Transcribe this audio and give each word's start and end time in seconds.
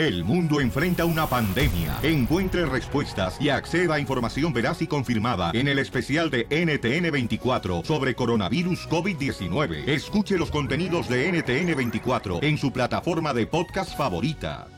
El 0.00 0.24
mundo 0.24 0.62
enfrenta 0.62 1.04
una 1.04 1.26
pandemia. 1.26 1.98
Encuentre 2.02 2.64
respuestas 2.64 3.38
y 3.38 3.50
acceda 3.50 3.96
a 3.96 4.00
información 4.00 4.50
veraz 4.50 4.80
y 4.80 4.86
confirmada 4.86 5.50
en 5.52 5.68
el 5.68 5.78
especial 5.78 6.30
de 6.30 6.48
NTN24 6.48 7.84
sobre 7.84 8.14
coronavirus 8.14 8.88
COVID-19. 8.88 9.86
Escuche 9.86 10.38
los 10.38 10.50
contenidos 10.50 11.06
de 11.06 11.30
NTN24 11.30 12.42
en 12.42 12.56
su 12.56 12.72
plataforma 12.72 13.34
de 13.34 13.46
podcast 13.46 13.94
favorita. 13.94 14.68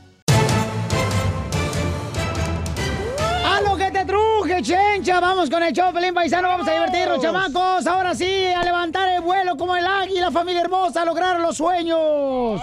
¡A 3.45 3.61
lo 3.61 3.77
que 3.77 3.91
te 3.91 4.03
truje, 4.03 4.61
chencha! 4.61 5.21
Vamos 5.21 5.49
con 5.49 5.63
el 5.63 5.71
show, 5.71 5.93
Pelín 5.93 6.13
Paisano. 6.13 6.49
Vamos 6.49 6.67
a 6.67 6.73
divertirnos, 6.73 7.21
chamacos. 7.21 7.87
Ahora 7.87 8.13
sí, 8.13 8.47
a 8.53 8.61
levantar 8.61 9.07
el 9.07 9.21
vuelo 9.21 9.55
como 9.55 9.73
el 9.77 9.87
águila, 9.87 10.31
familia 10.31 10.63
hermosa, 10.63 11.03
a 11.03 11.05
lograr 11.05 11.39
los 11.39 11.55
sueños. 11.55 12.59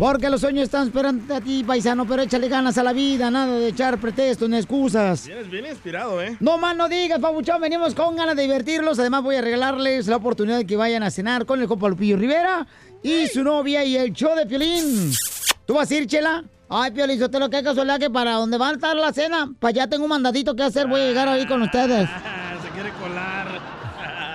Porque 0.00 0.30
los 0.30 0.40
sueños 0.40 0.64
están 0.64 0.86
esperando 0.86 1.34
a 1.34 1.42
ti, 1.42 1.62
paisano, 1.62 2.06
pero 2.06 2.22
échale 2.22 2.48
ganas 2.48 2.78
a 2.78 2.82
la 2.82 2.94
vida, 2.94 3.30
nada 3.30 3.58
de 3.58 3.68
echar 3.68 4.00
pretextos 4.00 4.48
ni 4.48 4.56
excusas. 4.56 5.26
Vienes 5.26 5.50
bien 5.50 5.66
inspirado, 5.66 6.22
¿eh? 6.22 6.38
No 6.40 6.56
más 6.56 6.74
no 6.74 6.88
digas, 6.88 7.18
papuchón, 7.18 7.60
venimos 7.60 7.94
con 7.94 8.16
ganas 8.16 8.34
de 8.34 8.44
divertirlos. 8.44 8.98
Además 8.98 9.22
voy 9.22 9.36
a 9.36 9.42
regalarles 9.42 10.06
la 10.06 10.16
oportunidad 10.16 10.56
de 10.56 10.66
que 10.66 10.74
vayan 10.74 11.02
a 11.02 11.10
cenar 11.10 11.44
con 11.44 11.60
el 11.60 11.68
compa 11.68 11.86
Lupillo 11.90 12.16
Rivera 12.16 12.66
y 13.02 13.26
su 13.26 13.44
novia 13.44 13.84
y 13.84 13.98
el 13.98 14.14
show 14.14 14.34
de 14.34 14.46
Piolín. 14.46 15.12
¿Tú 15.66 15.74
vas 15.74 15.90
a 15.90 15.94
ir, 15.94 16.06
Chela? 16.06 16.44
Ay, 16.70 16.92
Piolín, 16.92 17.18
yo 17.18 17.28
te 17.28 17.38
lo 17.38 17.50
que 17.50 17.62
casualidad 17.62 17.98
que 17.98 18.08
para 18.08 18.32
donde 18.36 18.56
va 18.56 18.70
a 18.70 18.72
estar 18.72 18.96
la 18.96 19.12
cena, 19.12 19.52
para 19.60 19.68
allá 19.68 19.86
tengo 19.86 20.04
un 20.04 20.10
mandadito 20.10 20.56
que 20.56 20.62
hacer, 20.62 20.86
voy 20.86 21.02
a 21.02 21.08
llegar 21.08 21.28
ahí 21.28 21.46
con 21.46 21.60
ustedes. 21.60 22.08
Se 22.62 22.70
quiere 22.70 22.90
colar. 22.92 23.48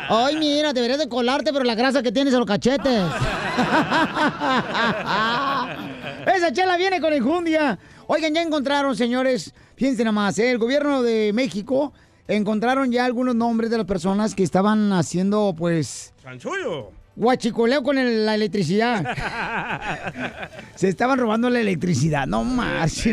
Ay, 0.09 0.35
mira, 0.35 0.73
deberías 0.73 0.99
de 0.99 1.09
colarte, 1.09 1.51
pero 1.51 1.65
la 1.65 1.73
grasa 1.73 2.03
que 2.03 2.11
tienes 2.11 2.33
en 2.33 2.39
los 2.39 2.47
cachetes. 2.47 3.03
Esa 6.35 6.51
chela 6.51 6.77
viene 6.77 6.99
con 7.01 7.13
enjundia. 7.13 7.77
Oigan, 8.07 8.33
ya 8.33 8.41
encontraron, 8.41 8.95
señores, 8.95 9.53
fíjense 9.75 10.03
nada 10.03 10.11
más, 10.13 10.37
¿eh? 10.39 10.51
el 10.51 10.57
gobierno 10.57 11.01
de 11.01 11.31
México 11.33 11.93
encontraron 12.27 12.91
ya 12.91 13.05
algunos 13.05 13.35
nombres 13.35 13.69
de 13.69 13.77
las 13.77 13.85
personas 13.85 14.33
que 14.35 14.43
estaban 14.43 14.91
haciendo, 14.93 15.53
pues, 15.57 16.13
Chanchullo. 16.23 16.91
guachicoleo 17.15 17.83
con 17.83 17.97
el- 17.97 18.25
la 18.25 18.35
electricidad. 18.35 19.05
Se 20.75 20.89
estaban 20.89 21.17
robando 21.19 21.49
la 21.49 21.59
electricidad, 21.61 22.27
no 22.27 22.43
más. 22.43 23.03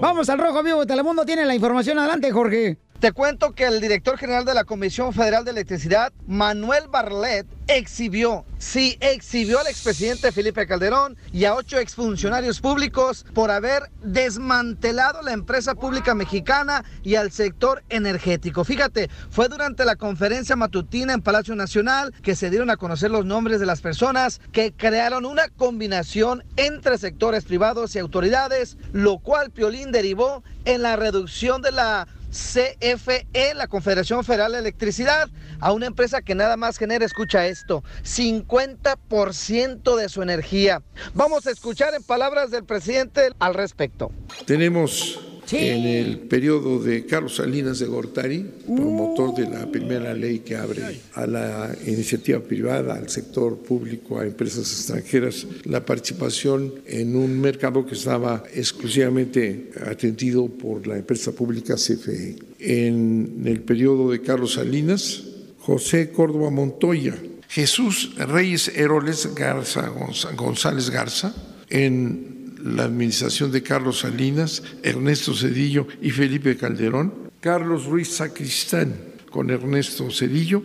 Vamos 0.00 0.28
al 0.30 0.38
Rojo 0.38 0.62
Vivo 0.62 0.86
Telemundo, 0.86 1.24
tiene 1.24 1.44
la 1.44 1.54
información. 1.54 1.98
Adelante, 1.98 2.30
Jorge. 2.32 2.78
Te 3.02 3.10
cuento 3.10 3.50
que 3.50 3.64
el 3.64 3.80
director 3.80 4.16
general 4.16 4.44
de 4.44 4.54
la 4.54 4.62
Comisión 4.62 5.12
Federal 5.12 5.44
de 5.44 5.50
Electricidad, 5.50 6.12
Manuel 6.28 6.84
Barlet, 6.88 7.48
exhibió, 7.66 8.44
sí, 8.58 8.96
exhibió 9.00 9.58
al 9.58 9.66
expresidente 9.66 10.30
Felipe 10.30 10.68
Calderón 10.68 11.16
y 11.32 11.44
a 11.44 11.56
ocho 11.56 11.80
exfuncionarios 11.80 12.60
públicos 12.60 13.26
por 13.34 13.50
haber 13.50 13.90
desmantelado 14.04 15.20
la 15.22 15.32
empresa 15.32 15.74
pública 15.74 16.14
mexicana 16.14 16.84
y 17.02 17.16
al 17.16 17.32
sector 17.32 17.82
energético. 17.88 18.62
Fíjate, 18.62 19.10
fue 19.30 19.48
durante 19.48 19.84
la 19.84 19.96
conferencia 19.96 20.54
matutina 20.54 21.12
en 21.12 21.22
Palacio 21.22 21.56
Nacional 21.56 22.14
que 22.22 22.36
se 22.36 22.50
dieron 22.50 22.70
a 22.70 22.76
conocer 22.76 23.10
los 23.10 23.24
nombres 23.24 23.58
de 23.58 23.66
las 23.66 23.80
personas 23.80 24.40
que 24.52 24.72
crearon 24.72 25.24
una 25.24 25.48
combinación 25.48 26.44
entre 26.54 26.98
sectores 26.98 27.42
privados 27.42 27.96
y 27.96 27.98
autoridades, 27.98 28.76
lo 28.92 29.18
cual 29.18 29.50
Piolín 29.50 29.90
derivó 29.90 30.44
en 30.64 30.82
la 30.82 30.94
reducción 30.94 31.62
de 31.62 31.72
la 31.72 32.06
CFE, 32.32 33.54
la 33.54 33.68
Confederación 33.68 34.24
Federal 34.24 34.52
de 34.52 34.58
Electricidad, 34.58 35.28
a 35.60 35.72
una 35.72 35.86
empresa 35.86 36.22
que 36.22 36.34
nada 36.34 36.56
más 36.56 36.78
genera, 36.78 37.04
escucha 37.04 37.46
esto, 37.46 37.84
50% 38.04 39.96
de 39.96 40.08
su 40.08 40.22
energía. 40.22 40.82
Vamos 41.14 41.46
a 41.46 41.50
escuchar 41.50 41.94
en 41.94 42.02
palabras 42.02 42.50
del 42.50 42.64
presidente 42.64 43.28
al 43.38 43.54
respecto. 43.54 44.10
Tenemos 44.46 45.20
en 45.52 45.86
el 45.86 46.18
periodo 46.20 46.82
de 46.82 47.04
Carlos 47.06 47.36
Salinas 47.36 47.78
de 47.78 47.86
Gortari, 47.86 48.44
promotor 48.66 49.34
de 49.34 49.48
la 49.50 49.70
primera 49.70 50.14
ley 50.14 50.40
que 50.40 50.56
abre 50.56 51.00
a 51.14 51.26
la 51.26 51.74
iniciativa 51.86 52.40
privada, 52.40 52.94
al 52.94 53.08
sector 53.08 53.58
público, 53.58 54.18
a 54.18 54.24
empresas 54.26 54.70
extranjeras, 54.70 55.46
la 55.64 55.84
participación 55.84 56.72
en 56.86 57.16
un 57.16 57.40
mercado 57.40 57.84
que 57.86 57.94
estaba 57.94 58.42
exclusivamente 58.54 59.70
atendido 59.86 60.46
por 60.48 60.86
la 60.86 60.98
empresa 60.98 61.32
pública 61.32 61.74
CFE. 61.76 62.36
En 62.58 63.42
el 63.44 63.60
periodo 63.60 64.10
de 64.10 64.20
Carlos 64.22 64.54
Salinas, 64.54 65.24
José 65.58 66.10
Córdoba 66.10 66.50
Montoya, 66.50 67.14
Jesús 67.48 68.14
Reyes 68.16 68.68
Heroles 68.74 69.34
Garza 69.34 69.88
Gonz- 69.92 70.34
González 70.36 70.88
Garza, 70.90 71.34
en 71.68 72.31
la 72.62 72.84
administración 72.84 73.50
de 73.50 73.62
Carlos 73.62 74.00
Salinas, 74.00 74.62
Ernesto 74.82 75.34
Cedillo 75.34 75.86
y 76.00 76.10
Felipe 76.10 76.56
Calderón, 76.56 77.30
Carlos 77.40 77.86
Ruiz 77.86 78.08
Sacristán 78.08 78.94
con 79.30 79.50
Ernesto 79.50 80.10
Cedillo, 80.10 80.62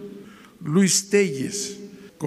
Luis 0.63 1.09
Telles 1.09 1.79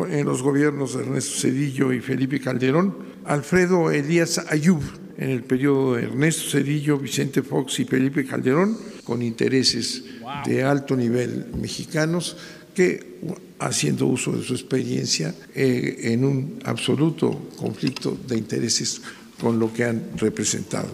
en 0.09 0.25
los 0.25 0.43
gobiernos 0.43 0.95
de 0.95 1.03
Ernesto 1.03 1.41
Cedillo 1.41 1.93
y 1.93 2.01
Felipe 2.01 2.41
Calderón, 2.41 2.95
Alfredo 3.25 3.91
Elías 3.91 4.39
Ayub 4.49 4.83
en 5.19 5.31
el 5.31 5.43
periodo 5.43 5.95
de 5.95 6.05
Ernesto 6.05 6.51
Cedillo, 6.51 6.99
Vicente 6.99 7.43
Fox 7.43 7.81
y 7.81 7.85
Felipe 7.85 8.25
Calderón, 8.25 8.77
con 9.05 9.23
intereses 9.23 10.05
de 10.47 10.63
alto 10.63 10.97
nivel 10.97 11.47
mexicanos 11.61 12.37
que 12.75 13.19
haciendo 13.59 14.07
uso 14.07 14.33
de 14.33 14.43
su 14.43 14.55
experiencia 14.55 15.35
eh, 15.55 16.13
en 16.13 16.25
un 16.25 16.59
absoluto 16.65 17.49
conflicto 17.57 18.17
de 18.27 18.39
intereses 18.39 19.03
con 19.41 19.59
lo 19.59 19.73
que 19.73 19.85
han 19.85 20.11
representado. 20.17 20.89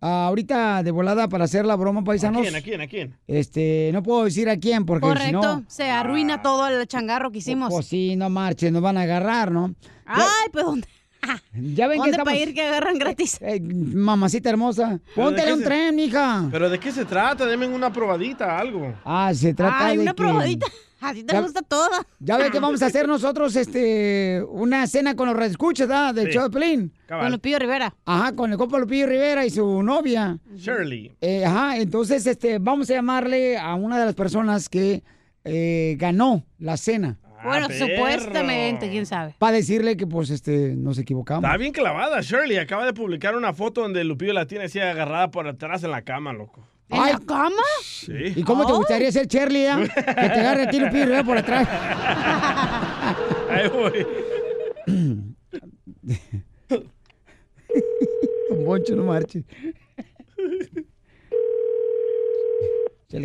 ah, 0.00 0.26
ahorita 0.28 0.82
de 0.82 0.90
volada 0.90 1.28
para 1.28 1.44
hacer 1.44 1.64
la 1.66 1.76
broma, 1.76 2.00
¿A 2.00 2.04
paisanos. 2.04 2.40
quién? 2.42 2.56
¿A 2.56 2.60
quién? 2.62 2.80
¿A 2.80 2.86
quién? 2.86 3.18
Este, 3.26 3.90
no 3.92 4.02
puedo 4.02 4.24
decir 4.24 4.48
a 4.48 4.56
quién, 4.56 4.86
porque 4.86 5.06
si 5.06 5.12
Correcto, 5.12 5.40
no... 5.60 5.64
se 5.68 5.90
arruina 5.90 6.40
todo 6.40 6.66
el 6.68 6.86
changarro 6.86 7.30
que 7.30 7.38
hicimos. 7.38 7.70
Pues 7.72 7.86
sí, 7.86 8.16
no 8.16 8.30
marches, 8.30 8.72
nos 8.72 8.80
van 8.82 8.96
a 8.96 9.02
agarrar, 9.02 9.50
¿no? 9.52 9.74
Ay, 10.06 10.48
pues 10.52 10.64
¿dónde? 10.64 10.88
Ya 11.52 11.86
ven 11.86 11.98
que 12.02 12.10
¿Dónde 12.10 12.10
estamos... 12.12 12.32
para 12.32 12.36
ir 12.38 12.52
que 12.54 12.62
agarran 12.62 12.98
gratis? 12.98 13.38
Eh, 13.42 13.60
mamacita 13.60 14.50
hermosa, 14.50 14.98
¿Pero 15.14 15.30
de 15.30 15.36
póntele 15.36 15.52
un 15.52 15.58
se- 15.60 15.64
tren, 15.66 15.94
mija. 15.94 16.48
¿Pero 16.50 16.68
de 16.68 16.80
qué 16.80 16.90
se 16.90 17.04
trata? 17.04 17.46
Denme 17.46 17.68
una 17.68 17.92
probadita, 17.92 18.58
algo. 18.58 18.92
Ah, 19.04 19.32
se 19.34 19.54
trata 19.54 19.86
Ay, 19.86 19.96
de 19.98 20.02
una 20.02 20.12
que- 20.12 20.16
probadita. 20.16 20.66
A 21.02 21.12
ti 21.12 21.24
te 21.24 21.32
Ya- 21.34 21.40
gusta 21.40 21.62
toda. 21.62 22.06
Ya 22.20 22.36
ve 22.38 22.50
que 22.50 22.60
vamos 22.60 22.82
a 22.82 22.86
hacer 22.86 23.08
nosotros 23.08 23.56
este 23.56 24.42
una 24.48 24.86
cena 24.86 25.16
con 25.16 25.26
los 25.28 25.36
redescuchas, 25.36 25.88
¿verdad? 25.88 26.14
Sí. 26.14 26.38
de 26.38 26.50
Pelín. 26.50 26.92
Cabal. 27.06 27.24
Con 27.24 27.32
Lupillo 27.32 27.58
Rivera. 27.58 27.94
Ajá, 28.04 28.34
con 28.34 28.52
el 28.52 28.58
compa 28.58 28.78
Lupillo 28.78 29.06
Rivera 29.06 29.44
y 29.44 29.50
su 29.50 29.82
novia. 29.82 30.38
Shirley. 30.54 31.12
Eh, 31.20 31.44
ajá, 31.44 31.76
entonces 31.78 32.26
este 32.26 32.58
vamos 32.58 32.88
a 32.90 32.94
llamarle 32.94 33.58
a 33.58 33.74
una 33.74 33.98
de 33.98 34.06
las 34.06 34.14
personas 34.14 34.68
que 34.68 35.02
eh, 35.44 35.96
ganó 35.98 36.44
la 36.58 36.76
cena. 36.76 37.18
Bueno, 37.44 37.66
perro. 37.66 37.86
supuestamente, 37.88 38.88
quién 38.88 39.04
sabe. 39.04 39.34
Para 39.36 39.56
decirle 39.56 39.96
que 39.96 40.06
pues 40.06 40.30
este 40.30 40.76
nos 40.76 40.96
equivocamos. 40.98 41.42
Está 41.42 41.56
bien 41.56 41.72
clavada, 41.72 42.20
Shirley. 42.20 42.58
Acaba 42.58 42.86
de 42.86 42.92
publicar 42.92 43.34
una 43.36 43.52
foto 43.52 43.80
donde 43.80 44.04
Lupillo 44.04 44.32
la 44.32 44.46
tiene 44.46 44.66
así 44.66 44.78
agarrada 44.78 45.32
por 45.32 45.48
atrás 45.48 45.82
en 45.82 45.90
la 45.90 46.02
cama, 46.02 46.32
loco. 46.32 46.64
¿En 46.88 47.00
Ay. 47.00 47.12
la 47.12 47.20
cama? 47.20 47.62
Sí. 47.82 48.12
¿Y 48.36 48.42
cómo 48.44 48.66
te 48.66 48.72
Ay. 48.72 48.78
gustaría 48.78 49.12
ser 49.12 49.26
Charlie, 49.26 49.66
ah? 49.66 49.78
Que 49.82 50.02
te 50.12 50.20
agarre 50.40 50.62
a 50.64 50.70
ti 50.70 50.78
Lupillo 50.78 51.04
Rivera 51.04 51.24
por 51.24 51.38
atrás. 51.38 51.68
Ahí 53.50 53.68
voy. 53.68 54.06
Don 58.50 58.64
Poncho, 58.66 58.94
no 58.96 59.04
marches. 59.04 59.44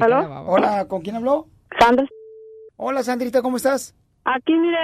¿Aló? 0.02 0.44
Hola, 0.48 0.86
¿con 0.88 1.02
quién 1.02 1.16
habló? 1.16 1.48
Sandra. 1.80 2.06
Hola, 2.78 3.04
Sandrita, 3.04 3.42
¿cómo 3.42 3.58
estás? 3.58 3.96
Aquí, 4.26 4.54
mire. 4.54 4.78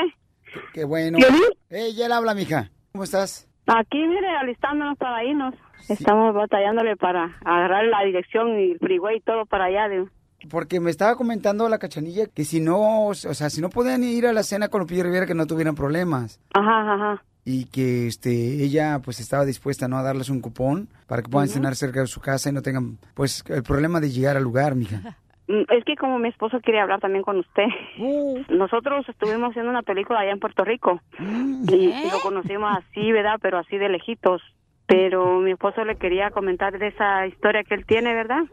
Qué 0.74 0.84
bueno. 0.86 1.18
¿Piolín? 1.18 1.42
Ella 1.69 2.06
él 2.06 2.12
habla, 2.12 2.34
mija. 2.34 2.72
¿Cómo 2.92 3.04
estás? 3.04 3.48
Aquí, 3.68 3.98
mire, 3.98 4.28
alistándonos 4.42 4.98
para 4.98 5.24
irnos. 5.24 5.54
Estamos 5.89 6.33
batallándole 6.33 6.95
para 6.95 7.38
agarrar 7.44 7.85
la 7.85 8.03
dirección 8.03 8.59
y 8.59 8.71
el 8.71 8.80
freeway 8.80 9.18
y 9.18 9.21
todo 9.21 9.45
para 9.45 9.65
allá. 9.65 9.88
De... 9.89 10.06
Porque 10.50 10.80
me 10.80 10.89
estaba 10.91 11.15
comentando 11.15 11.68
la 11.69 11.80
cachanilla 11.80 12.25
que 12.27 12.44
si 12.45 12.59
no, 12.59 13.07
o 13.07 13.13
sea, 13.13 13.50
si 13.50 13.62
no 13.62 13.69
podían 13.69 14.03
ir 14.03 14.27
a 14.27 14.33
la 14.33 14.44
cena 14.44 14.69
con 14.69 14.81
Lupillo 14.81 15.03
Rivera, 15.03 15.25
que 15.25 15.35
no 15.35 15.47
tuvieran 15.47 15.75
problemas. 15.75 16.39
Ajá, 16.53 16.94
ajá. 16.94 17.24
Y 17.45 17.65
que 17.65 18.07
este 18.07 18.31
ella 18.63 19.00
pues 19.03 19.19
estaba 19.19 19.44
dispuesta 19.44 19.89
¿no? 19.89 19.97
a 19.97 20.03
darles 20.03 20.30
un 20.30 20.39
cupón 20.39 20.88
para 21.07 21.21
que 21.21 21.30
puedan 21.30 21.50
cenar 21.50 21.75
cerca 21.75 22.00
de 22.00 22.07
su 22.07 22.21
casa 22.21 22.50
y 22.50 22.53
no 22.53 22.62
tengan 22.62 22.97
pues 23.15 23.44
el 23.50 23.63
problema 23.63 24.00
de 24.00 24.12
llegar 24.12 24.38
al 24.38 24.44
lugar, 24.44 24.75
mija. 24.75 25.18
Mm, 25.45 25.63
Es 25.77 25.83
que 25.83 25.97
como 25.97 26.19
mi 26.19 26.30
esposo 26.30 26.62
quería 26.62 26.83
hablar 26.83 27.01
también 27.01 27.21
con 27.21 27.38
usted. 27.38 27.65
Uh. 28.00 28.44
Nosotros 28.47 29.06
estuvimos 29.09 29.50
haciendo 29.50 29.71
una 29.71 29.81
película 29.81 30.21
allá 30.21 30.31
en 30.31 30.39
Puerto 30.39 30.63
Rico. 30.63 31.01
Y, 31.19 31.75
y 31.75 32.09
lo 32.09 32.19
conocimos 32.21 32.71
así, 32.77 33.12
¿verdad? 33.12 33.39
Pero 33.41 33.57
así 33.59 33.77
de 33.77 33.89
lejitos. 33.89 34.41
Pero 34.85 35.39
mi 35.39 35.51
esposo 35.51 35.85
le 35.85 35.95
quería 35.95 36.31
comentar 36.31 36.77
de 36.77 36.88
esa 36.88 37.25
historia 37.27 37.63
que 37.63 37.75
él 37.75 37.85
tiene, 37.85 38.13
¿verdad? 38.13 38.44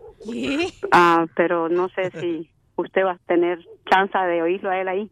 Ah, 0.93 1.27
pero 1.35 1.69
no 1.69 1.89
sé 1.89 2.11
si 2.21 2.51
usted 2.77 3.05
va 3.05 3.13
a 3.13 3.19
tener 3.27 3.59
chance 3.91 4.17
de 4.17 4.43
oírlo 4.43 4.71
a 4.71 4.81
él 4.81 4.89
ahí. 4.89 5.11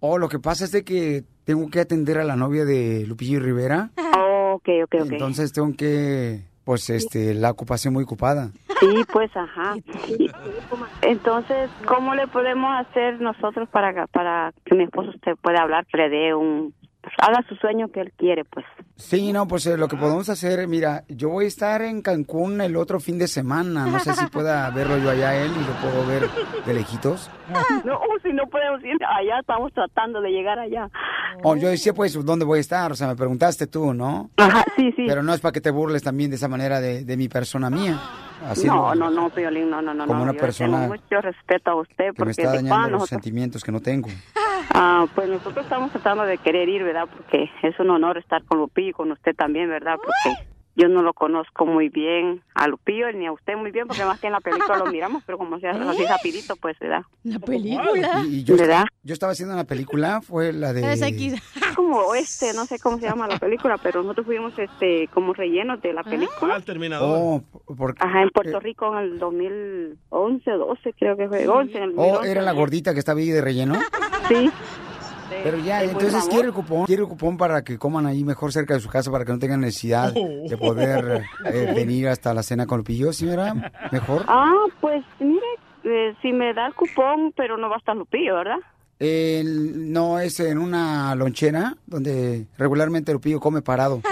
Oh, 0.00 0.18
lo 0.18 0.28
que 0.28 0.38
pasa 0.38 0.64
es 0.64 0.72
de 0.72 0.84
que 0.84 1.22
tengo 1.44 1.70
que 1.70 1.80
atender 1.80 2.18
a 2.18 2.24
la 2.24 2.36
novia 2.36 2.64
de 2.64 3.06
Lupillo 3.06 3.40
Rivera. 3.40 3.90
Oh, 4.18 4.54
ok, 4.56 4.68
ok, 4.84 4.94
ok. 5.00 5.12
Entonces 5.12 5.52
tengo 5.52 5.72
que, 5.76 6.40
pues, 6.64 6.90
este, 6.90 7.34
la 7.34 7.50
ocupación 7.50 7.94
muy 7.94 8.04
ocupada. 8.04 8.50
Sí, 8.80 9.04
pues, 9.12 9.30
ajá. 9.36 9.76
Entonces, 11.02 11.70
¿cómo 11.86 12.14
le 12.14 12.26
podemos 12.26 12.70
hacer 12.74 13.20
nosotros 13.20 13.68
para, 13.70 14.06
para 14.08 14.52
que 14.64 14.74
mi 14.74 14.84
esposo 14.84 15.10
usted 15.10 15.36
pueda 15.40 15.62
hablar, 15.62 15.86
que 15.86 15.96
le 15.96 16.08
dé 16.08 16.34
un... 16.34 16.74
pues, 17.04 17.14
haga 17.18 17.46
su 17.46 17.54
sueño 17.56 17.88
que 17.88 18.00
él 18.00 18.12
quiere, 18.16 18.44
pues. 18.44 18.64
Sí, 18.96 19.32
no, 19.32 19.46
pues 19.46 19.66
eh, 19.66 19.76
lo 19.76 19.88
que 19.88 19.96
podemos 19.96 20.28
hacer, 20.30 20.66
mira, 20.66 21.04
yo 21.08 21.28
voy 21.28 21.44
a 21.44 21.48
estar 21.48 21.82
en 21.82 22.00
Cancún 22.00 22.62
el 22.62 22.76
otro 22.76 22.98
fin 22.98 23.18
de 23.18 23.28
semana. 23.28 23.86
No 23.86 23.98
sé 24.00 24.14
si 24.14 24.26
pueda 24.26 24.70
verlo 24.74 24.96
yo 24.98 25.10
allá 25.10 25.36
él 25.36 25.52
y 25.54 25.60
lo 25.60 25.72
puedo 25.82 26.06
ver 26.06 26.30
de 26.64 26.74
lejitos. 26.74 27.30
No, 27.84 27.98
si 28.22 28.32
no 28.32 28.46
podemos 28.46 28.82
ir 28.82 28.96
allá, 29.04 29.40
estamos 29.40 29.70
tratando 29.74 30.22
de 30.22 30.30
llegar 30.30 30.58
allá. 30.58 30.88
Oh, 31.42 31.56
yo 31.56 31.68
decía, 31.68 31.92
pues, 31.92 32.14
¿dónde 32.24 32.46
voy 32.46 32.58
a 32.58 32.60
estar? 32.60 32.90
O 32.90 32.94
sea, 32.94 33.08
me 33.08 33.16
preguntaste 33.16 33.66
tú, 33.66 33.92
¿no? 33.92 34.30
Ajá, 34.38 34.64
sí, 34.76 34.92
sí. 34.96 35.04
Pero 35.06 35.22
no 35.22 35.34
es 35.34 35.40
para 35.40 35.52
que 35.52 35.60
te 35.60 35.70
burles 35.70 36.02
también 36.02 36.30
de 36.30 36.36
esa 36.36 36.48
manera 36.48 36.80
de, 36.80 37.04
de 37.04 37.16
mi 37.18 37.28
persona 37.28 37.68
mía. 37.68 38.00
Así 38.44 38.66
no, 38.66 38.94
no, 38.94 39.10
no, 39.10 39.30
Piolín, 39.30 39.70
no, 39.70 39.80
no, 39.80 39.94
no. 39.94 40.06
Como 40.06 40.18
no. 40.18 40.22
una 40.24 40.32
Yo 40.32 40.40
persona 40.40 40.80
tengo 40.80 40.94
mucho 40.94 41.20
respeto 41.20 41.70
a 41.70 41.74
usted 41.76 41.96
que 41.96 42.04
me 42.04 42.12
porque 42.14 42.30
está 42.30 42.46
dañando 42.46 42.74
los 42.74 42.90
nosotros... 42.90 43.08
sentimientos 43.08 43.64
que 43.64 43.72
no 43.72 43.80
tengo. 43.80 44.08
Ah, 44.76 45.06
pues 45.14 45.28
nosotros 45.28 45.64
estamos 45.66 45.92
tratando 45.92 46.24
de 46.24 46.38
querer 46.38 46.68
ir, 46.68 46.82
¿verdad? 46.82 47.06
Porque 47.14 47.50
es 47.62 47.78
un 47.78 47.90
honor 47.90 48.16
estar 48.16 48.42
con 48.44 48.58
Lupillo 48.58 48.88
y 48.88 48.92
con 48.92 49.12
usted 49.12 49.36
también, 49.36 49.68
¿verdad? 49.68 49.96
Porque 49.96 50.48
yo 50.76 50.88
no 50.88 51.02
lo 51.02 51.12
conozco 51.12 51.66
muy 51.66 51.88
bien 51.88 52.42
a 52.54 52.66
Lupillo 52.68 53.12
ni 53.12 53.26
a 53.26 53.32
usted 53.32 53.56
muy 53.56 53.70
bien, 53.70 53.86
porque 53.86 54.04
más 54.04 54.18
que 54.20 54.26
en 54.26 54.32
la 54.32 54.40
película 54.40 54.76
lo 54.78 54.86
miramos, 54.86 55.22
pero 55.24 55.38
como 55.38 55.58
se 55.60 55.68
hace 55.68 55.80
así 55.80 56.04
rapidito, 56.04 56.56
pues, 56.56 56.78
¿verdad? 56.78 57.02
La 57.22 57.38
película. 57.38 58.22
Y, 58.26 58.36
y 58.38 58.44
yo, 58.44 58.56
¿Verdad? 58.56 58.84
yo 59.02 59.12
estaba 59.12 59.32
haciendo 59.32 59.54
una 59.54 59.64
película, 59.64 60.20
fue 60.20 60.52
la 60.52 60.72
de... 60.72 60.82
Como 61.76 61.98
oeste, 62.06 62.52
no 62.54 62.66
sé 62.66 62.78
cómo 62.78 62.98
se 62.98 63.06
llama 63.06 63.26
la 63.26 63.38
película, 63.38 63.76
pero 63.78 64.02
nosotros 64.02 64.26
fuimos 64.26 64.56
este 64.58 65.08
como 65.12 65.32
rellenos 65.32 65.80
de 65.82 65.92
la 65.92 66.02
película. 66.04 66.54
Ah, 66.54 66.56
el 66.58 66.64
terminador. 66.64 67.18
Oh, 67.20 67.42
porque... 67.76 68.00
Ajá, 68.04 68.22
en 68.22 68.30
Puerto 68.30 68.60
Rico 68.60 68.92
en 68.96 69.04
el 69.04 69.18
2011 69.18 70.52
o 70.52 70.58
12 70.58 70.92
creo 70.98 71.16
que 71.16 71.28
fue. 71.28 71.46
11, 71.48 71.76
en 71.76 71.82
el 71.82 71.90
Oh, 71.96 72.02
2011. 72.02 72.30
era 72.30 72.42
la 72.42 72.52
gordita 72.52 72.92
que 72.92 72.98
estaba 73.00 73.18
ahí 73.20 73.28
de 73.30 73.40
relleno. 73.40 73.74
Sí. 74.28 74.50
Pero 75.42 75.58
ya, 75.58 75.82
entonces 75.82 76.24
quiere 76.28 76.48
el 76.48 76.54
cupón, 76.54 76.86
quiere 76.86 77.02
el 77.02 77.08
cupón 77.08 77.36
para 77.36 77.62
que 77.64 77.78
coman 77.78 78.06
ahí 78.06 78.24
mejor 78.24 78.52
cerca 78.52 78.74
de 78.74 78.80
su 78.80 78.88
casa 78.88 79.10
para 79.10 79.24
que 79.24 79.32
no 79.32 79.38
tengan 79.38 79.60
necesidad 79.60 80.12
de 80.12 80.56
poder 80.56 81.22
eh, 81.46 81.72
venir 81.74 82.08
hasta 82.08 82.32
la 82.34 82.42
cena 82.42 82.66
con 82.66 82.78
Lupillo, 82.78 83.12
señora. 83.12 83.72
Mejor. 83.92 84.24
Ah, 84.28 84.52
pues 84.80 85.04
mire, 85.20 85.40
eh, 85.84 86.14
si 86.22 86.32
me 86.32 86.54
da 86.54 86.66
el 86.68 86.74
cupón, 86.74 87.32
pero 87.36 87.56
no 87.58 87.68
va 87.68 87.76
a 87.76 87.78
estar 87.78 87.96
Lupillo, 87.96 88.34
¿verdad? 88.36 88.58
El- 88.98 89.92
no 89.92 90.18
es 90.20 90.38
en 90.40 90.58
una 90.58 91.14
lonchera 91.16 91.76
donde 91.86 92.46
regularmente 92.56 93.12
Lupillo 93.12 93.40
come 93.40 93.60
parado. 93.60 94.00
Sí, 94.04 94.08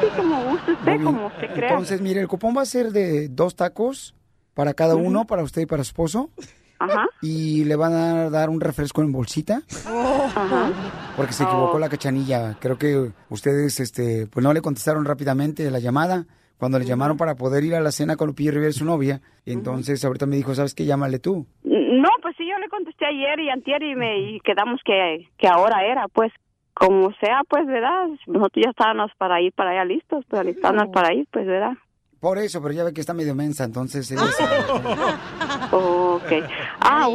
sí, 0.00 0.06
como 0.16 0.44
guste 0.50 0.72
usted, 0.72 1.02
como 1.04 1.26
usted 1.26 1.52
crea. 1.54 1.70
Entonces, 1.70 2.00
mire, 2.00 2.20
el 2.20 2.28
cupón 2.28 2.56
va 2.56 2.62
a 2.62 2.66
ser 2.66 2.90
de 2.92 3.28
dos 3.28 3.56
tacos 3.56 4.14
para 4.54 4.74
cada 4.74 4.94
uno, 4.96 5.26
para 5.26 5.42
usted 5.42 5.62
y 5.62 5.66
para 5.66 5.82
su 5.84 5.88
esposo. 5.88 6.30
Ajá. 6.80 7.06
Y 7.20 7.64
le 7.64 7.76
van 7.76 7.92
a 7.92 8.30
dar 8.30 8.48
un 8.48 8.60
refresco 8.60 9.02
en 9.02 9.12
bolsita. 9.12 9.62
Ajá. 9.86 10.72
Porque 11.16 11.32
se 11.32 11.44
equivocó 11.44 11.78
la 11.78 11.88
cachanilla. 11.88 12.56
Creo 12.58 12.78
que 12.78 13.12
ustedes, 13.28 13.80
este, 13.80 14.26
pues 14.26 14.42
no 14.42 14.52
le 14.52 14.62
contestaron 14.62 15.04
rápidamente 15.04 15.70
la 15.70 15.78
llamada 15.78 16.26
cuando 16.60 16.78
le 16.78 16.84
llamaron 16.84 17.16
para 17.16 17.34
poder 17.34 17.64
ir 17.64 17.74
a 17.74 17.80
la 17.80 17.90
cena 17.90 18.16
con 18.16 18.28
Lupillo 18.28 18.52
Rivera, 18.52 18.72
su 18.72 18.84
novia. 18.84 19.20
Y 19.44 19.52
entonces 19.52 20.04
ahorita 20.04 20.26
me 20.26 20.36
dijo, 20.36 20.54
¿sabes 20.54 20.74
qué? 20.74 20.84
Llámale 20.84 21.18
tú. 21.18 21.46
No, 21.64 22.08
pues 22.22 22.36
sí, 22.36 22.44
yo 22.46 22.58
le 22.58 22.68
contesté 22.68 23.06
ayer 23.06 23.40
y 23.40 23.50
antier 23.50 23.82
y, 23.82 23.94
me, 23.94 24.18
y 24.20 24.40
quedamos 24.40 24.80
que, 24.84 25.28
que 25.38 25.48
ahora 25.48 25.84
era, 25.86 26.06
pues, 26.08 26.32
como 26.74 27.12
sea, 27.20 27.40
pues, 27.48 27.66
¿verdad? 27.66 28.08
Nosotros 28.26 28.62
ya 28.64 28.70
estábamos 28.70 29.10
para 29.18 29.40
ir 29.40 29.52
para 29.52 29.70
allá 29.70 29.84
listos, 29.84 30.24
pues, 30.28 30.40
alistándonos 30.40 30.92
para 30.92 31.14
ir, 31.14 31.26
pues, 31.30 31.46
¿verdad? 31.46 31.72
Por 32.20 32.36
eso, 32.36 32.60
pero 32.60 32.74
ya 32.74 32.84
ve 32.84 32.92
que 32.92 33.00
está 33.00 33.14
medio 33.14 33.34
mensa, 33.34 33.64
entonces... 33.64 34.10
ella 34.10 34.22
Ok. 35.72 36.32
Ah, 36.82 37.08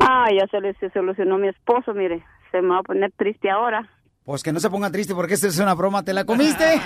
ah, 0.00 0.26
ya 0.32 0.46
se 0.50 0.60
le 0.60 0.74
se 0.74 0.90
solucionó 0.90 1.38
mi 1.38 1.48
esposo, 1.48 1.94
mire. 1.94 2.24
Se 2.50 2.60
me 2.60 2.70
va 2.70 2.78
a 2.78 2.82
poner 2.82 3.12
triste 3.12 3.50
ahora. 3.50 3.88
Pues 4.24 4.42
que 4.42 4.52
no 4.52 4.60
se 4.60 4.70
ponga 4.70 4.90
triste 4.90 5.14
porque 5.14 5.34
esta 5.34 5.48
es 5.48 5.58
una 5.58 5.74
broma, 5.74 6.02
¿te 6.02 6.12
la 6.12 6.24
comiste? 6.24 6.64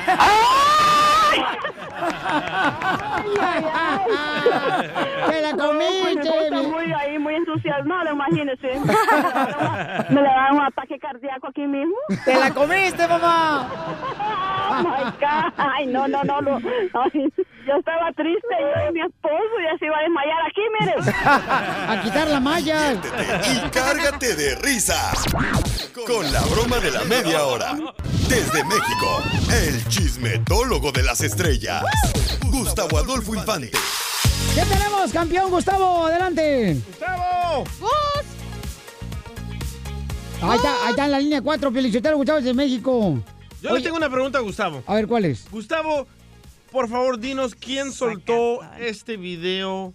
¡Te 5.28 5.40
la 5.42 5.56
comiste! 5.56 6.30
Pues, 6.50 6.66
muy 6.68 6.92
ahí, 6.92 7.18
muy 7.18 7.35
entusiasmado, 7.56 8.12
imagínese. 8.12 8.80
Me 10.10 10.20
le 10.22 10.28
da 10.28 10.52
un 10.52 10.60
ataque 10.60 10.98
cardíaco 10.98 11.48
aquí 11.48 11.66
mismo. 11.66 11.96
¡Te 12.24 12.34
la 12.34 12.52
comiste, 12.52 13.06
mamá! 13.08 13.68
Oh 14.68 14.82
my 14.82 15.04
God. 15.20 15.52
Ay, 15.56 15.86
no, 15.86 16.08
no, 16.08 16.24
no. 16.24 16.40
no. 16.40 16.56
Ay, 16.56 17.32
yo 17.66 17.76
estaba 17.78 18.10
triste 18.16 18.48
yo 18.58 18.88
y 18.90 18.92
mi 18.94 19.00
esposo 19.00 19.54
ya 19.62 19.78
se 19.78 19.86
iba 19.86 19.96
a 19.96 20.02
desmayar 20.02 20.42
aquí, 20.44 20.60
mire. 20.80 20.94
A 21.88 22.02
quitar 22.02 22.26
la 22.26 22.40
malla. 22.40 22.92
Y 22.92 23.70
cárgate 23.70 24.34
de 24.34 24.56
risas 24.56 25.24
con 26.04 26.32
la 26.32 26.40
broma 26.46 26.80
de 26.80 26.90
la 26.90 27.04
media 27.04 27.44
hora. 27.44 27.76
Desde 28.28 28.64
México, 28.64 29.22
el 29.52 29.86
chismetólogo 29.86 30.90
de 30.90 31.04
las 31.04 31.20
estrellas, 31.20 31.84
Gustavo 32.50 32.98
Adolfo 32.98 33.36
Infante. 33.36 33.70
¿Qué 34.54 34.62
tenemos, 34.62 35.12
campeón 35.12 35.50
Gustavo? 35.50 36.06
Adelante. 36.06 36.80
¡Gustavo! 36.86 37.64
Ahí 40.42 40.56
está, 40.56 40.84
ahí 40.84 40.90
está 40.90 41.04
en 41.06 41.10
la 41.12 41.18
línea 41.18 41.42
4, 41.42 41.72
Felicitero 41.72 42.16
Gustavo 42.16 42.38
desde 42.38 42.54
México. 42.54 43.18
Yo 43.62 43.74
le 43.74 43.82
tengo 43.82 43.96
una 43.96 44.10
pregunta 44.10 44.38
a 44.38 44.42
Gustavo. 44.42 44.82
A 44.86 44.94
ver, 44.94 45.06
¿cuál 45.06 45.24
es? 45.24 45.50
Gustavo, 45.50 46.06
por 46.70 46.88
favor, 46.88 47.18
dinos 47.18 47.54
quién 47.54 47.92
soltó 47.92 48.60
este 48.78 49.16
video 49.16 49.94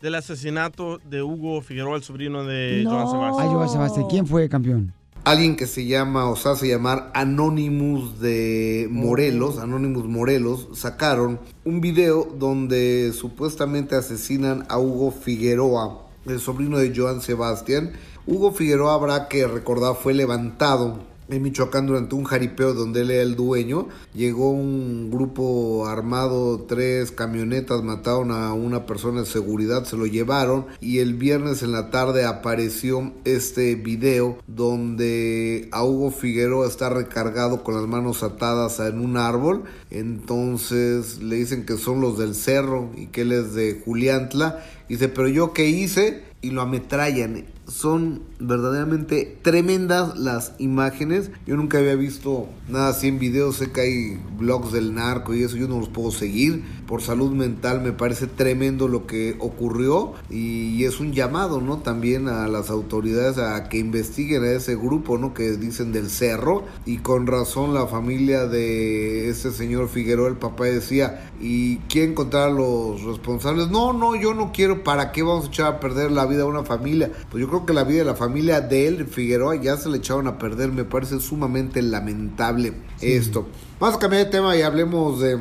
del 0.00 0.14
asesinato 0.16 0.98
de 1.04 1.22
Hugo 1.22 1.60
Figueroa, 1.62 1.96
el 1.96 2.02
sobrino 2.02 2.44
de 2.44 2.84
Joan 2.84 3.08
Sebastián. 3.10 3.46
Ay, 3.48 3.54
Joan 3.54 3.68
Sebastián, 3.68 4.06
¿quién 4.10 4.26
fue 4.26 4.48
campeón? 4.48 4.92
Alguien 5.24 5.56
que 5.56 5.66
se 5.66 5.84
llama 5.84 6.30
o 6.30 6.36
se 6.36 6.48
hace 6.48 6.68
llamar 6.68 7.10
Anonymous 7.14 8.18
de 8.18 8.88
Morelos, 8.90 9.58
Anonymous 9.58 10.06
Morelos, 10.06 10.68
sacaron 10.72 11.38
un 11.64 11.80
video 11.80 12.24
donde 12.38 13.12
supuestamente 13.12 13.94
asesinan 13.94 14.64
a 14.68 14.78
Hugo 14.78 15.10
Figueroa, 15.10 16.06
el 16.24 16.40
sobrino 16.40 16.78
de 16.78 16.94
Joan 16.96 17.20
Sebastián. 17.20 17.92
Hugo 18.26 18.52
Figueroa, 18.52 18.94
habrá 18.94 19.28
que 19.28 19.46
recordar, 19.46 19.96
fue 19.96 20.14
levantado 20.14 20.98
en 21.28 21.42
Michoacán 21.42 21.86
durante 21.86 22.14
un 22.14 22.24
jaripeo 22.24 22.74
donde 22.74 23.02
él 23.02 23.10
era 23.10 23.22
el 23.22 23.36
dueño. 23.36 23.88
Llegó 24.14 24.50
un 24.50 25.10
grupo 25.10 25.86
armado, 25.86 26.64
tres 26.68 27.12
camionetas, 27.12 27.82
mataron 27.82 28.32
a 28.32 28.52
una 28.52 28.86
persona 28.86 29.20
de 29.20 29.26
seguridad, 29.26 29.84
se 29.84 29.96
lo 29.96 30.06
llevaron 30.06 30.66
y 30.80 30.98
el 30.98 31.14
viernes 31.14 31.62
en 31.62 31.72
la 31.72 31.90
tarde 31.90 32.24
apareció 32.24 33.12
este 33.24 33.74
video 33.74 34.38
donde 34.46 35.68
a 35.72 35.84
Hugo 35.84 36.10
Figueroa 36.10 36.66
está 36.66 36.88
recargado 36.88 37.62
con 37.62 37.74
las 37.74 37.86
manos 37.86 38.22
atadas 38.22 38.80
en 38.80 39.00
un 39.00 39.16
árbol. 39.16 39.64
Entonces 39.90 41.22
le 41.22 41.36
dicen 41.36 41.64
que 41.64 41.76
son 41.76 42.00
los 42.00 42.18
del 42.18 42.34
cerro 42.34 42.90
y 42.96 43.06
que 43.06 43.22
él 43.22 43.32
es 43.32 43.54
de 43.54 43.80
Juliantla. 43.84 44.64
Dice, 44.88 45.08
pero 45.08 45.28
yo 45.28 45.52
qué 45.52 45.68
hice? 45.68 46.24
Y 46.40 46.50
lo 46.50 46.62
ametrallan. 46.62 47.44
Son 47.68 48.22
verdaderamente 48.40 49.38
tremendas 49.42 50.18
las 50.18 50.54
imágenes. 50.58 51.30
Yo 51.46 51.56
nunca 51.56 51.78
había 51.78 51.94
visto 51.94 52.48
nada 52.68 52.88
así 52.88 53.08
en 53.08 53.18
videos. 53.18 53.56
Sé 53.56 53.70
que 53.70 53.80
hay 53.82 54.20
blogs 54.38 54.72
del 54.72 54.94
narco 54.94 55.34
y 55.34 55.42
eso 55.42 55.56
yo 55.56 55.68
no 55.68 55.78
los 55.78 55.88
puedo 55.88 56.10
seguir. 56.10 56.64
Por 56.86 57.02
salud 57.02 57.32
mental 57.32 57.82
me 57.82 57.92
parece 57.92 58.26
tremendo 58.26 58.88
lo 58.88 59.06
que 59.06 59.36
ocurrió 59.38 60.14
y 60.30 60.82
es 60.84 61.00
un 61.00 61.12
llamado, 61.12 61.60
¿no? 61.60 61.78
También 61.78 62.28
a 62.28 62.48
las 62.48 62.70
autoridades 62.70 63.36
a 63.36 63.68
que 63.68 63.78
investiguen 63.78 64.44
a 64.44 64.52
ese 64.52 64.74
grupo, 64.74 65.18
¿no? 65.18 65.34
Que 65.34 65.52
dicen 65.52 65.92
del 65.92 66.08
cerro 66.08 66.64
y 66.86 66.98
con 66.98 67.26
razón 67.26 67.74
la 67.74 67.86
familia 67.86 68.46
de 68.46 69.28
ese 69.28 69.52
señor 69.52 69.88
Figueroa, 69.88 70.28
el 70.28 70.36
papá 70.36 70.64
decía, 70.64 71.30
¿y 71.40 71.76
quién 71.88 72.10
encontrar 72.10 72.48
a 72.48 72.52
los 72.52 73.02
responsables? 73.02 73.68
No, 73.68 73.92
no, 73.92 74.16
yo 74.16 74.32
no 74.32 74.52
quiero, 74.52 74.82
¿para 74.82 75.12
qué 75.12 75.22
vamos 75.22 75.46
a 75.46 75.48
echar 75.48 75.66
a 75.66 75.80
perder 75.80 76.10
la 76.10 76.24
vida 76.24 76.38
de 76.38 76.44
una 76.44 76.64
familia? 76.64 77.12
Pues 77.30 77.42
yo 77.42 77.48
creo 77.48 77.57
que 77.66 77.72
la 77.72 77.84
vida 77.84 77.98
de 78.00 78.04
la 78.04 78.14
familia 78.14 78.60
de 78.60 78.86
él, 78.88 79.06
Figueroa, 79.06 79.56
ya 79.56 79.76
se 79.76 79.88
le 79.88 79.98
echaron 79.98 80.26
a 80.26 80.38
perder, 80.38 80.72
me 80.72 80.84
parece 80.84 81.20
sumamente 81.20 81.82
lamentable 81.82 82.72
esto. 83.00 83.46
Vamos 83.80 83.96
a 83.96 83.98
cambiar 83.98 84.24
de 84.24 84.30
tema 84.30 84.56
y 84.56 84.62
hablemos 84.62 85.20
de, 85.20 85.36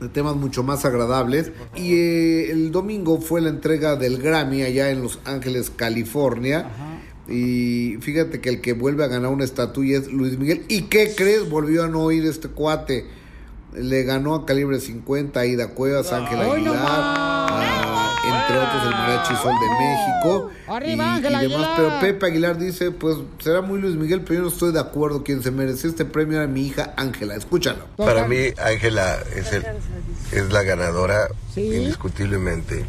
de 0.00 0.08
temas 0.12 0.36
mucho 0.36 0.62
más 0.62 0.84
agradables. 0.84 1.52
Y 1.76 1.94
eh, 1.94 2.50
el 2.52 2.70
domingo 2.72 3.20
fue 3.20 3.40
la 3.40 3.48
entrega 3.48 3.96
del 3.96 4.18
Grammy 4.18 4.62
allá 4.62 4.90
en 4.90 5.02
Los 5.02 5.18
Ángeles, 5.24 5.70
California. 5.74 6.70
Y 7.28 7.96
fíjate 8.00 8.40
que 8.40 8.48
el 8.48 8.60
que 8.60 8.72
vuelve 8.72 9.04
a 9.04 9.08
ganar 9.08 9.30
una 9.30 9.44
estatuilla 9.44 9.98
es 9.98 10.12
Luis 10.12 10.36
Miguel. 10.38 10.64
¿Y 10.68 10.82
qué 10.82 11.14
crees? 11.16 11.48
Volvió 11.48 11.84
a 11.84 11.88
no 11.88 12.00
oír 12.02 12.24
este 12.26 12.48
cuate. 12.48 13.06
Le 13.76 14.02
ganó 14.02 14.34
a 14.34 14.46
Calibre 14.46 14.80
50, 14.80 15.38
a 15.38 15.46
Ida 15.46 15.68
Cuevas, 15.68 16.12
Ángel 16.12 16.40
¡Ay, 16.40 16.46
no 16.48 16.52
Aguilar, 16.72 16.76
a- 16.88 17.79
entre 18.50 18.66
otros 18.66 18.82
el 18.84 18.90
Mariachi 18.90 19.34
Sol 19.36 19.54
de 19.60 19.84
México. 19.84 20.50
¡Arriba, 20.68 21.04
y- 21.04 21.08
Ángel 21.08 21.32
y 21.32 21.36
demás. 21.36 21.42
Aguilar! 21.42 21.72
Pero 21.76 22.00
Pepe 22.00 22.26
Aguilar 22.26 22.58
dice, 22.58 22.90
pues 22.90 23.16
será 23.38 23.60
muy 23.62 23.80
Luis 23.80 23.96
Miguel, 23.96 24.22
pero 24.22 24.34
yo 24.34 24.40
no 24.42 24.48
estoy 24.48 24.72
de 24.72 24.80
acuerdo. 24.80 25.22
Quien 25.22 25.42
se 25.42 25.50
mereció 25.50 25.88
este 25.90 26.04
premio 26.04 26.38
era 26.38 26.46
mi 26.46 26.66
hija 26.66 26.92
Ángela. 26.96 27.34
Escúchalo. 27.34 27.84
Para 27.96 28.26
mí, 28.26 28.36
Ángela 28.62 29.18
es, 29.34 29.52
el- 29.52 29.64
es 30.32 30.52
la 30.52 30.62
ganadora, 30.62 31.28
indiscutiblemente. 31.56 32.84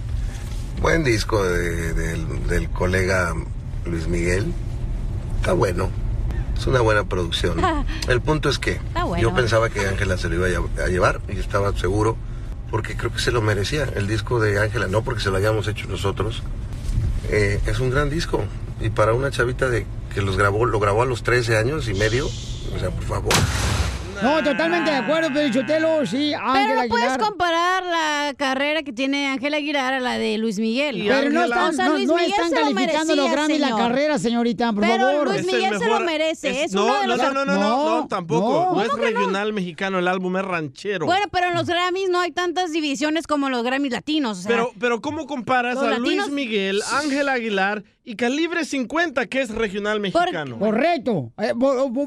Buen 0.82 1.04
disco 1.04 1.44
de- 1.44 1.94
del, 1.94 2.48
del 2.48 2.70
colega 2.70 3.34
Luis 3.86 4.08
Miguel. 4.08 4.54
Está 5.38 5.54
bueno. 5.54 5.90
Es 6.58 6.68
una 6.68 6.82
buena 6.82 7.04
producción. 7.06 7.58
El 8.08 8.22
punto 8.22 8.50
es 8.50 8.60
que 8.60 8.80
bueno. 8.94 9.18
yo 9.18 9.34
pensaba 9.34 9.70
que 9.70 9.88
Ángela 9.88 10.16
se 10.18 10.30
lo 10.30 10.36
iba 10.48 10.64
a 10.84 10.88
llevar 10.88 11.20
y 11.28 11.40
estaba 11.40 11.76
seguro 11.76 12.18
porque 12.72 12.96
creo 12.96 13.12
que 13.12 13.20
se 13.20 13.32
lo 13.32 13.42
merecía. 13.42 13.84
El 13.96 14.08
disco 14.08 14.40
de 14.40 14.60
Ángela, 14.60 14.88
no 14.88 15.04
porque 15.04 15.22
se 15.22 15.30
lo 15.30 15.38
hayamos 15.38 15.68
hecho 15.68 15.88
nosotros. 15.88 16.42
Eh, 17.30 17.60
es 17.68 17.80
un 17.80 17.92
gran 17.92 18.10
disco. 18.10 18.44
Y 18.80 18.90
para 18.90 19.14
una 19.14 19.30
chavita 19.30 19.70
de 19.70 19.86
que 20.14 20.22
los 20.22 20.38
grabó, 20.38 20.66
lo 20.66 20.80
grabó 20.80 21.04
a 21.04 21.06
los 21.06 21.22
13 21.22 21.58
años 21.58 21.88
y 21.88 21.94
medio, 21.94 22.26
o 22.28 22.80
sea, 22.80 22.90
por 22.90 23.04
favor. 23.04 23.34
No, 24.24 24.44
totalmente 24.44 24.92
de 24.92 24.98
acuerdo, 24.98 25.34
Pelichotelo, 25.34 26.06
sí, 26.06 26.32
Pero 26.36 26.46
Ángel 26.52 26.76
no 26.76 26.88
puedes 26.90 27.08
Aguilar. 27.10 27.20
comparar 27.28 27.84
la 27.86 28.34
carrera 28.38 28.84
que 28.84 28.94
tiene 28.94 29.28
Ángel 29.28 29.54
Aguilar 29.56 29.94
a 29.96 30.00
la 30.00 30.18
de 30.20 30.38
Luis 30.38 30.60
Miguel. 30.60 31.04
Pero 31.08 31.30
no 31.32 31.44
están, 31.44 31.70
O 31.70 31.74
sea, 31.74 31.86
no, 31.86 31.94
Luis 31.94 32.08
no 32.08 32.16
Miguel 32.16 32.32
están 32.32 32.50
se 32.50 32.56
lo 32.56 32.62
calificando 32.62 33.16
los 33.16 33.26
merecía, 33.26 33.32
Grammy 33.32 33.58
la 33.58 33.76
carrera, 33.78 34.20
señorita, 34.20 34.74
por 34.74 34.82
Pero 34.84 35.06
favor. 35.08 35.28
Luis 35.30 35.46
Miguel 35.46 35.80
se 35.80 35.88
lo 35.88 36.00
merece. 36.02 36.64
Es 36.64 36.74
no, 36.74 36.84
uno 36.86 36.94
de 37.02 37.08
no, 37.08 37.08
los 37.08 37.18
no, 37.18 37.34
no, 37.34 37.46
no, 37.46 37.56
no, 37.56 38.00
no, 38.02 38.08
tampoco. 38.08 38.52
no. 38.70 38.76
No, 38.76 38.82
es 38.84 38.90
¿Cómo 38.90 39.04
que 39.04 39.12
no? 39.12 39.20
regional 39.20 39.54
mexicano, 39.54 39.98
el 40.00 40.08
álbum 40.08 40.38
es 40.38 40.44
ranchero. 40.46 41.06
Bueno, 41.08 41.26
pero 41.32 41.48
en 41.48 41.56
los 41.56 41.66
Grammys 41.66 42.10
no 42.10 42.20
hay 42.20 42.32
tantas 42.32 42.72
divisiones 42.72 43.26
como 43.26 43.50
los 43.50 43.64
Grammys 43.64 43.92
latinos. 43.92 44.38
o 44.38 44.42
sea, 44.44 44.50
pero, 44.50 44.72
pero 44.80 45.02
¿cómo 45.02 45.26
comparas 45.26 45.78
a 45.78 45.84
latinos- 45.84 46.28
Luis 46.28 46.30
Miguel, 46.30 46.82
Ángel 46.94 47.28
Aguilar 47.28 47.84
y 48.04 48.16
Calibre 48.16 48.66
50, 48.66 49.28
que 49.28 49.42
es 49.42 49.50
regional 49.50 50.00
mexicano? 50.00 50.58
Correcto. 50.58 51.32
Eh, 51.38 51.54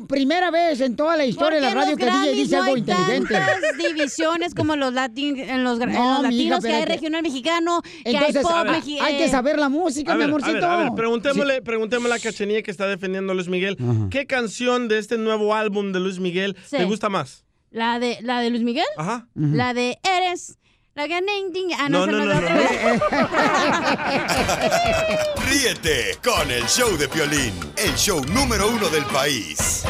primera 0.09 0.51
vez 0.51 0.81
en 0.81 0.97
toda 0.97 1.17
la 1.17 1.25
historia 1.25 1.61
de 1.61 1.67
la 1.67 1.75
radio 1.75 1.97
que 1.97 2.05
DJ 2.07 2.33
dice 2.33 2.57
no 2.57 2.63
algo 2.65 2.75
hay 2.75 2.81
inteligente. 2.81 3.35
tantas 3.35 3.79
divisiones 3.79 4.55
como 4.55 4.75
los, 4.77 4.93
latin, 4.93 5.39
en 5.39 5.63
los, 5.63 5.81
en 5.81 5.93
latinos, 5.93 6.65
que 6.65 6.73
hay 6.75 6.85
regional 6.85 7.23
mexicano, 7.23 7.81
que 7.83 8.11
Entonces, 8.11 8.37
hay 8.37 8.43
pop. 8.43 8.53
ver, 8.65 8.73
mexi- 8.83 8.99
hay 9.01 9.15
eh, 9.15 9.19
que 9.19 9.29
saber 9.29 9.59
la 9.59 9.69
música, 9.69 10.13
A 10.13 10.17
ver, 10.17 10.27
mi 10.27 10.33
a 10.33 10.37
amorcito. 10.37 10.55
ver, 10.55 10.65
a 10.65 10.77
ver, 10.79 10.89
preguntémosle, 10.97 11.63
preguntémosle 11.63 12.15
a 12.17 12.19
Cachanilla 12.19 12.63
que 12.63 12.71
está 12.71 12.87
defendiendo 12.89 13.33
a 13.33 13.35
Luis 13.37 13.49
Miguel. 13.49 13.77
¿Qué 14.11 14.27
canción 14.27 14.89
de 14.89 14.99
este 14.99 15.17
nuevo 15.19 15.55
álbum 15.55 15.93
de 15.93 16.01
Luis 16.01 16.19
Miguel 16.19 16.57
Sí. 16.67 16.77
te 16.77 16.85
gusta 16.85 17.09
más? 17.09 17.45
La 17.71 17.99
de, 17.99 18.19
la 18.23 18.41
de 18.41 18.51
Luis 18.51 18.63
Miguel. 18.63 18.85
Ajá. 18.97 19.29
La 19.35 19.75
de 19.75 19.99
Eres. 20.03 20.59
La 20.97 21.09
ting. 21.09 21.73
Ah, 21.77 21.89
No, 21.89 22.07
no, 22.07 22.25
no, 22.25 22.27
no, 22.41 22.41
Ríete 25.45 26.19
con 26.23 26.49
el 26.49 26.65
show 26.69 26.97
de 26.97 27.09
Piolín, 27.09 27.53
el 27.77 27.93
show 27.97 28.25
número 28.27 28.69
uno 28.69 28.89
del 28.91 29.05
país. 29.07 29.83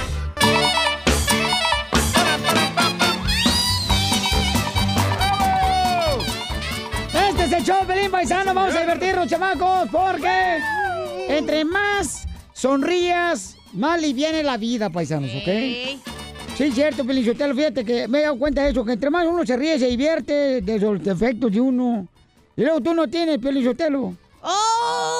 Este 7.12 7.44
es 7.44 7.52
el 7.52 7.64
show, 7.64 7.84
Pelín 7.86 8.10
Paisano. 8.10 8.54
Vamos 8.54 8.74
a 8.74 8.80
divertirnos, 8.80 9.28
chamacos, 9.28 9.86
porque 9.92 10.58
entre 11.28 11.66
más 11.66 12.24
sonrías, 12.54 13.56
más 13.74 14.00
liviana 14.00 14.42
la 14.42 14.56
vida, 14.56 14.88
paisanos, 14.88 15.30
¿ok? 15.34 16.00
Sí, 16.56 16.70
cierto, 16.70 17.04
Pelín 17.04 17.24
Sotelo. 17.24 17.54
Fíjate 17.54 17.84
que 17.84 18.06
me 18.06 18.20
he 18.20 18.22
dado 18.22 18.38
cuenta 18.38 18.62
de 18.62 18.70
eso, 18.70 18.84
que 18.84 18.92
entre 18.92 19.10
más 19.10 19.26
uno 19.26 19.44
se 19.44 19.56
ríe, 19.56 19.78
se 19.78 19.86
divierte 19.88 20.60
de 20.60 20.78
los 20.78 21.02
defectos 21.02 21.50
de 21.50 21.60
uno. 21.60 22.06
Y 22.56 22.62
luego 22.62 22.80
tú 22.80 22.94
no 22.94 23.08
tienes, 23.08 23.38
Pelín 23.38 23.64
Sotelo. 23.64 24.14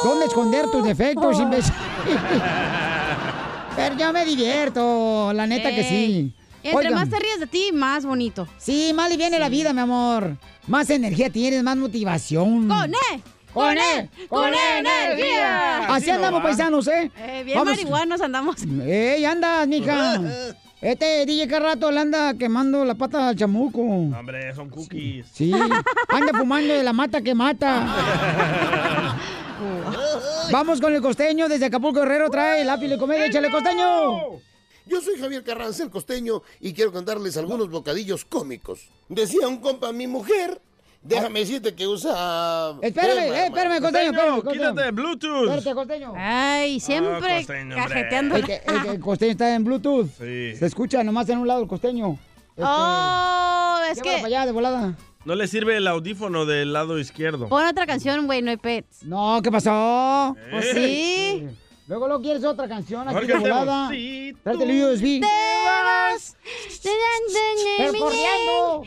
¿Dónde 0.05 0.27
esconder 0.27 0.71
tus 0.71 0.85
defectos, 0.85 1.41
imbécil? 1.41 1.73
Pero 3.77 3.97
yo 3.97 4.13
me 4.13 4.25
divierto, 4.25 5.33
la 5.33 5.47
neta 5.47 5.71
que 5.71 5.83
sí. 5.83 6.33
Entre 6.63 6.79
Oigan. 6.79 6.95
más 6.95 7.11
te 7.11 7.19
ríes 7.19 7.41
de 7.41 7.47
ti, 7.47 7.71
más 7.73 8.07
bonito. 8.07 8.47
Sí, 8.59 8.93
más 8.95 9.11
liviana 9.11 9.39
la 9.39 9.49
vida, 9.49 9.73
mi 9.73 9.81
amor. 9.81 10.37
Más 10.69 10.89
energía 10.89 11.31
tienes, 11.31 11.63
más 11.63 11.77
motivación. 11.77 12.69
¡Con 12.69 12.95
E! 12.95 13.21
¡Con 13.53 13.77
E! 13.77 14.09
¡Con 14.29 14.55
E 14.55 14.79
energía! 14.79 15.87
Así 15.95 16.11
andamos, 16.11 16.43
paisanos, 16.43 16.87
¿eh? 16.87 17.11
Eh, 17.19 17.43
bien 17.45 17.59
Vamos. 17.59 17.75
marihuanos 17.75 18.21
andamos. 18.21 18.57
¡Ey, 18.87 19.25
andas, 19.25 19.67
mija! 19.67 20.21
Este 20.85 21.25
DJ 21.25 21.49
cada 21.49 21.69
rato 21.71 21.91
le 21.91 22.01
anda 22.01 22.35
quemando 22.35 22.85
la 22.85 22.95
pata 22.95 23.29
al 23.29 23.37
chamuco. 23.37 23.81
Hombre, 23.81 24.55
son 24.55 24.69
cookies. 24.69 25.25
Sí, 25.33 25.51
anda 25.51 26.39
fumando 26.39 26.75
de 26.75 26.83
la 26.83 26.93
mata 26.93 27.23
que 27.23 27.35
mata. 27.35 29.17
Vamos 30.53 30.83
con 30.83 30.95
el 30.95 31.01
costeño 31.01 31.49
desde 31.49 31.65
Acapulco 31.65 32.01
Guerrero. 32.01 32.29
Trae 32.29 32.67
lápiz 32.67 32.89
de 32.89 32.99
comedia, 32.99 33.25
échale 33.25 33.51
costeño. 33.51 34.43
Yo 34.85 35.01
soy 35.01 35.19
Javier 35.19 35.43
Carranza, 35.43 35.85
el 35.85 35.91
costeño, 35.91 36.43
y 36.61 36.75
quiero 36.75 36.93
contarles 36.93 37.39
algunos 37.39 37.71
bocadillos 37.71 38.27
cómicos. 38.27 38.91
Decía 39.09 39.49
un 39.49 39.61
compa, 39.61 39.91
mi 39.91 40.07
mujer, 40.07 40.61
déjame 41.05 41.41
decirte 41.41 41.75
que 41.75 41.87
usa... 41.87 42.75
Espérame, 42.83 43.13
crema, 43.13 43.37
eh, 43.37 43.47
espérame, 43.47 43.81
costeño, 43.81 44.11
espérame, 44.11 44.43
costeño. 44.43 44.71
quítate 44.73 44.91
Bluetooth. 44.91 45.43
Espérate, 45.43 45.75
costeño. 45.75 46.13
Ay, 46.17 46.81
siempre 46.81 47.37
costeño, 47.39 47.77
cajeteando. 47.77 48.37
El, 48.37 49.01
costeño 49.01 49.33
está 49.33 49.55
en 49.55 49.65
Bluetooth. 49.65 50.09
Sí. 50.19 50.57
Se 50.57 50.67
escucha 50.67 51.05
nomás 51.05 51.29
en 51.29 51.39
un 51.39 51.47
lado 51.47 51.63
el 51.63 51.69
costeño. 51.69 52.19
Este, 52.57 52.63
Oh, 52.67 53.79
es 53.91 54.01
que... 54.01 54.13
para 54.15 54.27
allá 54.27 54.47
de 54.47 54.53
volada. 54.53 54.97
No 55.25 55.35
le 55.35 55.47
sirve 55.49 55.77
el 55.77 55.87
audífono 55.87 56.45
del 56.45 56.73
lado 56.73 56.99
izquierdo. 56.99 57.49
Pon 57.49 57.67
otra 57.67 57.87
canción, 57.87 58.27
güey, 58.27 58.43
no 58.43 58.51
hay 58.51 58.59
pets. 58.59 59.05
No, 59.05 59.41
¿qué 59.43 59.51
pasó? 59.51 60.37
Pues 60.51 60.71
sí. 60.73 61.47
Luego 61.87 62.09
lo 62.09 62.21
quieres 62.23 62.43
otra 62.45 62.67
canción 62.67 63.07
aquí 63.09 63.27
de 63.27 63.35
volada. 63.39 63.89
Sí, 63.91 64.35
Tráete 64.43 64.65
el 64.65 64.85
USB. 64.85 65.21
Te 65.21 65.27
vas. 65.65 66.37
Pero 67.79 67.93
corriendo. 67.99 68.83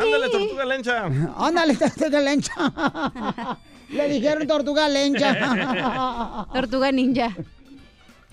Ándale, 0.00 0.28
tortuga 0.30 0.64
lencha. 0.64 1.04
Ándale, 1.36 1.76
tortuga 1.76 2.20
lencha. 2.20 2.52
Le 3.90 4.08
dijeron 4.08 4.46
tortuga 4.48 4.88
lencha. 4.88 6.46
Tortuga 6.52 6.90
ninja. 6.90 7.36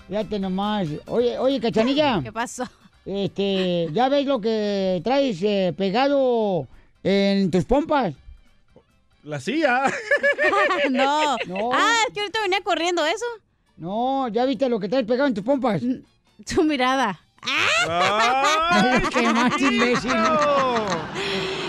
Fíjate 0.08 0.40
nomás. 0.40 0.88
Oye, 1.06 1.38
oye, 1.38 1.60
cachanilla. 1.60 2.20
¿Qué 2.24 2.32
pasó? 2.32 2.64
Este, 3.04 3.88
¿ya 3.92 4.08
ves 4.08 4.26
lo 4.26 4.40
que 4.40 5.00
traes 5.04 5.40
eh, 5.42 5.72
pegado 5.76 6.66
en 7.04 7.50
tus 7.52 7.64
pompas? 7.64 8.14
La 9.22 9.38
silla. 9.38 9.84
no. 10.90 11.36
No. 11.46 11.70
Ah, 11.72 11.94
es 12.08 12.14
que 12.14 12.20
ahorita 12.20 12.40
venía 12.42 12.60
corriendo 12.62 13.06
eso. 13.06 13.26
No, 13.76 14.28
¿ya 14.28 14.44
viste 14.44 14.68
lo 14.68 14.78
que 14.78 14.88
traes 14.88 15.06
pegado 15.06 15.28
en 15.28 15.34
tus 15.34 15.44
pompas? 15.44 15.82
Tu 16.46 16.62
mirada. 16.64 17.20
¡Ay, 17.42 19.02
Qué 19.12 19.32
más 19.32 19.60
imbécil. 19.60 20.12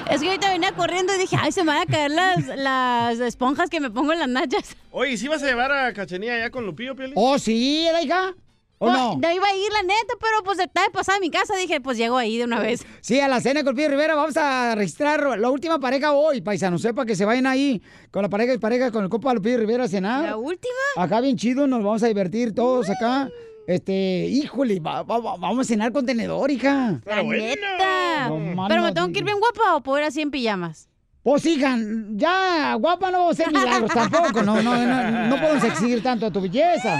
Es 0.09 0.21
que 0.21 0.27
ahorita 0.27 0.51
venía 0.51 0.71
corriendo 0.73 1.15
y 1.15 1.17
dije, 1.17 1.35
ay, 1.39 1.51
se 1.51 1.63
me 1.63 1.73
van 1.73 1.81
a 1.81 1.85
caer 1.85 2.11
las, 2.11 2.45
las 2.57 3.19
esponjas 3.19 3.69
que 3.69 3.79
me 3.79 3.89
pongo 3.89 4.13
en 4.13 4.19
las 4.19 4.27
nachas. 4.27 4.75
Oye, 4.91 5.17
¿sí 5.17 5.27
vas 5.27 5.41
a 5.41 5.47
llevar 5.47 5.71
a 5.71 5.93
Cachanilla 5.93 6.35
allá 6.35 6.51
con 6.51 6.65
Lupillo, 6.65 6.95
Piolín? 6.95 7.13
Oh, 7.15 7.39
sí, 7.39 7.87
la 7.91 8.01
hija. 8.01 8.35
¿O 8.83 8.87
Pues, 8.87 8.97
no? 8.97 9.15
No 9.17 9.31
iba 9.31 9.47
a 9.47 9.55
ir, 9.55 9.71
la 9.71 9.81
neta, 9.83 10.13
pero 10.19 10.43
pues 10.43 10.59
estaba 10.59 10.87
pasada 10.89 11.17
en 11.17 11.21
mi 11.21 11.29
casa. 11.29 11.55
Dije, 11.55 11.79
pues 11.79 11.97
llego 11.97 12.17
ahí 12.17 12.37
de 12.37 12.43
una 12.43 12.59
vez. 12.59 12.85
Sí, 12.99 13.17
a 13.21 13.29
la 13.29 13.39
cena 13.39 13.63
con 13.63 13.75
Pío 13.75 13.87
Rivera 13.87 14.13
vamos 14.15 14.35
a 14.35 14.75
registrar 14.75 15.39
la 15.39 15.49
última 15.49 15.79
pareja 15.79 16.11
hoy, 16.11 16.41
paisano. 16.41 16.77
Sepa 16.77 17.05
que 17.05 17.15
se 17.15 17.23
vayan 17.23 17.47
ahí 17.47 17.81
con 18.11 18.23
la 18.23 18.29
pareja 18.29 18.53
y 18.53 18.57
pareja 18.57 18.91
con 18.91 19.03
el 19.05 19.09
copa 19.09 19.33
Lupillo 19.33 19.57
Rivera 19.57 19.85
a 19.85 19.87
cenar. 19.87 20.23
¿La 20.25 20.35
última? 20.37 20.73
Acá 20.97 21.21
bien 21.21 21.37
chido, 21.37 21.65
nos 21.65 21.81
vamos 21.81 22.03
a 22.03 22.07
divertir 22.07 22.53
todos 22.53 22.89
acá. 22.89 23.29
Este, 23.67 24.25
híjole, 24.29 24.81
va- 24.81 25.03
va- 25.03 25.19
va- 25.19 25.37
vamos 25.37 25.59
a 25.59 25.63
cenar 25.63 25.93
con 25.93 26.05
tenedor, 26.05 26.51
hija. 26.51 26.99
La 27.05 27.23
neta. 27.23 28.27
No, 28.29 28.67
pero 28.67 28.81
me 28.83 28.91
tengo 28.91 29.07
que 29.13 29.19
ir 29.19 29.23
bien 29.25 29.39
guapa 29.39 29.75
o 29.77 29.81
puedo 29.81 29.99
ir 29.99 30.03
así 30.05 30.19
en 30.19 30.31
pijamas. 30.31 30.89
Pues 31.23 31.45
hija, 31.45 31.77
ya, 32.15 32.75
guapa 32.75 33.09
no 33.09 33.19
vamos 33.19 33.39
a 33.39 33.43
hacer 33.43 33.53
milagros 33.53 33.91
tampoco, 33.93 34.43
no, 34.43 34.61
no, 34.61 34.75
no, 34.75 35.27
no 35.27 35.39
podemos 35.39 35.63
exigir 35.63 36.03
tanto 36.03 36.25
a 36.25 36.31
tu 36.31 36.41
belleza. 36.41 36.99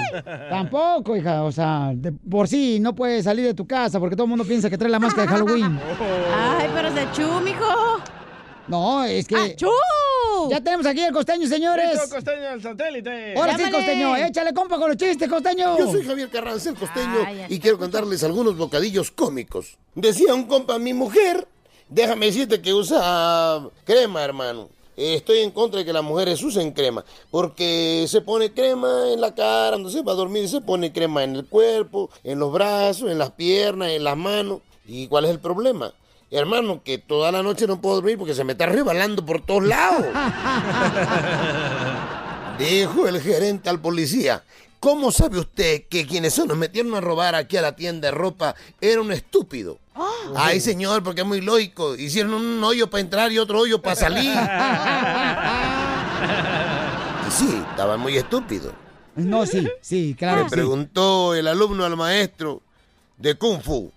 Tampoco, 0.49 1.17
hija, 1.17 1.43
o 1.43 1.51
sea, 1.51 1.91
de 1.93 2.13
por 2.13 2.47
sí 2.47 2.79
no 2.79 2.95
puedes 2.95 3.25
salir 3.25 3.45
de 3.45 3.53
tu 3.53 3.67
casa 3.67 3.99
porque 3.99 4.15
todo 4.15 4.23
el 4.23 4.29
mundo 4.29 4.45
piensa 4.45 4.69
que 4.69 4.77
trae 4.77 4.89
la 4.89 4.99
máscara 4.99 5.23
de 5.23 5.27
Halloween. 5.27 5.77
Ay, 6.33 6.69
pero 6.73 6.87
es 6.87 6.95
de 6.95 7.11
chu, 7.11 7.41
mijo. 7.41 8.01
No, 8.69 9.03
es 9.03 9.27
que... 9.27 9.57
Ya 10.49 10.61
tenemos 10.61 10.85
aquí 10.85 11.01
el 11.01 11.13
costeño, 11.13 11.47
señores. 11.47 11.91
Listo, 11.91 12.15
costeño 12.15 12.49
del 12.49 12.61
satélite. 12.61 13.37
Ahora 13.37 13.57
sí, 13.57 13.69
costeño, 13.69 14.15
échale 14.15 14.53
compa 14.53 14.77
con 14.77 14.87
los 14.87 14.97
chistes, 14.97 15.27
costeño. 15.29 15.77
Yo 15.77 15.91
soy 15.91 16.05
Javier 16.05 16.29
Carranza, 16.29 16.69
el 16.69 16.75
costeño, 16.77 17.19
y 17.49 17.59
quiero 17.59 17.77
contarles 17.77 18.23
algunos 18.23 18.55
bocadillos 18.55 19.11
cómicos. 19.11 19.77
Decía 19.95 20.33
un 20.33 20.45
compa, 20.45 20.79
mi 20.79 20.93
mujer, 20.93 21.45
déjame 21.89 22.27
decirte 22.27 22.61
que 22.61 22.73
usa 22.73 23.67
crema, 23.85 24.23
hermano. 24.23 24.69
Estoy 24.95 25.39
en 25.39 25.49
contra 25.49 25.79
de 25.79 25.85
que 25.85 25.93
las 25.93 26.03
mujeres 26.03 26.43
usen 26.43 26.71
crema, 26.71 27.03
porque 27.31 28.05
se 28.07 28.21
pone 28.21 28.53
crema 28.53 29.11
en 29.11 29.21
la 29.21 29.33
cara, 29.33 29.77
no 29.77 29.89
se 29.89 30.03
va 30.03 30.11
a 30.11 30.15
dormir, 30.15 30.47
se 30.47 30.61
pone 30.61 30.93
crema 30.93 31.23
en 31.23 31.35
el 31.35 31.45
cuerpo, 31.45 32.11
en 32.23 32.37
los 32.37 32.53
brazos, 32.53 33.09
en 33.09 33.17
las 33.17 33.31
piernas, 33.31 33.89
en 33.89 34.03
las 34.03 34.15
manos. 34.15 34.59
¿Y 34.85 35.07
cuál 35.07 35.25
es 35.25 35.31
el 35.31 35.39
problema? 35.39 35.93
Hermano, 36.29 36.81
que 36.83 36.99
toda 36.99 37.31
la 37.31 37.41
noche 37.41 37.67
no 37.67 37.81
puedo 37.81 37.95
dormir 37.95 38.17
porque 38.17 38.35
se 38.35 38.43
me 38.43 38.53
está 38.53 38.67
rebalando 38.67 39.25
por 39.25 39.43
todos 39.43 39.63
lados. 39.63 40.05
Dijo 42.59 43.07
el 43.07 43.19
gerente 43.19 43.69
al 43.69 43.79
policía. 43.79 44.43
¿Cómo 44.83 45.13
sabe 45.13 45.39
usted 45.39 45.85
que 45.87 46.05
quienes 46.05 46.33
se 46.33 46.45
nos 46.45 46.57
metieron 46.57 46.93
a 46.93 46.99
robar 46.99 47.35
aquí 47.35 47.55
a 47.55 47.61
la 47.61 47.73
tienda 47.73 48.09
de 48.09 48.11
ropa 48.11 48.53
era 48.81 48.99
un 48.99 49.13
estúpido? 49.13 49.79
Ay, 50.35 50.59
señor, 50.59 51.01
porque 51.01 51.21
es 51.21 51.27
muy 51.27 51.39
lógico. 51.39 51.95
Hicieron 51.95 52.33
un 52.33 52.61
hoyo 52.61 52.89
para 52.89 52.99
entrar 52.99 53.31
y 53.31 53.39
otro 53.39 53.61
hoyo 53.61 53.81
para 53.81 53.95
salir. 53.95 54.37
Y 57.25 57.31
sí, 57.31 57.63
estaban 57.69 58.01
muy 58.01 58.17
estúpidos. 58.17 58.73
No, 59.15 59.45
sí, 59.45 59.65
sí, 59.79 60.15
claro. 60.19 60.43
Le 60.43 60.49
sí. 60.49 60.53
preguntó 60.53 61.33
el 61.33 61.47
alumno 61.47 61.85
al 61.85 61.95
maestro 61.95 62.61
de 63.17 63.35
Kung 63.35 63.61
Fu. 63.61 63.89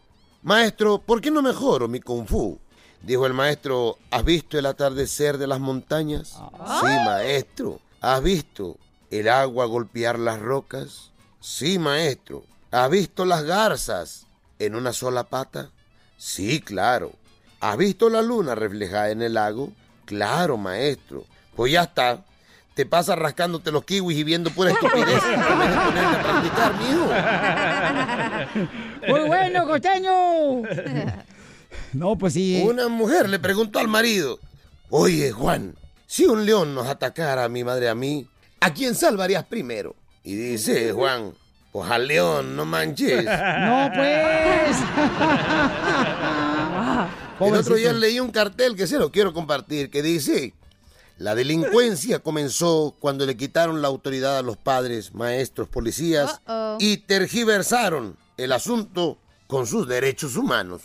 Maestro, 0.44 0.98
¿por 0.98 1.20
qué 1.20 1.32
no 1.32 1.42
mejoro 1.42 1.88
mi 1.88 1.98
Kung 1.98 2.28
Fu? 2.28 2.60
Dijo 3.02 3.26
el 3.26 3.34
maestro, 3.34 3.98
¿has 4.12 4.24
visto 4.24 4.56
el 4.56 4.66
atardecer 4.66 5.36
de 5.36 5.48
las 5.48 5.58
montañas? 5.58 6.38
Sí, 6.80 6.86
maestro. 7.04 7.80
¿Has 8.00 8.22
visto 8.22 8.76
el 9.10 9.28
agua 9.28 9.66
golpear 9.66 10.18
las 10.18 10.40
rocas? 10.40 11.10
Sí, 11.40 11.78
maestro. 11.78 12.44
¿Has 12.70 12.90
visto 12.90 13.24
las 13.24 13.44
garzas 13.44 14.26
en 14.58 14.74
una 14.74 14.92
sola 14.92 15.24
pata? 15.24 15.70
Sí, 16.16 16.60
claro. 16.60 17.12
¿Has 17.60 17.76
visto 17.76 18.08
la 18.08 18.22
luna 18.22 18.54
reflejada 18.54 19.10
en 19.10 19.22
el 19.22 19.34
lago? 19.34 19.72
Claro, 20.04 20.56
maestro. 20.56 21.24
Pues 21.54 21.72
ya 21.72 21.84
está. 21.84 22.24
Te 22.74 22.84
pasas 22.84 23.18
rascándote 23.18 23.72
los 23.72 23.84
kiwis 23.84 24.18
y 24.18 24.24
viendo 24.24 24.50
pura 24.50 24.70
estupidez. 24.70 25.22
a 25.22 26.22
practicar, 26.22 26.74
mijo. 26.78 27.08
Muy 29.08 29.26
bueno, 29.26 29.66
costeño. 29.66 30.12
No, 31.92 32.16
pues 32.16 32.34
sí. 32.34 32.62
Una 32.66 32.88
mujer 32.88 33.28
le 33.30 33.38
preguntó 33.38 33.78
al 33.78 33.88
marido, 33.88 34.38
oye 34.90 35.32
Juan, 35.32 35.74
si 36.06 36.26
un 36.26 36.44
león 36.44 36.74
nos 36.74 36.86
atacara 36.86 37.44
a 37.44 37.48
mi 37.48 37.64
madre 37.64 37.86
y 37.86 37.88
a 37.88 37.94
mí, 37.94 38.26
¿a 38.66 38.74
quién 38.74 38.94
salvarías 38.96 39.44
primero? 39.44 39.94
Y 40.24 40.34
dice 40.34 40.92
Juan, 40.92 41.32
pues 41.70 41.88
al 41.88 42.08
león, 42.08 42.56
no 42.56 42.64
manches. 42.64 43.24
No, 43.24 43.90
pues. 43.94 44.76
El 47.48 47.54
otro 47.54 47.76
día 47.76 47.92
leí 47.92 48.18
un 48.18 48.30
cartel 48.30 48.74
que 48.74 48.86
se 48.86 48.98
lo 48.98 49.12
quiero 49.12 49.32
compartir, 49.32 49.90
que 49.90 50.02
dice, 50.02 50.54
la 51.18 51.34
delincuencia 51.34 52.18
comenzó 52.18 52.96
cuando 52.98 53.24
le 53.24 53.36
quitaron 53.36 53.82
la 53.82 53.88
autoridad 53.88 54.38
a 54.38 54.42
los 54.42 54.56
padres, 54.56 55.14
maestros, 55.14 55.68
policías 55.68 56.40
y 56.78 56.96
tergiversaron 56.96 58.16
el 58.36 58.52
asunto 58.52 59.18
con 59.46 59.66
sus 59.66 59.86
derechos 59.86 60.34
humanos. 60.36 60.82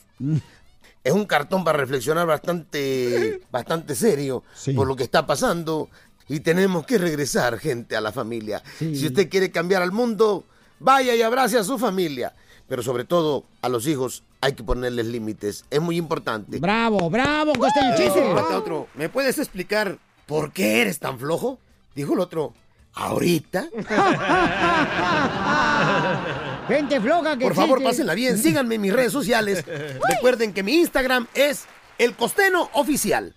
Es 1.03 1.13
un 1.13 1.25
cartón 1.25 1.63
para 1.63 1.79
reflexionar 1.79 2.27
bastante, 2.27 3.41
bastante 3.49 3.95
serio 3.95 4.43
por 4.75 4.87
lo 4.87 4.95
que 4.95 5.03
está 5.03 5.25
pasando 5.25 5.89
y 6.31 6.39
tenemos 6.39 6.85
que 6.85 6.97
regresar, 6.97 7.59
gente, 7.59 7.97
a 7.97 8.01
la 8.01 8.13
familia. 8.13 8.63
Si 8.79 9.05
usted 9.05 9.29
quiere 9.29 9.51
cambiar 9.51 9.81
al 9.81 9.91
mundo, 9.91 10.45
vaya 10.79 11.13
y 11.13 11.21
abrace 11.21 11.57
a 11.57 11.63
su 11.63 11.77
familia. 11.77 12.33
Pero 12.69 12.81
sobre 12.83 13.03
todo 13.03 13.43
a 13.61 13.67
los 13.67 13.85
hijos 13.85 14.23
hay 14.39 14.53
que 14.53 14.63
ponerles 14.63 15.07
límites. 15.07 15.65
Es 15.69 15.81
muy 15.81 15.97
importante. 15.97 16.57
Bravo, 16.59 17.09
bravo, 17.09 17.51
costeño, 17.53 17.97
chiste. 17.97 18.25
Espérate, 18.25 18.55
otro. 18.55 18.87
¿Me 18.95 19.09
puedes 19.09 19.37
explicar 19.39 19.97
por 20.25 20.53
qué 20.53 20.81
eres 20.81 20.99
tan 20.99 21.19
flojo? 21.19 21.59
Dijo 21.95 22.13
el 22.13 22.21
otro. 22.21 22.53
¿Ahorita? 22.93 23.67
Gente 26.69 27.01
floja 27.01 27.37
que 27.37 27.43
Por 27.45 27.55
favor, 27.55 27.77
existe. 27.79 27.89
pásenla 27.91 28.13
bien. 28.15 28.37
Síganme 28.37 28.75
en 28.75 28.81
mis 28.81 28.93
redes 28.93 29.11
sociales. 29.11 29.65
Recuerden 30.09 30.53
que 30.53 30.63
mi 30.63 30.75
Instagram 30.75 31.27
es 31.33 31.65
El 31.97 32.15
Costeño 32.15 32.69
Oficial. 32.73 33.35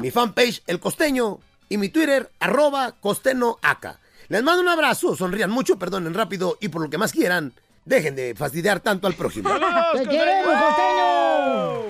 Mi 0.00 0.10
fanpage, 0.10 0.62
El 0.66 0.80
Costeño. 0.80 1.38
Y 1.72 1.78
mi 1.78 1.88
Twitter, 1.88 2.30
arroba 2.38 2.92
Costeño 3.00 3.56
Aca. 3.62 3.98
Les 4.28 4.42
mando 4.42 4.60
un 4.60 4.68
abrazo. 4.68 5.16
Sonrían 5.16 5.50
mucho, 5.50 5.78
perdonen 5.78 6.12
rápido. 6.12 6.58
Y 6.60 6.68
por 6.68 6.82
lo 6.82 6.90
que 6.90 6.98
más 6.98 7.12
quieran, 7.12 7.54
dejen 7.86 8.14
de 8.14 8.34
fastidiar 8.34 8.80
tanto 8.80 9.06
al 9.06 9.14
prójimo. 9.14 9.48
¡Te 9.94 10.06
queremos, 10.06 10.52
costeño! 10.52 11.80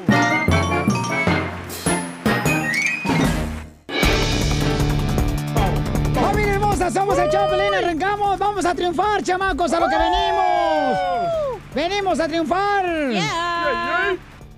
¡Familia 6.14 6.54
hermosa! 6.54 6.88
Somos 6.92 7.18
el 7.18 7.28
Choplin, 7.28 7.74
arrancamos. 7.74 8.38
Vamos 8.38 8.64
a 8.64 8.76
triunfar, 8.76 9.20
chamacos, 9.24 9.72
a 9.72 9.80
lo 9.80 9.88
que 9.88 9.96
venimos. 9.98 11.60
Venimos 11.74 12.20
a 12.20 12.28
triunfar. 12.28 12.86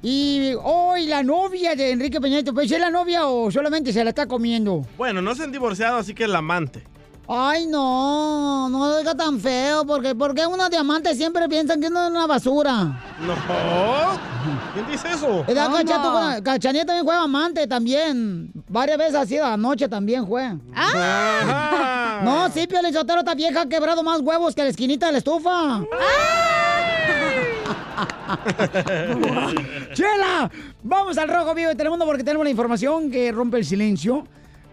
Y 0.06 0.52
hoy 0.62 1.06
la 1.06 1.22
novia 1.22 1.74
de 1.74 1.92
Enrique 1.92 2.20
Peña 2.20 2.34
Nieto, 2.34 2.52
¿pues 2.52 2.70
es 2.70 2.78
la 2.78 2.90
novia 2.90 3.26
o 3.26 3.50
solamente 3.50 3.90
se 3.90 4.04
la 4.04 4.10
está 4.10 4.26
comiendo? 4.26 4.86
Bueno, 4.98 5.22
no 5.22 5.34
se 5.34 5.44
han 5.44 5.50
divorciado, 5.50 5.96
así 5.96 6.12
que 6.12 6.24
el 6.24 6.36
amante. 6.36 6.82
Ay, 7.26 7.66
no, 7.66 8.68
no 8.68 8.86
lo 8.88 8.98
diga 8.98 9.14
tan 9.14 9.40
feo, 9.40 9.86
porque 9.86 10.14
porque 10.14 10.46
unos 10.46 10.68
diamantes 10.68 11.16
siempre 11.16 11.48
piensan 11.48 11.80
que 11.80 11.86
uno 11.86 12.04
es 12.04 12.10
una 12.10 12.26
basura. 12.26 12.74
No. 13.26 13.34
¿Quién 14.74 14.86
dice 14.90 15.08
eso? 15.12 15.42
¿Verdad, 15.46 15.70
Cacha? 15.72 16.02
Tú 16.02 16.12
con- 16.12 16.42
Cachanilla 16.42 16.84
también 16.84 17.04
juega 17.06 17.22
amante 17.22 17.66
también. 17.66 18.52
Varias 18.68 18.98
veces 18.98 19.14
así, 19.14 19.38
anoche 19.38 19.88
también 19.88 20.26
juega. 20.26 20.58
Ah. 20.76 22.20
No, 22.24 22.50
sí, 22.50 22.66
Pio 22.66 22.82
Lizotero, 22.82 23.20
esta 23.20 23.34
vieja 23.34 23.62
ha 23.62 23.68
quebrado 23.68 24.02
más 24.02 24.20
huevos 24.20 24.54
que 24.54 24.62
la 24.62 24.68
esquinita 24.68 25.06
de 25.06 25.12
la 25.12 25.18
estufa. 25.18 25.80
¡Chela! 29.94 30.50
Vamos 30.82 31.16
al 31.18 31.28
Rojo 31.28 31.54
Vivo 31.54 31.68
de 31.70 31.74
Telemundo 31.74 32.04
porque 32.04 32.24
tenemos 32.24 32.44
la 32.44 32.50
información 32.50 33.10
que 33.10 33.32
rompe 33.32 33.58
el 33.58 33.64
silencio. 33.64 34.26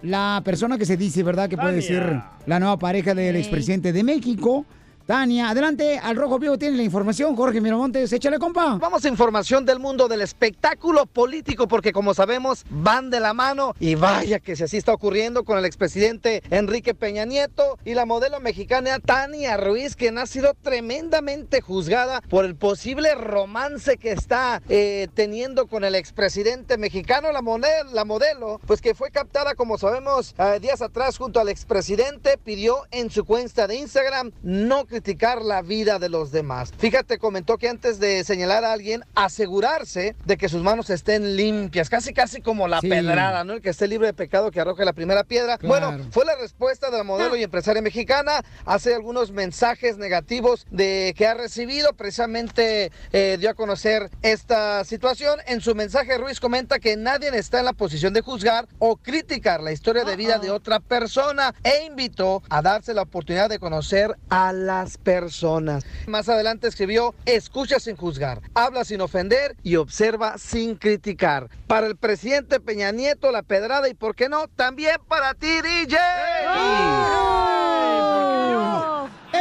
La 0.03 0.41
persona 0.43 0.77
que 0.77 0.85
se 0.85 0.97
dice, 0.97 1.23
¿verdad? 1.23 1.49
Que 1.49 1.57
puede 1.57 1.81
Tania. 1.81 1.87
ser 1.87 2.21
la 2.47 2.59
nueva 2.59 2.77
pareja 2.77 3.13
del 3.13 3.35
expresidente 3.35 3.93
de 3.93 4.03
México. 4.03 4.65
Tania, 5.05 5.49
adelante, 5.49 5.99
al 6.01 6.15
Rojo 6.15 6.39
Vivo 6.39 6.57
tiene 6.57 6.77
la 6.77 6.83
información. 6.83 7.35
Jorge 7.35 7.59
Miramontes, 7.59 8.13
échale, 8.13 8.39
compa. 8.39 8.77
Vamos 8.77 9.03
a 9.03 9.09
información 9.09 9.65
del 9.65 9.77
mundo 9.77 10.07
del 10.07 10.21
espectáculo 10.21 11.05
político, 11.05 11.67
porque 11.67 11.91
como 11.91 12.13
sabemos, 12.13 12.63
van 12.69 13.09
de 13.09 13.19
la 13.19 13.33
mano. 13.33 13.75
Y 13.79 13.95
vaya 13.95 14.39
que 14.39 14.55
si 14.55 14.63
así 14.63 14.77
está 14.77 14.93
ocurriendo 14.93 15.43
con 15.43 15.57
el 15.57 15.65
expresidente 15.65 16.41
Enrique 16.49 16.93
Peña 16.93 17.25
Nieto 17.25 17.77
y 17.83 17.93
la 17.93 18.05
modelo 18.05 18.39
mexicana 18.39 18.99
Tania 18.99 19.57
Ruiz, 19.57 19.97
quien 19.97 20.17
ha 20.17 20.25
sido 20.25 20.53
tremendamente 20.61 21.59
juzgada 21.59 22.21
por 22.29 22.45
el 22.45 22.55
posible 22.55 23.13
romance 23.15 23.97
que 23.97 24.11
está 24.13 24.61
eh, 24.69 25.09
teniendo 25.13 25.67
con 25.67 25.83
el 25.83 25.95
expresidente 25.95 26.77
mexicano, 26.77 27.33
la, 27.33 27.41
mone- 27.41 27.67
la 27.91 28.05
modelo, 28.05 28.61
pues 28.65 28.79
que 28.81 28.95
fue 28.95 29.11
captada, 29.11 29.55
como 29.55 29.77
sabemos, 29.77 30.33
eh, 30.37 30.59
días 30.61 30.81
atrás 30.81 31.17
junto 31.17 31.41
al 31.41 31.49
expresidente, 31.49 32.37
pidió 32.37 32.77
en 32.91 33.09
su 33.09 33.25
cuenta 33.25 33.67
de 33.67 33.75
Instagram 33.75 34.31
no 34.41 34.85
criticar 34.85 35.00
criticar 35.01 35.41
la 35.41 35.63
vida 35.63 35.97
de 35.97 36.09
los 36.09 36.31
demás. 36.31 36.71
Fíjate, 36.77 37.17
comentó 37.17 37.57
que 37.57 37.67
antes 37.67 37.99
de 37.99 38.23
señalar 38.23 38.63
a 38.63 38.71
alguien, 38.71 39.03
asegurarse 39.15 40.15
de 40.25 40.37
que 40.37 40.47
sus 40.47 40.61
manos 40.61 40.91
estén 40.91 41.35
limpias, 41.35 41.89
casi 41.89 42.13
casi 42.13 42.39
como 42.39 42.67
la 42.67 42.81
Sí. 42.81 42.87
pedrada, 42.87 43.43
¿no? 43.43 43.53
El 43.53 43.61
que 43.63 43.71
esté 43.71 43.87
libre 43.87 44.05
de 44.07 44.13
pecado 44.13 44.51
que 44.51 44.61
arroje 44.61 44.85
la 44.85 44.93
primera 44.93 45.23
piedra. 45.23 45.57
Claro. 45.57 45.87
Bueno, 45.87 46.07
fue 46.11 46.23
la 46.23 46.35
respuesta 46.35 46.91
de 46.91 46.97
la 46.97 47.03
modelo 47.03 47.35
y 47.35 47.41
empresaria 47.41 47.81
mexicana 47.81 48.43
hace 48.65 48.93
algunos 48.93 49.31
mensajes 49.31 49.97
negativos 49.97 50.67
de 50.69 51.15
que 51.17 51.25
ha 51.25 51.33
recibido. 51.33 51.93
Precisamente 51.93 52.91
eh, 53.11 53.37
dio 53.39 53.49
a 53.49 53.53
conocer 53.55 54.11
esta 54.21 54.83
situación. 54.85 55.39
En 55.47 55.61
su 55.61 55.73
mensaje, 55.73 56.15
Ruiz 56.19 56.39
comenta 56.39 56.77
que 56.77 56.95
nadie 56.95 57.29
está 57.35 57.57
en 57.59 57.65
la 57.65 57.73
posición 57.73 58.13
de 58.13 58.21
juzgar 58.21 58.67
o 58.77 58.97
criticar 58.97 59.63
la 59.63 59.71
historia 59.71 60.03
de 60.03 60.15
vida 60.15 60.37
de 60.37 60.51
otra 60.51 60.79
persona 60.79 61.55
e 61.63 61.85
invitó 61.85 62.43
a 62.49 62.61
darse 62.61 62.93
la 62.93 63.01
oportunidad 63.01 63.49
de 63.49 63.57
conocer 63.57 64.15
a 64.29 64.53
personas. 64.97 65.85
Más 66.07 66.29
adelante 66.29 66.67
escribió, 66.67 67.13
escucha 67.25 67.79
sin 67.79 67.95
juzgar, 67.95 68.41
habla 68.53 68.83
sin 68.83 69.01
ofender 69.01 69.55
y 69.63 69.75
observa 69.75 70.37
sin 70.37 70.75
criticar. 70.75 71.49
Para 71.67 71.87
el 71.87 71.95
presidente 71.95 72.59
Peña 72.59 72.91
Nieto, 72.91 73.31
la 73.31 73.43
pedrada 73.43 73.87
y, 73.89 73.93
¿por 73.93 74.15
qué 74.15 74.29
no? 74.29 74.47
También 74.47 74.97
para 75.07 75.33
ti, 75.33 75.61
DJ. 75.61 75.97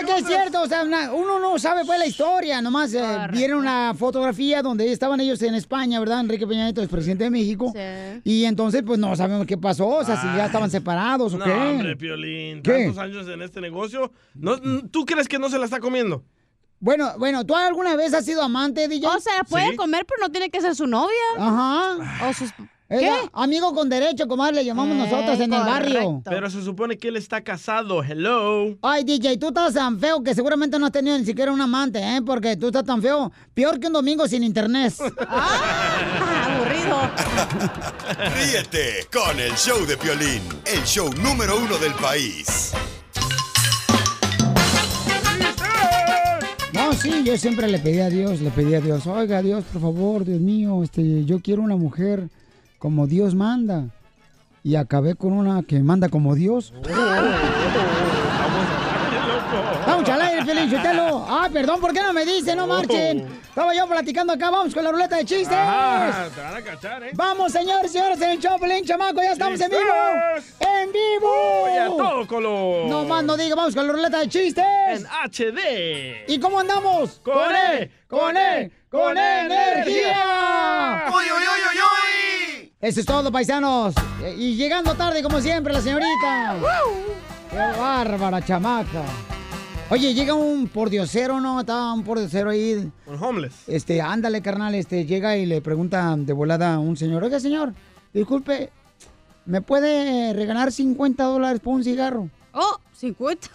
Es 0.01 0.07
que 0.07 0.21
es 0.21 0.27
cierto, 0.27 0.63
o 0.63 0.67
sea, 0.67 0.83
una- 0.85 1.13
uno 1.13 1.39
no 1.39 1.59
sabe 1.59 1.85
pues 1.85 1.99
la 1.99 2.07
historia, 2.07 2.61
nomás 2.63 2.93
eh, 2.95 3.03
vieron 3.33 3.61
una 3.61 3.95
fotografía 3.95 4.63
donde 4.63 4.91
estaban 4.93 5.21
ellos 5.21 5.41
en 5.43 5.55
España, 5.55 5.99
¿verdad? 6.01 6.21
Enrique 6.21 6.47
Peña 6.47 6.65
Nieto 6.65 6.83
es 6.83 6.89
presidente 6.89 7.25
de 7.25 7.31
México. 7.31 7.73
Y 8.25 8.45
entonces 8.45 8.83
pues 8.85 8.99
no 8.99 9.15
sabemos 9.17 9.47
qué 9.47 9.57
pasó, 9.59 9.87
o 9.89 10.05
sea, 10.05 10.17
si 10.21 10.27
ya 10.37 10.47
estaban 10.47 10.71
separados 10.71 11.35
o 11.35 11.39
No, 11.39 11.45
qué. 11.45 11.53
hombre, 11.53 11.97
Piolín. 11.97 12.63
¿Qué? 12.63 12.85
Tantos 12.87 12.99
años 12.99 13.29
en 13.29 13.43
este 13.43 13.61
negocio. 13.61 14.11
¿No, 14.35 14.59
¿Tú 14.91 15.05
crees 15.05 15.29
que 15.29 15.39
no 15.39 15.49
se 15.49 15.59
la 15.59 15.65
está 15.65 15.81
comiendo? 15.81 16.25
Bueno, 16.83 17.13
bueno, 17.19 17.45
¿tú 17.45 17.55
alguna 17.55 17.95
vez 17.95 18.15
has 18.15 18.25
sido 18.25 18.43
amante, 18.43 18.89
DJ? 18.89 19.07
O 19.09 19.21
sea, 19.21 19.45
puede 19.45 19.71
Sí. 19.73 19.77
comer, 19.77 20.07
pero 20.07 20.21
no 20.27 20.31
tiene 20.33 20.49
que 20.49 20.63
ser 20.63 20.75
su 20.75 20.87
novia. 20.87 21.11
Ajá. 21.39 22.27
O 22.29 22.33
sus... 22.33 22.51
Ella, 22.93 23.15
amigo 23.35 23.73
con 23.73 23.89
derecho, 23.89 24.27
como 24.27 24.45
le 24.51 24.65
llamamos 24.65 24.97
Eh, 24.97 24.99
nosotros 24.99 25.39
en 25.39 25.53
el 25.53 25.61
barrio. 25.61 26.23
Pero 26.25 26.51
se 26.51 26.61
supone 26.65 26.99
que 26.99 27.07
él 27.07 27.17
está 27.17 27.41
casado. 27.41 28.03
Hello. 28.03 28.77
Ay, 28.83 29.05
DJ, 29.05 29.39
tú 29.39 29.49
estás 29.49 29.75
tan 29.75 30.01
feo 30.01 30.25
que 30.25 30.35
seguramente 30.35 30.77
no 30.77 30.87
has 30.87 30.93
tenido 30.93 31.17
ni 31.17 31.25
siquiera 31.25 31.53
un 31.53 31.61
amante, 31.61 32.01
¿eh? 32.01 32.21
Porque 32.27 32.57
tú 32.57 32.67
estás 32.67 32.85
tan 32.85 33.01
feo, 33.01 33.31
peor 33.55 33.79
que 33.79 33.87
un 33.87 33.93
domingo 33.93 34.27
sin 34.27 34.43
internet. 34.43 34.93
aburrido. 35.29 36.99
Ríete 38.35 39.07
con 39.13 39.39
el 39.39 39.53
show 39.55 39.87
de 39.87 39.97
Piolín, 39.97 40.43
el 40.67 40.83
show 40.83 41.09
número 41.23 41.59
uno 41.59 41.79
del 41.79 41.95
país. 41.95 42.73
No, 46.73 46.93
sí, 46.95 47.23
yo 47.25 47.39
siempre 47.39 47.69
le 47.69 47.79
pedí 47.79 48.01
a 48.01 48.09
Dios, 48.11 48.41
le 48.41 48.51
pedí 48.51 48.75
a 48.75 48.81
Dios, 48.81 49.07
oiga 49.07 49.43
Dios, 49.43 49.65
por 49.73 49.81
favor, 49.83 50.25
Dios 50.25 50.41
mío, 50.41 50.83
este, 50.83 51.25
yo 51.25 51.41
quiero 51.41 51.63
una 51.63 51.77
mujer 51.77 52.29
como 52.81 53.07
Dios 53.07 53.37
manda. 53.37 53.85
Y 54.65 54.75
acabé 54.75 55.15
con 55.15 55.33
una 55.33 55.63
que 55.63 55.79
manda 55.79 56.09
como 56.09 56.35
Dios. 56.35 56.75
Vamos 59.87 60.09
al 60.09 60.21
aire, 60.21 60.45
Feliz. 60.45 60.73
Ah, 60.83 61.49
perdón, 61.53 61.81
¿por 61.81 61.93
qué 61.93 62.03
no 62.03 62.13
me 62.13 62.25
dice? 62.25 62.55
No 62.55 62.67
marchen. 62.67 63.27
Estaba 63.49 63.75
yo 63.75 63.87
platicando 63.87 64.33
acá, 64.33 64.51
vamos 64.51 64.73
con 64.73 64.85
la 64.85 64.93
ruleta 64.93 65.17
de 65.17 65.25
chistes. 65.25 65.57
Ajá, 65.57 66.29
te 66.35 66.41
van 66.41 66.55
a 66.55 66.63
cachar, 66.63 67.03
¿eh? 67.03 67.11
Vamos, 67.15 67.53
señores 67.53 67.91
y 67.91 67.95
señores, 67.95 68.21
en 68.21 68.31
el 68.31 68.39
show, 68.39 68.59
Pelín, 68.61 68.85
chamaco, 68.85 69.21
ya 69.23 69.33
estamos 69.33 69.61
en 69.61 69.71
vivo. 69.71 69.83
¡En 70.61 70.93
vivo! 70.93 71.63
Oye, 71.65 71.79
a 71.81 71.87
todo 71.87 72.27
color. 72.27 72.89
No 72.89 73.05
más 73.05 73.25
no 73.25 73.37
diga, 73.37 73.57
vamos 73.57 73.75
con 73.75 73.87
la 73.87 73.93
ruleta 73.93 74.21
de 74.21 74.29
chistes. 74.29 74.65
En 74.89 75.05
HD. 75.07 76.25
¿Y 76.29 76.39
cómo 76.39 76.61
andamos? 76.61 77.21
Con 77.25 77.55
E, 77.55 77.91
con 78.09 78.37
E, 78.37 78.71
con 78.89 79.19
energía. 79.19 81.07
¡Uy, 81.09 81.25
uy, 81.25 81.43
uy, 81.43 81.63
uy, 81.71 81.79
uy! 81.79 82.50
Eso 82.81 83.01
es 83.01 83.07
todo, 83.07 83.31
paisanos. 83.31 83.95
Y 84.39 84.55
llegando 84.55 84.95
tarde, 84.95 85.23
como 85.23 85.39
siempre, 85.41 85.71
la 85.71 85.83
señorita. 85.83 86.57
¡Qué 87.51 87.57
bárbara, 87.79 88.43
chamaca! 88.43 89.03
Oye, 89.91 90.15
llega 90.15 90.33
un 90.33 90.67
pordiosero, 90.67 91.41
¿no? 91.41 91.61
Estaba 91.61 91.93
un 91.93 92.03
pordiosero 92.03 92.49
ahí. 92.49 92.91
Un 93.07 93.23
homeless. 93.23 93.69
Este, 93.69 94.01
ándale, 94.01 94.41
carnal, 94.41 94.75
este, 94.75 95.05
llega 95.05 95.37
y 95.37 95.45
le 95.45 95.61
pregunta 95.61 96.15
de 96.17 96.33
volada 96.33 96.75
a 96.75 96.79
un 96.79 96.97
señor, 96.97 97.23
oiga, 97.23 97.39
señor, 97.39 97.75
disculpe, 98.15 98.71
¿me 99.45 99.61
puede 99.61 100.33
regalar 100.33 100.73
50 100.73 101.23
dólares 101.25 101.61
por 101.61 101.75
un 101.75 101.85
cigarro? 101.85 102.31
Oh, 102.55 102.79
50. 102.95 103.49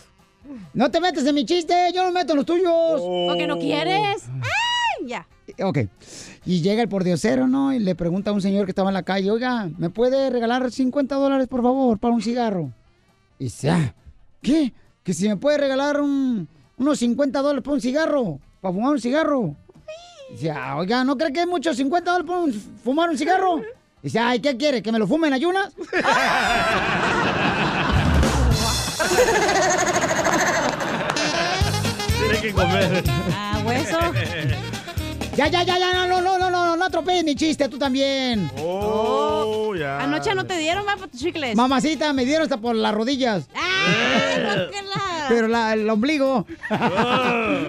No 0.75 0.91
te 0.91 0.99
metes 0.99 1.25
en 1.25 1.33
mi 1.33 1.45
chiste, 1.45 1.73
yo 1.95 2.03
no 2.03 2.11
me 2.11 2.19
meto 2.19 2.33
en 2.33 2.37
los 2.37 2.45
tuyos. 2.45 3.01
Porque 3.01 3.47
no 3.47 3.57
quieres. 3.57 4.25
¡Ay! 4.29 5.07
Ya. 5.07 5.27
Ok. 5.63 5.79
Y 6.45 6.61
llega 6.61 6.81
el 6.83 6.89
pordiosero, 6.89 7.47
¿no? 7.47 7.73
Y 7.73 7.79
le 7.79 7.95
pregunta 7.95 8.29
a 8.29 8.33
un 8.33 8.41
señor 8.41 8.65
que 8.65 8.71
estaba 8.71 8.89
en 8.89 8.93
la 8.93 9.03
calle, 9.03 9.31
oiga, 9.31 9.67
¿me 9.77 9.89
puede 9.89 10.29
regalar 10.29 10.71
50 10.71 11.15
dólares, 11.15 11.47
por 11.47 11.63
favor, 11.63 11.97
para 11.97 12.13
un 12.13 12.21
cigarro? 12.21 12.71
Y 13.39 13.45
dice, 13.45 13.71
"Ah, 13.71 13.93
¿qué? 14.41 14.71
Que 15.03 15.13
si 15.13 15.27
me 15.27 15.37
puede 15.37 15.57
regalar 15.57 15.99
un- 15.99 16.47
unos 16.77 16.99
50 16.99 17.41
dólares 17.41 17.63
por 17.63 17.73
un 17.73 17.81
cigarro, 17.81 18.39
para 18.61 18.73
fumar 18.73 18.91
un 18.91 19.01
cigarro. 19.01 19.55
Dice, 20.31 20.51
"Ah, 20.51 20.77
oiga, 20.77 21.03
¿no 21.03 21.17
cree 21.17 21.33
que 21.33 21.41
es 21.41 21.47
mucho 21.47 21.73
50 21.73 22.11
dólares 22.11 22.31
un- 22.55 22.61
fumar 22.83 23.09
un 23.09 23.17
cigarro? 23.17 23.61
Dice, 24.03 24.19
ay, 24.19 24.39
¿qué 24.39 24.55
quiere? 24.55 24.83
¿Que 24.83 24.91
me 24.91 24.99
lo 24.99 25.07
fume 25.07 25.27
en 25.29 25.33
ayunas? 25.33 25.73
Tiene 32.19 32.41
que 32.41 32.53
comer. 32.53 33.03
Ah, 33.33 33.61
hueso. 33.65 33.97
Ya, 35.35 35.47
ya, 35.47 35.63
ya, 35.63 35.77
ya, 35.77 35.93
no, 35.93 36.07
no, 36.07 36.21
no, 36.21 36.37
no, 36.39 36.49
no, 36.49 36.75
no 36.77 36.85
atropelles 36.85 37.23
mi 37.25 37.35
chiste, 37.35 37.67
tú 37.67 37.77
también. 37.77 38.49
Oh, 38.57 39.73
ya. 39.75 39.99
Anoche 39.99 40.33
no 40.33 40.45
te 40.45 40.57
dieron 40.57 40.85
más 40.85 40.95
para 40.95 41.11
tus 41.11 41.19
chicles. 41.19 41.55
Mamacita, 41.55 42.13
me 42.13 42.23
dieron 42.25 42.43
hasta 42.43 42.57
por 42.57 42.75
las 42.75 42.93
rodillas. 42.93 43.47
¡Ah! 43.55 44.67
Pero 45.27 45.47
la- 45.47 45.73
el 45.73 45.89
ombligo. 45.89 46.45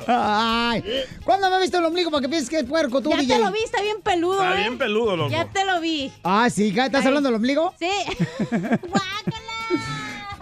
Ay, 0.06 0.84
¿Cuándo 1.24 1.48
me 1.48 1.56
has 1.56 1.62
visto 1.62 1.78
el 1.78 1.84
ombligo 1.86 2.10
para 2.10 2.20
que 2.22 2.28
pienses 2.28 2.50
que 2.50 2.58
es 2.58 2.64
puerco 2.64 3.00
tú, 3.00 3.10
Ya 3.10 3.16
DJ? 3.16 3.34
te 3.36 3.44
lo 3.44 3.50
vi, 3.50 3.58
está 3.64 3.80
bien 3.82 3.96
peludo, 4.02 4.42
Está 4.42 4.54
¿eh? 4.54 4.60
bien 4.60 4.78
peludo, 4.78 5.16
loco. 5.16 5.30
Ya 5.30 5.46
te 5.46 5.64
lo 5.64 5.80
vi. 5.80 6.12
Ah, 6.22 6.48
sí, 6.50 6.72
¿ya 6.72 6.86
¿estás 6.86 7.00
Ay. 7.02 7.08
hablando 7.08 7.28
del 7.28 7.36
ombligo? 7.36 7.74
Sí. 7.78 7.88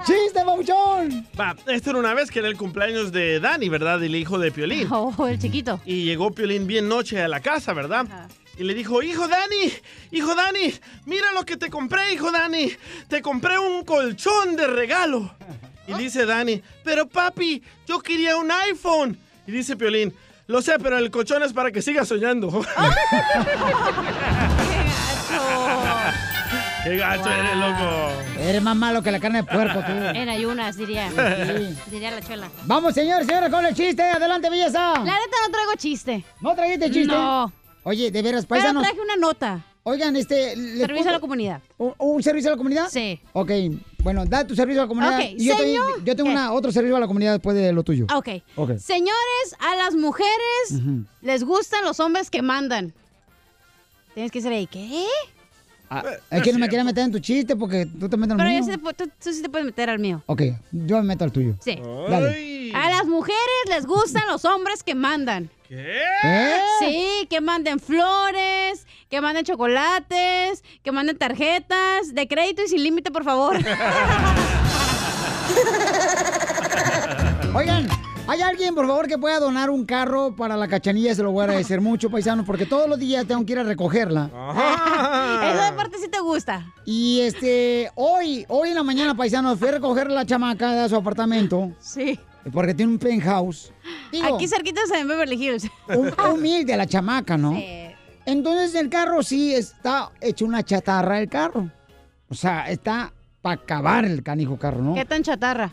¡Chiste, 0.06 0.44
Bauchón! 0.44 1.26
Va, 1.38 1.56
esta 1.66 1.90
era 1.90 1.98
una 1.98 2.12
vez 2.12 2.30
que 2.30 2.40
era 2.40 2.48
el 2.48 2.56
cumpleaños 2.58 3.10
de 3.10 3.40
Dani, 3.40 3.68
¿verdad? 3.70 4.02
El 4.02 4.14
hijo 4.14 4.38
de 4.38 4.52
Piolín. 4.52 4.86
Oh, 4.90 5.26
el 5.26 5.38
chiquito. 5.38 5.80
Y 5.86 6.04
llegó 6.04 6.30
Piolín 6.30 6.66
bien 6.66 6.88
noche 6.88 7.22
a 7.22 7.28
la 7.28 7.40
casa, 7.40 7.72
¿verdad? 7.72 8.06
Y 8.58 8.64
le 8.64 8.74
dijo, 8.74 9.02
hijo 9.02 9.26
Dani, 9.26 9.72
hijo 10.12 10.34
Dani, 10.34 10.74
mira 11.06 11.32
lo 11.32 11.44
que 11.44 11.56
te 11.56 11.70
compré, 11.70 12.12
hijo 12.12 12.30
Dani. 12.30 12.70
Te 13.08 13.22
compré 13.22 13.58
un 13.58 13.84
colchón 13.84 14.56
de 14.56 14.66
regalo. 14.66 15.34
Y 15.86 15.94
dice 15.94 16.26
Dani, 16.26 16.62
pero 16.82 17.06
papi, 17.08 17.62
yo 17.86 18.00
quería 18.00 18.36
un 18.36 18.50
iPhone. 18.50 19.18
Y 19.46 19.52
dice 19.52 19.76
Piolín, 19.76 20.14
lo 20.46 20.60
sé, 20.62 20.78
pero 20.78 20.98
el 20.98 21.10
colchón 21.10 21.42
es 21.42 21.52
para 21.52 21.72
que 21.72 21.82
sigas 21.82 22.08
soñando. 22.08 22.48
¡Qué 26.84 26.96
gacho 26.98 27.30
eres, 27.30 27.56
loco! 27.56 28.40
Eres 28.40 28.62
más 28.62 28.76
malo 28.76 29.02
que 29.02 29.10
la 29.10 29.18
carne 29.18 29.38
de 29.42 29.44
puerco, 29.44 29.80
tú. 29.80 29.92
En 30.14 30.28
ayunas, 30.28 30.76
diría. 30.76 31.08
Sí. 31.10 31.76
Diría 31.90 32.10
la 32.10 32.20
chola. 32.20 32.50
Vamos, 32.66 32.94
señores, 32.94 33.26
señores, 33.26 33.50
con 33.50 33.64
el 33.64 33.74
chiste. 33.74 34.02
Adelante, 34.02 34.50
belleza. 34.50 34.92
La 34.98 35.04
neta 35.04 35.36
no 35.46 35.50
traigo 35.50 35.72
chiste. 35.76 36.24
¿No 36.40 36.54
trajiste 36.54 36.90
chiste? 36.90 37.14
No. 37.14 37.50
Oye, 37.84 38.10
de 38.10 38.22
veras, 38.22 38.44
Pero 38.46 38.60
paisanos. 38.60 38.82
traje 38.82 39.00
una 39.00 39.16
nota. 39.16 39.64
Oigan, 39.82 40.16
este... 40.16 40.56
¿les 40.56 40.78
Servicio 40.80 41.10
a 41.10 41.12
la 41.12 41.20
comunidad. 41.20 41.60
¿Un, 41.76 41.92
un 41.98 42.22
servicio 42.22 42.48
a 42.48 42.52
la 42.52 42.56
comunidad? 42.56 42.88
Sí. 42.90 43.20
Ok, 43.34 43.50
bueno, 43.98 44.24
da 44.24 44.46
tu 44.46 44.54
servicio 44.56 44.80
a 44.80 44.84
la 44.84 44.88
comunidad. 44.88 45.18
Ok, 45.18 45.26
y 45.36 45.44
yo, 45.46 45.56
te- 45.56 45.62
señor- 45.64 46.04
yo 46.04 46.16
tengo 46.16 46.30
una, 46.30 46.52
otro 46.52 46.72
servicio 46.72 46.96
a 46.96 47.00
la 47.00 47.06
comunidad 47.06 47.32
después 47.32 47.54
de 47.54 47.70
lo 47.72 47.82
tuyo. 47.82 48.06
Ok. 48.14 48.28
Ok. 48.56 48.78
Señores, 48.78 49.56
a 49.60 49.76
las 49.76 49.94
mujeres 49.94 50.80
les 51.20 51.44
gustan 51.44 51.84
los 51.84 52.00
hombres 52.00 52.30
que 52.30 52.40
mandan. 52.40 52.94
Tienes 54.14 54.32
que 54.32 54.40
ser 54.40 54.52
ahí, 54.54 54.66
¿qué? 54.66 55.04
Ah, 55.98 56.04
es 56.30 56.42
que 56.42 56.52
no 56.52 56.58
me 56.58 56.68
quería 56.68 56.84
meter 56.84 57.04
en 57.04 57.12
tu 57.12 57.18
chiste 57.18 57.54
porque 57.56 57.86
tú 57.86 58.08
te 58.08 58.16
metes 58.16 58.34
en 58.34 58.40
el 58.40 58.46
Pero 58.46 58.50
mío. 58.50 58.58
yo 58.60 58.64
sí 58.64 58.70
te 58.70 58.78
pu- 58.82 58.94
tú, 58.96 59.04
tú 59.22 59.32
sí 59.32 59.42
te 59.42 59.48
puedes 59.48 59.64
meter 59.66 59.90
al 59.90 59.98
mío. 59.98 60.22
Ok, 60.26 60.42
yo 60.72 60.96
me 60.98 61.02
meto 61.04 61.24
al 61.24 61.32
tuyo. 61.32 61.54
Sí. 61.60 61.78
Dale. 62.08 62.72
A 62.74 62.90
las 62.90 63.06
mujeres 63.06 63.38
les 63.68 63.86
gustan 63.86 64.24
los 64.28 64.44
hombres 64.44 64.82
que 64.82 64.94
mandan. 64.96 65.48
¿Qué? 65.68 66.00
¿Eh? 66.24 66.56
Sí, 66.80 67.26
que 67.30 67.40
manden 67.40 67.78
flores, 67.80 68.86
que 69.08 69.20
manden 69.20 69.44
chocolates, 69.44 70.64
que 70.82 70.90
manden 70.92 71.16
tarjetas 71.16 72.12
de 72.14 72.26
crédito 72.28 72.62
y 72.64 72.68
sin 72.68 72.82
límite, 72.82 73.10
por 73.12 73.22
favor. 73.24 73.56
Oigan, 77.54 77.86
¿hay 78.26 78.40
alguien, 78.40 78.74
por 78.74 78.86
favor, 78.86 79.06
que 79.06 79.18
pueda 79.18 79.38
donar 79.38 79.70
un 79.70 79.84
carro 79.84 80.34
para 80.34 80.56
la 80.56 80.68
cachanilla? 80.68 81.14
Se 81.14 81.22
lo 81.22 81.32
voy 81.32 81.42
a 81.42 81.44
agradecer 81.44 81.80
mucho, 81.82 82.10
paisanos, 82.10 82.46
porque 82.46 82.66
todos 82.66 82.88
los 82.88 82.98
días 82.98 83.26
tengo 83.26 83.44
que 83.44 83.52
ir 83.52 83.58
a 83.58 83.62
recogerla. 83.62 84.30
Eso 85.52 85.64
de 85.64 85.72
parte 85.72 85.98
sí 85.98 86.08
te 86.08 86.20
gusta. 86.20 86.72
Y 86.84 87.20
este, 87.20 87.90
hoy, 87.94 88.44
hoy 88.48 88.70
en 88.70 88.74
la 88.74 88.82
mañana, 88.82 89.14
paisanos, 89.14 89.58
fui 89.58 89.68
a 89.68 89.72
recoger 89.72 90.10
la 90.10 90.24
chamaca 90.24 90.72
de 90.72 90.88
su 90.88 90.96
apartamento. 90.96 91.72
Sí. 91.78 92.18
porque 92.52 92.74
tiene 92.74 92.92
un 92.92 92.98
penthouse. 92.98 93.72
Digo, 94.12 94.34
Aquí 94.34 94.48
cerquitas 94.48 94.90
en 94.90 95.08
Beverly 95.08 95.36
Hills. 95.36 95.70
un, 95.88 96.12
humilde 96.32 96.76
la 96.76 96.86
chamaca, 96.86 97.36
¿no? 97.36 97.56
Entonces 98.26 98.74
el 98.74 98.88
carro 98.88 99.22
sí 99.22 99.54
está 99.54 100.10
hecho 100.20 100.46
una 100.46 100.62
chatarra 100.62 101.20
el 101.20 101.28
carro. 101.28 101.70
O 102.28 102.34
sea, 102.34 102.70
está 102.70 103.12
para 103.42 103.60
acabar 103.60 104.06
el 104.06 104.22
canijo 104.22 104.58
carro, 104.58 104.80
¿no? 104.80 104.94
¿Qué 104.94 105.04
tan 105.04 105.22
chatarra? 105.22 105.70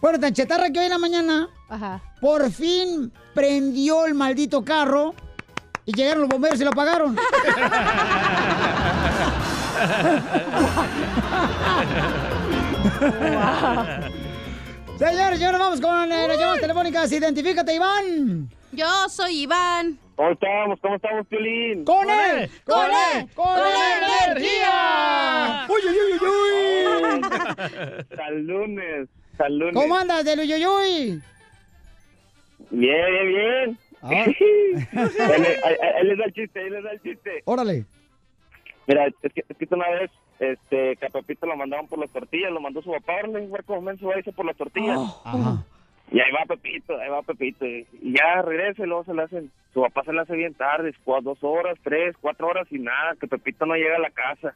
Bueno, 0.00 0.18
tan 0.18 0.32
chatarra 0.32 0.70
que 0.70 0.78
hoy 0.78 0.86
en 0.86 0.90
la 0.90 0.98
mañana 0.98 1.48
Ajá. 1.68 2.00
por 2.20 2.50
fin 2.50 3.12
prendió 3.34 4.06
el 4.06 4.14
maldito 4.14 4.64
carro 4.64 5.14
y 5.84 5.92
llegaron 5.92 6.22
los 6.22 6.28
bomberos 6.30 6.60
y 6.60 6.64
lo 6.64 6.70
apagaron. 6.70 7.16
Señores, 14.98 15.40
y 15.40 15.44
ahora 15.44 15.58
vamos 15.58 15.80
con 15.80 16.12
eh, 16.12 16.28
las 16.28 16.38
llamadas 16.38 16.60
telefónicas. 16.60 17.12
Identifícate, 17.12 17.74
Iván. 17.74 18.50
Yo 18.72 19.08
soy 19.08 19.42
Iván. 19.42 19.98
¿Cómo 20.16 20.30
estamos? 20.32 20.78
¿Cómo 20.82 20.96
estamos, 20.96 21.26
Piolín? 21.26 21.84
¡Con 21.84 22.10
él! 22.10 22.50
¡Con 22.66 22.86
él! 22.90 23.28
¡Con 23.34 23.58
energía! 24.28 25.66
¡Uy, 25.68 25.80
uy, 25.88 25.96
uy, 26.12 26.28
uy! 26.28 27.22
Al 28.26 28.38
lunes, 28.46 29.08
al 29.40 29.58
lunes. 29.58 29.74
¿Cómo 29.74 29.96
andas 29.96 30.24
del 30.24 30.40
uyuyuy? 30.40 31.20
Bien, 32.70 33.06
bien, 33.10 33.28
bien. 33.28 33.78
Ah. 34.02 34.08
ahí- 35.64 35.76
ahí 35.96 36.06
les 36.06 36.18
da 36.18 36.24
el 36.24 36.32
chiste, 36.32 36.60
ahí 36.60 36.70
les 36.70 36.82
da 36.84 36.92
el 36.92 37.02
chiste. 37.02 37.42
Órale. 37.44 37.84
Mira, 38.86 39.06
es 39.06 39.32
que, 39.32 39.44
es 39.48 39.56
que 39.56 39.74
una 39.74 39.88
vez 39.90 40.10
este, 40.38 40.96
que 40.96 41.06
a 41.06 41.10
Pepito 41.10 41.46
lo 41.46 41.56
mandaban 41.56 41.86
por 41.86 41.98
las 41.98 42.10
tortillas, 42.10 42.50
lo 42.50 42.60
mandó 42.60 42.80
su 42.82 42.90
papá, 42.90 43.14
órale, 43.16 43.46
güey, 43.46 43.62
como 43.64 43.82
menso, 43.82 44.06
váyase 44.06 44.32
por 44.32 44.46
las 44.46 44.56
tortillas. 44.56 44.98
Ajá. 45.24 45.64
Y 46.12 46.18
ahí 46.18 46.32
va 46.32 46.44
Pepito, 46.46 46.98
ahí 46.98 47.08
va 47.08 47.22
Pepito. 47.22 47.66
Y 47.66 47.86
ya 48.02 48.42
regresa 48.42 48.82
y 48.82 48.86
luego 48.86 49.04
se 49.04 49.14
le 49.14 49.22
hacen, 49.22 49.50
su 49.72 49.82
papá 49.82 50.02
se 50.04 50.12
le 50.12 50.20
hace 50.20 50.34
bien 50.34 50.54
tarde, 50.54 50.92
dos 51.22 51.38
horas, 51.42 51.78
tres, 51.84 52.16
cuatro 52.20 52.48
horas 52.48 52.66
y 52.70 52.78
nada, 52.78 53.14
que 53.20 53.28
Pepito 53.28 53.66
no 53.66 53.74
llega 53.74 53.96
a 53.96 54.00
la 54.00 54.10
casa. 54.10 54.54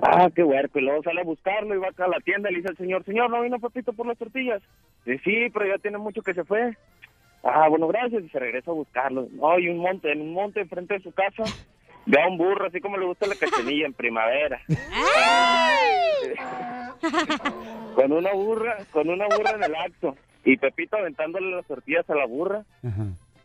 Ah, 0.00 0.30
qué 0.34 0.42
huerco. 0.42 0.78
Y 0.78 0.82
luego 0.82 1.02
sale 1.02 1.20
a 1.20 1.24
buscarlo 1.24 1.74
y 1.74 1.78
va 1.78 1.88
acá 1.88 2.06
a 2.06 2.08
la 2.08 2.20
tienda 2.20 2.48
y 2.48 2.52
le 2.52 2.58
dice 2.58 2.70
al 2.70 2.76
señor, 2.76 3.04
señor, 3.04 3.28
¿no 3.30 3.42
vino 3.42 3.58
Pepito 3.58 3.92
por 3.92 4.06
las 4.06 4.16
tortillas? 4.16 4.62
Dice, 5.04 5.20
sí, 5.24 5.50
pero 5.52 5.66
ya 5.66 5.78
tiene 5.78 5.98
mucho 5.98 6.22
que 6.22 6.34
se 6.34 6.44
fue. 6.44 6.76
Ah, 7.42 7.68
bueno, 7.68 7.88
gracias. 7.88 8.24
Y 8.24 8.28
se 8.28 8.38
regresa 8.38 8.70
a 8.70 8.74
buscarlo. 8.74 9.28
No, 9.32 9.58
y 9.58 9.68
un 9.68 9.78
monte, 9.78 10.12
en 10.12 10.20
un 10.22 10.32
monte 10.32 10.60
enfrente 10.60 10.94
de 10.94 11.00
su 11.00 11.12
casa, 11.12 11.44
ve 12.06 12.22
a 12.22 12.28
un 12.28 12.38
burro, 12.38 12.66
así 12.66 12.80
como 12.80 12.96
le 12.96 13.06
gusta 13.06 13.26
la 13.26 13.34
cachanilla 13.34 13.86
en 13.86 13.92
primavera. 13.92 14.60
con 17.94 18.12
una 18.12 18.32
burra, 18.32 18.78
con 18.92 19.08
una 19.10 19.26
burra 19.26 19.52
en 19.56 19.64
el 19.64 19.74
acto. 19.74 20.16
Y 20.44 20.56
Pepito 20.56 20.96
aventándole 20.96 21.54
las 21.54 21.66
tortillas 21.66 22.08
a 22.08 22.14
la 22.14 22.26
burra. 22.26 22.64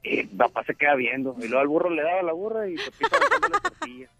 Y 0.04 0.24
papá 0.24 0.64
se 0.64 0.76
queda 0.76 0.96
viendo. 0.96 1.36
Y 1.40 1.48
luego 1.48 1.60
al 1.60 1.68
burro 1.68 1.90
le 1.90 2.04
daba 2.04 2.22
la 2.24 2.34
burra 2.34 2.70
y 2.70 2.76
Pepito 2.76 3.16
aventando 3.18 3.50
las 3.50 3.62
tortillas. 3.64 4.12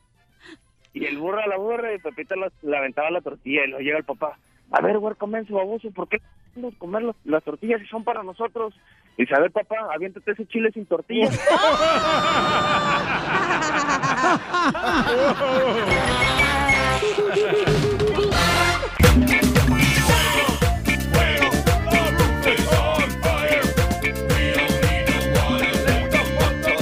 Y 0.98 1.06
el 1.06 1.18
burro 1.18 1.40
a 1.40 1.48
la 1.48 1.58
burra 1.58 1.94
y 1.94 2.00
Pepito 2.00 2.36
las- 2.36 2.52
le 2.64 2.78
aventaba 2.78 3.10
la 3.12 3.22
tortilla. 3.22 3.64
Y 3.66 3.70
luego 3.70 3.84
llega 3.84 3.98
el 3.98 4.04
papá. 4.04 4.38
A 4.72 4.82
ver, 4.82 4.98
güey, 5.00 5.16
comen 5.16 5.46
su 5.48 5.54
baboso. 5.56 5.90
¿Por 5.92 6.08
qué 6.10 6.18
no 6.56 6.72
comer 6.78 7.04
las, 7.04 7.16
las 7.26 7.44
tortillas 7.44 7.82
si 7.82 7.88
son 7.88 8.04
para 8.04 8.24
nosotros? 8.24 8.74
Y 9.18 9.24
dice, 9.24 9.36
a 9.36 9.40
ver, 9.40 9.52
papá, 9.52 9.76
aviéntate 9.94 10.32
ese 10.32 10.46
chile 10.48 10.72
sin 10.74 10.86
tortilla. 10.86 11.30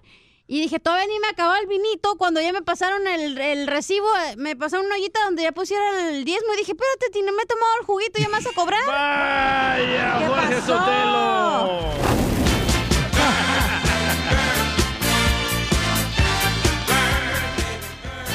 Y 0.49 0.61
dije, 0.61 0.79
todavía 0.79 1.05
ni 1.07 1.19
me 1.19 1.27
acababa 1.27 1.59
el 1.59 1.67
vinito. 1.67 2.15
Cuando 2.17 2.39
ya 2.39 2.53
me 2.53 2.61
pasaron 2.61 3.05
el, 3.05 3.37
el 3.37 3.67
recibo, 3.67 4.07
eh, 4.29 4.35
me 4.37 4.55
pasaron 4.55 4.85
una 4.85 4.95
ollita 4.95 5.21
donde 5.25 5.43
ya 5.43 5.51
pusiera 5.51 6.09
el 6.09 6.23
diezmo. 6.23 6.53
Y 6.53 6.57
dije, 6.59 6.71
espérate, 6.71 7.07
si 7.11 7.21
no 7.21 7.33
me 7.33 7.43
he 7.43 7.45
tomado 7.45 7.71
el 7.81 7.85
juguito, 7.85 8.19
¿ya 8.21 8.27
me 8.29 8.31
vas 8.37 8.47
a 8.47 8.53
cobrar? 8.53 8.79
¡Vaya, 8.87 10.19
¿Qué 10.19 10.25
Jorge 10.27 10.55
pasó? 10.55 10.77
Sotelo! 10.77 12.26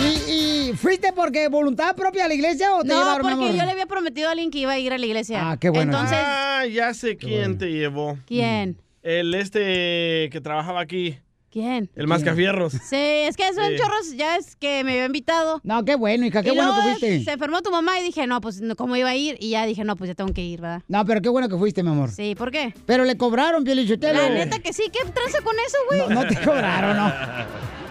¿Y, 0.02 0.70
y 0.70 0.72
fuiste 0.74 1.12
porque 1.12 1.48
voluntad 1.48 1.94
propia 1.94 2.24
a 2.24 2.28
la 2.28 2.34
iglesia 2.34 2.74
o 2.74 2.82
te 2.82 2.88
No, 2.88 2.98
llevaron, 2.98 3.26
mi 3.26 3.32
porque 3.32 3.44
amor? 3.46 3.56
yo 3.60 3.64
le 3.64 3.70
había 3.70 3.86
prometido 3.86 4.28
a 4.28 4.32
alguien 4.32 4.50
que 4.50 4.58
iba 4.58 4.72
a 4.72 4.78
ir 4.78 4.92
a 4.92 4.98
la 4.98 5.06
iglesia. 5.06 5.50
Ah, 5.50 5.56
qué 5.58 5.68
bueno. 5.70 5.92
Entonces, 5.92 6.18
Ah, 6.20 6.64
ya 6.66 6.92
sé 6.94 7.16
quién 7.16 7.58
te 7.58 7.70
llevó. 7.70 8.18
¿Quién? 8.26 8.78
El 9.02 9.34
este 9.34 10.28
que 10.30 10.40
trabajaba 10.42 10.80
aquí. 10.80 11.18
¿quién? 11.50 11.90
El 11.96 12.06
mascafierros. 12.06 12.72
Sí, 12.72 12.96
es 12.96 13.36
que 13.36 13.44
son 13.52 13.68
Sí. 13.68 13.76
chorros, 13.76 14.16
ya 14.16 14.36
es 14.36 14.56
que 14.56 14.82
me 14.84 14.92
había 14.92 15.04
invitado. 15.04 15.60
No, 15.64 15.84
qué 15.84 15.96
bueno, 15.96 16.24
hija, 16.24 16.42
qué 16.42 16.52
Y 16.52 16.56
bueno 16.56 16.74
que 16.74 16.80
fuiste. 16.80 17.24
Se 17.24 17.32
enfermó 17.32 17.60
tu 17.60 17.70
mamá 17.70 18.00
y 18.00 18.02
dije, 18.04 18.26
no, 18.26 18.40
pues, 18.40 18.62
no, 18.62 18.74
¿cómo 18.74 18.96
iba 18.96 19.10
a 19.10 19.16
ir? 19.16 19.36
Y 19.38 19.50
ya 19.50 19.66
dije, 19.66 19.84
no, 19.84 19.94
pues 19.96 20.08
ya 20.08 20.14
tengo 20.14 20.32
que 20.32 20.40
ir, 20.42 20.62
¿verdad? 20.62 20.82
No, 20.88 21.04
pero 21.04 21.20
qué 21.20 21.28
bueno 21.28 21.50
que 21.50 21.58
fuiste, 21.58 21.82
mi 21.82 21.90
amor. 21.90 22.10
Sí, 22.10 22.34
¿por 22.36 22.50
qué? 22.50 22.72
Pero 22.86 23.04
le 23.04 23.18
cobraron, 23.18 23.64
Pielichotelo. 23.64 24.18
La 24.22 24.30
neta 24.30 24.60
que 24.60 24.72
sí, 24.72 24.84
¿qué 24.90 25.00
tranza 25.10 25.42
con 25.44 25.54
eso, 25.66 25.76
güey? 25.90 26.00
No, 26.00 26.22
no 26.22 26.26
te 26.26 26.36
cobraron, 26.42 26.96
no. 26.96 27.12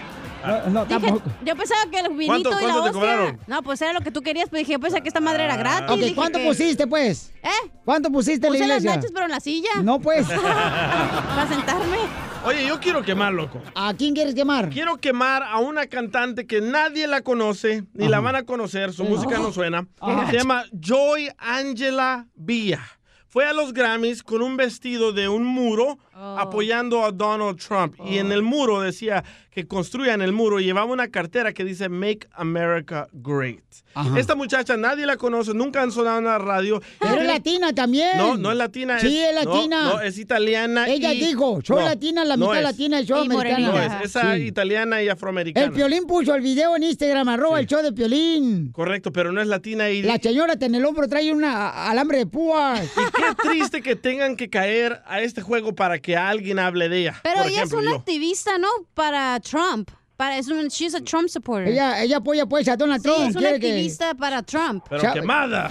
No, 0.46 0.70
no, 0.70 0.86
Dije, 0.86 1.00
tampoco. 1.00 1.30
yo 1.46 1.56
pensaba 1.56 1.82
que 1.92 2.00
el 2.00 2.10
vinito 2.16 2.50
¿Cuánto- 2.50 2.62
y 2.62 2.68
la 2.68 2.84
te 2.84 2.92
cobraron? 2.92 3.40
No, 3.48 3.62
pues 3.64 3.82
era 3.82 3.94
lo 3.94 4.02
que 4.02 4.12
tú 4.12 4.22
querías, 4.22 4.50
pues 4.50 4.66
dije, 4.68 4.80
pensaba 4.80 5.02
que 5.02 5.08
esta 5.10 5.20
madre 5.22 5.44
era 5.46 5.56
gratis. 5.58 5.90
Ok, 5.92 5.98
dije 6.00 6.16
¿cuánto 6.16 6.40
que- 6.40 6.46
pusiste, 6.48 6.88
pues? 6.88 7.32
¿Eh? 7.44 7.72
¿Cuánto 7.86 8.10
pusiste 8.12 8.48
en 8.48 8.54
la 8.54 8.60
Puse 8.60 8.68
las 8.68 8.78
iglesia? 8.80 8.96
nachas, 8.98 9.12
pero 9.14 9.26
en 9.26 9.32
la 9.32 9.40
silla. 9.40 9.70
No, 9.84 10.00
pues. 10.00 10.28
Para 10.28 11.48
sentarme. 11.48 11.98
Oye, 12.44 12.66
yo 12.66 12.80
quiero 12.80 13.04
quemar, 13.04 13.34
loco. 13.34 13.62
¿A 13.76 13.94
quién 13.94 14.16
quieres 14.16 14.34
quemar? 14.34 14.70
Quiero 14.70 14.98
quemar 14.98 15.44
a 15.44 15.58
una 15.60 15.86
cantante 15.88 16.48
que 16.48 16.60
nadie 16.60 17.08
la 17.08 17.22
conoce, 17.22 17.84
ni 17.94 18.08
la 18.08 18.20
van 18.20 18.36
a 18.36 18.44
conocer, 18.44 18.94
su 18.94 19.04
música 19.04 19.38
no 19.38 19.52
suena. 19.52 19.88
Ajá. 20.00 20.32
Se 20.32 20.38
llama 20.38 20.64
Joy 20.72 21.30
Angela 21.38 22.28
Villa. 22.36 22.82
Fue 23.28 23.46
a 23.48 23.54
los 23.54 23.74
Grammys 23.74 24.24
con 24.24 24.42
un 24.42 24.58
vestido 24.58 25.14
de 25.14 25.30
un 25.30 25.46
muro 25.46 25.98
apoyando 26.13 27.04
a 27.06 27.12
Donald 27.12 27.58
Trump. 27.60 27.95
Y 28.06 28.17
en 28.17 28.32
el 28.32 28.41
muro 28.43 28.82
decía 28.82 29.24
que 29.52 29.67
construyan 29.67 30.21
el 30.21 30.32
muro 30.32 30.60
y 30.60 30.63
llevaba 30.65 30.91
una 30.91 31.10
cartera 31.10 31.52
que 31.54 31.65
dice 31.65 31.89
Make 31.89 32.28
America 32.34 33.10
Great. 33.12 33.60
Ajá. 33.93 34.17
Esta 34.17 34.36
muchacha 34.36 34.78
nadie 34.78 35.06
la 35.06 35.17
conoce, 35.17 35.54
nunca 35.54 35.82
han 35.82 35.91
sonado 35.91 36.19
en 36.19 36.26
la 36.26 36.38
radio. 36.38 36.82
Pero 37.00 37.15
es 37.21 37.28
latina 37.28 37.74
también. 37.74 38.17
No, 38.17 38.38
no 38.38 38.52
es 38.52 38.58
latina. 38.58 38.97
Sí, 39.00 39.19
es 39.19 39.36
no, 39.43 39.54
latina. 39.54 39.84
No, 39.84 40.02
es 40.02 40.17
italiana. 40.17 40.88
Ella 40.88 41.13
y- 41.13 41.19
dijo, 41.19 41.60
soy 41.65 41.82
no, 41.82 41.86
latina, 41.89 42.24
la 42.24 42.38
no 42.38 42.45
mitad 42.47 42.60
es. 42.60 42.63
latina 42.63 43.02
y 43.02 43.08
soy 43.08 43.26
americana. 43.26 43.67
No 43.71 43.78
es, 43.82 44.06
esa 44.06 44.36
Sí. 44.36 44.43
italiana 44.43 45.04
y 45.04 45.10
afroamericana. 45.10 45.65
El 45.65 45.74
Piolín 45.74 46.06
puso 46.06 46.34
el 46.34 46.41
video 46.41 46.78
en 46.78 46.84
Instagram, 46.84 47.28
arroba 47.28 47.60
el 47.60 47.67
show 47.67 47.82
de 47.84 47.91
Piolín. 47.91 48.71
Correcto, 48.71 49.12
pero 49.12 49.34
no 49.34 49.41
es 49.41 49.47
latina 49.47 49.89
y... 49.89 50.02
La 50.04 50.17
señora 50.17 50.54
en 50.62 50.76
el 50.76 50.86
hombro 50.86 51.08
trae 51.10 51.32
una 51.34 51.89
alambre 51.89 52.19
de 52.19 52.26
púas. 52.28 52.86
Y 52.86 53.12
qué 53.21 53.50
triste 53.50 53.82
que 53.82 53.97
tengan 53.97 54.38
que 54.38 54.50
caer 54.50 55.02
a 55.06 55.19
este 55.21 55.41
juego 55.41 55.76
para 55.76 56.00
que 56.02 56.18
alguien 56.18 56.60
hable 56.60 56.90
de 56.90 57.00
ella. 57.02 57.20
Pero 57.24 57.38
Por 57.38 57.48
ella 57.48 57.58
ejemplo, 57.58 57.80
es 57.80 57.84
una 57.86 57.92
yo. 57.94 57.98
activista, 58.00 58.58
¿no? 58.58 58.68
Para 58.94 59.40
Trump. 59.40 59.90
Para, 60.18 60.38
es 60.38 60.48
un, 60.50 60.68
she's 60.68 60.94
a 60.94 61.02
Trump 61.02 61.30
supporter. 61.30 61.70
Ella, 61.70 62.02
ella 62.04 62.18
apoya 62.18 62.46
pues 62.46 62.68
a 62.68 62.76
Donald 62.78 63.02
Sí, 63.02 63.08
Trump. 63.10 63.30
es 63.30 63.36
una 63.36 63.40
quiere 63.42 63.60
que- 63.60 63.68
activista 63.70 64.14
para 64.14 64.44
Trump. 64.44 64.86
Pero 64.90 65.14
quemada. 65.14 65.70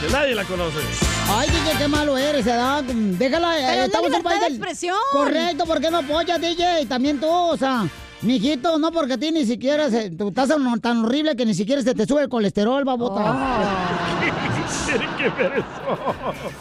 Que 0.00 0.12
nadie 0.12 0.34
la 0.34 0.44
conoce. 0.44 0.78
Ay, 1.28 1.48
DJ, 1.48 1.78
qué 1.78 1.88
malo 1.88 2.16
eres, 2.18 2.44
¿verdad? 2.44 2.82
Déjala, 2.82 3.56
eh, 3.56 3.60
Pero 3.60 3.70
es 3.72 3.76
la 3.78 3.84
estamos 3.84 4.06
en 4.06 4.12
libertad 4.12 4.30
país 4.30 4.40
de 4.40 4.46
expresión. 4.48 4.96
Correcto, 5.12 5.64
¿por 5.64 5.80
qué 5.80 5.90
no 5.90 5.98
apoyas, 5.98 6.40
DJ? 6.40 6.86
También 6.86 7.20
tú, 7.20 7.28
o 7.28 7.56
sea, 7.56 7.86
mijito, 8.22 8.78
no 8.78 8.90
porque 8.90 9.12
a 9.12 9.18
ti 9.18 9.30
ni 9.30 9.46
siquiera, 9.46 9.88
se- 9.90 10.10
tú 10.10 10.28
estás 10.28 10.48
tan 10.48 10.80
tan 10.80 11.04
horrible 11.04 11.36
que 11.36 11.46
ni 11.46 11.54
siquiera 11.54 11.82
se 11.82 11.94
te 11.94 12.04
sube 12.06 12.22
el 12.22 12.28
colesterol, 12.28 12.84
babota. 12.84 13.22
Oh. 13.22 14.51
tiene 14.86 15.06
que 15.16 15.28
ver 15.30 15.52
eso? 15.58 16.14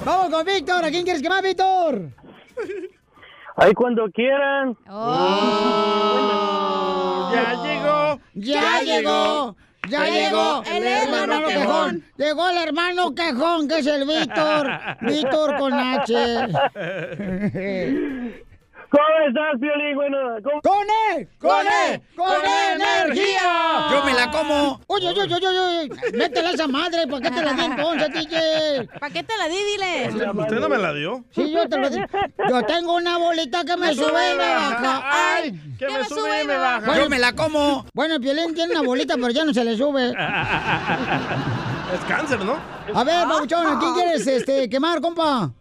Vamos 0.05 0.29
con 0.29 0.45
Víctor. 0.45 0.85
¿A 0.85 0.89
quién 0.89 1.03
quieres 1.03 1.21
quemar, 1.21 1.43
Víctor? 1.43 2.09
Ahí 3.55 3.73
cuando 3.73 4.09
quieran. 4.11 4.77
Ya 7.31 7.53
llegó. 7.63 8.19
Ya 8.33 8.81
llegó. 8.81 9.55
Ya 9.89 10.05
llegó 10.05 10.63
el 10.65 10.83
hermano 10.83 11.47
quejón. 11.47 12.03
Llegó 12.17 12.49
el 12.49 12.57
hermano 12.57 13.15
quejón, 13.15 13.67
que 13.67 13.79
es 13.79 13.87
el 13.87 14.05
Víctor. 14.07 14.69
Víctor 15.01 15.57
con 15.57 15.73
H. 15.73 16.47
¿Cómo 18.91 19.03
estás, 19.25 19.59
Piolín? 19.61 19.95
Bueno, 19.95 20.17
¿cómo- 20.43 20.61
¡Con 20.61 20.85
él! 21.15 21.29
¡Con 21.39 21.65
él! 21.65 22.01
¡Con 22.13 22.27
energía! 22.75 23.87
Yo 23.89 24.03
me 24.03 24.13
la 24.13 24.29
como. 24.31 24.81
Oye, 24.87 25.07
oye, 25.07 25.21
oye, 25.21 25.35
oye, 25.47 25.59
oye. 25.59 25.89
Métela 26.17 26.49
a 26.49 26.51
esa 26.51 26.67
madre. 26.67 27.07
¿Para 27.07 27.21
qué 27.21 27.31
te 27.31 27.41
la 27.41 27.53
di 27.53 27.61
entonces, 27.63 28.09
DJ? 28.13 28.89
¿Para 28.99 29.13
qué 29.13 29.23
te 29.23 29.37
la 29.37 29.47
di, 29.47 29.55
dile? 29.55 30.09
¿Usted 30.41 30.59
no 30.59 30.67
me 30.67 30.77
la 30.77 30.93
dio? 30.93 31.23
Sí, 31.33 31.51
yo 31.53 31.69
te 31.69 31.77
lo 31.77 31.89
di. 31.89 32.01
Yo 32.49 32.63
tengo 32.63 32.95
una 32.95 33.17
bolita 33.17 33.63
que 33.63 33.77
me 33.77 33.95
sube 33.95 34.33
y 34.33 34.37
me 34.37 34.45
baja. 34.45 35.03
¡Ay! 35.35 35.51
Que 35.79 35.87
me 35.87 36.03
sube 36.03 36.43
y 36.43 36.47
me 36.47 36.57
baja. 36.57 36.85
Bueno, 36.85 37.07
me 37.07 37.19
la 37.19 37.33
como. 37.33 37.85
Bueno, 37.93 38.15
el 38.15 38.21
Piolín 38.21 38.53
tiene 38.53 38.73
una 38.73 38.81
bolita, 38.81 39.15
pero 39.15 39.29
ya 39.29 39.45
no 39.45 39.53
se 39.53 39.63
le 39.63 39.77
sube. 39.77 40.13
Es 41.93 41.99
cáncer, 42.07 42.39
¿no? 42.45 42.55
A 42.93 43.03
ver, 43.03 43.27
Pabuchón, 43.27 43.67
¿a 43.67 43.77
quién 43.79 43.93
quieres 43.93 44.25
este, 44.25 44.69
quemar, 44.69 45.01
compa? 45.01 45.51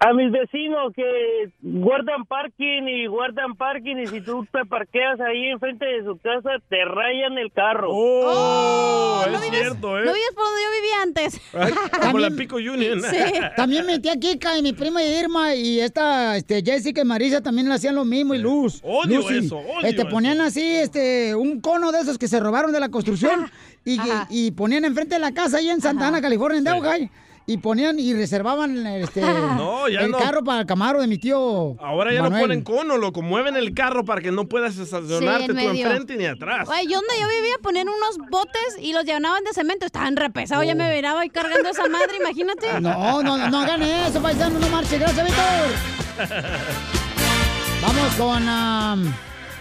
A 0.00 0.12
mis 0.12 0.30
vecinos 0.30 0.92
que 0.94 1.50
guardan 1.60 2.24
parking 2.26 2.84
y 2.86 3.06
guardan 3.08 3.56
parking 3.56 3.96
y 3.96 4.06
si 4.06 4.20
tú 4.20 4.46
te 4.52 4.64
parqueas 4.64 5.18
ahí 5.20 5.48
enfrente 5.48 5.84
de 5.86 6.04
su 6.04 6.16
casa 6.18 6.50
te 6.68 6.84
rayan 6.84 7.36
el 7.36 7.50
carro. 7.52 7.88
Oh, 7.90 9.24
¿no 9.28 9.34
es 9.38 9.42
vives- 9.42 9.60
cierto, 9.60 9.98
¿eh? 9.98 10.04
No 10.04 10.12
vives 10.12 10.30
por 10.36 10.44
donde 10.44 10.62
yo 10.62 10.70
vivía 10.80 11.02
antes. 11.02 11.40
Como 12.00 12.18
la 12.20 12.30
Pico 12.30 12.56
Union. 12.58 13.00
También 13.56 13.86
metí 13.86 14.08
a 14.08 14.14
Kika 14.16 14.56
y 14.56 14.62
mi 14.62 14.72
prima 14.72 15.02
Irma 15.02 15.56
y 15.56 15.80
esta 15.80 16.36
este, 16.36 16.62
Jessica 16.64 17.00
y 17.00 17.04
Marisa 17.04 17.40
también 17.42 17.68
le 17.68 17.74
hacían 17.74 17.96
lo 17.96 18.04
mismo 18.04 18.36
y 18.36 18.38
Luz. 18.38 18.80
Odio 18.84 19.18
Lucy. 19.18 19.38
eso, 19.38 19.56
odio 19.58 19.80
Este, 19.82 20.02
eso. 20.02 20.08
ponían 20.10 20.40
así 20.40 20.62
este, 20.76 21.34
un 21.34 21.60
cono 21.60 21.90
de 21.90 22.02
esos 22.02 22.18
que 22.18 22.28
se 22.28 22.38
robaron 22.38 22.70
de 22.70 22.78
la 22.78 22.88
construcción 22.88 23.50
y, 23.84 23.98
y 24.30 24.52
ponían 24.52 24.84
enfrente 24.84 25.16
de 25.16 25.20
la 25.20 25.32
casa 25.32 25.56
ahí 25.56 25.68
en 25.70 25.80
Santa 25.80 26.06
Ana, 26.06 26.20
California, 26.20 26.58
en 26.58 26.64
Daugai. 26.64 27.10
Y 27.50 27.56
ponían 27.58 27.98
y 27.98 28.12
reservaban 28.12 28.86
este, 28.86 29.20
No, 29.56 29.88
ya 29.88 30.00
el 30.00 30.10
no. 30.10 30.18
carro 30.18 30.44
para 30.44 30.60
el 30.60 30.66
camaro 30.66 31.00
de 31.00 31.06
mi 31.06 31.16
tío. 31.16 31.76
Ahora 31.80 32.12
ya 32.12 32.18
no 32.18 32.24
Manuel. 32.24 32.42
ponen 32.42 32.62
cono, 32.62 32.98
loco. 32.98 33.22
Mueven 33.22 33.56
el 33.56 33.72
carro 33.72 34.04
para 34.04 34.20
que 34.20 34.30
no 34.30 34.46
puedas 34.46 34.76
estacionarte 34.76 35.46
Sí, 35.46 35.50
en 35.52 35.56
tú 35.56 35.68
enfrente 35.70 36.16
ni 36.16 36.26
atrás. 36.26 36.66
Güey, 36.68 36.84
yo 36.86 37.00
donde 37.00 37.14
yo 37.20 37.26
vivía 37.26 37.54
ponían 37.62 37.88
unos 37.88 38.18
botes 38.30 38.76
y 38.80 38.92
los 38.92 39.04
llenaban 39.04 39.42
de 39.44 39.52
cemento. 39.54 39.86
Estaban 39.86 40.14
re 40.16 40.28
pesados. 40.28 40.66
Ya 40.66 40.74
me 40.74 40.94
miraba 40.94 41.20
ahí 41.22 41.30
cargando 41.30 41.70
esa 41.70 41.88
madre, 41.88 42.16
imagínate. 42.20 42.68
No, 42.80 43.22
no, 43.22 43.48
no 43.48 43.58
hagan 43.60 43.82
eso, 43.82 44.20
paisano, 44.20 44.58
no 44.58 44.68
marche. 44.68 44.98
Gracias, 44.98 45.24
Víctor. 45.26 46.28
Vamos 47.82 48.14
con... 48.16 48.48
am, 48.48 49.14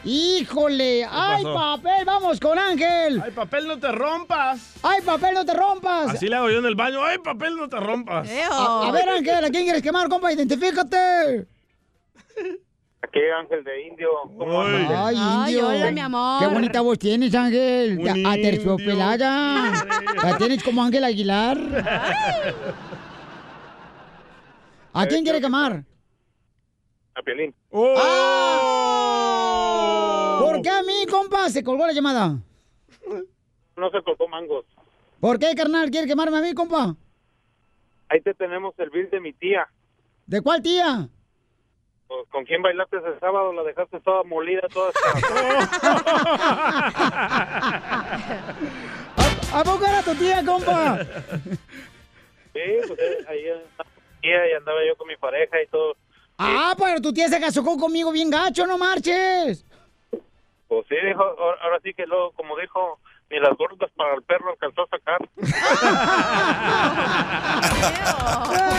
híjole, 0.08 1.06
ay, 1.10 1.44
pasó? 1.44 1.54
papel, 1.54 2.06
vamos 2.06 2.40
con 2.40 2.58
Ángel. 2.58 3.22
Ay, 3.24 3.32
papel, 3.32 3.68
no 3.68 3.78
te 3.78 3.92
rompas. 3.92 4.76
Ay, 4.82 5.02
papel, 5.04 5.34
no 5.36 5.46
te 5.46 5.54
rompas. 5.54 6.10
Así 6.12 6.28
le 6.28 6.36
hago 6.36 6.50
yo 6.50 6.60
en 6.60 6.66
el 6.66 6.76
baño. 6.76 7.04
Ay, 7.04 7.18
papel, 7.20 7.56
no 7.58 7.68
te 7.70 7.78
rompas. 7.80 8.30
A, 8.52 8.88
a 8.88 8.92
ver, 8.92 9.10
Ángel, 9.10 9.44
¿a 9.46 9.50
quién 9.50 9.64
quieres 9.64 9.82
quemar, 9.84 10.08
compa? 10.10 10.32
Identifícate. 10.32 11.46
Aquí 13.00 13.20
Ángel 13.40 13.64
de 13.64 13.82
Indio. 13.88 14.10
Ay, 14.66 15.16
Ay, 15.18 15.54
indio. 15.54 15.68
hola, 15.70 15.92
mi 15.92 16.00
amor. 16.02 16.40
Qué 16.42 16.48
bonita 16.48 16.82
voz 16.82 16.98
tienes, 17.00 17.34
Ángel. 17.36 18.00
Un 18.00 18.26
A 18.26 18.34
terciopelada. 18.36 19.86
La 20.24 20.38
tienes 20.38 20.64
como 20.64 20.84
Ángel 20.84 21.04
Aguilar. 21.04 21.58
¿A 24.94 25.06
quién 25.06 25.24
quiere 25.24 25.40
quemar? 25.40 25.84
A 27.16 27.22
Piolín. 27.22 27.54
¡Oh! 27.72 27.94
¿Por 30.40 30.62
qué 30.62 30.70
a 30.70 30.84
mí, 30.84 31.06
compa? 31.10 31.50
Se 31.50 31.64
colgó 31.64 31.86
la 31.86 31.94
llamada. 31.94 32.38
No 33.76 33.90
se 33.92 34.02
colgó 34.04 34.28
mangos. 34.28 34.66
¿Por 35.20 35.40
qué, 35.40 35.54
carnal? 35.56 35.90
¿Quiere 35.90 36.08
quemarme 36.08 36.38
a 36.38 36.42
mí, 36.42 36.54
compa? 36.54 36.96
Ahí 38.10 38.22
te 38.22 38.34
tenemos 38.34 38.74
el 38.78 38.90
bill 38.90 39.10
de 39.10 39.20
mi 39.20 39.34
tía. 39.34 39.68
¿De 40.26 40.42
cuál 40.42 40.62
tía? 40.62 41.10
Pues, 42.08 42.28
¿Con 42.30 42.46
quién 42.46 42.62
bailaste 42.62 42.98
el 42.98 43.20
sábado? 43.20 43.52
La 43.54 43.64
dejaste 43.64 44.00
toda 44.00 44.24
molida, 44.24 44.62
toda... 44.74 44.92
¿A 49.54 49.64
poco 49.64 49.86
era 49.86 50.02
tu 50.04 50.14
tía, 50.16 50.44
compa? 50.46 51.00
sí, 52.54 52.62
pues 52.88 53.00
eh, 53.00 53.26
ahí 53.28 53.50
andaba 53.50 53.90
mi 53.90 54.22
tía 54.22 54.50
y 54.50 54.54
andaba 54.54 54.80
yo 54.88 54.96
con 54.98 55.08
mi 55.08 55.18
pareja 55.18 55.62
y 55.62 55.68
todo. 55.68 55.96
Ah, 56.38 56.76
pero 56.78 57.02
tu 57.02 57.12
tía 57.12 57.28
se 57.28 57.40
casó 57.40 57.64
conmigo 57.64 58.12
bien 58.12 58.30
gacho, 58.30 58.68
no 58.68 58.78
marches. 58.78 59.66
Pues 60.68 60.86
sí, 60.90 60.96
dijo, 61.08 61.24
ahora 61.24 61.80
sí 61.82 61.94
que 61.94 62.06
luego, 62.06 62.32
como 62.34 62.58
dijo, 62.58 63.00
ni 63.30 63.40
las 63.40 63.58
gordas 63.58 63.90
para 63.96 64.16
el 64.16 64.22
perro 64.24 64.52
alcanzó 64.52 64.82
a 64.84 64.88
sacar. 64.88 65.20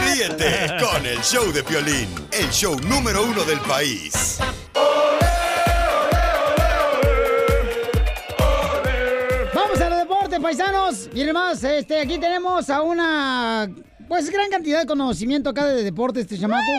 Ríete 0.05 0.77
con 0.85 1.07
el 1.07 1.19
show 1.21 1.51
de 1.53 1.63
Piolín, 1.63 2.09
el 2.33 2.51
show 2.51 2.79
número 2.81 3.23
uno 3.23 3.43
del 3.45 3.61
país. 3.61 4.39
Vamos 9.55 9.81
a 9.81 9.89
los 9.89 9.99
deportes, 9.99 10.41
paisanos. 10.41 11.09
Miren 11.15 11.33
más, 11.33 11.65
este, 11.65 12.01
aquí 12.01 12.19
tenemos 12.19 12.69
a 12.69 12.83
una, 12.83 13.67
pues, 14.09 14.29
gran 14.31 14.51
cantidad 14.51 14.81
de 14.81 14.87
conocimiento 14.87 15.49
acá 15.51 15.65
de 15.67 15.83
deportes, 15.83 16.25
este 16.25 16.39
chamaco. 16.39 16.71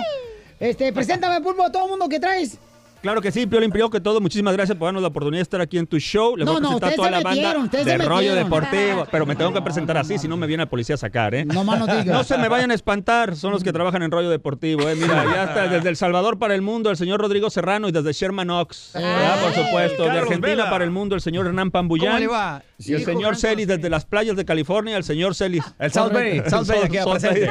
Este, 0.59 0.93
preséntame, 0.93 1.41
Pulpo, 1.41 1.63
a 1.63 1.71
todo 1.71 1.85
el 1.85 1.89
mundo 1.89 2.07
que 2.07 2.19
traes. 2.19 2.59
Claro 3.01 3.21
que 3.21 3.31
sí, 3.31 3.45
Piolín, 3.45 3.71
primero 3.71 3.89
que 3.89 4.01
todo, 4.01 4.19
muchísimas 4.19 4.53
gracias 4.53 4.77
por 4.77 4.87
darnos 4.87 5.01
la 5.01 5.07
oportunidad 5.07 5.39
de 5.39 5.43
estar 5.43 5.61
aquí 5.61 5.77
en 5.77 5.87
tu 5.87 5.99
show. 5.99 6.35
Les 6.35 6.45
No, 6.45 6.53
voy 6.53 6.59
a 6.59 6.61
no, 6.61 6.79
presentar 6.79 6.89
a 6.89 6.91
ustedes 6.91 6.95
toda 6.97 7.11
la 7.11 7.21
banda 7.21 7.59
metieron, 7.61 7.85
de 7.85 8.05
rollo 8.05 8.35
deportivo, 8.35 9.07
pero 9.09 9.25
me 9.25 9.35
tengo 9.35 9.53
que 9.53 9.61
presentar 9.69 9.97
así, 9.97 10.17
si 10.17 10.27
no 10.27 10.35
me 10.35 10.47
viene 10.47 10.63
el 10.63 10.69
policía 10.69 10.95
a 10.95 10.97
sacar, 10.97 11.33
¿eh? 11.33 11.45
No 11.45 11.63
más 11.63 11.79
no 11.79 11.87
digas. 11.87 12.07
No 12.07 12.23
se 12.23 12.37
me 12.37 12.49
vayan 12.49 12.71
a 12.71 12.73
espantar, 12.73 13.35
son 13.37 13.51
los 13.51 13.63
que 13.63 13.71
trabajan 13.71 14.03
en 14.03 14.11
rollo 14.11 14.29
deportivo, 14.29 14.89
¿eh? 14.89 14.95
Mira, 14.95 15.23
ya 15.33 15.43
está 15.45 15.67
desde 15.69 15.87
El 15.87 15.95
Salvador 15.95 16.39
para 16.39 16.55
el 16.55 16.61
mundo 16.61 16.89
el 16.89 16.97
señor 16.97 17.21
Rodrigo 17.21 17.49
Serrano 17.49 17.87
y 17.87 17.91
desde 17.91 18.11
Sherman 18.11 18.49
Oaks, 18.49 18.91
¿verdad? 18.93 19.43
por 19.43 19.53
supuesto. 19.53 20.03
De 20.03 20.19
Argentina 20.19 20.69
para 20.69 20.83
el 20.83 20.91
mundo 20.91 21.15
el 21.15 21.21
señor 21.21 21.47
Hernán 21.47 21.71
Pambullán. 21.71 22.09
¿Cómo 22.09 22.19
le 22.19 22.27
va? 22.27 22.63
Y 22.79 22.93
el 22.93 23.05
señor 23.05 23.35
Celis 23.35 23.67
desde 23.67 23.89
las 23.89 24.05
playas 24.05 24.35
de 24.35 24.45
California, 24.45 24.97
el 24.97 25.03
señor 25.03 25.35
Celis. 25.35 25.63
El 25.79 25.91
South 25.91 26.11
Bay, 26.11 26.41
South 26.49 26.67
Bay. 26.67 27.49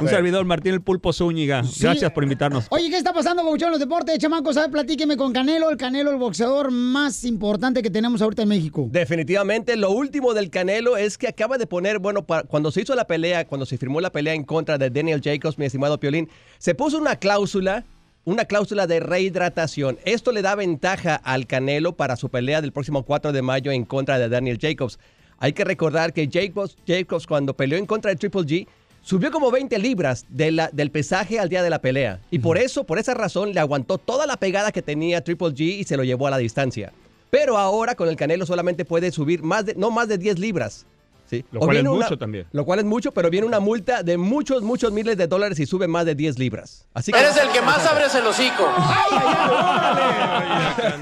Un 0.00 0.08
servidor, 0.08 0.44
Martín 0.44 0.74
el 0.74 0.80
Pulpo 0.80 1.12
Zúñiga. 1.12 1.62
Gracias 1.80 2.10
por 2.12 2.22
invitarnos. 2.22 2.66
Oye, 2.70 2.90
¿qué 2.90 2.96
está 2.98 3.12
pasando, 3.12 3.42
Pabuchón, 3.42 3.68
en 3.68 3.72
los 3.72 3.80
deportes, 3.80 4.18
chamaco? 4.18 4.52
¿Sabe? 4.52 4.68
Platíqueme 4.86 5.16
con 5.16 5.32
Canelo, 5.32 5.68
el 5.68 5.76
Canelo, 5.76 6.12
el 6.12 6.16
boxeador 6.16 6.70
más 6.70 7.24
importante 7.24 7.82
que 7.82 7.90
tenemos 7.90 8.22
ahorita 8.22 8.42
en 8.42 8.48
México. 8.50 8.86
Definitivamente, 8.88 9.74
lo 9.74 9.90
último 9.90 10.32
del 10.32 10.48
Canelo 10.48 10.96
es 10.96 11.18
que 11.18 11.26
acaba 11.26 11.58
de 11.58 11.66
poner, 11.66 11.98
bueno, 11.98 12.24
cuando 12.24 12.70
se 12.70 12.82
hizo 12.82 12.94
la 12.94 13.04
pelea, 13.04 13.48
cuando 13.48 13.66
se 13.66 13.78
firmó 13.78 14.00
la 14.00 14.12
pelea 14.12 14.34
en 14.34 14.44
contra 14.44 14.78
de 14.78 14.88
Daniel 14.88 15.20
Jacobs, 15.24 15.58
mi 15.58 15.64
estimado 15.64 15.98
Piolín, 15.98 16.28
se 16.58 16.76
puso 16.76 16.98
una 16.98 17.16
cláusula, 17.16 17.84
una 18.24 18.44
cláusula 18.44 18.86
de 18.86 19.00
rehidratación. 19.00 19.98
Esto 20.04 20.30
le 20.30 20.40
da 20.40 20.54
ventaja 20.54 21.16
al 21.16 21.48
Canelo 21.48 21.96
para 21.96 22.14
su 22.14 22.28
pelea 22.28 22.60
del 22.60 22.70
próximo 22.70 23.02
4 23.02 23.32
de 23.32 23.42
mayo 23.42 23.72
en 23.72 23.84
contra 23.86 24.20
de 24.20 24.28
Daniel 24.28 24.60
Jacobs. 24.62 25.00
Hay 25.38 25.52
que 25.52 25.64
recordar 25.64 26.12
que 26.12 26.28
Jacobs, 26.32 26.76
Jacobs 26.86 27.26
cuando 27.26 27.56
peleó 27.56 27.76
en 27.76 27.86
contra 27.86 28.12
de 28.12 28.18
Triple 28.18 28.42
G, 28.42 28.68
subió 29.06 29.30
como 29.30 29.52
20 29.52 29.78
libras 29.78 30.26
de 30.28 30.50
la- 30.50 30.68
del 30.72 30.90
pesaje 30.90 31.38
al 31.38 31.48
día 31.48 31.62
de 31.62 31.70
la 31.70 31.80
pelea. 31.80 32.18
Y 32.32 32.40
por 32.40 32.58
eso, 32.58 32.82
por 32.84 32.98
esa 32.98 33.14
razón, 33.14 33.52
le 33.54 33.60
aguantó 33.60 33.98
toda 33.98 34.26
la 34.26 34.36
pegada 34.36 34.72
que 34.72 34.82
tenía 34.82 35.22
Triple 35.22 35.50
G 35.50 35.60
y 35.78 35.84
se 35.84 35.96
lo 35.96 36.02
llevó 36.02 36.26
a 36.26 36.30
la 36.30 36.38
distancia. 36.38 36.92
Pero 37.30 37.56
ahora 37.56 37.94
con 37.94 38.08
el 38.08 38.16
Canelo 38.16 38.46
solamente 38.46 38.84
puede 38.84 39.12
subir 39.12 39.44
más 39.44 39.64
de, 39.64 39.74
no 39.76 39.92
más 39.92 40.08
de 40.08 40.18
10 40.18 40.40
libras. 40.40 40.86
¿sí? 41.28 41.44
Lo 41.50 41.58
O 41.60 41.64
cual 41.64 41.76
es 41.76 41.82
viene 41.82 41.96
una- 41.96 42.04
mucho 42.06 42.18
también. 42.18 42.46
Lo 42.52 42.64
cual 42.64 42.78
es 42.80 42.84
mucho, 42.84 43.12
pero 43.12 43.30
viene 43.30 43.46
una 43.46 43.58
multa 43.60 44.02
de 44.04 44.16
muchos, 44.16 44.62
muchos 44.62 44.92
miles 44.92 45.16
de 45.16 45.26
dólares 45.26 45.56
si 45.56 45.66
sube 45.66 45.88
más 45.88 46.04
de 46.06 46.14
10 46.14 46.38
libras. 46.38 46.86
Así 46.94 47.10
que 47.12 47.18
Eres 47.18 47.36
el 47.36 47.48
que 47.50 47.62
más 47.62 47.84
abres 47.86 48.14
el 48.14 48.26
hocico. 48.26 48.64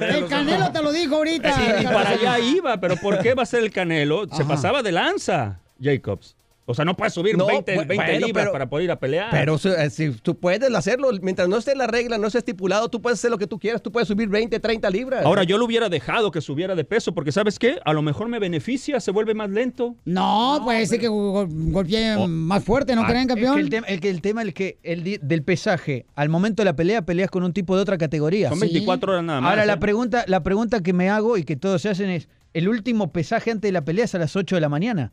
El 0.01 0.27
Canelo 0.29 0.71
te 0.73 0.83
lo 0.83 0.93
dijo 0.93 1.17
ahorita. 1.17 1.53
Sí, 1.57 1.62
y 1.83 1.85
para 1.85 2.11
allá 2.11 2.38
iba, 2.38 2.77
pero 2.79 2.97
¿por 2.97 3.19
qué 3.21 3.35
va 3.35 3.43
a 3.43 3.47
ser 3.47 3.62
el 3.64 3.71
Canelo? 3.71 4.27
Se 4.33 4.45
pasaba 4.45 4.83
de 4.83 4.93
lanza, 4.93 5.61
Jacobs. 5.81 6.37
O 6.66 6.72
sea, 6.74 6.85
no 6.87 6.96
puede 6.96 7.11
subir 7.11 7.37
No, 7.37 7.46
20, 7.46 7.74
bu- 7.74 7.87
20 7.87 7.94
bueno, 7.94 8.27
libras 8.27 8.44
pero- 8.44 8.53
para 8.53 8.68
poder 8.70 8.85
ir 8.85 8.90
a 8.90 8.98
pelear. 8.98 9.29
Pero 9.31 9.59
si, 9.59 9.68
eh, 9.68 9.90
si 9.90 10.11
tú 10.12 10.38
puedes 10.38 10.62
hacerlo, 10.74 11.11
mientras 11.20 11.46
no 11.48 11.59
esté 11.59 11.72
en 11.72 11.79
la 11.79 11.87
regla, 11.87 12.16
no 12.16 12.27
esté 12.27 12.38
estipulado, 12.38 12.88
tú 12.88 13.03
puedes 13.03 13.18
hacer 13.18 13.31
lo 13.31 13.37
que 13.37 13.46
tú 13.46 13.59
quieras, 13.59 13.83
tú 13.83 13.92
puedes 13.92 14.09
subir 14.09 14.29
20, 14.29 14.59
30 14.61 14.88
libras. 14.88 15.27
Ahora, 15.27 15.44
yo 15.44 15.59
lo 15.59 15.66
hubiera 15.66 15.90
dejado 15.90 16.31
que 16.31 16.40
subiera 16.40 16.74
de 16.74 16.85
peso, 16.85 17.12
porque 17.12 17.33
¿sabes 17.33 17.59
qué? 17.59 17.79
A 17.85 17.92
lo 17.92 18.00
mejor 18.00 18.29
me 18.29 18.38
beneficia, 18.38 18.98
se 19.00 19.11
vuelve 19.11 19.35
más 19.35 19.50
lento. 19.50 19.96
No, 20.07 20.61
puede 20.64 20.87
ser 20.87 21.00
que 21.00 21.09
go- 21.09 21.46
golpee 21.48 22.16
más 22.27 22.64
fuerte, 22.64 22.94
¿no 22.94 23.03
Ah, 23.03 23.07
creen, 23.09 23.22
es 23.22 23.29
campeón? 23.29 23.55
que 23.57 23.61
el, 23.61 23.68
tema, 23.70 23.87
el, 23.88 24.00
que 24.00 24.09
el 24.11 24.20
tema 24.22 24.42
es 24.42 24.55
que 24.55 24.79
el 24.83 25.18
del 25.20 25.42
pesaje, 25.42 26.06
al 26.15 26.31
momento 26.31 26.62
de 26.62 26.65
la 26.65 26.77
pelea, 26.77 27.02
peleas 27.02 27.31
con 27.31 27.44
un 27.44 27.52
tipo 27.52 27.77
de 27.77 27.83
otra 27.83 27.98
categoría. 27.98 28.48
Son 28.48 28.60
24 28.60 29.12
horas 29.12 29.25
nada 29.25 29.40
más, 29.42 29.50
Ahora, 29.50 29.65
¿eh? 29.65 29.67
la, 29.67 29.79
pregunta, 29.79 30.25
la 30.29 30.42
pregunta 30.42 30.83
que 30.83 30.94
me 30.94 31.10
hago 31.10 31.37
y 31.37 31.44
que 31.44 31.56
todos 31.56 31.83
se 31.83 31.90
hacen 31.90 32.08
es, 32.08 32.29
¿el 32.54 32.69
último 32.71 33.12
pesaje 33.12 33.50
antes 33.50 33.69
de 33.69 33.73
la 33.73 33.85
pelea 33.85 34.06
es 34.06 34.15
a 34.15 34.19
las 34.19 34.35
8 34.35 34.54
de 34.54 34.60
la 34.62 34.71
mañana? 34.71 35.12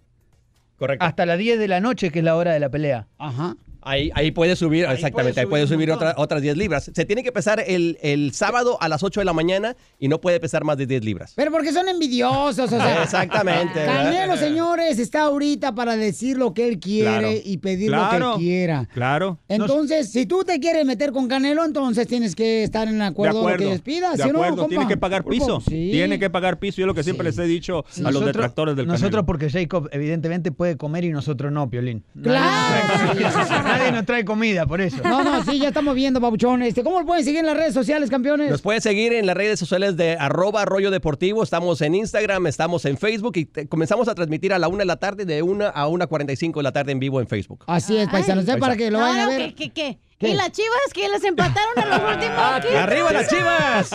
Correcto. 0.81 1.05
Hasta 1.05 1.27
las 1.27 1.37
10 1.37 1.59
de 1.59 1.67
la 1.67 1.79
noche, 1.79 2.09
que 2.09 2.17
es 2.19 2.25
la 2.25 2.35
hora 2.35 2.53
de 2.53 2.59
la 2.59 2.69
pelea. 2.69 3.05
Ajá. 3.19 3.55
Ahí, 3.83 4.11
ahí 4.13 4.31
puede 4.31 4.55
subir, 4.55 4.85
exactamente, 4.85 5.39
ahí 5.39 5.45
puede 5.47 5.63
subir 5.67 5.71
subir 5.71 5.89
un 5.91 5.95
otra- 5.95 6.13
otras 6.17 6.41
10 6.41 6.57
libras. 6.57 6.91
Se 6.93 7.05
tiene 7.05 7.23
que 7.23 7.31
pesar 7.31 7.63
el, 7.65 7.97
el 8.01 8.33
sábado 8.33 8.77
a 8.81 8.87
las 8.89 9.01
8 9.03 9.21
de 9.21 9.25
la 9.25 9.33
mañana 9.33 9.75
y 9.99 10.07
no 10.07 10.19
puede 10.21 10.39
pesar 10.39 10.63
más 10.63 10.77
de 10.77 10.85
10 10.85 11.03
libras. 11.05 11.33
Pero 11.35 11.49
porque 11.51 11.71
son 11.71 11.87
envidiosos, 11.87 12.71
o 12.71 12.77
sea. 12.77 13.03
Exactamente. 13.03 13.83
Canelo, 13.85 14.37
señores, 14.37 14.99
está 14.99 15.23
ahorita 15.23 15.73
para 15.73 15.95
decir 15.97 16.37
lo 16.37 16.53
que 16.53 16.67
él 16.67 16.79
quiere 16.79 17.09
Claro. 17.19 17.27
y 17.43 17.57
pedir 17.57 17.87
Claro. 17.89 18.19
lo 18.31 18.33
que 18.37 18.43
quiera. 18.43 18.87
Claro. 18.93 19.39
Entonces, 19.47 20.11
si 20.11 20.25
tú 20.25 20.43
te 20.43 20.59
quieres 20.59 20.85
meter 20.85 21.11
con 21.11 21.27
Canelo, 21.27 21.63
entonces 21.65 22.05
tienes 22.07 22.35
que 22.35 22.63
estar 22.63 22.87
en 22.87 23.01
acuerdo, 23.01 23.39
de 23.39 23.41
con 23.41 23.49
lo 23.49 23.55
acuerdo. 23.55 23.65
que 23.65 23.71
les 23.71 23.81
pidas, 23.81 24.17
de 24.17 24.23
¿sí 24.23 24.29
o 24.29 24.33
no, 24.33 24.43
acuerdo, 24.43 24.67
tiene 24.67 24.87
que 24.87 24.97
pagar 24.97 25.23
piso. 25.23 25.61
sí. 25.61 25.89
Tiene 25.91 26.19
que 26.19 26.29
pagar 26.29 26.59
piso. 26.59 26.81
Yo 26.81 26.87
lo 26.87 26.93
que 26.93 27.03
siempre 27.03 27.23
les 27.23 27.37
he 27.37 27.43
dicho 27.45 27.79
a 27.79 27.83
los 28.01 28.01
Nosotros- 28.01 28.25
detractores 28.27 28.75
del 28.75 28.85
Nosotros 28.87 29.09
Canelo. 29.11 29.25
porque 29.25 29.49
Jacob 29.49 29.89
evidentemente 29.91 30.51
puede 30.51 30.77
comer 30.77 31.05
y 31.05 31.09
nosotros 31.11 31.51
no, 31.51 31.69
Piolín. 31.69 32.03
Claro. 32.21 32.51
Nadie 33.77 33.91
nos 33.91 34.05
trae 34.05 34.25
comida, 34.25 34.65
por 34.65 34.81
eso. 34.81 34.97
No, 35.03 35.23
no, 35.23 35.43
sí, 35.43 35.59
ya 35.59 35.69
estamos 35.69 35.95
viendo, 35.95 36.19
babuchón. 36.19 36.61
Este, 36.63 36.83
¿Cómo 36.83 36.99
lo 36.99 37.05
pueden 37.05 37.23
seguir 37.23 37.39
en 37.39 37.45
las 37.47 37.57
redes 37.57 37.73
sociales, 37.73 38.09
campeones? 38.09 38.49
Nos 38.51 38.61
puede 38.61 38.81
seguir 38.81 39.13
en 39.13 39.25
las 39.25 39.35
redes 39.35 39.59
sociales 39.59 39.97
de 39.97 40.15
arroba 40.19 40.65
rollo 40.65 40.91
deportivo. 40.91 41.43
Estamos 41.43 41.81
en 41.81 41.95
Instagram, 41.95 42.47
estamos 42.47 42.85
en 42.85 42.97
Facebook 42.97 43.33
y 43.37 43.45
te- 43.45 43.67
comenzamos 43.67 44.07
a 44.07 44.15
transmitir 44.15 44.53
a 44.53 44.59
la 44.59 44.67
una 44.67 44.79
de 44.79 44.85
la 44.85 44.97
tarde 44.97 45.25
de 45.25 45.41
1 45.41 45.65
a 45.73 45.87
1.45 45.87 46.55
de 46.57 46.63
la 46.63 46.71
tarde 46.71 46.91
en 46.91 46.99
vivo 46.99 47.19
en 47.21 47.27
Facebook. 47.27 47.63
Así 47.67 47.97
es, 47.97 48.07
paisanos, 48.09 48.47
¿eh? 48.47 48.57
para 48.57 48.75
que 48.75 48.91
lo 48.91 48.99
No, 48.99 49.05
vayan 49.05 49.19
a 49.19 49.27
ver. 49.29 49.53
¿qué, 49.53 49.69
qué, 49.69 49.69
qué? 49.69 49.97
¿Qué? 50.21 50.29
¿Y 50.29 50.33
las 50.35 50.51
chivas 50.51 50.93
que 50.93 51.09
les 51.09 51.23
empataron 51.25 51.73
en 51.83 51.89
los 51.89 51.99
últimos 52.13 52.37
Ah, 52.37 52.59
15? 52.61 52.77
¡Arriba 52.77 53.11
las 53.11 53.27
chivas! 53.27 53.89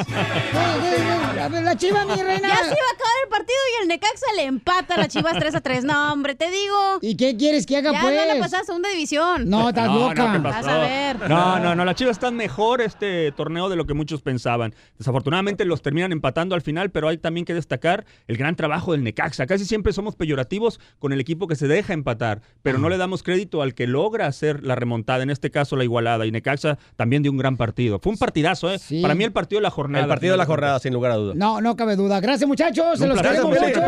La, 1.36 1.48
la 1.48 1.76
chiva, 1.76 2.04
mi 2.04 2.14
reina. 2.22 2.48
Ya 2.48 2.56
se 2.56 2.66
iba 2.66 2.74
a 2.74 2.94
acabar 2.94 3.12
el 3.24 3.28
partido 3.28 3.58
y 3.78 3.82
el 3.82 3.88
Necaxa 3.88 4.26
le 4.36 4.44
empata 4.44 4.94
a 4.94 4.98
las 4.98 5.08
chivas 5.08 5.34
3 5.38 5.54
a 5.54 5.60
3. 5.60 5.84
No, 5.84 6.12
hombre, 6.12 6.34
te 6.34 6.50
digo. 6.50 6.98
¿Y 7.02 7.16
qué 7.16 7.36
quieres 7.36 7.66
que 7.66 7.76
haga, 7.76 7.92
ya 7.92 8.00
pues? 8.00 8.14
Ya 8.14 8.26
van 8.26 8.36
a 8.38 8.40
pasar 8.40 8.62
a 8.62 8.64
segunda 8.64 8.88
división. 8.88 9.48
No, 9.48 9.68
estás 9.68 9.86
No, 9.86 10.08
loca. 10.08 10.26
no, 10.26 10.32
¿qué 10.32 10.38
Vas 10.48 10.66
a 10.66 10.78
ver. 10.78 11.28
No, 11.28 11.58
no, 11.60 11.74
no, 11.74 11.84
las 11.84 11.94
Chivas 11.96 12.12
están 12.16 12.34
mejor 12.36 12.80
este 12.80 13.30
torneo 13.32 13.68
de 13.68 13.76
lo 13.76 13.84
que 13.86 13.94
muchos 13.94 14.22
pensaban. 14.22 14.74
Desafortunadamente 14.98 15.64
los 15.64 15.82
terminan 15.82 16.12
empatando 16.12 16.54
al 16.54 16.62
final, 16.62 16.90
pero 16.90 17.08
hay 17.08 17.18
también 17.18 17.44
que 17.44 17.54
destacar 17.54 18.06
el 18.26 18.36
gran 18.36 18.56
trabajo 18.56 18.92
del 18.92 19.02
Necaxa. 19.04 19.46
Casi 19.46 19.64
siempre 19.66 19.92
somos 19.92 20.16
peyorativos 20.16 20.80
con 20.98 21.12
el 21.12 21.20
equipo 21.20 21.46
que 21.46 21.56
se 21.56 21.68
deja 21.68 21.92
empatar, 21.92 22.40
pero 22.62 22.78
no 22.78 22.88
le 22.88 22.96
damos 22.96 23.22
crédito 23.22 23.62
al 23.62 23.74
que 23.74 23.86
logra 23.86 24.26
hacer 24.26 24.64
la 24.64 24.74
remontada, 24.74 25.22
en 25.22 25.30
este 25.30 25.50
caso 25.50 25.76
la 25.76 25.84
igualada. 25.84 26.15
Y 26.24 26.30
Necaxa 26.32 26.78
también 26.96 27.22
dio 27.22 27.30
un 27.32 27.38
gran 27.38 27.56
partido. 27.56 27.98
Fue 27.98 28.12
un 28.12 28.18
partidazo, 28.18 28.72
¿eh? 28.72 28.78
Para 29.02 29.14
mí 29.14 29.24
el 29.24 29.32
partido 29.32 29.58
de 29.58 29.64
la 29.64 29.70
jornada. 29.70 30.04
El 30.04 30.08
partido 30.08 30.32
de 30.32 30.38
la 30.38 30.46
jornada, 30.46 30.78
sin 30.78 30.92
lugar 30.94 31.12
a 31.12 31.16
dudas. 31.16 31.36
No, 31.36 31.60
no 31.60 31.76
cabe 31.76 31.96
duda. 31.96 32.20
Gracias, 32.20 32.48
muchachos. 32.48 32.98
Se 32.98 33.06
los 33.06 33.20
queremos, 33.20 33.50
muchachos. 33.50 33.82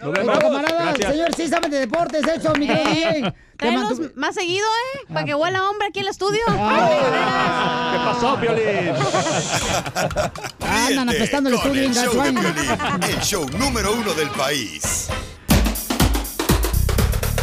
Nos 0.00 0.12
vemos. 0.12 0.38
camarada, 0.38 0.84
Gracias. 0.84 1.10
señor, 1.12 1.34
sí 1.34 1.48
saben 1.48 1.70
de 1.70 1.78
deportes, 1.80 2.22
eso, 2.28 2.52
mi 2.54 2.66
querido 2.68 3.32
Eh, 3.64 4.10
más 4.16 4.34
seguido, 4.34 4.66
¿eh? 4.66 5.04
Para 5.12 5.24
que 5.24 5.34
huela 5.36 5.68
hombre 5.70 5.86
aquí 5.88 6.00
en 6.00 6.06
el 6.06 6.10
estudio. 6.10 6.40
¿Qué 6.48 7.98
pasó, 8.04 8.36
Piolín? 8.40 8.92
Andan 10.60 11.08
apestando 11.08 11.48
el 11.48 11.54
estudio, 11.56 11.92
show 11.92 12.22
de. 12.22 12.32
Piolín, 12.32 13.02
el 13.08 13.20
show 13.20 13.46
número 13.58 13.92
uno 13.92 14.14
del 14.14 14.28
país. 14.30 15.08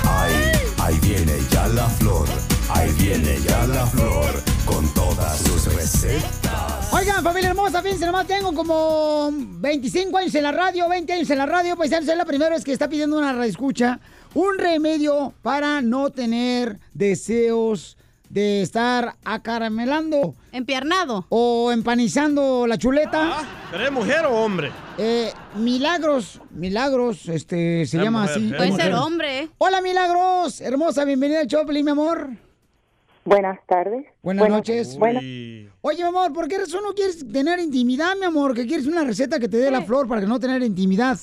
Ahí, 0.06 0.52
ahí 0.80 1.00
viene 1.02 1.34
ya 1.52 1.68
la 1.68 1.86
flor, 1.88 2.28
ahí 2.72 2.92
viene 3.00 3.38
ya 3.42 3.66
la 3.68 3.86
flor, 3.88 4.42
con 4.66 4.88
todas 4.94 5.40
sus 5.40 5.74
recetas. 5.74 6.94
Oigan, 6.94 7.24
familia 7.24 7.50
hermosa, 7.50 7.82
fíjense 7.82 8.06
nomás, 8.06 8.28
tengo 8.28 8.54
como 8.54 9.30
25 9.32 10.18
años 10.18 10.36
en 10.36 10.44
la 10.44 10.52
radio, 10.52 10.90
20 10.90 11.14
años 11.14 11.30
en 11.30 11.38
la 11.38 11.46
radio, 11.46 11.76
pues 11.76 11.92
es 11.92 12.06
la 12.06 12.26
primera 12.26 12.52
vez 12.52 12.64
que 12.64 12.72
está 12.72 12.88
pidiendo 12.90 13.18
una 13.18 13.46
escucha 13.46 14.00
un 14.34 14.58
remedio 14.58 15.34
para 15.42 15.82
no 15.82 16.12
tener 16.12 16.80
deseos 16.94 17.98
de 18.30 18.62
estar 18.62 19.16
acaramelando. 19.26 20.36
Empiernado. 20.52 21.26
O 21.30 21.72
empanizando 21.72 22.68
la 22.68 22.78
chuleta. 22.78 23.40
¿Eres 23.74 23.92
mujer 23.92 24.26
o 24.26 24.36
hombre? 24.44 24.72
Eh, 25.00 25.32
Milagros, 25.56 26.40
Milagros, 26.52 27.28
este, 27.28 27.86
se 27.88 27.98
Es 27.98 28.04
llama 28.04 28.22
mujer, 28.22 28.36
así. 28.38 28.50
Puede 28.54 28.70
mujer. 28.72 28.86
ser 28.86 28.94
hombre. 28.96 29.40
¿eh? 29.40 29.50
Hola, 29.58 29.82
Milagros, 29.82 30.62
hermosa, 30.62 31.06
bienvenida 31.06 31.40
al 31.40 31.48
Choplin, 31.48 31.84
mi 31.84 31.92
amor. 31.92 32.30
Buenas 33.26 33.60
tardes. 33.68 34.06
Buenas 34.22 34.50
noches. 34.50 34.98
bueno. 34.98 35.20
Oye, 35.20 35.98
mi 35.98 36.10
amor, 36.10 36.34
¿por 36.34 36.48
qué 36.48 36.58
razón 36.58 36.84
no 36.84 36.94
quieres 36.94 37.26
tener 37.32 37.60
intimidad, 37.60 38.16
mi 38.18 38.26
amor? 38.26 38.54
Que 38.56 38.66
quieres 38.66 38.88
una 38.88 39.04
receta 39.04 39.40
que 39.40 39.48
te 39.48 39.58
dé 39.58 39.72
la 39.72 39.82
flor 39.82 40.08
para 40.08 40.22
que 40.22 40.28
no 40.28 40.40
tener 40.40 40.62
intimidad. 40.64 41.18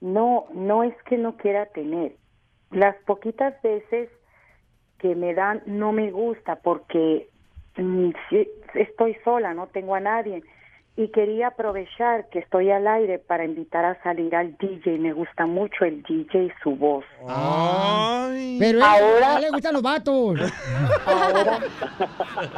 No, 0.00 0.46
no 0.54 0.84
es 0.84 0.94
que 1.08 1.18
no 1.18 1.36
quiera 1.36 1.66
tener. 1.66 2.16
Las 2.70 2.96
poquitas 3.06 3.60
veces 3.62 4.08
que 4.98 5.14
me 5.14 5.34
dan 5.34 5.62
no 5.66 5.92
me 5.92 6.10
gusta 6.10 6.56
porque 6.56 7.28
mm, 7.76 8.10
estoy 8.74 9.16
sola, 9.24 9.54
no 9.54 9.68
tengo 9.68 9.94
a 9.94 10.00
nadie. 10.00 10.42
Y 11.00 11.12
quería 11.12 11.46
aprovechar 11.48 12.28
que 12.28 12.40
estoy 12.40 12.72
al 12.72 12.88
aire 12.88 13.20
para 13.20 13.44
invitar 13.44 13.84
a 13.84 14.02
salir 14.02 14.34
al 14.34 14.56
DJ. 14.58 14.98
Me 14.98 15.12
gusta 15.12 15.46
mucho 15.46 15.84
el 15.84 16.02
DJ 16.02 16.46
y 16.46 16.52
su 16.60 16.74
voz. 16.74 17.04
Pero 18.58 18.78
él- 18.78 18.82
Ahora- 18.82 19.36
él 19.36 19.42
le 19.42 19.50
gustan 19.50 19.74
los 19.74 19.82
vatos. 19.82 20.40
Ahora, 21.06 21.58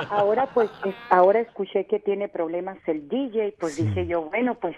ahora 0.09 0.47
pues 0.55 0.71
es- 0.87 0.95
ahora 1.11 1.41
escuché 1.41 1.85
que 1.87 1.99
tiene 2.01 2.29
problemas 2.29 2.79
el 2.87 3.09
DJ, 3.09 3.55
pues 3.61 3.77
dije 3.77 4.07
yo, 4.07 4.23
bueno, 4.31 4.55
pues 4.55 4.75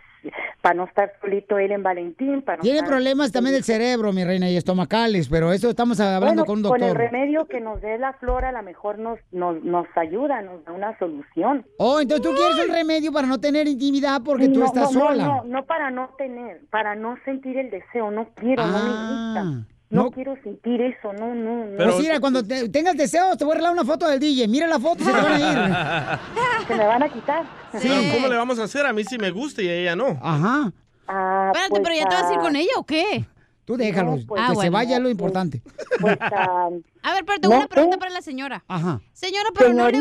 para 0.60 0.74
no 0.76 0.84
estar 0.84 1.12
solito 1.20 1.58
él 1.58 1.72
en 1.72 1.82
Valentín, 1.82 2.42
para 2.42 2.58
no 2.58 2.62
Tiene 2.62 2.78
estar- 2.78 2.90
problemas 2.90 3.32
también 3.32 3.54
del 3.54 3.64
cerebro, 3.64 4.12
mi 4.12 4.24
reina, 4.24 4.48
y 4.48 4.56
estomacales, 4.56 5.28
pero 5.28 5.52
eso 5.52 5.68
estamos 5.70 5.98
hablando 6.00 6.26
Bueno, 6.26 6.44
con 6.44 6.58
un 6.58 6.62
Con 6.64 6.82
el 6.82 6.88
doctor. 6.90 7.10
remedio 7.10 7.46
que 7.46 7.60
nos 7.60 7.80
dé 7.80 7.98
la 7.98 8.12
flor 8.14 8.44
a 8.44 8.52
lo 8.52 8.62
mejor 8.62 8.98
nos, 8.98 9.18
nos, 9.32 9.62
nos 9.64 9.86
ayuda, 9.96 10.40
nos 10.42 10.64
da 10.64 10.72
una 10.72 10.96
solución. 10.98 11.64
Oh, 11.78 12.00
entonces 12.00 12.24
tú 12.28 12.34
quieres 12.36 12.66
un 12.68 12.72
remedio 12.72 13.12
para 13.12 13.26
no 13.26 13.40
tener 13.40 13.51
intimidad 13.60 14.20
porque 14.24 14.48
tú 14.48 14.60
no, 14.60 14.66
estás 14.66 14.92
no, 14.92 15.00
no, 15.00 15.06
sola. 15.08 15.24
No, 15.24 15.44
no, 15.44 15.64
para 15.66 15.90
no 15.90 16.10
tener, 16.18 16.60
para 16.70 16.94
no 16.94 17.16
sentir 17.24 17.56
el 17.58 17.70
deseo, 17.70 18.10
no 18.10 18.28
quiero, 18.34 18.66
no 18.66 18.72
me 18.72 18.78
gusta. 18.90 19.44
No, 19.90 20.00
Ah, 20.00 20.04
no. 20.04 20.10
quiero 20.10 20.34
sentir 20.42 20.80
eso, 20.80 21.12
no, 21.12 21.34
no, 21.34 21.66
no. 21.66 21.76
Pues 21.76 21.98
mira, 21.98 22.18
cuando 22.18 22.42
te- 22.42 22.68
tengas 22.70 22.96
deseos, 22.96 23.36
te 23.36 23.44
voy 23.44 23.52
a 23.52 23.54
arreglar 23.56 23.72
una 23.74 23.84
foto 23.84 24.08
del 24.08 24.18
DJ. 24.20 24.48
Mira 24.48 24.66
la 24.66 24.80
foto, 24.80 25.04
se 25.04 25.12
te 25.12 25.20
van 25.20 25.32
a 25.32 25.38
ir. 25.38 26.18
Se 26.66 26.74
me 26.76 26.86
van 26.86 27.02
a 27.02 27.08
quitar. 27.10 27.44
Pero 27.72 27.94
¿cómo 28.14 28.28
le 28.28 28.36
vamos 28.36 28.58
a 28.58 28.62
hacer? 28.64 28.86
A 28.86 28.92
mí 28.94 29.04
sí 29.04 29.18
me 29.18 29.30
gusta 29.30 29.60
y 29.62 29.68
a 29.68 29.74
ella 29.74 29.94
no. 29.96 30.18
Ajá. 30.22 30.72
Ah, 31.06 31.50
Espérate, 31.52 31.70
pues, 31.70 31.82
pero 31.84 31.94
ya 31.96 32.08
te 32.08 32.14
vas 32.14 32.24
a 32.24 32.32
ir 32.32 32.38
ah, 32.38 32.42
con 32.42 32.56
ella 32.56 32.70
o 32.78 32.84
qué? 32.86 33.26
Tú 33.66 33.76
déjalos, 33.76 34.20
No, 34.20 34.26
pues, 34.26 34.40
que 34.40 34.44
ah, 34.44 34.48
se 34.48 34.54
bueno. 34.54 34.70
vaya 34.72 34.96
es 34.96 35.02
lo 35.02 35.10
importante. 35.10 35.62
pues, 36.00 36.16
ah, 36.20 36.68
A 37.02 37.10
ver, 37.12 37.18
espérate, 37.20 37.48
No 37.48 37.56
una 37.56 37.66
pregunta 37.66 37.96
sé. 37.96 37.98
para 37.98 38.10
la 38.12 38.22
señora. 38.22 38.64
Ajá. 38.68 39.00
Señora, 39.12 39.50
pero 39.58 39.74
no 39.74 39.90
le 39.90 39.98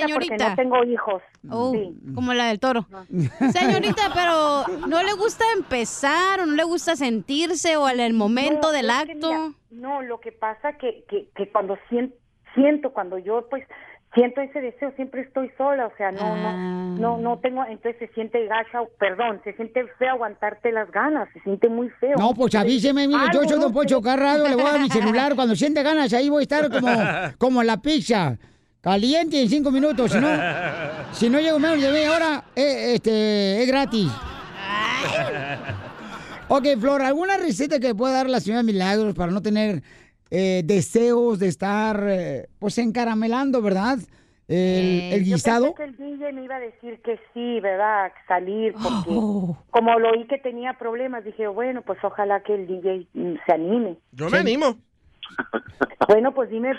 Señorita. 0.00 0.34
Porque 0.36 0.50
no 0.50 0.56
tengo 0.56 0.84
hijos. 0.84 1.22
Oh, 1.50 1.72
Sí. 1.72 1.94
como 2.14 2.32
la 2.34 2.46
del 2.46 2.60
toro. 2.60 2.86
Señorita, 3.52 4.02
pero 4.14 4.64
¿no 4.86 5.02
le 5.02 5.12
gusta 5.14 5.44
empezar 5.56 6.40
o 6.40 6.46
no 6.46 6.54
le 6.54 6.64
gusta 6.64 6.96
sentirse 6.96 7.76
o 7.76 7.88
en 7.88 8.00
el 8.00 8.14
momento 8.14 8.68
No, 8.68 8.72
del 8.72 8.90
acto? 8.90 9.28
mira, 9.32 9.50
no, 9.70 10.02
lo 10.02 10.20
que 10.20 10.32
pasa 10.32 10.74
que, 10.74 11.04
que, 11.08 11.28
que 11.34 11.50
cuando 11.50 11.76
sien- 11.90 12.14
siento, 12.54 12.92
cuando 12.92 13.18
yo 13.18 13.46
pues 13.50 13.64
siento 14.14 14.40
ese 14.40 14.60
deseo, 14.60 14.92
siempre 14.94 15.22
estoy 15.22 15.50
sola, 15.58 15.86
o 15.88 15.92
sea, 15.96 16.12
no, 16.12 16.20
Ah. 16.22 16.94
no, 16.96 17.16
no, 17.16 17.18
no 17.18 17.38
tengo, 17.40 17.64
entonces 17.64 17.96
se 17.98 18.06
siente 18.14 18.46
gacha, 18.46 18.78
perdón, 19.00 19.40
se 19.42 19.52
siente 19.54 19.84
feo 19.98 20.10
aguantarte 20.12 20.70
las 20.70 20.88
ganas, 20.92 21.28
se 21.32 21.40
siente 21.40 21.68
muy 21.68 21.88
feo. 21.98 22.14
No, 22.16 22.32
pues 22.32 22.54
avíseme, 22.54 23.08
mire, 23.08 23.20
yo 23.32 23.42
soy 23.42 23.56
no 23.58 23.64
Don 23.64 23.72
Poncho 23.72 23.96
sé. 23.98 24.02
Carrado, 24.04 24.46
le 24.46 24.54
voy 24.54 24.64
a 24.66 24.72
dar 24.72 24.80
mi 24.80 24.88
celular. 24.90 25.34
Cuando 25.34 25.56
siente 25.56 25.82
ganas, 25.82 26.12
ahí 26.12 26.28
voy 26.30 26.42
a 26.42 26.44
estar 26.44 26.70
como, 26.70 26.92
como 27.38 27.62
la 27.64 27.78
pizza. 27.82 28.38
Caliente 28.84 29.40
en 29.40 29.48
cinco 29.48 29.70
minutos, 29.70 30.12
si 30.12 30.18
no, 30.20 30.28
si 31.12 31.30
no 31.30 31.40
llego 31.40 31.58
menos 31.58 31.80
de 31.80 31.90
media 31.90 32.12
hora, 32.12 32.44
eh, 32.54 32.92
este, 32.94 33.62
es 33.62 33.66
gratis. 33.66 34.10
Ok, 36.48 36.66
Flor, 36.78 37.00
¿alguna 37.02 37.38
receta 37.38 37.80
que 37.80 37.94
pueda 37.94 38.12
dar 38.14 38.28
la 38.28 38.40
señora 38.40 38.62
Milagros 38.62 39.14
para 39.14 39.32
no 39.32 39.40
tener 39.40 39.82
eh, 40.30 40.62
deseos 40.64 41.38
de 41.38 41.48
estar, 41.48 42.04
eh, 42.06 42.48
pues, 42.58 42.76
encaramelando, 42.78 43.62
verdad? 43.62 43.98
El, 44.46 45.14
el 45.14 45.24
Yo 45.24 45.36
guisado. 45.36 45.74
pensé 45.74 45.96
que 45.96 46.04
el 46.04 46.18
DJ 46.18 46.32
me 46.34 46.44
iba 46.44 46.56
a 46.56 46.60
decir 46.60 47.00
que 47.02 47.18
sí, 47.32 47.60
¿verdad? 47.60 48.12
Salir, 48.28 48.74
porque 48.74 49.08
Oh. 49.08 49.56
como 49.70 49.98
lo 49.98 50.10
oí 50.10 50.26
que 50.26 50.36
tenía 50.36 50.74
problemas, 50.74 51.24
dije, 51.24 51.46
bueno, 51.46 51.80
pues 51.80 51.98
ojalá 52.04 52.40
que 52.40 52.54
el 52.54 52.66
DJ 52.66 53.06
mm, 53.14 53.34
se 53.46 53.54
anime. 53.54 53.96
Yo 54.12 54.28
me 54.28 54.36
animo. 54.38 54.76
Bueno, 56.08 56.34
pues 56.34 56.50
dime, 56.50 56.72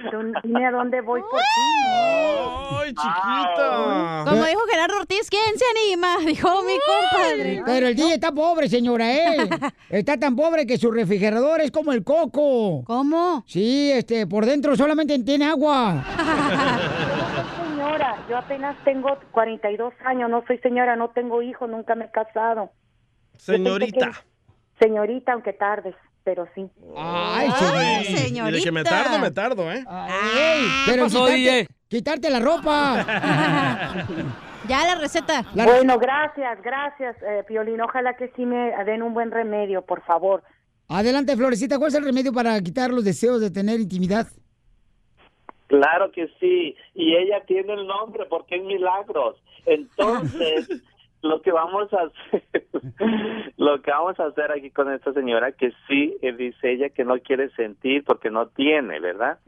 dime 0.44 0.66
a 0.68 0.72
dónde 0.72 1.02
voy 1.02 1.22
por 1.22 1.40
ti. 1.40 1.86
¡Ay, 1.88 2.90
chiquita! 2.90 4.24
Como 4.26 4.46
dijo 4.46 4.62
Gerardo 4.72 4.98
Ortiz, 5.00 5.30
¿quién 5.30 5.58
se 5.58 5.66
anima? 5.72 6.18
Dijo 6.26 6.50
mi 6.64 6.74
compadre. 6.86 7.64
Pero 7.66 7.88
el 7.88 7.96
DJ 7.96 8.14
está 8.16 8.32
pobre, 8.32 8.70
señora, 8.70 9.12
¿eh? 9.12 9.50
Está 9.90 10.18
tan 10.18 10.36
pobre 10.36 10.66
que 10.66 10.78
su 10.78 10.92
refrigerador 10.92 11.62
es 11.62 11.72
como 11.72 11.92
el 11.92 12.04
coco. 12.04 12.84
¿Cómo? 12.86 13.44
Sí, 13.48 13.92
este, 13.92 14.28
por 14.28 14.46
dentro 14.46 14.76
solamente 14.76 15.18
tiene 15.20 15.46
agua. 15.46 16.04
Señora, 17.68 18.18
yo 18.30 18.38
apenas 18.38 18.76
tengo 18.84 19.18
42 19.32 19.94
años, 20.06 20.30
no 20.30 20.44
soy 20.46 20.58
señora, 20.60 20.96
no 20.96 21.10
tengo 21.10 21.42
hijos, 21.42 21.70
nunca 21.70 21.96
me 21.96 22.06
he 22.06 22.12
casado. 22.12 22.72
Señorita. 23.38 24.12
Señorita, 24.80 25.34
aunque 25.34 25.54
tardes. 25.54 25.96
Pero 26.26 26.48
sí. 26.56 26.68
Ay, 26.98 27.48
Y 28.34 28.52
de 28.52 28.62
que 28.62 28.72
me 28.72 28.84
tardo, 28.84 29.20
me 29.20 29.32
tardo, 29.32 29.72
¿eh? 29.72 29.86
pero 30.88 31.04
pasó, 31.04 31.28
quitarte, 31.28 31.68
quitarte 31.88 32.30
la 32.32 32.40
ropa. 32.40 33.06
ya 34.68 34.86
la 34.86 34.96
receta. 34.96 35.46
Bueno, 35.54 36.00
gracias, 36.00 36.62
gracias, 36.64 37.16
eh, 37.22 37.44
Piolín. 37.48 37.80
Ojalá 37.80 38.18
que 38.18 38.34
sí 38.36 38.46
me 38.46 38.74
den 38.86 39.04
un 39.04 39.14
buen 39.14 39.32
remedio, 39.32 39.84
por 39.84 40.04
favor. 40.04 40.44
Adelante, 40.88 41.38
Florecita, 41.38 41.78
¿cuál 41.78 41.90
es 41.90 41.96
el 41.96 42.04
remedio 42.04 42.34
para 42.34 42.60
quitar 42.62 42.92
los 42.92 43.06
deseos 43.06 43.40
de 43.40 43.52
tener 43.52 43.80
intimidad? 43.80 44.28
Claro 45.68 46.12
que 46.12 46.28
sí, 46.40 46.76
y 46.94 47.16
ella 47.16 47.44
tiene 47.46 47.74
el 47.74 47.88
nombre 47.88 48.26
porque 48.28 48.56
es 48.56 48.64
Milagros. 48.64 49.38
Entonces, 49.66 50.70
lo 51.26 51.42
que 51.42 51.52
vamos 51.52 51.92
a 51.94 52.04
hacer, 52.04 52.44
lo 53.58 53.82
que 53.82 53.92
vamos 53.92 54.20
a 54.20 54.26
hacer 54.28 54.52
aquí 54.52 54.70
con 54.70 54.92
esta 54.94 55.12
señora, 55.14 55.52
que 55.52 55.74
sí, 55.88 56.16
eh, 56.22 56.34
dice 56.34 56.72
ella 56.72 56.90
que 56.90 57.04
no 57.04 57.18
quiere 57.20 57.50
sentir 57.52 58.04
porque 58.04 58.30
no 58.30 58.48
tiene, 58.48 59.00
¿verdad? 59.00 59.40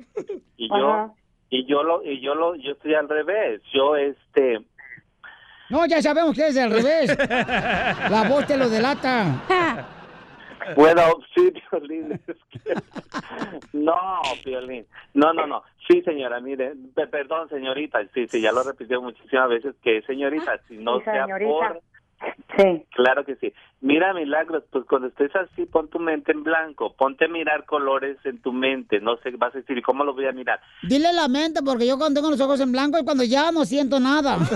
Y 0.57 0.67
yo, 0.69 0.91
Ajá. 0.91 1.13
y 1.49 1.65
yo 1.65 1.83
lo, 1.83 2.03
y 2.03 2.19
yo 2.19 2.35
lo, 2.35 2.55
yo 2.55 2.71
estoy 2.71 2.95
al 2.95 3.07
revés. 3.07 3.61
Yo, 3.73 3.95
este, 3.95 4.59
No, 5.69 5.85
ya 5.85 6.01
sabemos 6.01 6.35
que 6.35 6.47
es 6.47 6.57
al 6.57 6.71
revés. 6.71 7.15
La 8.09 8.25
voz 8.27 8.45
te 8.47 8.57
lo 8.57 8.69
delata. 8.69 9.87
Bueno, 10.75 11.01
sí, 11.33 11.51
que- 12.49 12.75
No, 13.73 13.95
Piolín. 14.43 14.85
No, 15.13 15.33
no, 15.33 15.47
no. 15.47 15.63
Sí, 15.87 16.01
señora, 16.01 16.39
mire. 16.41 16.73
pe- 16.95 17.07
Perdón, 17.07 17.47
señorita. 17.49 17.99
Sí, 18.13 18.27
sí, 18.27 18.41
ya 18.41 18.51
lo 18.51 18.63
repitió 18.63 19.01
muchísimas 19.01 19.49
veces 19.49 19.75
que 19.81 20.01
señorita, 20.03 20.59
si 20.67 20.77
no 20.77 20.97
Sí, 20.99 21.05
sea 21.05 21.23
señorita. 21.25 21.49
por... 21.51 21.81
Sí. 22.57 22.85
Claro 22.95 23.23
que 23.23 23.35
sí. 23.35 23.53
Mira, 23.81 24.11
Milagros, 24.13 24.63
pues 24.71 24.85
cuando 24.85 25.09
estés 25.09 25.35
así, 25.35 25.65
pon 25.67 25.87
tu 25.89 25.99
mente 25.99 26.31
en 26.31 26.43
blanco. 26.43 26.95
Ponte 26.95 27.25
a 27.25 27.27
mirar 27.27 27.65
colores 27.65 28.17
en 28.23 28.41
tu 28.41 28.51
mente. 28.51 28.99
No 28.99 29.17
sé, 29.17 29.29
vas 29.37 29.53
a 29.53 29.59
decir, 29.59 29.77
¿y 29.77 29.83
cómo 29.83 30.03
lo 30.03 30.15
voy 30.15 30.25
a 30.25 30.31
mirar? 30.31 30.59
Dile 30.81 31.13
la 31.13 31.27
mente, 31.27 31.61
porque 31.63 31.85
yo 31.85 31.99
cuando 31.99 32.19
tengo 32.19 32.31
los 32.31 32.41
ojos 32.41 32.59
en 32.59 32.71
blanco 32.71 32.97
es 32.97 33.03
cuando 33.03 33.23
ya 33.23 33.51
no 33.51 33.65
siento 33.65 33.99
nada. 33.99 34.37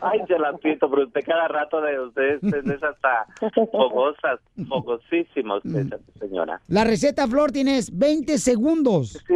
Ay, 0.00 0.20
se 0.26 0.38
la 0.38 0.54
pito, 0.54 0.88
pero 0.88 1.04
usted 1.06 1.20
cada 1.26 1.48
rato 1.48 1.82
de 1.82 2.00
ustedes 2.00 2.42
es 2.42 2.82
hasta 2.82 3.26
fogosas, 3.70 4.40
fogosísimos, 4.68 5.62
esa 5.66 5.98
señora. 6.18 6.60
La 6.68 6.84
receta, 6.84 7.26
Flor, 7.28 7.52
tienes 7.52 7.96
20 7.96 8.38
segundos. 8.38 9.22
Sí. 9.26 9.34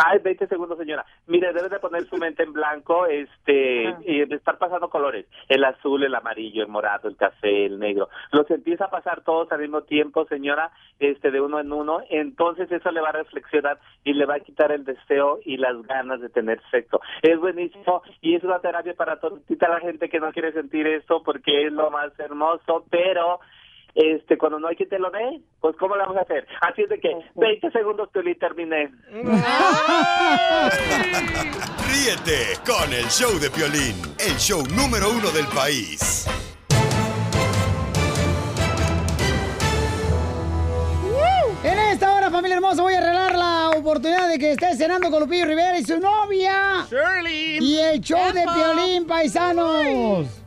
Ay, 0.00 0.20
20 0.20 0.46
segundos, 0.46 0.78
señora. 0.78 1.04
Mire, 1.26 1.52
debe 1.52 1.68
de 1.68 1.80
poner 1.80 2.06
su 2.06 2.16
mente 2.18 2.44
en 2.44 2.52
blanco, 2.52 3.06
este, 3.06 3.96
y 4.06 4.24
de 4.24 4.36
estar 4.36 4.56
pasando 4.56 4.88
colores. 4.88 5.26
El 5.48 5.64
azul, 5.64 6.04
el 6.04 6.14
amarillo, 6.14 6.62
el 6.62 6.68
morado, 6.68 7.08
el 7.08 7.16
café, 7.16 7.66
el 7.66 7.80
negro. 7.80 8.08
Los 8.30 8.48
empieza 8.48 8.84
a 8.84 8.90
pasar 8.90 9.22
todos 9.22 9.50
al 9.50 9.58
mismo 9.58 9.82
tiempo, 9.82 10.24
señora, 10.26 10.70
este, 11.00 11.32
de 11.32 11.40
uno 11.40 11.58
en 11.58 11.72
uno. 11.72 12.00
Entonces 12.10 12.70
eso 12.70 12.92
le 12.92 13.00
va 13.00 13.08
a 13.08 13.12
reflexionar 13.12 13.80
y 14.04 14.12
le 14.12 14.24
va 14.24 14.36
a 14.36 14.40
quitar 14.40 14.70
el 14.70 14.84
deseo 14.84 15.40
y 15.44 15.56
las 15.56 15.82
ganas 15.82 16.20
de 16.20 16.28
tener 16.28 16.60
sexo. 16.70 17.00
Es 17.22 17.36
buenísimo 17.40 18.02
y 18.20 18.36
es 18.36 18.44
una 18.44 18.60
terapia 18.60 18.94
para 18.94 19.18
toda 19.18 19.40
la 19.68 19.80
gente 19.80 20.08
que 20.08 20.20
no 20.20 20.30
quiere 20.30 20.52
sentir 20.52 20.86
esto 20.86 21.24
porque 21.24 21.66
es 21.66 21.72
lo 21.72 21.90
más 21.90 22.16
hermoso, 22.20 22.84
pero 22.88 23.40
este 23.98 24.38
cuando 24.38 24.60
no 24.60 24.68
hay 24.68 24.76
quien 24.76 24.88
te 24.88 24.98
lo 24.98 25.10
dé, 25.10 25.40
pues 25.60 25.76
¿cómo 25.76 25.96
lo 25.96 26.02
vamos 26.02 26.18
a 26.18 26.20
hacer? 26.20 26.46
Así 26.60 26.82
es 26.82 26.88
de 26.88 27.00
que 27.00 27.10
20 27.34 27.70
segundos 27.72 28.08
que 28.12 28.34
terminé. 28.36 28.90
Ríete 31.90 32.58
con 32.64 32.92
el 32.92 33.06
show 33.06 33.38
de 33.40 33.50
Piolín, 33.50 33.96
el 34.18 34.36
show 34.36 34.62
número 34.76 35.10
uno 35.10 35.30
del 35.30 35.46
país. 35.46 36.28
En 41.64 41.76
esta 41.76 42.14
hora, 42.14 42.30
familia 42.30 42.54
hermosa, 42.54 42.82
voy 42.82 42.94
a 42.94 42.98
arreglar 42.98 43.34
la 43.34 43.70
oportunidad 43.70 44.28
de 44.28 44.38
que 44.38 44.52
esté 44.52 44.76
cenando 44.76 45.10
con 45.10 45.20
Lupillo 45.20 45.44
Rivera 45.44 45.76
y 45.76 45.82
su 45.82 45.98
novia. 45.98 46.86
Shirley. 46.88 47.58
Y 47.60 47.78
el 47.78 48.00
show 48.00 48.32
de. 48.32 48.44
Piolín, 48.44 49.08
paisanos. 49.08 50.37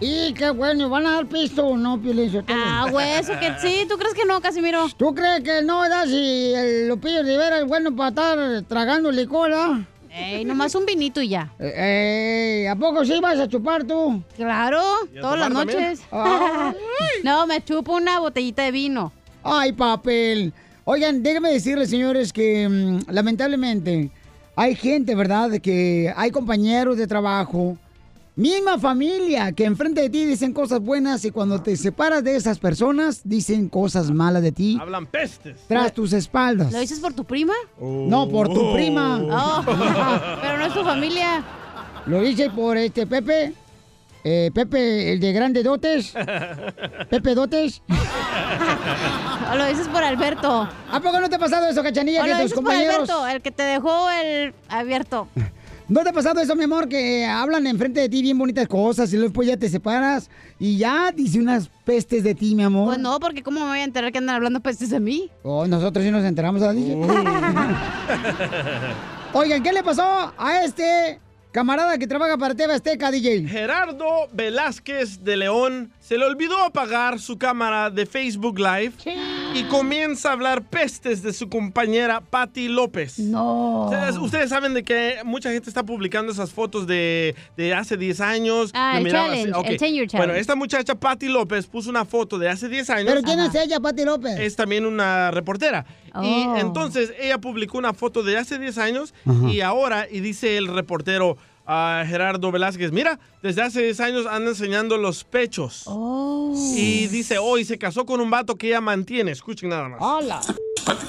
Y 0.00 0.32
qué 0.34 0.50
bueno, 0.50 0.88
¿van 0.88 1.06
a 1.06 1.12
dar 1.12 1.26
pisto 1.26 1.66
o 1.66 1.76
no, 1.76 2.00
Piolín? 2.00 2.44
Ah, 2.48 2.88
güey, 2.90 3.12
eso 3.12 3.32
que 3.38 3.52
sí. 3.60 3.86
¿Tú 3.88 3.96
crees 3.96 4.14
que 4.14 4.24
no, 4.24 4.40
Casimiro? 4.40 4.86
¿Tú 4.96 5.14
crees 5.14 5.40
que 5.40 5.62
no, 5.62 5.88
da 5.88 6.06
si 6.06 6.52
el 6.54 6.88
Lupillo 6.88 7.22
Rivera 7.22 7.58
es 7.58 7.66
bueno 7.66 7.94
para 7.94 8.08
estar 8.10 8.62
tragando 8.68 9.10
licor, 9.10 9.52
ah? 9.54 9.86
Ey, 10.14 10.44
nomás 10.44 10.74
un 10.74 10.84
vinito 10.84 11.22
y 11.22 11.28
ya. 11.28 11.50
Eh, 11.58 12.68
¿A 12.70 12.76
poco 12.76 13.04
sí 13.04 13.18
vas 13.20 13.38
a 13.38 13.48
chupar 13.48 13.84
tú? 13.84 14.22
Claro, 14.36 14.82
¿Y 15.12 15.18
a 15.18 15.20
todas 15.22 15.38
las 15.38 15.50
noches. 15.50 16.02
No, 17.24 17.46
me 17.46 17.64
chupo 17.64 17.94
una 17.96 18.18
botellita 18.18 18.64
de 18.64 18.72
vino. 18.72 19.12
Ay, 19.42 19.72
papel. 19.72 20.52
Oigan, 20.84 21.22
déjenme 21.22 21.52
decirles, 21.52 21.90
señores, 21.90 22.32
que 22.32 22.68
mm, 22.68 23.10
lamentablemente 23.10 24.10
hay 24.54 24.74
gente, 24.74 25.14
¿verdad? 25.14 25.50
Que 25.60 26.12
hay 26.14 26.30
compañeros 26.30 26.98
de 26.98 27.06
trabajo, 27.06 27.78
misma 28.34 28.78
familia, 28.78 29.52
que 29.52 29.64
enfrente 29.64 30.00
de 30.00 30.10
ti 30.10 30.24
dicen 30.24 30.52
cosas 30.52 30.80
buenas 30.80 31.24
y 31.24 31.30
cuando 31.30 31.60
te 31.62 31.76
separas 31.76 32.24
de 32.24 32.34
esas 32.36 32.58
personas 32.58 33.20
dicen 33.24 33.68
cosas 33.68 34.10
malas 34.10 34.42
de 34.42 34.52
ti 34.52 34.78
Hablan 34.80 35.06
pestes. 35.06 35.60
tras 35.68 35.92
tus 35.92 36.12
espaldas. 36.12 36.72
¿Lo 36.72 36.80
dices 36.80 37.00
por 37.00 37.12
tu 37.12 37.24
prima? 37.24 37.52
No, 37.80 38.28
por 38.28 38.48
tu 38.52 38.72
prima. 38.72 39.20
Oh, 39.22 39.62
pero 40.42 40.58
no 40.58 40.66
es 40.66 40.72
tu 40.72 40.82
familia. 40.82 41.44
Lo 42.06 42.24
hice 42.26 42.50
por 42.50 42.76
este 42.78 43.06
Pepe. 43.06 43.52
eh, 44.24 44.50
Pepe, 44.54 45.12
el 45.12 45.20
de 45.20 45.32
grandes 45.32 45.62
dotes. 45.64 46.14
Pepe 47.10 47.34
Dotes. 47.34 47.82
O 49.52 49.54
lo 49.56 49.66
dices 49.66 49.88
por 49.88 50.02
Alberto. 50.02 50.68
¿A 50.90 51.00
poco 51.00 51.20
no 51.20 51.28
te 51.28 51.36
ha 51.36 51.38
pasado 51.38 51.68
eso, 51.68 51.82
Cachanilla? 51.82 52.22
O 52.22 52.24
que 52.24 52.30
lo 52.30 52.36
tus 52.36 52.42
dices 52.44 52.54
por 52.54 52.64
compañeros... 52.64 52.94
Alberto, 53.10 53.26
el 53.26 53.42
que 53.42 53.50
te 53.50 53.62
dejó 53.62 54.10
el 54.10 54.54
abierto. 54.68 55.28
¿No 55.92 56.02
te 56.02 56.08
ha 56.08 56.12
pasado 56.14 56.40
eso, 56.40 56.56
mi 56.56 56.64
amor? 56.64 56.88
Que 56.88 57.26
hablan 57.26 57.66
enfrente 57.66 58.00
de 58.00 58.08
ti 58.08 58.22
bien 58.22 58.38
bonitas 58.38 58.66
cosas 58.66 59.12
y 59.12 59.16
luego 59.16 59.28
después 59.28 59.46
ya 59.46 59.58
te 59.58 59.68
separas 59.68 60.30
y 60.58 60.78
ya 60.78 61.12
dice 61.12 61.38
unas 61.38 61.68
pestes 61.84 62.24
de 62.24 62.34
ti, 62.34 62.54
mi 62.54 62.62
amor. 62.62 62.86
Pues 62.86 62.98
no, 62.98 63.20
porque 63.20 63.42
¿cómo 63.42 63.60
me 63.60 63.66
voy 63.66 63.80
a 63.80 63.84
enterar 63.84 64.10
que 64.10 64.16
andan 64.16 64.36
hablando 64.36 64.60
pestes 64.60 64.88
de 64.88 65.00
mí? 65.00 65.30
Oh, 65.42 65.66
nosotros 65.66 66.02
sí 66.02 66.10
nos 66.10 66.24
enteramos, 66.24 66.62
¿verdad, 66.62 66.76
DJ? 66.76 66.94
Oigan, 69.34 69.62
¿qué 69.62 69.70
le 69.70 69.82
pasó 69.82 70.32
a 70.38 70.64
este 70.64 71.20
camarada 71.52 71.98
que 71.98 72.06
trabaja 72.06 72.38
para 72.38 72.54
TV 72.54 72.72
Azteca, 72.72 73.10
DJ? 73.10 73.46
Gerardo 73.46 74.28
Velázquez 74.32 75.22
de 75.22 75.36
León 75.36 75.92
se 76.00 76.16
le 76.18 76.24
olvidó 76.24 76.58
apagar 76.62 77.18
su 77.20 77.38
cámara 77.38 77.90
de 77.90 78.06
Facebook 78.06 78.58
Live 78.58 78.92
y 79.54 79.64
comienza 79.64 80.30
a 80.30 80.32
hablar 80.32 80.62
pestes 80.62 81.22
de 81.22 81.32
su 81.32 81.48
compañera 81.48 82.20
Patti 82.22 82.68
López. 82.68 83.18
No. 83.18 83.84
Ustedes, 83.84 84.16
ustedes 84.16 84.50
saben 84.50 84.72
de 84.74 84.82
que 84.82 85.16
mucha 85.24 85.50
gente 85.52 85.68
está 85.68 85.82
publicando 85.84 86.32
esas 86.32 86.50
fotos 86.52 86.86
de, 86.86 87.34
de 87.56 87.74
hace 87.74 87.96
10 87.96 88.20
años. 88.20 88.70
Ah, 88.74 88.98
el 88.98 89.10
challenge, 89.10 89.52
Ok. 89.54 89.66
el 89.68 89.76
10 89.78 89.80
year 89.80 90.06
Bueno, 90.06 90.08
challenge. 90.08 90.40
esta 90.40 90.54
muchacha 90.56 90.94
Patti 90.94 91.28
López 91.28 91.66
puso 91.66 91.90
una 91.90 92.04
foto 92.06 92.38
de 92.38 92.48
hace 92.48 92.68
10 92.68 92.90
años. 92.90 93.06
¿Pero 93.08 93.22
quién 93.22 93.40
es 93.40 93.54
ella, 93.54 93.78
Pati 93.78 94.04
López? 94.04 94.38
Es 94.40 94.56
también 94.56 94.86
una 94.86 95.30
reportera. 95.30 95.84
Y 96.22 96.46
Oh. 96.46 96.56
entonces 96.58 97.12
ella 97.18 97.38
publicó 97.38 97.78
una 97.78 97.94
foto 97.94 98.22
de 98.22 98.36
hace 98.38 98.58
10 98.58 98.76
años 98.78 99.14
Ajá. 99.26 99.48
y 99.48 99.60
ahora, 99.62 100.06
y 100.10 100.20
dice 100.20 100.56
el 100.58 100.68
reportero 100.68 101.36
a 101.66 102.04
Gerardo 102.06 102.50
Velázquez, 102.50 102.90
mira, 102.92 103.18
desde 103.42 103.62
hace 103.62 103.82
10 103.82 104.00
años 104.00 104.26
anda 104.26 104.50
enseñando 104.50 104.98
los 104.98 105.24
pechos. 105.24 105.84
Y 106.76 107.06
dice, 107.06 107.38
hoy 107.38 107.64
se 107.64 107.78
casó 107.78 108.04
con 108.04 108.20
un 108.20 108.28
vato 108.30 108.56
que 108.56 108.66
ella 108.68 108.80
mantiene. 108.80 109.30
Escuchen 109.30 109.68
nada 109.70 109.88
más. 109.88 109.98
¡Hola! 110.02 110.40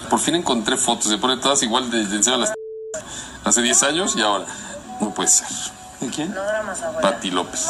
Por 0.10 0.20
fin 0.20 0.36
encontré 0.36 0.78
fotos, 0.78 1.06
se 1.06 1.18
ponen 1.18 1.40
todas 1.42 1.62
igual 1.64 1.90
de, 1.90 2.06
de 2.06 2.38
las 2.38 2.54
hace 3.44 3.62
10 3.62 3.84
años 3.84 4.16
y 4.16 4.22
ahora. 4.22 4.46
No 5.02 5.14
puede 5.14 5.28
ser. 5.30 5.48
¿De 6.00 6.10
quién? 6.10 6.34
Pati 7.02 7.32
López. 7.32 7.68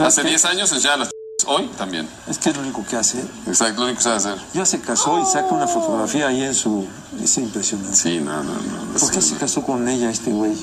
Hace 0.00 0.24
10 0.24 0.44
años 0.46 0.72
enseñaba 0.72 0.96
las 0.98 1.10
hoy 1.46 1.70
también. 1.76 2.08
Es 2.28 2.38
que 2.38 2.50
es 2.50 2.56
lo 2.56 2.62
único 2.62 2.84
que 2.84 2.96
hace. 2.96 3.20
Exacto, 3.46 3.80
lo 3.80 3.86
único 3.86 3.98
que 3.98 4.04
sabe 4.04 4.16
hacer. 4.16 4.38
Ya 4.52 4.64
se 4.64 4.80
casó 4.80 5.20
y 5.20 5.24
saca 5.24 5.48
una 5.54 5.66
fotografía 5.66 6.28
ahí 6.28 6.42
en 6.42 6.54
su... 6.54 6.86
Es 7.22 7.38
impresionante. 7.38 7.96
Sí, 7.96 8.20
no, 8.20 8.42
no, 8.42 8.52
no. 8.52 8.98
¿Por 8.98 9.10
qué 9.10 9.20
se 9.20 9.36
casó 9.36 9.62
con 9.62 9.88
ella 9.88 10.10
este 10.10 10.30
güey? 10.30 10.54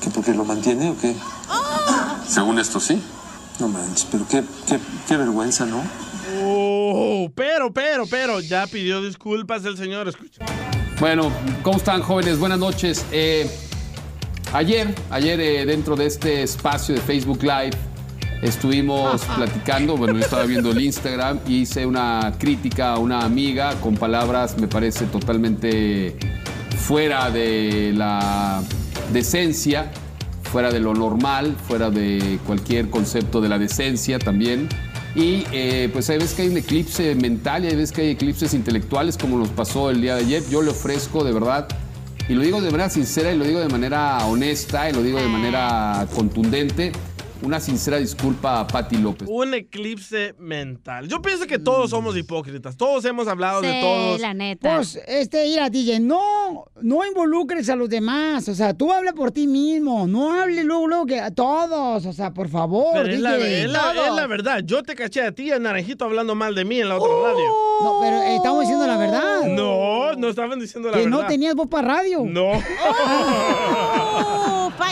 ¿Que 0.00 0.10
porque 0.10 0.34
lo 0.34 0.44
mantiene 0.44 0.90
o 0.90 0.98
qué? 0.98 1.14
Según 2.28 2.58
esto, 2.58 2.80
sí. 2.80 3.00
No 3.58 3.68
manches, 3.68 4.06
pero 4.10 4.26
qué, 4.28 4.44
qué, 4.66 4.78
qué 5.08 5.16
vergüenza, 5.16 5.64
¿no? 5.64 5.82
Oh, 6.42 7.30
pero, 7.34 7.72
pero, 7.72 8.06
pero, 8.06 8.40
ya 8.40 8.66
pidió 8.66 9.00
disculpas 9.00 9.64
el 9.64 9.78
señor. 9.78 10.08
Escucha. 10.08 10.44
Bueno, 11.00 11.32
¿cómo 11.62 11.78
están 11.78 12.02
jóvenes? 12.02 12.38
Buenas 12.38 12.58
noches. 12.58 13.04
Eh, 13.12 13.50
ayer, 14.52 14.94
ayer 15.10 15.40
eh, 15.40 15.66
dentro 15.66 15.96
de 15.96 16.06
este 16.06 16.42
espacio 16.42 16.94
de 16.94 17.00
Facebook 17.00 17.42
Live 17.42 17.76
estuvimos 18.42 19.22
platicando, 19.36 19.96
bueno, 19.96 20.14
yo 20.14 20.20
estaba 20.20 20.44
viendo 20.44 20.70
el 20.70 20.80
Instagram 20.80 21.40
y 21.46 21.62
hice 21.62 21.86
una 21.86 22.34
crítica 22.38 22.94
a 22.94 22.98
una 22.98 23.20
amiga 23.20 23.74
con 23.80 23.94
palabras, 23.94 24.58
me 24.58 24.68
parece 24.68 25.06
totalmente 25.06 26.16
fuera 26.76 27.30
de 27.30 27.92
la 27.94 28.62
decencia, 29.12 29.90
fuera 30.42 30.70
de 30.70 30.80
lo 30.80 30.94
normal, 30.94 31.56
fuera 31.66 31.90
de 31.90 32.38
cualquier 32.46 32.90
concepto 32.90 33.40
de 33.40 33.48
la 33.48 33.58
decencia 33.58 34.18
también. 34.18 34.68
Y 35.14 35.44
eh, 35.50 35.88
pues 35.92 36.10
hay 36.10 36.18
veces 36.18 36.34
que 36.34 36.42
hay 36.42 36.48
un 36.48 36.58
eclipse 36.58 37.14
mental 37.14 37.64
y 37.64 37.68
hay 37.68 37.76
veces 37.76 37.92
que 37.92 38.02
hay 38.02 38.10
eclipses 38.10 38.52
intelectuales 38.52 39.16
como 39.16 39.38
nos 39.38 39.48
pasó 39.48 39.90
el 39.90 40.02
día 40.02 40.14
de 40.14 40.20
ayer. 40.20 40.42
Yo 40.50 40.60
le 40.60 40.70
ofrezco 40.70 41.24
de 41.24 41.32
verdad, 41.32 41.66
y 42.28 42.34
lo 42.34 42.42
digo 42.42 42.60
de 42.60 42.70
manera 42.70 42.90
sincera 42.90 43.32
y 43.32 43.38
lo 43.38 43.44
digo 43.44 43.60
de 43.60 43.68
manera 43.68 44.18
honesta 44.26 44.90
y 44.90 44.92
lo 44.92 45.02
digo 45.02 45.18
de 45.18 45.28
manera 45.28 46.06
contundente, 46.14 46.92
una 47.42 47.60
sincera 47.60 47.98
disculpa 47.98 48.60
a 48.60 48.66
Patti 48.66 48.96
López. 48.96 49.28
Un 49.30 49.54
eclipse 49.54 50.34
mental. 50.38 51.06
Yo 51.06 51.20
pienso 51.22 51.46
que 51.46 51.58
todos 51.58 51.90
somos 51.90 52.16
hipócritas. 52.16 52.76
Todos 52.76 53.04
hemos 53.04 53.28
hablado 53.28 53.60
de 53.60 53.80
todos. 53.80 54.20
Pues, 54.60 54.98
este, 55.06 55.44
mira, 55.44 55.68
DJ, 55.70 56.00
no, 56.00 56.64
no 56.80 57.04
involucres 57.04 57.68
a 57.68 57.76
los 57.76 57.88
demás. 57.88 58.48
O 58.48 58.54
sea, 58.54 58.72
tú 58.74 58.90
habla 58.92 59.12
por 59.12 59.30
ti 59.32 59.46
mismo. 59.46 60.06
No 60.06 60.32
hable 60.40 60.64
luego, 60.64 60.86
luego 60.88 61.06
que 61.06 61.20
a 61.20 61.30
todos. 61.30 62.06
O 62.06 62.12
sea, 62.12 62.32
por 62.32 62.48
favor, 62.48 62.90
Pero 62.94 63.08
es 63.12 63.20
la, 63.20 63.36
DJ. 63.36 63.64
es 63.64 63.70
la- 63.70 63.92
es 64.06 64.14
la 64.14 64.26
verdad. 64.26 64.60
Yo 64.64 64.82
te 64.82 64.94
caché 64.94 65.22
a 65.22 65.32
ti, 65.32 65.52
a 65.52 65.58
Naranjito, 65.58 66.04
hablando 66.06 66.34
mal 66.34 66.54
de 66.54 66.64
mí 66.64 66.80
en 66.80 66.88
la 66.88 66.96
otra 66.96 67.30
radio. 67.32 67.44
No, 67.82 67.98
pero 68.00 68.22
eh, 68.22 68.36
estamos 68.36 68.60
diciendo 68.62 68.86
la 68.86 68.96
verdad. 68.96 69.42
No, 69.46 70.14
no 70.14 70.28
estaban 70.28 70.58
diciendo 70.58 70.88
la 70.90 70.96
que 70.96 71.04
verdad. 71.04 71.20
no 71.22 71.26
tenías 71.26 71.54
voz 71.54 71.68
para 71.68 71.86
radio. 71.88 72.22
No. 72.24 72.52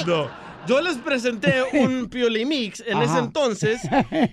No. 0.06 0.43
Yo 0.66 0.80
les 0.80 0.96
presenté 0.96 1.62
un 1.74 2.06
Piolimix 2.10 2.82
en 2.86 3.02
ese 3.02 3.18
entonces 3.18 3.80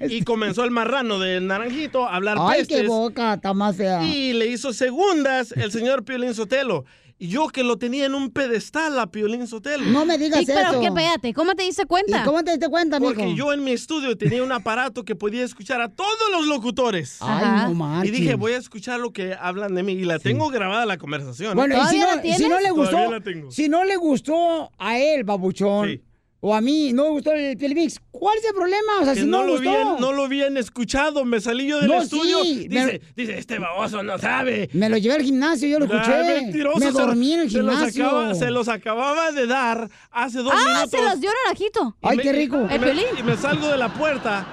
y 0.09 0.21
comenzó 0.23 0.63
el 0.63 0.71
marrano 0.71 1.19
de 1.19 1.41
Naranjito 1.41 2.05
a 2.07 2.15
hablar 2.15 2.37
Ay, 2.39 2.59
pestes. 2.59 2.81
qué 2.81 2.87
boca, 2.87 3.33
está 3.33 3.53
más 3.53 3.75
fea. 3.75 4.03
Y 4.03 4.33
le 4.33 4.47
hizo 4.47 4.71
segundas 4.73 5.51
el 5.53 5.71
señor 5.73 6.03
Piolín 6.05 6.33
Sotelo. 6.33 6.85
Y 7.19 7.27
yo 7.27 7.49
que 7.49 7.63
lo 7.63 7.77
tenía 7.77 8.05
en 8.07 8.15
un 8.15 8.31
pedestal 8.31 8.97
a 8.97 9.11
Piolín 9.11 9.45
Sotelo. 9.45 9.85
No 9.85 10.05
me 10.05 10.17
digas 10.17 10.39
Sí, 10.39 10.45
pero 10.47 10.71
eso. 10.71 10.79
que 10.79 10.87
espérate, 10.87 11.33
¿cómo 11.35 11.53
te 11.53 11.61
diste 11.63 11.85
cuenta? 11.85 12.21
¿Y 12.21 12.23
cómo 12.25 12.43
te 12.43 12.49
diste 12.51 12.67
cuenta, 12.67 12.99
mijo? 12.99 13.13
Porque 13.13 13.35
yo 13.35 13.53
en 13.53 13.63
mi 13.63 13.71
estudio 13.73 14.17
tenía 14.17 14.41
un 14.41 14.51
aparato 14.51 15.03
que 15.05 15.13
podía 15.15 15.43
escuchar 15.43 15.81
a 15.81 15.89
todos 15.89 16.09
los 16.31 16.47
locutores. 16.47 17.17
Ay, 17.19 17.43
Ajá. 17.43 17.67
no 17.67 17.75
marches. 17.75 18.09
Y 18.09 18.11
dije, 18.21 18.33
voy 18.33 18.53
a 18.53 18.57
escuchar 18.57 18.99
lo 18.99 19.11
que 19.13 19.35
hablan 19.39 19.75
de 19.75 19.83
mí. 19.83 19.91
Y 19.93 20.03
la 20.05 20.17
tengo 20.17 20.49
grabada 20.49 20.87
la 20.87 20.97
conversación. 20.97 21.55
Bueno, 21.55 21.75
y 21.75 21.87
si 21.89 21.99
no, 21.99 22.07
si 22.37 22.47
no 22.49 22.59
le 22.59 22.71
gustó, 22.71 23.11
la 23.11 23.19
tengo. 23.19 23.51
si 23.51 23.69
no 23.69 23.83
le 23.83 23.97
gustó 23.97 24.71
a 24.79 24.97
él, 24.97 25.23
babuchón, 25.23 26.01
o 26.43 26.55
a 26.55 26.59
mí, 26.61 26.91
no 26.91 27.03
me 27.03 27.09
gustó 27.11 27.31
el 27.33 27.55
Piolín 27.55 27.89
¿cuál 28.09 28.37
es 28.39 28.45
el 28.45 28.53
problema? 28.53 28.99
O 29.01 29.03
sea, 29.05 29.13
Que 29.13 29.21
si 29.21 29.25
no, 29.27 29.37
no, 29.39 29.43
lo 29.45 29.51
gustó. 29.53 29.69
habían, 29.69 30.01
no 30.01 30.11
lo 30.11 30.23
habían 30.25 30.57
escuchado, 30.57 31.23
me 31.23 31.39
salí 31.39 31.67
yo 31.67 31.79
del 31.79 31.87
No, 31.87 32.01
estudio. 32.01 32.41
sí, 32.43 32.67
dice, 32.67 32.85
me- 32.85 33.01
dice, 33.15 33.37
este 33.37 33.59
baboso 33.59 34.01
no 34.03 34.17
sabe. 34.17 34.69
Me 34.73 34.89
lo 34.89 34.97
llevé 34.97 35.15
al 35.15 35.21
gimnasio, 35.21 35.67
yo 35.67 35.79
lo 35.79 35.85
Ah, 35.91 36.01
escuché. 36.01 36.41
mentiroso, 36.41 36.79
me 36.79 36.85
se- 36.87 36.91
dormí 36.91 37.33
en 37.33 37.39
el 37.41 37.51
se 37.51 37.57
los 37.59 37.75
gimnasio. 37.75 38.05
acaba- 38.07 38.33
se 38.35 38.51
los 38.51 38.67
acababa 38.67 39.31
de 39.31 39.45
dar 39.47 39.89
hace 40.11 40.39
dos 40.39 40.53
ah, 40.55 40.63
minutos. 40.65 40.89
se 40.91 41.01
los 41.01 41.19
dio 41.21 41.29
Naranjito. 41.45 41.95
Y 42.01 42.07
Ay, 42.07 42.17
me- 42.17 42.23
qué 42.23 42.31
rico. 42.33 42.57
Y 42.69 42.73
El 42.73 42.79
me, 42.79 42.85
Piolín. 42.87 43.05
y 43.19 43.23
me 43.23 43.37
salgo 43.37 43.67
de 43.67 43.77
la 43.77 43.93
puerta 43.93 44.45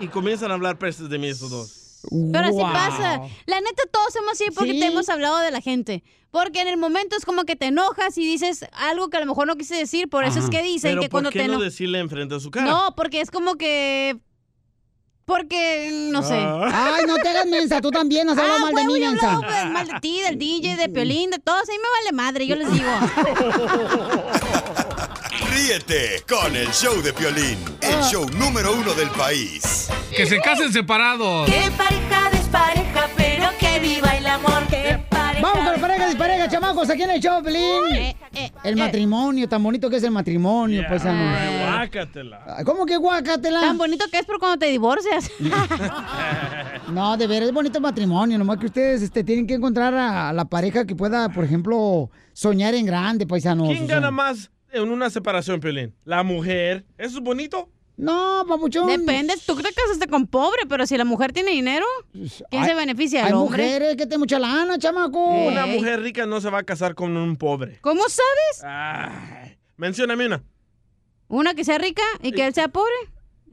y 0.00 0.08
comienzan 0.08 0.50
a 0.50 0.54
hablar 0.54 0.78
pestes 0.78 1.08
de 1.08 1.18
mí 1.18 1.28
esos 1.28 1.50
dos. 1.50 1.79
Pero 2.32 2.44
así 2.46 2.52
Wow. 2.56 2.72
pasa. 2.72 3.20
La 3.46 3.60
neta, 3.60 3.82
todos 3.92 4.12
somos 4.12 4.32
así 4.32 4.44
porque 4.54 4.72
Sí. 4.72 4.80
te 4.80 4.86
hemos 4.86 5.08
hablado 5.08 5.38
de 5.38 5.50
la 5.50 5.60
gente. 5.60 6.02
Porque 6.30 6.60
en 6.60 6.68
el 6.68 6.76
momento 6.76 7.16
es 7.16 7.24
como 7.24 7.44
que 7.44 7.56
te 7.56 7.66
enojas 7.66 8.16
y 8.16 8.24
dices 8.24 8.64
algo 8.72 9.10
que 9.10 9.16
a 9.16 9.20
lo 9.20 9.26
mejor 9.26 9.46
no 9.48 9.56
quise 9.56 9.74
decir. 9.76 10.08
Por 10.08 10.24
eso 10.24 10.38
es 10.38 10.48
que 10.48 10.62
dicen 10.62 10.92
Pero 10.92 11.02
que 11.02 11.08
¿por 11.08 11.22
cuando 11.22 11.30
qué 11.30 11.40
te 11.40 11.48
no 11.48 11.58
decirle 11.58 11.98
enfrente 11.98 12.34
de 12.34 12.40
su 12.40 12.50
cara? 12.50 12.66
No, 12.66 12.94
porque 12.96 13.20
es 13.20 13.30
como 13.30 13.56
que. 13.56 14.16
Porque, 15.26 15.90
no 16.10 16.22
sé. 16.24 16.34
Ah. 16.40 16.96
Ay, 16.98 17.04
no 17.06 17.16
te 17.16 17.28
hagas 17.28 17.46
mensa, 17.46 17.80
tú 17.80 17.90
también 17.92 18.28
has 18.28 18.36
hablado 18.38 18.58
Ah, 18.58 18.62
mal 18.72 18.74
de 18.74 18.84
mí, 18.84 18.98
yo 19.00 19.10
mensa. 19.10 19.32
hablo, 19.34 19.46
pues, 19.46 19.70
mal 19.70 19.86
de 19.86 20.00
ti, 20.00 20.20
del 20.22 20.38
DJ, 20.38 20.76
de 20.76 20.88
Piolín, 20.88 21.30
de 21.30 21.38
todos. 21.38 21.62
A 21.68 21.72
mí 21.72 21.78
me 21.78 21.88
vale 22.00 22.12
madre, 22.16 22.46
yo 22.48 22.56
les 22.56 22.72
digo. 22.72 22.90
Ríete 25.60 26.24
con 26.26 26.56
el 26.56 26.68
show 26.68 27.02
de 27.02 27.12
Piolín, 27.12 27.58
el 27.82 28.02
show 28.04 28.26
número 28.30 28.72
uno 28.72 28.94
del 28.94 29.10
país. 29.10 29.90
Que 30.10 30.24
se 30.24 30.40
casen 30.40 30.72
separados. 30.72 31.50
Qué 31.50 31.70
pareja 31.76 32.30
despareja, 32.30 33.08
pero 33.14 33.50
que 33.58 33.78
viva 33.78 34.16
el 34.16 34.26
amor. 34.26 34.66
Qué 34.70 34.98
pareja. 35.10 35.42
Vamos 35.42 35.64
con 35.64 35.72
la 35.74 35.78
pareja 35.78 36.06
dispareja, 36.06 36.48
chamacos, 36.48 36.88
aquí 36.88 37.02
en 37.02 37.10
el 37.10 37.20
show, 37.20 37.42
Pelín. 37.42 38.14
el 38.64 38.76
matrimonio, 38.76 39.46
tan 39.50 39.62
bonito 39.62 39.90
que 39.90 39.96
es 39.96 40.02
el 40.02 40.12
matrimonio, 40.12 40.82
pues. 40.88 41.02
Ay, 41.04 41.62
guácatela. 41.62 42.62
¿Cómo 42.64 42.86
que 42.86 42.96
guácatela? 42.96 43.60
Tan 43.60 43.76
bonito 43.76 44.06
que 44.10 44.18
es 44.20 44.24
por 44.24 44.38
cuando 44.38 44.58
te 44.58 44.66
divorcias. 44.66 45.30
No, 46.90 47.16
de 47.16 47.28
veras 47.28 47.48
es 47.48 47.54
bonito 47.54 47.78
el 47.78 47.82
matrimonio, 47.82 48.36
nomás 48.36 48.58
que 48.58 48.66
ustedes 48.66 49.02
este, 49.02 49.22
tienen 49.22 49.46
que 49.46 49.54
encontrar 49.54 49.94
a 49.94 50.32
la 50.32 50.46
pareja 50.46 50.86
que 50.86 50.96
pueda, 50.96 51.28
por 51.28 51.44
ejemplo, 51.44 52.10
soñar 52.32 52.74
en 52.74 52.84
grande, 52.84 53.28
paisanos. 53.28 53.68
¿Quién 53.68 53.84
o 53.84 53.86
sea. 53.86 53.94
gana 53.96 54.10
más 54.10 54.50
en 54.72 54.90
una 54.90 55.10
separación, 55.10 55.60
Piolín? 55.60 55.94
¿La 56.04 56.22
mujer? 56.22 56.84
¿Eso 56.98 57.18
es 57.18 57.24
bonito? 57.24 57.68
No, 57.96 58.44
papuchón. 58.48 58.86
Depende, 58.86 59.34
tú 59.44 59.54
te 59.56 59.68
casaste 59.74 60.06
con 60.08 60.26
pobre, 60.26 60.62
pero 60.66 60.86
si 60.86 60.96
la 60.96 61.04
mujer 61.04 61.32
tiene 61.32 61.50
dinero, 61.50 61.84
¿quién 62.12 62.64
se 62.64 62.74
beneficia? 62.74 63.24
Hay 63.24 63.28
¿El 63.28 63.34
hombre? 63.34 63.62
mujeres 63.62 63.90
que 63.90 64.06
tienen 64.06 64.20
mucha 64.20 64.38
lana, 64.38 64.78
chamaco. 64.78 65.22
Una 65.22 65.66
mujer 65.66 66.00
rica 66.00 66.24
no 66.24 66.40
se 66.40 66.48
va 66.48 66.60
a 66.60 66.62
casar 66.62 66.94
con 66.94 67.14
un 67.16 67.36
pobre. 67.36 67.78
¿Cómo 67.82 68.02
sabes? 68.08 68.64
Ay, 68.64 69.58
mencióname 69.76 70.26
una. 70.26 70.42
Una 71.28 71.54
que 71.54 71.62
sea 71.62 71.76
rica 71.76 72.02
y 72.22 72.32
que 72.32 72.46
él 72.46 72.54
sea 72.54 72.68
pobre. 72.68 72.94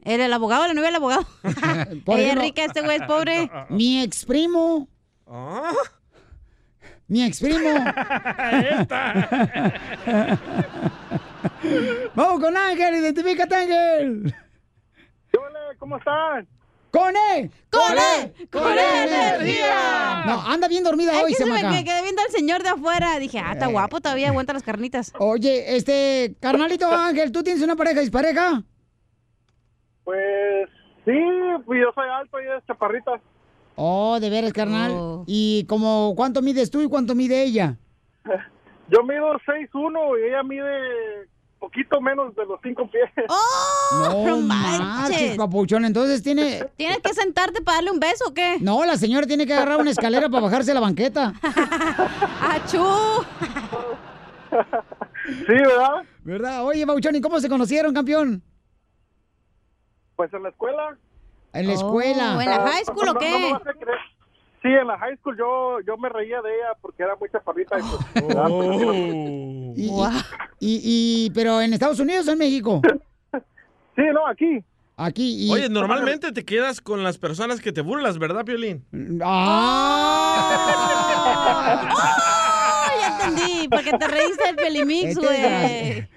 El 0.02 0.32
abogado, 0.32 0.66
la 0.66 0.72
novia 0.72 0.88
del 0.88 0.96
abogado. 0.96 1.26
Ella 2.06 2.32
es 2.32 2.38
rica, 2.38 2.64
este 2.64 2.80
güey 2.80 2.96
es 2.96 3.02
pobre. 3.06 3.50
Mi 3.68 4.02
ex 4.02 4.24
primo. 4.24 4.88
Ah. 5.26 5.72
Mi 7.06 7.24
ex 7.24 7.40
primo. 7.40 7.58
Vamos 12.14 12.40
con 12.40 12.56
Ángel, 12.56 12.94
identifícate, 12.96 13.54
Ángel. 13.54 14.34
¿Cómo 15.78 15.96
están? 15.96 16.46
¡Con 16.90 17.14
él! 17.34 17.50
¡Con 17.70 17.92
él! 17.92 18.48
¡Con 18.50 18.72
él, 18.72 18.78
energía! 18.78 20.22
No, 20.26 20.40
anda 20.46 20.66
bien 20.68 20.82
dormida 20.82 21.12
Es 21.12 21.22
hoy, 21.24 21.30
que 21.32 21.36
se 21.36 21.46
me 21.46 21.84
quedé 21.84 22.02
viendo 22.02 22.22
al 22.22 22.30
señor 22.30 22.62
de 22.62 22.70
afuera. 22.70 23.18
Dije, 23.18 23.38
ah, 23.38 23.52
está 23.52 23.66
Eh. 23.66 23.72
guapo, 23.72 24.00
todavía 24.00 24.28
aguanta 24.28 24.52
las 24.54 24.62
carnitas. 24.62 25.12
Oye, 25.18 25.76
este, 25.76 26.34
carnalito 26.40 26.86
Ángel, 26.92 27.30
¿tú 27.30 27.42
tienes 27.42 27.62
una 27.62 27.76
pareja 27.76 28.00
dispareja? 28.00 28.62
Pues 30.04 30.68
sí, 31.04 31.18
pues 31.66 31.80
yo 31.80 31.92
soy 31.94 32.08
alto 32.08 32.40
y 32.40 32.44
es 32.46 32.64
chaparrita. 32.66 33.20
Oh, 33.76 34.18
de 34.18 34.30
veras, 34.30 34.52
carnal. 34.52 35.22
¿Y 35.26 35.64
como 35.68 36.14
cuánto 36.16 36.42
mides 36.42 36.70
tú 36.70 36.80
y 36.80 36.88
cuánto 36.88 37.14
mide 37.14 37.42
ella? 37.44 37.76
Yo 38.90 39.02
mido 39.04 39.34
6'1 39.46 40.18
y 40.18 40.28
ella 40.28 40.42
mide 40.42 41.28
poquito 41.58 42.00
menos 42.00 42.34
de 42.36 42.46
los 42.46 42.58
5 42.62 42.90
pies. 42.90 43.10
¡Oh! 43.28 44.24
No 44.26 44.36
marches, 44.40 45.36
papuchón. 45.36 45.84
Entonces 45.84 46.22
tiene... 46.22 46.64
¿Tienes 46.76 46.98
que 46.98 47.12
sentarte 47.14 47.60
para 47.62 47.76
darle 47.78 47.90
un 47.90 48.00
beso 48.00 48.24
o 48.28 48.34
qué? 48.34 48.58
No, 48.60 48.84
la 48.84 48.96
señora 48.96 49.26
tiene 49.26 49.46
que 49.46 49.54
agarrar 49.54 49.78
una 49.80 49.90
escalera 49.90 50.28
para 50.28 50.42
bajarse 50.44 50.70
a 50.70 50.74
la 50.74 50.80
banqueta. 50.80 51.32
¡Achú! 52.40 52.84
Sí, 55.26 55.52
¿verdad? 55.52 56.02
¿Verdad? 56.24 56.64
Oye, 56.64 56.86
Papuchón, 56.86 57.16
¿y 57.16 57.20
cómo 57.20 57.38
se 57.40 57.48
conocieron, 57.48 57.92
campeón? 57.94 58.42
Pues 60.16 60.32
en 60.32 60.42
la 60.42 60.48
escuela. 60.48 60.96
En 61.52 61.66
la 61.66 61.72
escuela. 61.74 62.36
¿O 62.36 62.40
en 62.40 62.50
la 62.50 62.60
high 62.66 62.84
school 62.84 63.08
o 63.08 63.12
No, 63.14 63.18
qué? 63.20 63.50
no 63.50 63.56
a 63.56 63.60
creer. 63.60 63.98
Sí, 64.62 64.68
en 64.68 64.86
la 64.88 64.98
high 64.98 65.16
school 65.18 65.36
yo, 65.38 65.80
yo 65.86 65.96
me 65.96 66.08
reía 66.08 66.42
de 66.42 66.54
ella 66.54 66.74
porque 66.80 67.02
era 67.04 67.14
muy 67.16 67.28
chaparrita. 67.30 67.78
Y 67.78 67.82
pues, 67.82 68.00
mucha 68.24 68.44
pena. 68.92 69.72
Y, 69.76 69.90
y, 70.60 70.80
y- 70.84 71.30
pero 71.30 71.60
en 71.60 71.72
Estados 71.72 72.00
Unidos 72.00 72.26
o 72.28 72.32
en 72.32 72.38
México? 72.38 72.80
Sí, 73.96 74.02
no, 74.14 74.26
aquí. 74.28 74.62
Aquí. 74.96 75.46
Y... 75.48 75.50
Oye, 75.52 75.68
normalmente 75.68 76.30
te 76.30 76.44
quedas 76.44 76.80
con 76.80 77.02
las 77.02 77.18
personas 77.18 77.60
que 77.60 77.72
te 77.72 77.80
burlas, 77.80 78.16
¿verdad, 78.18 78.44
Piolín? 78.44 78.84
¡Ah! 79.24 80.94
Entendí, 83.28 83.68
porque 83.68 83.92
te 83.92 84.08
reíste 84.08 84.44
del 84.46 84.56
pelimix, 84.56 85.16
güey. 85.16 86.08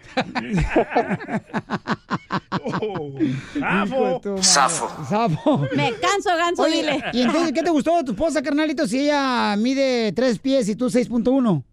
¡Zafo! 3.59 4.22
Zafo. 4.41 5.03
¡Zafo! 5.05 5.57
Me 5.76 5.93
canso, 5.99 6.30
ganso, 6.36 6.64
Oye, 6.64 6.78
dile. 6.78 7.03
¿y 7.14 7.22
entonces 7.22 7.51
qué 7.53 7.64
te 7.64 7.70
gustó 7.70 7.97
de 7.97 8.03
tu 8.03 8.12
esposa, 8.12 8.41
carnalito, 8.41 8.88
si 8.88 9.01
ella 9.01 9.55
mide 9.57 10.12
tres 10.14 10.39
pies 10.39 10.68
y 10.70 10.76
tú 10.76 10.86
6.1? 10.88 11.64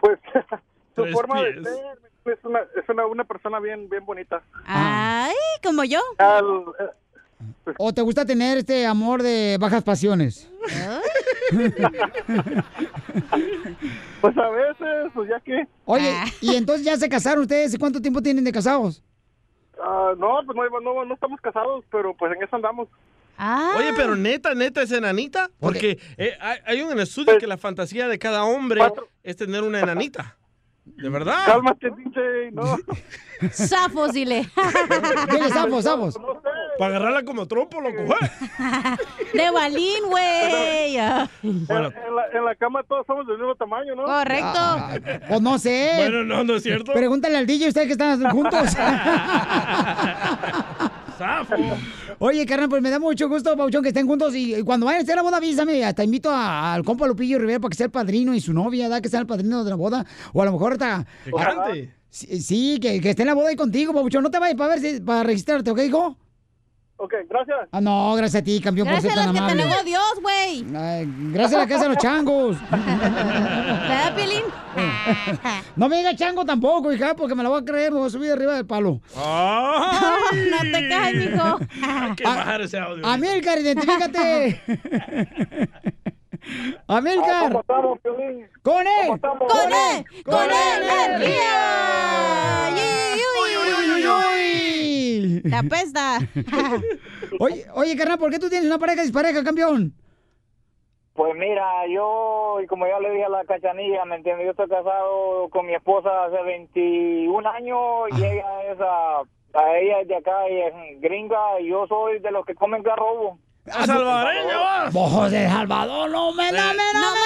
Pues 0.00 0.18
su 0.96 1.06
forma 1.06 1.42
de 1.42 1.62
ser 1.62 1.98
es 2.26 2.44
una, 2.44 2.60
es 2.60 2.88
una, 2.88 3.06
una 3.06 3.24
persona 3.24 3.60
bien, 3.60 3.88
bien 3.88 4.04
bonita. 4.04 4.42
Ay, 4.66 5.34
como 5.62 5.84
yo. 5.84 6.00
Al- 6.18 6.64
eh, 6.80 6.90
¿O 7.78 7.92
te 7.92 8.02
gusta 8.02 8.24
tener 8.24 8.58
este 8.58 8.86
amor 8.86 9.22
de 9.22 9.56
bajas 9.60 9.82
pasiones? 9.82 10.50
pues 14.20 14.38
a 14.38 14.48
veces, 14.50 15.12
pues 15.14 15.28
ya 15.28 15.40
que. 15.40 15.66
Oye, 15.84 16.12
¿y 16.40 16.54
entonces 16.56 16.84
ya 16.84 16.96
se 16.96 17.08
casaron 17.08 17.42
ustedes? 17.42 17.74
¿Y 17.74 17.78
cuánto 17.78 18.00
tiempo 18.00 18.22
tienen 18.22 18.44
de 18.44 18.52
casados? 18.52 19.02
Ah, 19.82 20.12
no, 20.16 20.40
pues 20.46 20.56
no, 20.56 20.80
no, 20.80 21.04
no 21.04 21.14
estamos 21.14 21.40
casados, 21.40 21.84
pero 21.90 22.14
pues 22.14 22.32
en 22.36 22.42
eso 22.42 22.56
andamos. 22.56 22.88
Oye, 23.76 23.92
pero 23.96 24.14
neta, 24.14 24.54
neta 24.54 24.82
es 24.82 24.92
enanita. 24.92 25.50
Porque 25.58 25.98
eh, 26.16 26.36
hay, 26.40 26.58
hay 26.64 26.82
un 26.82 26.98
estudio 27.00 27.38
que 27.38 27.46
la 27.46 27.58
fantasía 27.58 28.08
de 28.08 28.18
cada 28.18 28.44
hombre 28.44 28.80
es 29.22 29.36
tener 29.36 29.62
una 29.62 29.80
enanita. 29.80 30.36
¿De 30.84 31.08
verdad? 31.08 31.46
Cálmate, 31.46 31.90
DJ, 31.90 32.50
no. 32.52 32.76
Zafos, 33.52 34.12
dile. 34.12 34.46
Dile, 35.30 35.48
zafos, 35.48 35.84
zafos. 35.84 36.20
No 36.20 36.34
sé, 36.34 36.48
Para 36.78 36.96
agarrarla 36.96 37.24
como 37.24 37.46
trompo, 37.46 37.80
loco. 37.80 37.96
De 39.34 39.50
balín, 39.50 40.04
güey. 40.08 40.96
Ah. 41.04 41.28
En, 41.42 41.50
en 41.50 41.66
la, 42.16 42.24
en 42.38 42.44
la 42.44 42.54
cama 42.54 42.82
todos 42.84 43.04
somos 43.06 43.26
del 43.26 43.36
mismo 43.38 43.54
tamaño, 43.54 43.94
¿no? 43.94 44.04
Correcto. 44.04 44.58
Pues 45.28 45.40
no 45.40 45.58
sé. 45.58 45.92
Bueno, 45.96 46.24
no, 46.24 46.44
no 46.44 46.56
es 46.56 46.62
cierto. 46.62 46.92
Pregúntale 46.92 47.36
al 47.36 47.46
DJ 47.46 47.68
ustedes 47.68 47.86
que 47.88 47.92
están 47.92 48.22
juntos. 48.30 48.60
Oye, 52.18 52.46
carnal, 52.46 52.68
pues 52.68 52.82
me 52.82 52.90
da 52.90 52.98
mucho 52.98 53.28
gusto, 53.28 53.56
Pauchón, 53.56 53.82
que 53.82 53.88
estén 53.88 54.06
juntos. 54.06 54.34
Y, 54.34 54.54
y 54.56 54.62
cuando 54.62 54.86
vayan 54.86 55.00
a 55.00 55.02
hacer 55.02 55.16
la 55.16 55.22
boda, 55.22 55.36
avísame. 55.38 55.84
Hasta 55.84 56.04
invito 56.04 56.30
a- 56.30 56.74
al 56.74 56.84
compa 56.84 57.06
Lupillo 57.06 57.38
Rivera 57.38 57.60
para 57.60 57.70
que 57.70 57.76
sea 57.76 57.86
el 57.86 57.92
padrino 57.92 58.34
y 58.34 58.40
su 58.40 58.52
novia, 58.52 58.88
¿da? 58.88 59.00
Que 59.00 59.08
sea 59.08 59.20
el 59.20 59.26
padrino 59.26 59.64
de 59.64 59.70
la 59.70 59.76
boda. 59.76 60.04
O 60.32 60.42
a 60.42 60.44
lo 60.44 60.52
mejor 60.52 60.78
cante. 60.78 61.90
Sí, 62.10 62.40
sí, 62.40 62.78
que, 62.80 63.00
que 63.00 63.10
esté 63.10 63.22
en 63.22 63.28
la 63.28 63.34
boda 63.34 63.48
ahí 63.48 63.56
contigo, 63.56 63.92
Pauchón. 63.92 64.22
No 64.22 64.30
te 64.30 64.38
vayas 64.38 64.56
para 64.56 64.70
ver 64.76 64.80
si, 64.80 65.00
para 65.00 65.24
registrarte, 65.24 65.70
¿ok, 65.70 65.80
hijo? 65.80 66.16
Ok, 66.96 67.12
gracias. 67.28 67.58
Ah, 67.72 67.80
no, 67.80 68.14
gracias 68.14 68.40
a 68.40 68.44
ti, 68.44 68.60
campeón, 68.60 68.86
Gracias 68.86 69.12
por 69.12 69.20
a 69.20 69.24
ser 69.24 69.34
las 69.34 69.42
tan 69.42 69.48
que 69.48 69.54
te 69.54 69.62
amable. 69.62 69.76
negó 69.76 69.84
Dios, 69.84 70.20
güey. 70.22 70.64
Gracias 71.32 71.54
a 71.54 71.58
la 71.64 71.66
casa 71.68 71.82
de 71.84 71.88
los 71.88 71.98
changos. 71.98 72.56
¿Verdad? 72.70 74.14
No 75.76 75.88
me 75.88 75.96
diga 75.98 76.14
chango 76.16 76.44
tampoco, 76.44 76.92
hija, 76.92 77.14
porque 77.14 77.34
me 77.34 77.42
la 77.42 77.48
voy 77.48 77.60
a 77.62 77.64
creer, 77.64 77.92
me 77.92 77.98
voy 77.98 78.06
a 78.08 78.10
subir 78.10 78.30
arriba 78.32 78.54
del 78.54 78.66
palo. 78.66 79.00
No 79.14 80.60
te 80.72 80.88
caes, 80.88 81.30
mijo. 81.30 81.58
Hay 81.82 82.14
que 82.14 82.24
bajar 82.24 82.60
ese 82.60 82.78
audio. 82.78 83.06
Amílcar, 83.06 83.58
identifícate. 83.58 84.60
Amílcar. 86.86 87.48
¿Cómo 87.48 87.60
estamos, 87.60 88.00
Piolín? 88.00 88.48
¡Con 88.62 88.86
él! 88.86 89.20
¡Con 89.20 89.72
él! 89.72 90.04
¡Con 90.24 90.50
energía! 90.50 91.60
¡Uy, 93.42 93.50
uy, 93.56 93.72
uy, 93.92 94.06
uy! 94.06 95.42
Te 95.42 95.56
apesta. 95.56 96.18
Oye, 97.40 97.66
oye, 97.74 97.96
carnal, 97.96 98.18
¿por 98.18 98.30
qué 98.30 98.38
tú 98.38 98.48
tienes 98.48 98.66
una 98.66 98.78
pareja 98.78 99.02
dispareja, 99.02 99.42
campeón? 99.42 99.92
Pues 101.14 101.34
mira, 101.36 101.86
yo, 101.88 102.60
y 102.62 102.66
como 102.66 102.86
ya 102.86 102.98
le 102.98 103.10
dije 103.10 103.24
a 103.24 103.28
la 103.28 103.44
cachanilla, 103.44 104.04
¿me 104.04 104.16
entiendes? 104.16 104.46
Yo 104.46 104.50
estoy 104.50 104.68
casado 104.68 105.48
con 105.48 105.66
mi 105.66 105.74
esposa 105.74 106.24
hace 106.24 106.42
21 106.42 107.48
años 107.48 107.78
y 108.16 108.24
ella 108.24 108.72
es, 108.72 108.78
ah, 108.80 109.22
a 109.54 109.78
ella 109.78 110.00
es 110.00 110.08
de 110.08 110.16
acá 110.16 110.48
y 110.50 110.60
es 110.60 111.00
gringa 111.00 111.60
y 111.60 111.68
yo 111.68 111.86
soy 111.86 112.18
de 112.18 112.32
los 112.32 112.44
que 112.44 112.56
comen 112.56 112.82
garrobo. 112.82 113.38
¡A 113.72 113.86
salvadoreño 113.86 114.60
vas! 114.60 114.92
¡Vos 114.92 115.30
de 115.30 115.48
Salvador! 115.48 116.10
¡No 116.10 116.32
me, 116.32 116.52
no 116.52 116.74
me, 116.74 116.92
no 116.92 117.14
me, 117.14 117.20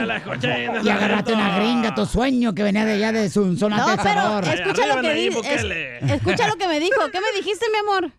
Te 0.00 0.06
la 0.06 0.16
escuché 0.16 0.68
Y 0.82 0.88
agarraste 0.88 1.32
una 1.32 1.56
gringa, 1.58 1.94
tu 1.94 2.06
sueño 2.06 2.54
que 2.54 2.62
venía 2.62 2.84
de 2.84 2.92
allá 2.92 3.10
de 3.12 3.28
su 3.28 3.56
zona 3.56 3.78
No, 3.78 3.86
de 3.88 3.94
escucha 3.94 4.14
lo, 4.14 4.40
que 5.02 5.26
es- 5.26 6.10
escucha 6.12 6.48
lo 6.48 6.54
que 6.56 6.68
me 6.68 6.78
dijo. 6.80 7.00
¿Qué 7.10 7.20
me 7.20 7.32
dijiste, 7.36 7.66
mi 7.72 7.78
amor? 7.78 8.10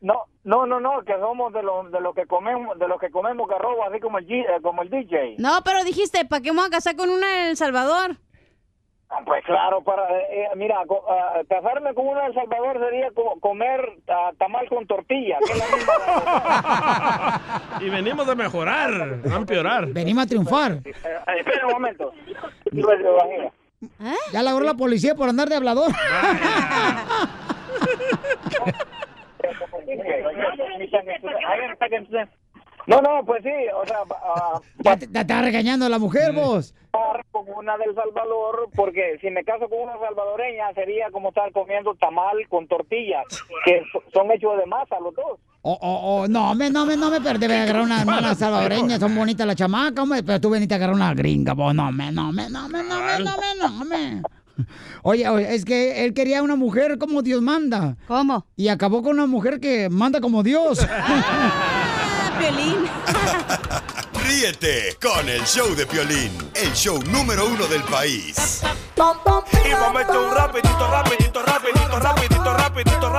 No, 0.00 0.24
no, 0.44 0.66
no, 0.66 0.80
no, 0.80 1.02
que 1.04 1.12
somos 1.20 1.52
de 1.52 1.62
los 1.62 1.90
de 1.92 2.00
los 2.00 2.14
que 2.14 2.24
comemos 2.26 2.78
de 2.78 2.88
los 2.88 2.98
que 2.98 3.10
comemos 3.10 3.46
garrobo 3.48 3.84
así 3.84 4.00
como 4.00 4.16
el 4.18 4.32
eh, 4.32 4.46
como 4.62 4.80
el 4.82 4.88
DJ. 4.88 5.34
No, 5.38 5.60
pero 5.62 5.84
dijiste, 5.84 6.24
¿para 6.24 6.40
qué 6.40 6.52
voy 6.52 6.64
a 6.66 6.70
casar 6.70 6.96
con 6.96 7.10
una 7.10 7.44
en 7.44 7.50
El 7.50 7.56
Salvador? 7.58 8.16
Ah, 9.12 9.18
Pues 9.26 9.44
claro, 9.44 9.82
para 9.82 10.08
eh, 10.20 10.48
mira, 10.54 10.76
co- 10.86 11.04
ah, 11.10 11.40
casarme 11.48 11.92
con 11.94 12.06
una 12.06 12.20
de 12.22 12.26
El 12.28 12.34
Salvador 12.34 12.78
sería 12.78 13.10
como 13.10 13.40
comer 13.40 13.80
ah, 14.08 14.30
tamal 14.38 14.68
con 14.68 14.86
tortilla, 14.86 15.36
que 15.44 15.52
es 15.52 15.58
la 15.58 15.76
misma. 15.76 15.92
Y 17.80 17.90
venimos 17.90 18.28
a 18.28 18.34
mejorar, 18.36 18.90
no 18.90 19.34
a 19.34 19.38
empeorar. 19.38 19.86
Venimos 19.88 20.24
a 20.24 20.26
triunfar. 20.28 20.72
Eh, 20.84 20.94
espera 21.38 21.66
un 21.66 21.72
momento. 21.72 22.12
Pues. 22.70 23.00
Ya 24.32 24.42
la 24.42 24.50
agarró 24.50 24.64
la 24.66 24.74
policía 24.74 25.14
por 25.16 25.28
andar 25.28 25.48
de 25.48 25.56
hablador. 25.56 25.90
No, 32.90 33.00
no, 33.00 33.24
pues 33.24 33.42
sí, 33.44 33.50
o 33.80 33.86
sea, 33.86 33.98
ah, 34.10 34.60
Ya 34.84 34.96
te, 34.96 35.06
te 35.06 35.20
está 35.20 35.40
regañando 35.42 35.88
la 35.88 35.98
mujer, 36.00 36.32
vos. 36.32 36.74
casar 36.90 37.24
con 37.30 37.44
una 37.56 37.76
del 37.78 37.94
Salvador, 37.94 38.68
porque 38.74 39.16
si 39.20 39.30
me 39.30 39.44
caso 39.44 39.68
con 39.68 39.78
una 39.82 39.92
salvadoreña 39.98 40.74
sería 40.74 41.08
como 41.12 41.28
estar 41.28 41.52
comiendo 41.52 41.94
tamal 41.94 42.36
con 42.48 42.66
tortilla, 42.66 43.22
que 43.64 43.80
so- 43.92 44.02
son 44.12 44.30
hechos 44.32 44.58
de 44.58 44.66
masa 44.66 44.98
los 45.00 45.14
dos. 45.14 45.38
Oh, 45.62 45.78
oh, 45.80 46.00
oh, 46.22 46.26
no, 46.28 46.54
me, 46.54 46.68
no, 46.70 46.84
me, 46.84 46.96
no 46.96 47.10
me 47.10 47.20
perdí. 47.20 47.46
Voy 47.46 47.56
a 47.56 47.62
agarrar 47.62 47.82
una 47.82 48.00
hermana 48.00 48.34
salvadoreña. 48.34 48.98
Son 48.98 49.14
bonitas 49.14 49.46
las 49.46 49.56
chamacas, 49.56 50.02
hombre. 50.02 50.22
Pero 50.24 50.40
tú 50.40 50.50
veniste 50.50 50.74
a 50.74 50.76
agarrar 50.78 50.96
una 50.96 51.14
gringa, 51.14 51.52
vos. 51.52 51.72
No, 51.74 51.92
me, 51.92 52.10
no, 52.10 52.32
me, 52.32 52.48
no, 52.50 52.68
me, 52.68 52.82
no, 52.82 52.98
me, 52.98 53.18
no, 53.20 53.36
me, 53.36 53.54
no, 53.60 53.84
me. 53.84 54.22
Oye, 55.02 55.26
oye, 55.28 55.54
es 55.54 55.64
que 55.64 56.04
él 56.04 56.12
quería 56.12 56.42
una 56.42 56.56
mujer 56.56 56.98
como 56.98 57.22
Dios 57.22 57.40
manda. 57.40 57.96
¿Cómo? 58.08 58.44
Y 58.56 58.68
acabó 58.68 59.02
con 59.02 59.12
una 59.12 59.26
mujer 59.26 59.60
que 59.60 59.88
manda 59.88 60.20
como 60.20 60.42
Dios. 60.42 60.86
Piolín. 62.40 62.88
Ríete 64.24 64.96
con 65.00 65.28
el 65.28 65.44
show 65.44 65.74
de 65.74 65.84
Piolín, 65.84 66.32
el 66.54 66.72
show 66.72 66.98
número 67.10 67.46
uno 67.46 67.66
del 67.66 67.82
país. 67.82 68.62
Y 68.96 68.98
vamos 68.98 69.44
a 69.86 69.92
meter 69.92 70.16
un 70.16 70.34
rapidito, 70.34 70.90
rapidito, 70.90 71.42
rapidito, 71.42 72.00
rapidito, 72.00 72.54
rapidito, 72.54 73.12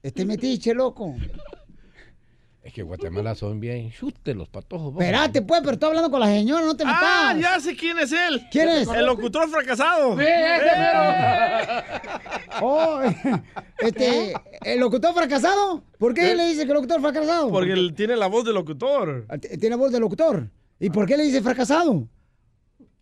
Este 0.00 0.24
metiche, 0.24 0.72
loco. 0.72 1.16
Es 2.62 2.74
que 2.74 2.82
Guatemala 2.82 3.34
son 3.34 3.58
bien 3.58 3.90
chute 3.90 4.34
los 4.34 4.48
patojos. 4.48 4.92
Espérate, 4.92 5.40
pues, 5.40 5.60
pero 5.62 5.72
estoy 5.72 5.88
hablando 5.88 6.10
con 6.10 6.20
la 6.20 6.26
señora, 6.26 6.64
no 6.66 6.76
te 6.76 6.84
metas. 6.84 7.00
Ah, 7.02 7.34
ya 7.40 7.58
sé 7.58 7.74
quién 7.74 7.98
es 7.98 8.12
él. 8.12 8.42
¿Quién 8.50 8.68
es? 8.68 8.88
El 8.88 9.06
locutor 9.06 9.48
fracasado. 9.48 10.16
Sí, 10.18 10.24
ese 10.26 10.70
Oh, 12.60 13.00
este, 13.78 14.34
¿el 14.64 14.78
locutor 14.78 15.14
fracasado? 15.14 15.82
¿Por 15.98 16.12
qué 16.12 16.32
¿Eh? 16.32 16.36
le 16.36 16.48
dice 16.48 16.64
que 16.64 16.72
el 16.72 16.74
locutor 16.74 17.00
fracasado? 17.00 17.48
Porque 17.50 17.72
él 17.72 17.94
tiene 17.94 18.14
la 18.16 18.26
voz 18.26 18.44
de 18.44 18.52
locutor. 18.52 19.24
Ah, 19.30 19.38
Tiene 19.38 19.76
voz 19.76 19.90
de 19.90 20.00
locutor. 20.00 20.50
¿Y 20.78 20.90
por 20.90 21.06
qué 21.06 21.16
le 21.16 21.24
dice 21.24 21.40
fracasado? 21.40 22.08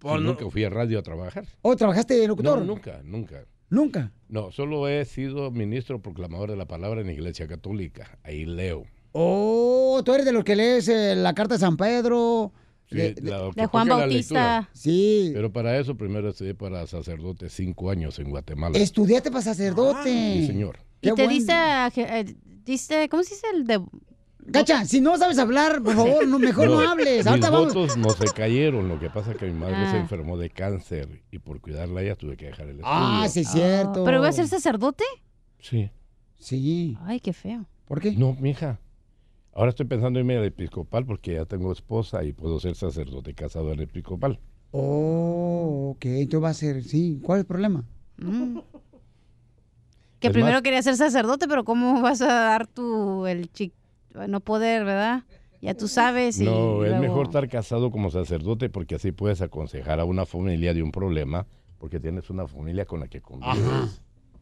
Yo 0.00 0.18
nunca 0.18 0.48
fui 0.48 0.62
a 0.62 0.70
radio 0.70 1.00
a 1.00 1.02
trabajar. 1.02 1.44
¿O 1.62 1.74
trabajaste 1.74 2.14
de 2.14 2.28
locutor? 2.28 2.60
No, 2.60 2.64
nunca, 2.64 3.00
nunca. 3.02 3.44
¿Nunca? 3.70 4.12
No, 4.28 4.50
solo 4.52 4.88
he 4.88 5.04
sido 5.04 5.50
ministro 5.50 6.00
proclamador 6.00 6.50
de 6.50 6.56
la 6.56 6.66
palabra 6.66 7.00
en 7.00 7.08
la 7.08 7.12
Iglesia 7.12 7.46
Católica. 7.48 8.18
Ahí 8.22 8.44
leo. 8.46 8.84
Oh, 9.20 10.02
tú 10.04 10.14
eres 10.14 10.24
de 10.26 10.32
los 10.32 10.44
que 10.44 10.54
lees 10.56 10.88
eh, 10.88 11.14
la 11.16 11.34
carta 11.34 11.54
de 11.54 11.60
San 11.60 11.76
Pedro. 11.76 12.52
Sí, 12.90 12.96
de, 12.96 13.14
de 13.54 13.66
Juan 13.66 13.88
Bautista. 13.88 14.68
Sí. 14.72 15.30
Pero 15.34 15.52
para 15.52 15.76
eso 15.78 15.96
primero 15.96 16.30
estudié 16.30 16.54
para 16.54 16.86
sacerdote 16.86 17.50
cinco 17.50 17.90
años 17.90 18.18
en 18.18 18.30
Guatemala. 18.30 18.78
Estudiaste 18.78 19.30
para 19.30 19.42
sacerdote. 19.42 20.04
Sí, 20.40 20.46
señor. 20.46 20.78
Y 21.02 21.08
Qué 21.08 21.14
te 21.14 21.22
bueno. 21.24 21.30
diste, 21.30 21.52
a- 21.52 21.88
eh, 21.94 22.34
diste, 22.64 23.08
¿cómo 23.08 23.22
se 23.24 23.34
dice 23.34 23.46
el 23.54 23.64
de? 23.66 23.80
Cacha, 24.52 24.86
si 24.86 25.02
no 25.02 25.18
sabes 25.18 25.38
hablar, 25.38 25.82
por 25.82 25.94
favor, 25.94 26.26
no, 26.26 26.38
mejor 26.38 26.68
no, 26.70 26.80
hables. 26.80 27.18
Mis 27.18 27.26
Ahorita 27.26 27.50
vamos. 27.50 27.74
votos 27.74 27.96
no 27.98 28.08
se 28.10 28.26
cayeron. 28.28 28.88
Lo 28.88 28.98
que 28.98 29.10
pasa 29.10 29.32
es 29.32 29.36
que 29.36 29.44
mi 29.46 29.52
madre 29.52 29.74
Ah. 29.76 29.90
se 29.90 29.98
enfermó 29.98 30.38
de 30.38 30.48
cáncer 30.48 31.22
y 31.30 31.38
por 31.40 31.60
cuidarla 31.60 32.00
a 32.00 32.02
ella 32.04 32.16
tuve 32.16 32.36
que 32.38 32.46
dejar 32.46 32.66
el 32.68 32.76
estudio. 32.76 32.86
Ah, 32.90 33.26
sí, 33.28 33.40
es 33.40 33.50
cierto. 33.50 34.04
¿Pero 34.04 34.18
iba 34.18 34.28
a 34.28 34.32
ser 34.32 34.48
sacerdote? 34.48 35.04
Sí. 35.60 35.90
Sí. 36.38 36.96
Ay, 37.04 37.20
qué 37.20 37.34
feo. 37.34 37.66
¿Por 37.84 38.00
qué? 38.00 38.12
No, 38.12 38.34
mija. 38.40 38.78
Ahora 39.58 39.70
estoy 39.70 39.86
pensando 39.86 40.20
en 40.20 40.24
irme 40.26 40.38
al 40.38 40.44
episcopal 40.44 41.04
porque 41.04 41.34
ya 41.34 41.44
tengo 41.44 41.72
esposa 41.72 42.22
y 42.22 42.32
puedo 42.32 42.60
ser 42.60 42.76
sacerdote 42.76 43.34
casado 43.34 43.72
en 43.72 43.80
el 43.80 43.86
episcopal. 43.86 44.38
Oh, 44.70 45.94
ok, 45.96 46.04
entonces 46.04 46.44
va 46.44 46.48
a 46.50 46.54
ser, 46.54 46.84
sí. 46.84 47.18
¿Cuál 47.24 47.38
es 47.38 47.42
el 47.42 47.46
problema? 47.46 47.84
Mm. 48.18 48.58
Que 50.20 50.28
Es 50.28 50.32
primero 50.32 50.54
más, 50.54 50.62
quería 50.62 50.80
ser 50.82 50.96
sacerdote, 50.96 51.48
pero 51.48 51.64
¿cómo 51.64 52.00
vas 52.02 52.20
a 52.22 52.26
dar 52.26 52.66
tu 52.68 53.26
el 53.26 53.50
chi- 53.52 53.72
no 54.28 54.38
poder, 54.40 54.84
verdad? 54.84 55.24
Ya 55.60 55.74
tú 55.74 55.88
sabes. 55.88 56.40
y 56.40 56.44
No, 56.44 56.84
es 56.84 56.96
mejor 57.00 57.26
estar 57.26 57.48
casado 57.48 57.90
como 57.90 58.10
sacerdote 58.12 58.68
porque 58.70 58.94
así 58.94 59.10
puedes 59.10 59.42
aconsejar 59.42 59.98
a 59.98 60.04
una 60.04 60.24
familia 60.24 60.72
de 60.72 60.84
un 60.84 60.92
problema 60.92 61.46
porque 61.78 61.98
tienes 61.98 62.30
una 62.30 62.46
familia 62.46 62.84
con 62.84 63.00
la 63.00 63.08
que 63.08 63.20
convives. 63.20 63.58
Ajá. 63.58 63.88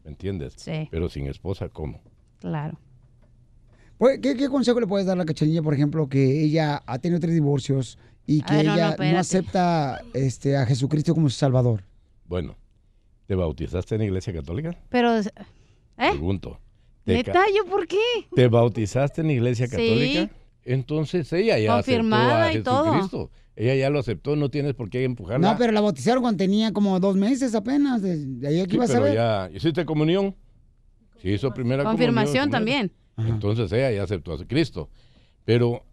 ¿Me 0.03 0.11
entiendes? 0.11 0.53
Sí. 0.57 0.87
Pero 0.91 1.09
sin 1.09 1.25
esposa, 1.27 1.69
¿cómo? 1.69 2.01
Claro. 2.39 2.79
Pues, 3.97 4.19
¿Qué, 4.19 4.35
qué 4.35 4.47
consejo 4.49 4.79
le 4.79 4.87
puedes 4.87 5.07
dar 5.07 5.15
a 5.15 5.19
la 5.19 5.25
cachanilla, 5.25 5.61
por 5.61 5.73
ejemplo, 5.73 6.07
que 6.07 6.43
ella 6.43 6.83
ha 6.85 6.99
tenido 6.99 7.19
tres 7.19 7.33
divorcios 7.33 7.97
y 8.25 8.41
que 8.41 8.53
Ay, 8.53 8.65
no, 8.67 8.75
no, 8.75 8.93
ella 9.03 9.13
no, 9.13 9.19
acepta 9.19 10.01
este, 10.13 10.55
a 10.57 10.65
Jesucristo 10.65 11.13
como 11.15 11.29
su 11.29 11.37
Salvador? 11.37 11.83
Bueno, 12.25 12.55
¿te 13.25 13.35
bautizaste 13.35 13.95
en 13.95 13.99
la 13.99 14.05
iglesia 14.05 14.33
católica? 14.33 14.77
Pero, 14.89 15.17
¿eh? 15.17 15.23
Pregunto. 15.95 16.59
¿Te, 17.05 17.23
ca- 17.23 17.31
¿Neta? 17.33 17.45
¿Yo 17.55 17.65
por 17.69 17.87
qué? 17.87 17.97
¿Te 18.35 18.47
bautizaste 18.49 19.21
en 19.21 19.27
la 19.27 19.33
iglesia 19.33 19.65
Sí. 19.67 19.71
católica? 19.71 20.29
Entonces 20.63 21.31
ella 21.31 21.57
ya 21.57 21.75
Confirmada 21.75 22.49
aceptó 22.49 22.57
a 22.57 22.59
y 22.59 22.63
todo. 22.63 22.93
Jesucristo. 22.93 23.31
Ella 23.55 23.73
ya 23.75 23.89
lo 23.89 23.99
aceptó, 23.99 24.35
no 24.35 24.49
tienes 24.49 24.73
por 24.75 24.89
qué 24.89 25.03
empujarla. 25.05 25.51
No, 25.53 25.57
pero 25.57 25.71
la 25.71 25.81
bautizaron 25.81 26.21
cuando 26.21 26.37
tenía 26.37 26.73
como 26.73 26.99
dos 26.99 27.15
meses 27.15 27.55
apenas. 27.55 28.01
De, 28.01 28.17
de 28.23 28.47
ahí 28.47 28.59
aquí 28.59 28.71
Sí, 28.73 28.77
vas 28.77 28.89
a 28.91 28.93
pero 28.93 29.05
ver. 29.05 29.15
ya 29.15 29.49
hiciste 29.53 29.85
comunión. 29.85 30.35
Sí, 31.21 31.29
hizo 31.29 31.51
primera 31.53 31.83
Confirmación 31.83 32.49
comunión, 32.49 32.51
también. 32.51 32.91
Entonces 33.17 33.71
ella 33.71 33.91
ya 33.91 34.03
aceptó 34.03 34.33
a 34.33 34.45
Cristo. 34.45 34.89
Pero 35.45 35.83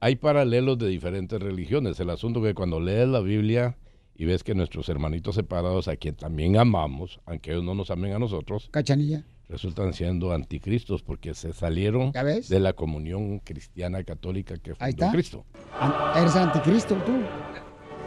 hay 0.00 0.16
paralelos 0.16 0.78
de 0.78 0.88
diferentes 0.88 1.40
religiones. 1.40 1.98
El 2.00 2.10
asunto 2.10 2.42
que 2.42 2.54
cuando 2.54 2.80
lees 2.80 3.08
la 3.08 3.20
Biblia 3.20 3.76
y 4.16 4.24
ves 4.24 4.42
que 4.44 4.54
nuestros 4.54 4.88
hermanitos 4.88 5.34
separados, 5.36 5.88
a 5.88 5.96
quien 5.96 6.14
también 6.16 6.56
amamos, 6.56 7.20
aunque 7.26 7.52
ellos 7.52 7.64
no 7.64 7.74
nos 7.74 7.90
amen 7.90 8.12
a 8.14 8.18
nosotros, 8.18 8.68
Cachanilla. 8.70 9.24
resultan 9.48 9.92
siendo 9.92 10.32
anticristos 10.32 11.02
porque 11.02 11.34
se 11.34 11.52
salieron 11.52 12.12
de 12.12 12.60
la 12.60 12.72
comunión 12.74 13.38
cristiana 13.40 14.02
católica 14.04 14.56
que 14.58 14.70
Ahí 14.78 14.92
fundó 14.92 15.04
está. 15.06 15.12
Cristo. 15.12 15.44
An- 15.80 15.94
Eres 16.20 16.36
anticristo 16.36 16.94
tú. 17.06 17.12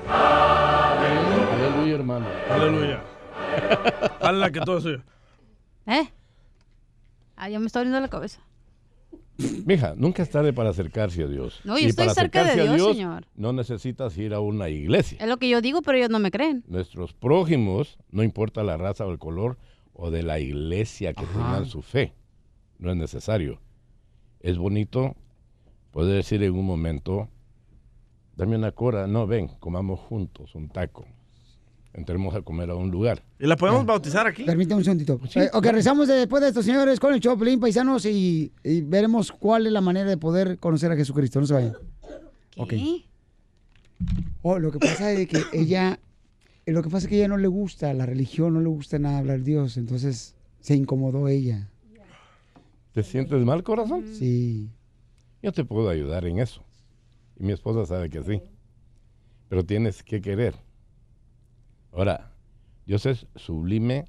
Aleluya, 0.09 1.95
hermano. 1.95 2.25
Aleluya. 2.49 3.03
Hala 4.21 4.51
que 4.51 4.59
todo 4.61 4.77
es 4.77 4.83
suyo. 4.83 5.01
¿Eh? 5.85 6.09
Ah, 7.35 7.49
ya 7.49 7.59
me 7.59 7.65
está 7.67 7.79
abriendo 7.79 7.99
la 7.99 8.07
cabeza. 8.09 8.39
Mija, 9.65 9.93
nunca 9.95 10.23
es 10.23 10.29
tarde 10.29 10.53
para 10.53 10.71
acercarse 10.71 11.23
a 11.23 11.27
Dios. 11.27 11.61
No, 11.63 11.77
yo 11.77 11.85
Y 11.85 11.89
estoy 11.89 12.05
para 12.05 12.15
cerca 12.15 12.43
de 12.43 12.63
Dios, 12.63 12.95
señor. 12.95 13.25
No 13.35 13.53
necesitas 13.53 14.17
ir 14.17 14.33
a 14.33 14.39
una 14.39 14.69
iglesia. 14.69 15.17
Es 15.21 15.27
lo 15.27 15.37
que 15.37 15.49
yo 15.49 15.61
digo, 15.61 15.81
pero 15.81 15.97
ellos 15.97 16.09
no 16.09 16.19
me 16.19 16.31
creen. 16.31 16.63
Nuestros 16.67 17.13
prójimos, 17.13 17.97
no 18.09 18.23
importa 18.23 18.63
la 18.63 18.77
raza 18.77 19.05
o 19.05 19.11
el 19.11 19.19
color 19.19 19.57
o 19.93 20.11
de 20.11 20.23
la 20.23 20.39
iglesia 20.39 21.13
que 21.13 21.25
tengan 21.25 21.65
su 21.65 21.81
fe, 21.81 22.13
no 22.79 22.91
es 22.91 22.97
necesario. 22.97 23.59
Es 24.39 24.57
bonito 24.57 25.15
poder 25.91 26.15
decir 26.15 26.43
en 26.43 26.53
un 26.53 26.65
momento, 26.65 27.29
dame 28.35 28.55
una 28.55 28.71
cora, 28.71 29.07
no, 29.07 29.25
ven, 29.27 29.47
comamos 29.59 29.99
juntos 29.99 30.55
un 30.55 30.69
taco. 30.69 31.07
Entremos 31.97 32.35
a 32.35 32.41
comer 32.43 32.69
a 32.69 32.75
un 32.75 32.91
lugar. 32.91 33.23
¿Y 33.39 33.47
la 33.47 33.57
podemos 33.57 33.83
bautizar 33.83 34.27
aquí? 34.27 34.43
Permítame 34.43 34.77
un 34.77 34.83
segundito. 34.83 35.19
Eh, 35.33 35.49
ok, 35.51 35.65
rezamos 35.65 36.07
después 36.07 36.43
de 36.43 36.49
estos 36.49 36.63
señores 36.63 36.99
con 36.99 37.11
el 37.11 37.19
Choplin, 37.19 37.59
paisanos, 37.59 38.05
y, 38.05 38.53
y 38.63 38.81
veremos 38.81 39.31
cuál 39.31 39.65
es 39.65 39.73
la 39.73 39.81
manera 39.81 40.07
de 40.07 40.15
poder 40.15 40.59
conocer 40.59 40.91
a 40.91 40.95
Jesucristo. 40.95 41.39
No 41.41 41.47
se 41.47 41.55
vayan. 41.55 41.73
Ok. 42.55 42.73
Oh, 44.43 44.59
lo 44.59 44.71
que 44.71 44.77
pasa 44.77 45.11
es 45.11 45.27
que 45.27 45.41
ella, 45.53 45.99
eh, 46.67 46.71
lo 46.71 46.83
que 46.83 46.89
pasa 46.89 47.07
es 47.07 47.07
que 47.07 47.17
ella 47.17 47.29
no 47.29 47.37
le 47.37 47.47
gusta 47.47 47.91
la 47.95 48.05
religión, 48.05 48.53
no 48.53 48.61
le 48.61 48.67
gusta 48.67 48.99
nada 48.99 49.17
hablar 49.17 49.39
de 49.39 49.45
Dios, 49.45 49.75
entonces 49.77 50.35
se 50.59 50.75
incomodó 50.75 51.27
ella. 51.27 51.67
¿Te 52.93 53.01
sientes 53.01 53.43
mal, 53.43 53.63
corazón? 53.63 54.05
Sí. 54.13 54.69
Yo 55.41 55.51
te 55.51 55.65
puedo 55.65 55.89
ayudar 55.89 56.25
en 56.25 56.37
eso. 56.37 56.63
Y 57.39 57.43
mi 57.43 57.53
esposa 57.53 57.87
sabe 57.87 58.11
que 58.11 58.21
sí. 58.21 58.39
Pero 59.49 59.65
tienes 59.65 60.03
que 60.03 60.21
querer. 60.21 60.53
Ahora, 61.97 62.31
Dios 62.85 63.07
es 63.07 63.25
sublime, 63.35 64.05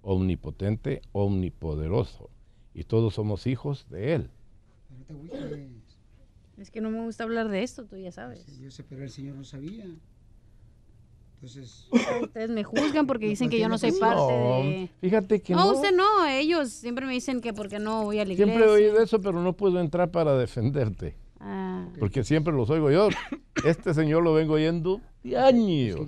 omnipotente, 0.00 1.02
omnipoderoso. 1.10 2.30
Y 2.72 2.84
todos 2.84 3.14
somos 3.14 3.48
hijos 3.48 3.84
de 3.90 4.14
Él. 4.14 4.30
Es 6.56 6.70
que 6.70 6.80
no 6.80 6.90
me 6.90 7.00
gusta 7.04 7.24
hablar 7.24 7.48
de 7.48 7.64
esto, 7.64 7.84
tú 7.84 7.96
ya 7.96 8.12
sabes. 8.12 8.46
Yo 8.60 8.70
sé, 8.70 8.84
pero 8.84 9.02
el 9.02 9.10
Señor 9.10 9.34
no 9.34 9.42
sabía. 9.42 9.86
Entonces. 11.34 11.88
Ustedes 12.22 12.50
me 12.50 12.62
juzgan 12.62 13.08
porque 13.08 13.26
dicen 13.26 13.50
que 13.50 13.58
yo 13.58 13.68
no 13.68 13.76
soy 13.76 13.90
No, 13.90 13.98
parte 13.98 14.32
de... 14.32 14.90
Fíjate 15.00 15.42
que 15.42 15.52
No, 15.52 15.64
no. 15.64 15.72
usted 15.72 15.92
no, 15.92 16.24
ellos 16.28 16.68
siempre 16.70 17.06
me 17.06 17.12
dicen 17.12 17.40
que 17.40 17.52
porque 17.52 17.80
no 17.80 18.04
voy 18.04 18.20
a 18.20 18.24
la 18.24 18.34
iglesia. 18.34 18.54
Siempre 18.54 18.70
he 18.70 18.72
oído 18.72 19.02
eso, 19.02 19.20
pero 19.20 19.42
no 19.42 19.52
puedo 19.56 19.80
entrar 19.80 20.12
para 20.12 20.38
defenderte. 20.38 21.16
Ah. 21.40 21.88
Porque 21.98 22.22
siempre 22.22 22.54
los 22.54 22.70
oigo 22.70 22.88
yo. 22.92 23.08
Este 23.66 23.94
señor 23.94 24.22
lo 24.22 24.32
vengo 24.32 24.54
oyendo 24.54 25.00
de 25.24 25.36
años. 25.36 25.98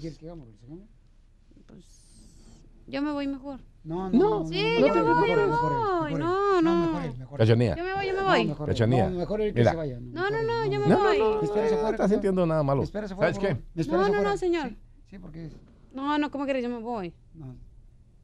Yo 2.94 3.02
me 3.02 3.10
voy 3.10 3.26
mejor. 3.26 3.58
No, 3.82 4.08
no. 4.08 4.46
Sí, 4.46 4.76
no 4.78 4.86
yo 4.86 4.94
me 4.94 5.02
voy, 5.02 5.28
yo 5.28 5.36
me 5.36 5.46
voy. 5.46 6.14
No, 6.14 6.62
no. 6.62 7.00
Cachanía. 7.36 7.74
Yo 7.74 7.82
me 7.82 7.92
voy, 7.92 8.06
yo 8.06 8.14
me 8.14 8.22
voy. 8.22 8.44
mejor 8.46 8.68
él. 8.68 8.74
Cachanía. 8.76 9.10
No, 9.10 9.18
mejor 9.18 9.40
él 9.40 9.52
que 9.52 9.64
se 9.64 9.74
vaya. 9.74 9.98
No, 10.00 10.30
no, 10.30 10.42
no, 10.44 10.64
yo 10.66 10.78
me 10.78 10.86
No, 10.86 10.98
no, 10.98 11.04
voy. 11.08 11.18
no, 11.18 11.42
Espérese 11.42 11.74
no 11.74 11.88
estás 11.88 12.08
sintiendo 12.08 12.46
nada 12.46 12.62
malo. 12.62 12.86
¿Sabes 12.86 13.38
qué? 13.40 13.56
No, 13.88 14.08
no, 14.08 14.22
no, 14.22 14.36
señor. 14.36 14.70
Sí, 15.10 15.18
porque... 15.18 15.50
No, 15.92 16.16
no, 16.18 16.30
¿cómo 16.30 16.46
querés? 16.46 16.62
Yo 16.62 16.68
me 16.68 16.78
voy. 16.78 17.12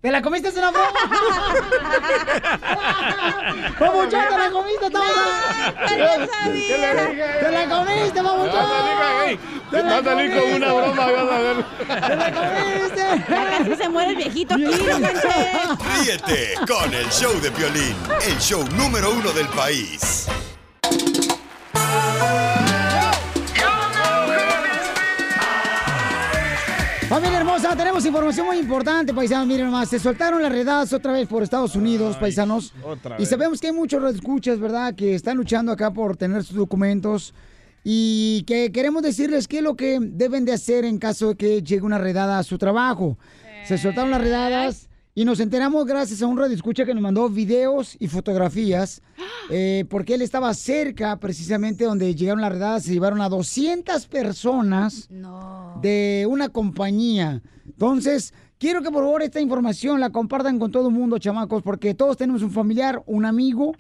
¿Te 0.00 0.10
la 0.10 0.22
comiste 0.22 0.48
en 0.48 0.56
una 0.58 0.70
broma? 0.70 0.88
¡Papuchón, 3.78 4.10
te 4.10 4.38
la 4.38 4.50
comiste, 4.50 4.90
toma! 4.90 5.04
¡Yo 5.90 6.26
sabía! 6.26 7.40
¡Te 7.40 7.50
la 7.52 7.68
comiste, 7.68 8.22
papuchón! 8.22 8.66
¡Te 9.70 9.82
la 9.82 9.90
Va 9.90 9.98
a 9.98 10.02
salir 10.02 10.30
con 10.34 10.52
una 10.54 10.68
comiste! 10.68 10.92
broma, 10.94 11.12
vas 11.12 11.32
a 11.32 11.38
ver. 11.38 11.64
¡Te 11.86 12.16
la 12.16 12.32
comiste! 12.32 13.24
Ya 13.28 13.58
casi 13.58 13.76
se 13.76 13.88
muere 13.90 14.10
el 14.12 14.16
viejito 14.16 14.54
aquí. 14.54 14.64
Ríete 14.64 16.54
con 16.66 16.94
el 16.94 17.08
show 17.10 17.38
de 17.40 17.50
Piolín, 17.50 17.94
el 18.26 18.38
show 18.38 18.64
número 18.76 19.10
uno 19.10 19.30
del 19.32 19.48
país. 19.48 20.26
Tenemos 27.76 28.04
información 28.04 28.46
muy 28.46 28.58
importante, 28.58 29.14
paisanos. 29.14 29.46
Miren 29.46 29.66
nomás, 29.66 29.88
se 29.88 29.98
soltaron 29.98 30.42
las 30.42 30.52
redadas 30.52 30.92
otra 30.92 31.12
vez 31.12 31.26
por 31.26 31.42
Estados 31.42 31.74
Unidos, 31.76 32.16
paisanos. 32.18 32.74
otra 32.82 33.16
Y 33.16 33.20
vez. 33.20 33.28
sabemos 33.28 33.60
que 33.60 33.68
hay 33.68 33.72
muchos 33.72 34.14
escuchas, 34.14 34.58
¿verdad? 34.58 34.94
Que 34.94 35.14
están 35.14 35.36
luchando 35.38 35.72
acá 35.72 35.90
por 35.92 36.16
tener 36.16 36.44
sus 36.44 36.56
documentos. 36.56 37.32
Y 37.82 38.42
que 38.46 38.70
queremos 38.72 39.02
decirles 39.02 39.48
qué 39.48 39.58
es 39.58 39.62
lo 39.64 39.76
que 39.76 39.98
deben 40.00 40.44
de 40.44 40.52
hacer 40.52 40.84
en 40.84 40.98
caso 40.98 41.28
de 41.28 41.36
que 41.36 41.62
llegue 41.62 41.82
una 41.82 41.96
redada 41.96 42.38
a 42.38 42.42
su 42.42 42.58
trabajo. 42.58 43.16
Se 43.66 43.78
soltaron 43.78 44.10
las 44.10 44.20
redadas 44.20 44.89
y 45.20 45.24
nos 45.26 45.38
enteramos 45.38 45.84
gracias 45.84 46.22
a 46.22 46.26
un 46.26 46.38
radio 46.38 46.54
escucha 46.54 46.86
que 46.86 46.94
nos 46.94 47.02
mandó 47.02 47.28
videos 47.28 47.94
y 48.00 48.08
fotografías. 48.08 49.02
eh, 49.50 49.84
porque 49.90 50.14
él 50.14 50.22
estaba 50.22 50.54
cerca 50.54 51.20
precisamente 51.20 51.84
donde 51.84 52.14
llegaron 52.14 52.40
las 52.40 52.52
redadas. 52.52 52.84
Se 52.84 52.94
llevaron 52.94 53.20
a 53.20 53.28
200 53.28 54.06
personas 54.06 55.10
de 55.82 56.26
una 56.26 56.48
compañía. 56.48 57.42
Entonces, 57.66 58.32
quiero 58.56 58.80
que 58.80 58.90
por 58.90 59.04
favor 59.04 59.20
esta 59.20 59.42
información 59.42 60.00
la 60.00 60.08
compartan 60.08 60.58
con 60.58 60.70
todo 60.70 60.88
el 60.88 60.94
mundo, 60.94 61.18
chamacos, 61.18 61.62
porque 61.62 61.92
todos 61.92 62.16
tenemos 62.16 62.40
un 62.40 62.50
familiar, 62.50 63.02
un 63.04 63.26
amigo, 63.26 63.74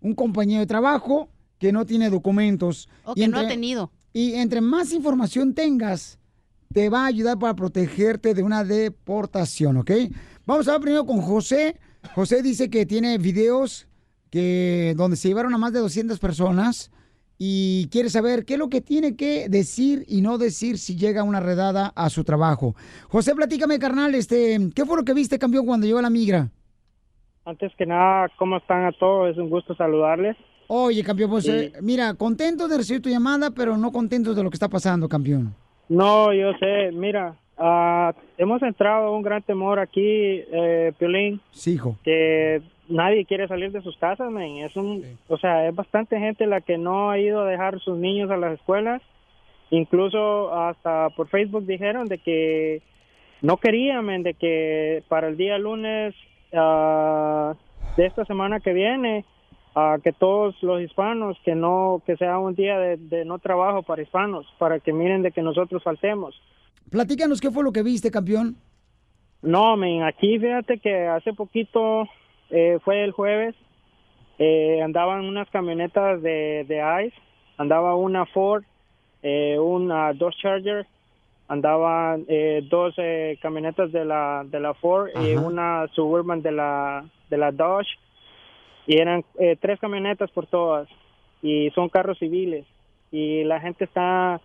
un 0.00 0.16
compañero 0.16 0.58
de 0.58 0.66
trabajo 0.66 1.28
que 1.60 1.70
no 1.70 1.86
tiene 1.86 2.10
documentos. 2.10 2.88
O 3.04 3.12
Y 3.14 3.20
que 3.20 3.28
no 3.28 3.38
ha 3.38 3.46
tenido. 3.46 3.92
Y 4.12 4.32
entre 4.32 4.60
más 4.60 4.92
información 4.92 5.54
tengas, 5.54 6.18
te 6.72 6.88
va 6.88 7.02
a 7.02 7.06
ayudar 7.06 7.38
para 7.38 7.54
protegerte 7.54 8.34
de 8.34 8.42
una 8.42 8.64
deportación, 8.64 9.76
¿ok? 9.76 9.90
Vamos 10.50 10.66
a 10.66 10.72
ver 10.72 10.80
primero 10.80 11.06
con 11.06 11.20
José. 11.20 11.76
José 12.12 12.42
dice 12.42 12.70
que 12.70 12.84
tiene 12.84 13.18
videos 13.18 13.86
que 14.32 14.94
donde 14.96 15.16
se 15.16 15.28
llevaron 15.28 15.54
a 15.54 15.58
más 15.58 15.72
de 15.72 15.78
200 15.78 16.18
personas 16.18 16.90
y 17.38 17.86
quiere 17.92 18.10
saber 18.10 18.44
qué 18.44 18.54
es 18.54 18.58
lo 18.58 18.68
que 18.68 18.80
tiene 18.80 19.14
que 19.14 19.48
decir 19.48 20.04
y 20.08 20.22
no 20.22 20.38
decir 20.38 20.78
si 20.78 20.96
llega 20.96 21.22
una 21.22 21.38
redada 21.38 21.92
a 21.94 22.10
su 22.10 22.24
trabajo. 22.24 22.74
José, 23.06 23.32
platícame, 23.36 23.78
carnal, 23.78 24.12
este, 24.16 24.58
¿qué 24.74 24.84
fue 24.84 24.96
lo 24.96 25.04
que 25.04 25.14
viste, 25.14 25.38
campeón, 25.38 25.66
cuando 25.66 25.86
llegó 25.86 26.00
a 26.00 26.02
la 26.02 26.10
migra? 26.10 26.50
Antes 27.44 27.70
que 27.78 27.86
nada, 27.86 28.28
¿cómo 28.36 28.56
están 28.56 28.86
a 28.86 28.90
todos? 28.98 29.30
Es 29.30 29.38
un 29.38 29.50
gusto 29.50 29.76
saludarles. 29.76 30.36
Oye, 30.66 31.04
campeón, 31.04 31.30
pues 31.30 31.44
Sí. 31.44 31.50
eh, 31.52 31.72
mira, 31.80 32.14
contento 32.14 32.66
de 32.66 32.76
recibir 32.78 33.00
tu 33.02 33.08
llamada, 33.08 33.52
pero 33.52 33.76
no 33.76 33.92
contento 33.92 34.34
de 34.34 34.42
lo 34.42 34.50
que 34.50 34.56
está 34.56 34.68
pasando, 34.68 35.08
campeón. 35.08 35.54
No, 35.88 36.34
yo 36.34 36.50
sé, 36.58 36.90
mira, 36.92 37.36
ah, 37.60 38.12
hemos 38.38 38.60
entrado 38.62 39.06
a 39.06 39.10
un 39.16 39.22
gran 39.22 39.42
temor 39.42 39.78
aquí, 39.78 40.00
eh, 40.02 40.92
Piolín, 40.98 41.40
Sí, 41.52 41.74
hijo. 41.74 41.96
que 42.02 42.60
nadie 42.88 43.24
quiere 43.24 43.46
salir 43.46 43.70
de 43.70 43.82
sus 43.82 43.96
casas, 43.98 44.30
men. 44.32 44.58
Es 44.58 44.74
un, 44.76 45.04
o 45.28 45.36
sea, 45.38 45.68
es 45.68 45.74
bastante 45.74 46.18
gente 46.18 46.46
la 46.46 46.60
que 46.60 46.76
no 46.78 47.10
ha 47.10 47.18
ido 47.18 47.42
a 47.42 47.46
dejar 47.48 47.78
sus 47.80 47.96
niños 47.98 48.30
a 48.30 48.36
las 48.36 48.54
escuelas. 48.54 49.00
Incluso 49.70 50.52
hasta 50.52 51.10
por 51.10 51.28
Facebook 51.28 51.64
dijeron 51.66 52.08
de 52.08 52.18
que 52.18 52.82
no 53.42 53.58
querían, 53.58 54.04
men, 54.04 54.22
de 54.24 54.34
que 54.34 55.04
para 55.08 55.28
el 55.28 55.36
día 55.36 55.58
lunes 55.58 56.14
ah, 56.52 57.54
de 57.96 58.06
esta 58.06 58.24
semana 58.24 58.58
que 58.60 58.72
viene, 58.72 59.24
a 59.76 59.98
que 60.02 60.12
todos 60.12 60.60
los 60.64 60.82
hispanos, 60.82 61.38
que 61.44 61.54
no, 61.54 62.02
que 62.04 62.16
sea 62.16 62.38
un 62.40 62.56
día 62.56 62.76
de, 62.78 62.96
de 62.96 63.24
no 63.24 63.38
trabajo 63.38 63.82
para 63.84 64.02
hispanos, 64.02 64.44
para 64.58 64.80
que 64.80 64.92
miren 64.92 65.22
de 65.22 65.30
que 65.30 65.42
nosotros 65.42 65.82
faltemos. 65.84 66.34
Platícanos 66.88 67.40
qué 67.40 67.50
fue 67.50 67.64
lo 67.64 67.72
que 67.72 67.82
viste, 67.82 68.10
campeón. 68.10 68.56
No, 69.42 69.76
men, 69.76 70.02
aquí 70.02 70.38
fíjate 70.38 70.78
que 70.78 71.06
hace 71.06 71.32
poquito, 71.32 72.06
eh, 72.50 72.78
fue 72.84 73.04
el 73.04 73.12
jueves, 73.12 73.54
eh, 74.38 74.80
andaban 74.82 75.24
unas 75.24 75.48
camionetas 75.50 76.22
de, 76.22 76.64
de 76.68 77.04
ICE, 77.06 77.16
andaba 77.56 77.94
una 77.94 78.26
Ford, 78.26 78.64
eh, 79.22 79.58
una 79.58 80.12
Dodge 80.12 80.36
Charger, 80.40 80.86
andaban 81.50 82.24
eh, 82.28 82.62
dos 82.70 82.94
camionetas 83.42 83.90
de 83.90 84.04
la 84.04 84.44
de 84.46 84.60
la 84.60 84.72
Ford 84.74 85.08
y 85.20 85.34
una 85.34 85.88
Suburban 85.94 86.42
de 86.42 86.52
la 86.52 87.04
de 87.28 87.36
la 87.36 87.50
Dodge 87.50 87.88
y 88.86 88.98
eran 88.98 89.24
eh, 89.38 89.56
tres 89.60 89.80
camionetas 89.80 90.30
por 90.30 90.46
todas 90.46 90.88
y 91.42 91.70
son 91.70 91.88
carros 91.88 92.18
civiles 92.18 92.66
y 93.10 93.42
la 93.44 93.60
gente 93.60 93.84
está 93.84 94.40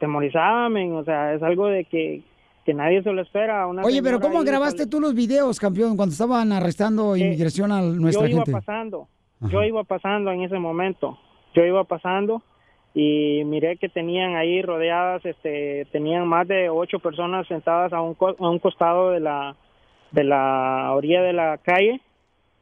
atemorizada, 0.00 0.68
men, 0.70 0.94
o 0.94 1.04
sea, 1.04 1.34
es 1.34 1.42
algo 1.42 1.66
de 1.66 1.84
que, 1.84 2.22
que 2.64 2.72
nadie 2.72 3.02
se 3.02 3.12
lo 3.12 3.20
espera. 3.20 3.66
Una 3.66 3.82
Oye, 3.82 4.02
pero 4.02 4.18
¿cómo 4.18 4.42
grabaste 4.42 4.86
tú 4.86 4.98
los 4.98 5.14
videos, 5.14 5.60
campeón, 5.60 5.96
cuando 5.96 6.12
estaban 6.14 6.50
arrestando 6.52 7.16
inmigración 7.16 7.70
a 7.70 7.82
nuestra 7.82 8.26
yo 8.26 8.28
iba 8.32 8.44
gente? 8.44 8.52
pasando, 8.52 9.08
yo 9.40 9.62
iba 9.62 9.84
pasando 9.84 10.30
en 10.32 10.42
ese 10.42 10.58
momento, 10.58 11.18
yo 11.54 11.64
iba 11.64 11.84
pasando 11.84 12.42
y 12.94 13.42
miré 13.44 13.76
que 13.76 13.88
tenían 13.90 14.36
ahí 14.36 14.62
rodeadas, 14.62 15.24
este, 15.24 15.86
tenían 15.92 16.26
más 16.26 16.48
de 16.48 16.70
ocho 16.70 16.98
personas 16.98 17.46
sentadas 17.46 17.92
a 17.92 18.00
un, 18.00 18.14
co- 18.14 18.36
a 18.38 18.48
un 18.50 18.58
costado 18.58 19.10
de 19.10 19.20
la, 19.20 19.54
de 20.12 20.24
la 20.24 20.92
orilla 20.94 21.22
de 21.22 21.32
la 21.34 21.58
calle 21.58 22.00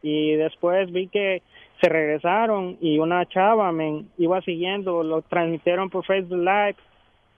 y 0.03 0.32
después 0.34 0.91
vi 0.93 1.07
que 1.09 1.43
se 1.80 1.89
regresaron 1.89 2.76
y 2.80 2.99
una 2.99 3.24
chava 3.26 3.70
me 3.72 4.05
iba 4.18 4.41
siguiendo, 4.43 5.03
lo 5.05 5.22
transmitieron 5.22 5.89
por 5.89 6.05
Facebook 6.05 6.39
Live 6.41 6.76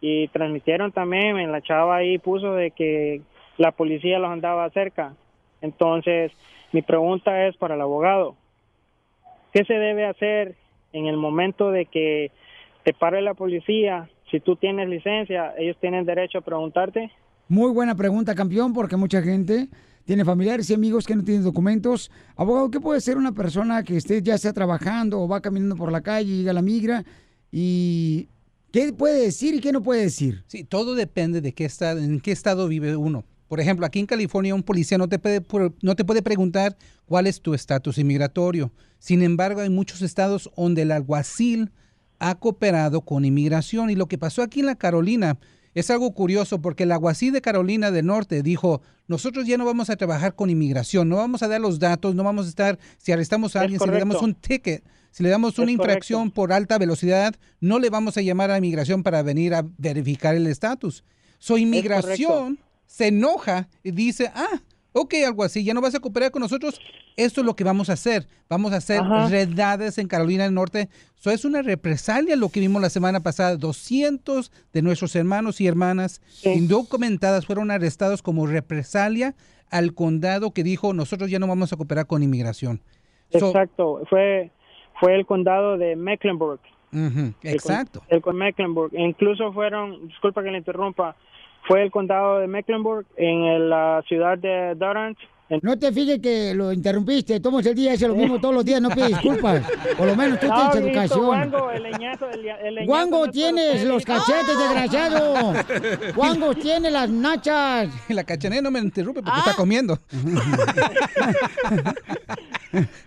y 0.01 0.29
transmitieron 0.29 0.93
también, 0.93 1.37
men, 1.37 1.53
la 1.53 1.63
chava 1.63 1.97
ahí 1.97 2.19
puso 2.19 2.55
de 2.55 2.71
que 2.71 3.23
la 3.59 3.73
policía 3.73 4.19
los 4.19 4.31
andaba 4.31 4.71
cerca. 4.71 5.15
Entonces, 5.61 6.33
mi 6.73 6.83
pregunta 6.83 7.47
es 7.47 7.57
para 7.57 7.75
el 7.75 7.81
abogado, 7.81 8.37
¿qué 9.53 9.65
se 9.65 9.75
debe 9.75 10.07
hacer 10.07 10.57
en 10.93 11.07
el 11.07 11.17
momento 11.17 11.71
de 11.71 11.87
que 11.87 12.31
te 12.85 12.95
pare 12.95 13.21
la 13.21 13.35
policía? 13.35 14.09
Si 14.31 14.41
tú 14.41 14.57
tienes 14.57 14.89
licencia, 14.89 15.53
ellos 15.59 15.77
tienen 15.81 16.07
derecho 16.07 16.39
a 16.39 16.43
preguntarte. 16.43 17.11
Muy 17.49 17.73
buena 17.73 17.95
pregunta, 17.95 18.35
campeón, 18.35 18.73
porque 18.73 18.97
mucha 18.97 19.21
gente 19.21 19.69
tiene 20.05 20.25
familiares 20.25 20.71
y 20.71 20.75
amigos 20.75 21.07
que 21.07 21.17
no 21.17 21.25
tienen 21.25 21.45
documentos. 21.45 22.11
Abogado, 22.37 22.71
¿qué 22.71 22.81
puede 22.81 22.99
hacer 22.99 23.17
una 23.17 23.33
persona 23.33 23.83
que 23.83 23.97
esté 23.97 24.23
ya 24.23 24.39
sea 24.39 24.53
trabajando 24.53 25.21
o 25.21 25.29
va 25.29 25.41
caminando 25.41 25.77
por 25.77 25.93
la 25.93 26.01
calle 26.01 26.37
llega 26.37 26.53
a 26.53 26.55
la 26.55 26.63
migra? 26.63 27.05
¿Y 27.53 28.29
qué 28.73 28.93
puede 28.93 29.21
decir 29.23 29.55
y 29.55 29.61
qué 29.61 29.73
no 29.73 29.83
puede 29.83 30.03
decir? 30.03 30.45
Sí, 30.47 30.65
todo 30.65 30.95
depende 30.95 31.41
de 31.41 31.53
qué 31.53 31.65
estado, 31.65 32.01
en 32.01 32.21
qué 32.21 32.33
estado 32.33 32.69
vive 32.69 32.97
uno. 32.97 33.25
Por 33.49 33.59
ejemplo, 33.61 33.85
aquí 33.85 33.99
en 33.99 34.07
California 34.07 34.55
un 34.55 34.63
policía 34.63 34.97
no 34.99 35.09
te 35.09 35.19
puede, 35.19 35.43
pu- 35.43 35.75
no 35.83 35.97
te 35.97 36.05
puede 36.05 36.23
preguntar 36.23 36.77
cuál 37.07 37.27
es 37.27 37.41
tu 37.41 37.53
estatus 37.55 37.99
inmigratorio. 37.99 38.71
Sin 39.01 39.23
embargo, 39.23 39.61
hay 39.61 39.71
muchos 39.71 40.03
estados 40.03 40.51
donde 40.57 40.83
el 40.83 40.93
alguacil 40.93 41.73
ha 42.21 42.37
cooperado 42.39 43.01
con 43.01 43.25
inmigración 43.25 43.91
y 43.91 43.97
lo 43.97 44.07
que 44.07 44.19
pasó 44.19 44.43
aquí 44.43 44.61
en 44.61 44.67
la 44.67 44.77
Carolina 44.77 45.39
es 45.75 45.91
algo 45.91 46.13
curioso 46.13 46.61
porque 46.61 46.83
el 46.83 46.93
alguacil 46.93 47.33
de 47.33 47.41
Carolina 47.41 47.91
del 47.91 48.07
Norte 48.07 48.43
dijo, 48.43 48.83
nosotros 49.09 49.47
ya 49.47 49.57
no 49.57 49.65
vamos 49.65 49.89
a 49.89 49.97
trabajar 49.97 50.35
con 50.35 50.51
inmigración, 50.51 51.09
no 51.09 51.17
vamos 51.17 51.43
a 51.43 51.49
dar 51.49 51.61
los 51.61 51.79
datos, 51.79 52.15
no 52.15 52.23
vamos 52.25 52.47
a 52.47 52.49
estar, 52.51 52.79
si 52.99 53.11
arrestamos 53.13 53.57
a 53.57 53.61
alguien, 53.63 53.79
si 53.81 53.87
le 53.87 53.99
damos 54.01 54.17
un 54.25 54.35
ticket, 54.35 54.85
si 55.11 55.23
le 55.23 55.29
damos 55.29 55.59
una 55.59 55.71
Es 55.71 55.77
correcto. 55.77 55.93
infracción 55.93 56.31
por 56.31 56.53
alta 56.53 56.79
velocidad, 56.79 57.35
no 57.61 57.79
le 57.79 57.91
vamos 57.91 58.17
a 58.17 58.23
llamar 58.23 58.51
a 58.51 58.59
inmigración 58.59 59.03
para 59.03 59.23
venir 59.23 59.55
a 59.55 59.65
verificar 59.79 60.35
el 60.35 60.47
estatus. 60.47 61.05
So, 61.39 61.59
inmigración 61.59 62.59
se 62.87 63.09
enoja 63.09 63.69
y 63.83 63.91
dice, 63.93 64.31
ah, 64.35 64.61
ok, 64.93 65.15
algo 65.27 65.45
así, 65.45 65.65
ya 65.65 65.75
no 65.75 65.81
vas 65.81 65.95
a 65.95 66.01
cooperar 66.01 66.31
con 66.31 66.41
nosotros, 66.43 66.81
esto 67.17 67.41
es 67.41 67.47
lo 67.47 67.55
que 67.55 67.65
vamos 67.65 67.91
a 67.91 67.95
hacer. 67.95 68.27
Vamos 68.49 68.73
a 68.73 68.77
hacer 68.77 69.01
Ajá. 69.01 69.29
redades 69.29 69.99
en 69.99 70.07
Carolina 70.09 70.45
del 70.45 70.55
Norte. 70.55 70.89
So, 71.17 71.31
es 71.31 71.45
una 71.45 71.61
represalia 71.63 72.35
lo 72.37 72.49
que 72.49 72.61
vimos 72.61 72.81
la 72.81 72.89
semana 72.91 73.21
pasada. 73.21 73.57
200 73.57 74.51
de 74.73 74.83
nuestros 74.83 75.15
hermanos 75.17 75.61
y 75.61 75.67
hermanas 75.67 76.21
indocumentadas 76.45 77.47
fueron 77.47 77.71
arrestados 77.71 78.23
como 78.23 78.47
represalia 78.47 79.35
al 79.71 79.95
condado 79.95 80.53
que 80.53 80.65
dijo, 80.65 80.93
nosotros 80.95 81.31
ya 81.31 81.39
no 81.39 81.47
vamos 81.47 81.73
a 81.73 81.77
cooperar 81.77 82.07
con 82.07 82.23
inmigración. 82.23 82.81
So- 83.33 83.49
Exacto, 83.49 84.03
fue 84.09 84.51
fue 85.01 85.15
el 85.17 85.27
condado 85.27 85.77
de 85.79 85.97
Mecklenburg. 85.97 86.61
El 86.93 87.01
con- 87.11 87.35
Exacto. 87.43 88.03
El, 88.09 88.21
con 88.21 88.37
Mecklenburg. 88.37 88.93
Incluso 88.95 89.53
fueron, 89.53 90.09
disculpa 90.09 90.43
que 90.43 90.51
le 90.51 90.59
interrumpa, 90.59 91.17
fue 91.67 91.83
el 91.83 91.91
condado 91.91 92.39
de 92.39 92.47
Mecklenburg 92.47 93.07
en 93.17 93.69
la 93.71 94.03
ciudad 94.07 94.39
de 94.39 94.75
Durant. 94.77 95.19
No 95.63 95.79
te 95.79 95.93
fijes 95.93 96.21
que 96.21 96.55
lo 96.55 96.73
interrumpiste, 96.73 97.41
tomas 97.41 97.67
el 97.67 97.75
día, 97.75 97.93
hace 97.93 98.07
lo 98.07 98.15
mismo 98.15 98.41
todos 98.41 98.55
los 98.55 98.65
días, 98.65 98.81
no 98.81 98.91
pides 98.91 99.09
disculpas. 99.09 99.63
Por 99.97 100.07
lo 100.07 100.17
menos 100.17 100.39
tú 100.41 100.47
No, 100.47 100.71
tienes 100.71 100.89
educación. 100.89 101.27
Guango, 101.27 101.71
el 101.71 101.83
leñazo, 101.83 102.31
el, 102.31 102.49
el 102.49 102.75
leñazo 102.75 102.87
Guango, 102.87 103.19
no 103.19 103.25
es 103.27 103.31
tienes 103.33 103.85
los 103.85 104.05
cachetes, 104.05 104.59
desgraciado. 104.59 105.55
Guango, 106.15 106.55
tiene 106.55 106.91
las 106.91 107.11
nachas. 107.11 107.89
La 108.09 108.25
cachanilla 108.25 108.63
no 108.63 108.71
me 108.71 108.81
interrumpe 108.81 109.23
porque 109.23 109.39
está 109.39 109.55
comiendo. 109.55 109.99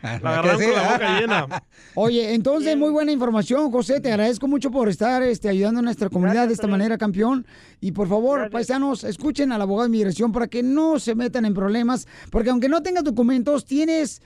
La 0.02 0.30
agarraron 0.30 0.62
con 0.62 0.74
la 0.74 0.92
boca 0.92 1.20
llena. 1.20 1.64
Oye, 1.96 2.34
entonces, 2.34 2.76
muy 2.76 2.90
buena 2.90 3.12
información, 3.12 3.72
José. 3.72 4.00
Te 4.00 4.10
agradezco 4.10 4.48
mucho 4.48 4.72
por 4.72 4.90
estar 4.90 5.24
este, 5.24 5.48
ayudando 5.48 5.80
a 5.80 5.84
nuestra 5.84 6.10
comunidad 6.10 6.48
de 6.48 6.54
esta 6.54 6.68
manera, 6.68 6.98
campeón. 6.98 7.46
Y 7.80 7.92
por 7.92 8.08
favor, 8.08 8.50
paisanos, 8.50 9.04
escuchen 9.04 9.52
al 9.52 9.62
abogado 9.62 9.88
de 9.90 9.96
inmigración 9.96 10.32
para 10.32 10.48
que 10.48 10.64
no 10.64 11.00
se 11.00 11.16
metan 11.16 11.46
en 11.46 11.54
problemas. 11.54 12.08
Porque 12.34 12.50
aunque 12.50 12.68
no 12.68 12.82
tengas 12.82 13.04
documentos, 13.04 13.64
tienes 13.64 14.20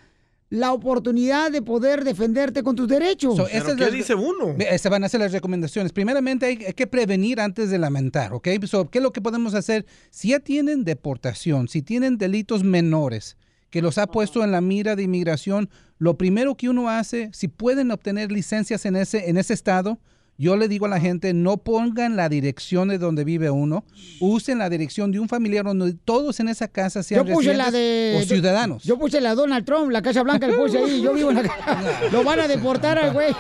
la 0.50 0.72
oportunidad 0.72 1.52
de 1.52 1.62
poder 1.62 2.06
defenderte 2.06 2.64
con 2.64 2.74
tus 2.74 2.88
derechos. 2.88 3.36
So, 3.36 3.50
esas 3.50 3.78
las- 3.78 4.10
uno? 4.12 4.56
Se 4.78 4.88
van 4.88 5.04
a 5.04 5.08
hacer 5.08 5.20
las 5.20 5.34
recomendaciones. 5.34 5.92
Primeramente 5.92 6.46
hay, 6.46 6.64
hay 6.68 6.72
que 6.72 6.88
prevenir 6.88 7.42
antes 7.42 7.70
de 7.70 7.78
lamentar, 7.78 8.32
¿ok? 8.32 8.48
So, 8.66 8.90
¿Qué 8.90 9.00
es 9.00 9.04
lo 9.04 9.12
que 9.12 9.20
podemos 9.20 9.54
hacer? 9.56 9.86
Si 10.10 10.30
ya 10.30 10.40
tienen 10.40 10.86
deportación, 10.86 11.68
si 11.68 11.82
tienen 11.82 12.18
delitos 12.18 12.64
menores 12.64 13.36
que 13.72 13.82
los 13.82 13.98
ha 13.98 14.08
puesto 14.08 14.42
en 14.42 14.52
la 14.54 14.62
mira 14.62 14.96
de 14.96 15.04
inmigración, 15.04 15.70
lo 15.98 16.18
primero 16.18 16.56
que 16.56 16.70
uno 16.70 16.90
hace, 16.90 17.30
si 17.34 17.50
pueden 17.50 17.92
obtener 17.92 18.32
licencias 18.32 18.86
en 18.86 18.96
ese, 18.96 19.30
en 19.30 19.36
ese 19.38 19.54
estado, 19.54 20.00
yo 20.38 20.56
le 20.56 20.68
digo 20.68 20.86
a 20.86 20.90
la 20.90 21.00
gente, 21.00 21.34
no 21.34 21.58
pongan 21.58 22.16
la 22.16 22.30
dirección 22.30 22.90
de 22.90 23.00
donde 23.00 23.24
vive 23.24 23.50
uno, 23.50 23.84
usen 24.20 24.60
la 24.60 24.70
dirección 24.70 25.12
de 25.12 25.20
un 25.20 25.28
familiar 25.28 25.66
donde 25.66 25.94
todos 25.94 26.40
en 26.40 26.48
esa 26.48 26.68
casa 26.68 27.02
sean 27.02 27.26
Yo 27.26 27.34
puse 27.34 27.54
la 27.56 27.72
de. 27.72 28.20
o 28.22 28.26
ciudadanos. 28.26 28.84
Yo 28.84 29.00
puse 29.00 29.20
la 29.20 29.34
Donald 29.34 29.66
Trump, 29.66 29.92
la 29.92 30.02
Casa 30.02 30.22
Blanca, 30.22 30.48
le 30.48 30.54
puse 30.54 30.78
ahí. 30.78 31.02
Yo 31.02 31.14
vivo 31.14 31.32
en 31.32 31.38
la 31.38 31.44
casa. 31.44 32.02
Lo 32.12 32.24
van 32.24 32.40
a 32.40 32.48
deportar 32.48 33.00
al 33.00 33.14
güey. 33.14 33.34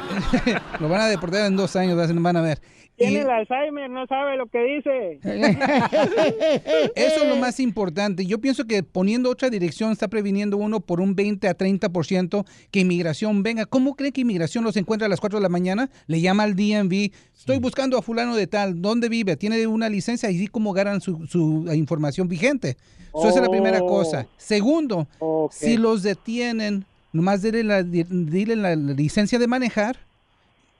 Lo 0.80 0.88
van 0.88 1.02
a 1.02 1.06
deportar 1.08 1.46
en 1.46 1.56
dos 1.56 1.76
años, 1.76 1.96
van 1.96 2.36
a 2.36 2.40
ver. 2.40 2.60
Tiene 2.96 3.12
Y- 3.14 3.16
el 3.16 3.30
Alzheimer, 3.30 3.90
no 3.90 4.06
sabe 4.06 4.36
lo 4.36 4.46
que 4.46 4.58
dice. 4.62 5.18
Eso 6.94 7.22
es 7.22 7.28
lo 7.28 7.36
más 7.36 7.58
importante. 7.60 8.24
Yo 8.26 8.38
pienso 8.40 8.66
que 8.66 8.82
poniendo 8.82 9.30
otra 9.30 9.50
dirección 9.50 9.92
está 9.92 10.08
previniendo 10.08 10.56
uno 10.56 10.80
por 10.80 11.00
un 11.00 11.14
20 11.14 11.48
a 11.48 11.56
30% 11.56 12.44
que 12.70 12.80
inmigración 12.80 13.42
venga. 13.42 13.66
¿Cómo 13.66 13.94
cree 13.96 14.12
que 14.12 14.20
inmigración 14.20 14.64
los 14.64 14.76
encuentra 14.76 15.06
a 15.06 15.08
las 15.08 15.20
4 15.20 15.38
de 15.38 15.42
la 15.42 15.48
mañana? 15.48 15.90
Le 16.06 16.20
llama 16.20 16.44
al 16.44 16.54
DMV. 16.54 17.10
Estoy 17.36 17.58
buscando 17.58 17.98
a 17.98 18.02
fulano 18.02 18.36
de 18.36 18.46
tal. 18.46 18.80
¿Dónde 18.80 19.08
vive? 19.08 19.36
¿Tiene 19.36 19.66
una 19.66 19.88
licencia? 19.88 20.30
Y 20.30 20.38
sí 20.38 20.46
como 20.46 20.72
ganan 20.72 21.00
su, 21.00 21.26
su 21.26 21.66
información 21.74 22.28
vigente. 22.28 22.76
So, 23.12 23.28
esa 23.28 23.38
es 23.40 23.44
la 23.44 23.50
primera 23.50 23.80
Oh. 23.82 23.86
cosa. 23.86 24.26
Segundo, 24.36 25.06
si 25.50 25.76
los 25.76 26.02
detienen, 26.02 26.84
nomás 27.12 27.42
dile 27.42 27.62
la, 27.64 27.82
dile 27.82 28.56
la 28.56 28.74
licencia 28.76 29.38
de 29.38 29.46
manejar 29.46 29.98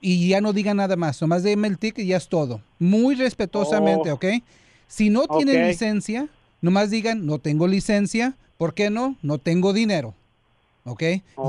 y 0.01 0.27
ya 0.29 0.41
no 0.41 0.53
diga 0.53 0.73
nada 0.73 0.95
más, 0.95 1.21
nomás 1.21 1.43
déme 1.43 1.67
el 1.67 1.77
ticket 1.79 2.05
y 2.05 2.09
ya 2.09 2.17
es 2.17 2.27
todo. 2.27 2.61
Muy 2.79 3.15
respetuosamente, 3.15 4.11
Oh. 4.11 4.15
¿ok? 4.15 4.25
Si 4.87 5.09
no 5.09 5.27
tienen 5.27 5.61
Ok. 5.63 5.67
licencia, 5.69 6.27
nomás 6.61 6.89
digan, 6.91 7.25
no 7.25 7.39
tengo 7.39 7.67
licencia, 7.67 8.35
¿por 8.57 8.73
qué 8.73 8.89
no? 8.89 9.17
No 9.21 9.37
tengo 9.39 9.73
dinero. 9.73 10.13
¿Ok? 10.87 11.01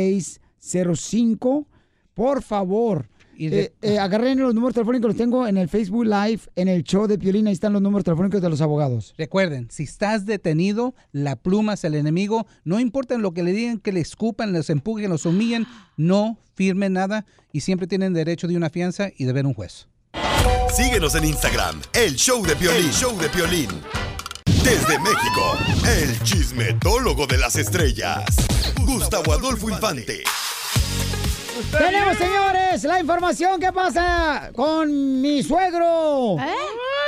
801-656-9605. 0.07 1.67
Por 2.15 2.43
favor, 2.43 3.09
eh, 3.39 3.73
eh, 3.83 3.99
agarren 3.99 4.39
los 4.39 4.55
números 4.55 4.75
telefónicos, 4.75 5.09
los 5.09 5.17
tengo 5.17 5.47
en 5.47 5.57
el 5.57 5.69
Facebook 5.69 6.05
Live, 6.05 6.41
en 6.57 6.69
el 6.69 6.83
show 6.83 7.07
de 7.07 7.19
Piolín, 7.19 7.47
ahí 7.47 7.53
están 7.53 7.73
los 7.73 7.83
números 7.83 8.05
telefónicos 8.05 8.41
de 8.41 8.49
los 8.49 8.61
abogados. 8.61 9.15
Recuerden, 9.19 9.69
si 9.71 9.85
estás 9.85 10.27
detenido, 10.27 10.95
la 11.13 11.37
pluma 11.37 11.75
es 11.75 11.85
el 11.85 11.95
enemigo. 11.95 12.47
No 12.65 12.81
importa 12.81 13.17
lo 13.19 13.33
que 13.33 13.43
le 13.43 13.53
digan, 13.53 13.79
que 13.79 13.93
le 13.93 14.01
escupan, 14.01 14.53
les 14.53 14.71
empujen, 14.71 15.11
los 15.11 15.27
humillen, 15.27 15.67
no 15.97 16.39
firmen 16.55 16.95
nada 16.95 17.27
y 17.53 17.61
siempre 17.61 17.87
tienen 17.87 18.15
derecho 18.15 18.49
de 18.49 18.57
una 18.57 18.71
fianza 18.71 19.11
y 19.17 19.25
de 19.25 19.33
ver 19.33 19.47
un 19.47 19.55
juez. 19.55 19.89
Síguenos 20.75 21.15
en 21.15 21.25
Instagram, 21.25 21.81
el 21.95 22.17
show 22.17 22.45
de 22.45 22.57
Piolín, 22.57 22.91
show 22.91 23.17
de 23.19 23.29
Piolín. 23.29 23.69
Desde 24.63 24.99
México, 24.99 25.57
el 25.87 26.21
chismetólogo 26.23 27.27
de 27.27 27.39
las 27.39 27.57
estrellas, 27.57 28.25
Gustavo 28.85 29.33
Adolfo 29.33 29.71
Infante. 29.71 30.25
Tenemos, 31.79 32.17
señores, 32.19 32.85
la 32.85 33.01
información 33.01 33.59
que 33.61 33.73
pasa 33.73 34.51
con 34.55 35.21
mi 35.21 35.43
suegro. 35.43 36.37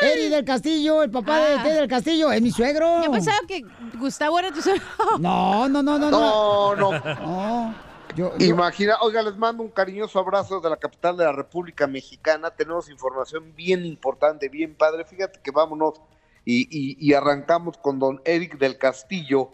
Eri 0.01 0.28
del 0.28 0.44
Castillo, 0.44 1.03
el 1.03 1.11
papá 1.11 1.38
de 1.38 1.55
Ah. 1.57 1.62
Ted 1.62 1.74
del 1.74 1.88
Castillo, 1.88 2.30
es 2.32 2.40
mi 2.40 2.51
suegro. 2.51 3.03
Yo 3.05 3.11
pensaba 3.11 3.38
que 3.46 3.64
Gustavo 3.99 4.38
era 4.38 4.51
tu 4.53 4.62
suegro. 4.62 4.82
No, 5.18 5.68
no, 5.68 5.82
no, 5.82 5.99
no, 5.99 6.11
No, 6.11 6.74
no. 6.76 6.92
No. 6.92 7.74
Yo, 8.16 8.36
yo- 8.38 8.46
Imagina, 8.46 8.96
oiga, 9.03 9.22
les 9.22 9.36
mando 9.36 9.62
un 9.62 9.68
cariñoso 9.70 10.18
abrazo 10.18 10.61
de 10.61 10.70
la 10.70 10.76
capital 10.76 11.16
de 11.16 11.24
la 11.24 11.32
República 11.32 11.86
Mexicana. 11.86 12.51
Tenemos 12.51 12.88
información 12.88 13.55
bien 13.55 13.84
importante, 13.84 14.49
bien 14.49 14.74
padre. 14.74 15.05
Fíjate 15.05 15.40
que 15.42 15.51
vámonos 15.51 16.01
y, 16.44 16.62
y- 16.70 16.96
y 16.99 17.12
arrancamos 17.14 17.76
con 17.78 17.99
don 17.99 18.20
Eric 18.24 18.59
del 18.59 18.78
Castillo, 18.78 19.51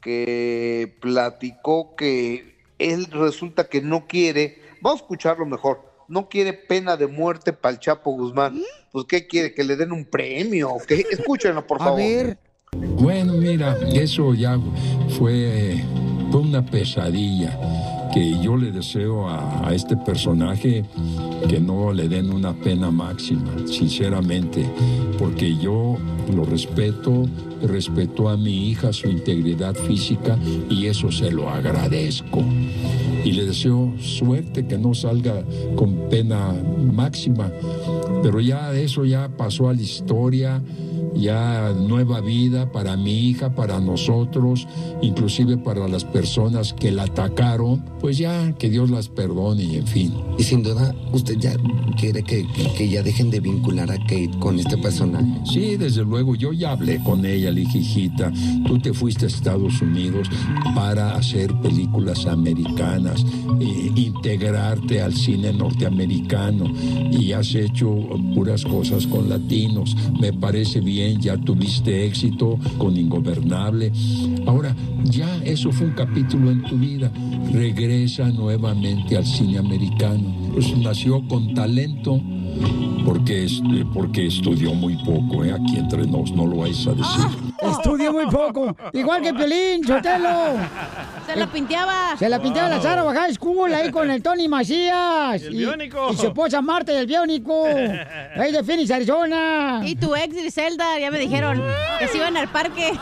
que 0.00 0.96
platicó 1.00 1.96
que 1.96 2.55
él 2.78 3.06
resulta 3.06 3.68
que 3.68 3.80
no 3.80 4.06
quiere, 4.06 4.60
vamos 4.80 5.00
a 5.00 5.04
escucharlo 5.04 5.46
mejor, 5.46 5.80
no 6.08 6.28
quiere 6.28 6.52
pena 6.52 6.96
de 6.96 7.06
muerte 7.06 7.52
para 7.52 7.74
el 7.74 7.80
Chapo 7.80 8.12
Guzmán. 8.12 8.60
Pues, 8.92 9.06
¿qué 9.06 9.26
quiere? 9.26 9.54
¿Que 9.54 9.64
le 9.64 9.76
den 9.76 9.92
un 9.92 10.04
premio? 10.04 10.76
qué? 10.86 11.04
Escúchenlo, 11.10 11.66
por 11.66 11.78
favor. 11.80 12.38
Bueno, 12.72 13.34
mira, 13.34 13.76
eso 13.92 14.34
ya 14.34 14.58
fue, 15.18 15.82
fue 16.30 16.40
una 16.40 16.64
pesadilla 16.64 17.58
que 18.12 18.38
yo 18.40 18.56
le 18.56 18.70
deseo 18.70 19.28
a, 19.28 19.68
a 19.68 19.74
este 19.74 19.96
personaje 19.96 20.84
que 21.48 21.60
no 21.60 21.92
le 21.92 22.08
den 22.08 22.32
una 22.32 22.54
pena 22.54 22.90
máxima, 22.90 23.66
sinceramente, 23.66 24.66
porque 25.18 25.56
yo 25.56 25.96
lo 26.34 26.44
respeto, 26.44 27.24
respeto 27.66 28.28
a 28.28 28.36
mi 28.36 28.70
hija, 28.70 28.92
su 28.92 29.08
integridad 29.08 29.74
física 29.74 30.38
y 30.70 30.86
eso 30.86 31.10
se 31.10 31.30
lo 31.30 31.48
agradezco. 31.48 32.44
Y 33.24 33.32
le 33.32 33.46
deseo 33.46 33.92
suerte 34.00 34.66
que 34.66 34.78
no 34.78 34.94
salga 34.94 35.42
con 35.74 36.08
pena 36.08 36.54
máxima, 36.92 37.50
pero 38.22 38.40
ya 38.40 38.72
eso 38.74 39.04
ya 39.04 39.28
pasó 39.28 39.68
a 39.68 39.74
la 39.74 39.82
historia 39.82 40.62
ya 41.18 41.72
nueva 41.76 42.20
vida 42.20 42.70
para 42.72 42.96
mi 42.96 43.12
hija, 43.28 43.54
para 43.54 43.80
nosotros, 43.80 44.66
inclusive 45.02 45.56
para 45.56 45.88
las 45.88 46.04
personas 46.04 46.72
que 46.72 46.90
la 46.92 47.04
atacaron, 47.04 47.82
pues 48.00 48.18
ya 48.18 48.52
que 48.58 48.68
Dios 48.70 48.90
las 48.90 49.08
perdone 49.08 49.62
y 49.64 49.76
en 49.76 49.86
fin. 49.86 50.12
Y 50.38 50.42
sin 50.42 50.62
duda, 50.62 50.94
usted 51.12 51.38
ya 51.38 51.54
quiere 51.98 52.22
que, 52.22 52.46
que- 52.46 52.72
que 52.76 52.88
ya 52.88 53.02
dejen 53.02 53.30
de 53.30 53.40
vincular 53.40 53.90
a 53.90 53.98
Kate 53.98 54.30
con 54.38 54.58
este 54.58 54.76
personaje. 54.78 55.26
Sí, 55.44 55.76
desde 55.76 56.04
luego, 56.04 56.34
yo 56.34 56.52
ya 56.52 56.72
hablé 56.72 57.02
con 57.02 57.24
ella, 57.24 57.50
le 57.50 57.60
dije, 57.62 57.78
hijita, 57.78 58.32
tú 58.66 58.78
te 58.78 58.92
fuiste 58.92 59.24
a 59.24 59.28
Estados 59.28 59.80
Unidos 59.80 60.28
para 60.74 61.14
hacer 61.16 61.54
películas 61.60 62.26
americanas, 62.26 63.24
eh, 63.60 63.90
integrarte 63.96 65.00
al 65.00 65.14
cine 65.14 65.52
norteamericano 65.52 66.66
y 67.10 67.32
has 67.32 67.54
hecho 67.54 67.94
puras 68.34 68.64
cosas 68.64 69.06
con 69.06 69.28
latinos. 69.28 69.96
Me 70.20 70.32
parece 70.32 70.80
bien, 70.80 71.05
ya 71.14 71.36
tuviste 71.36 72.04
éxito 72.06 72.58
con 72.78 72.96
Ingobernable. 72.96 73.92
Ahora, 74.46 74.74
ya 75.04 75.28
eso 75.44 75.70
fue 75.72 75.86
un 75.86 75.92
capítulo 75.94 76.50
en 76.50 76.62
tu 76.64 76.76
vida. 76.76 77.10
Regresa 77.52 78.28
nuevamente 78.30 79.16
al 79.16 79.24
cine 79.26 79.58
americano. 79.58 80.34
Pues 80.52 80.76
nació 80.78 81.26
con 81.28 81.54
talento. 81.54 82.20
Porque, 83.04 83.44
es- 83.44 83.62
porque 83.92 84.26
estudió 84.26 84.72
muy 84.74 84.96
poco, 85.04 85.44
¿eh? 85.44 85.52
aquí 85.52 85.76
entre 85.76 86.06
nos, 86.06 86.32
no 86.32 86.46
lo 86.46 86.56
vais 86.56 86.86
a 86.86 86.90
decir. 86.94 87.26
Estudió 87.60 87.95
muy 88.16 88.26
poco. 88.32 88.76
Igual 88.92 89.22
que 89.22 89.32
Piolín, 89.34 89.84
Sotelo. 89.86 90.54
Se 91.26 91.36
la 91.36 91.46
pinteaba. 91.50 92.16
Se 92.18 92.28
la 92.28 92.40
pintaba 92.40 92.68
la 92.68 92.80
Sara 92.80 93.02
High 93.12 93.34
School 93.34 93.72
ahí 93.74 93.90
con 93.90 94.10
el 94.10 94.22
Tony 94.22 94.48
Macías. 94.48 95.42
Y 95.42 95.46
el 95.46 95.54
Biónico. 95.56 96.10
Y 96.12 96.16
su 96.16 96.26
esposa 96.28 96.60
Marta 96.62 96.92
del 96.92 97.06
Biónico. 97.06 97.64
Ahí 97.66 98.52
de 98.52 98.62
Phoenix, 98.64 98.90
Arizona. 98.90 99.80
Y 99.84 99.96
tu 99.96 100.14
ex 100.14 100.34
Griselda, 100.34 100.98
ya 100.98 101.10
me 101.10 101.18
dijeron 101.18 101.62
que 101.98 102.08
se 102.08 102.16
iban 102.18 102.36
al 102.36 102.48
parque. 102.48 102.92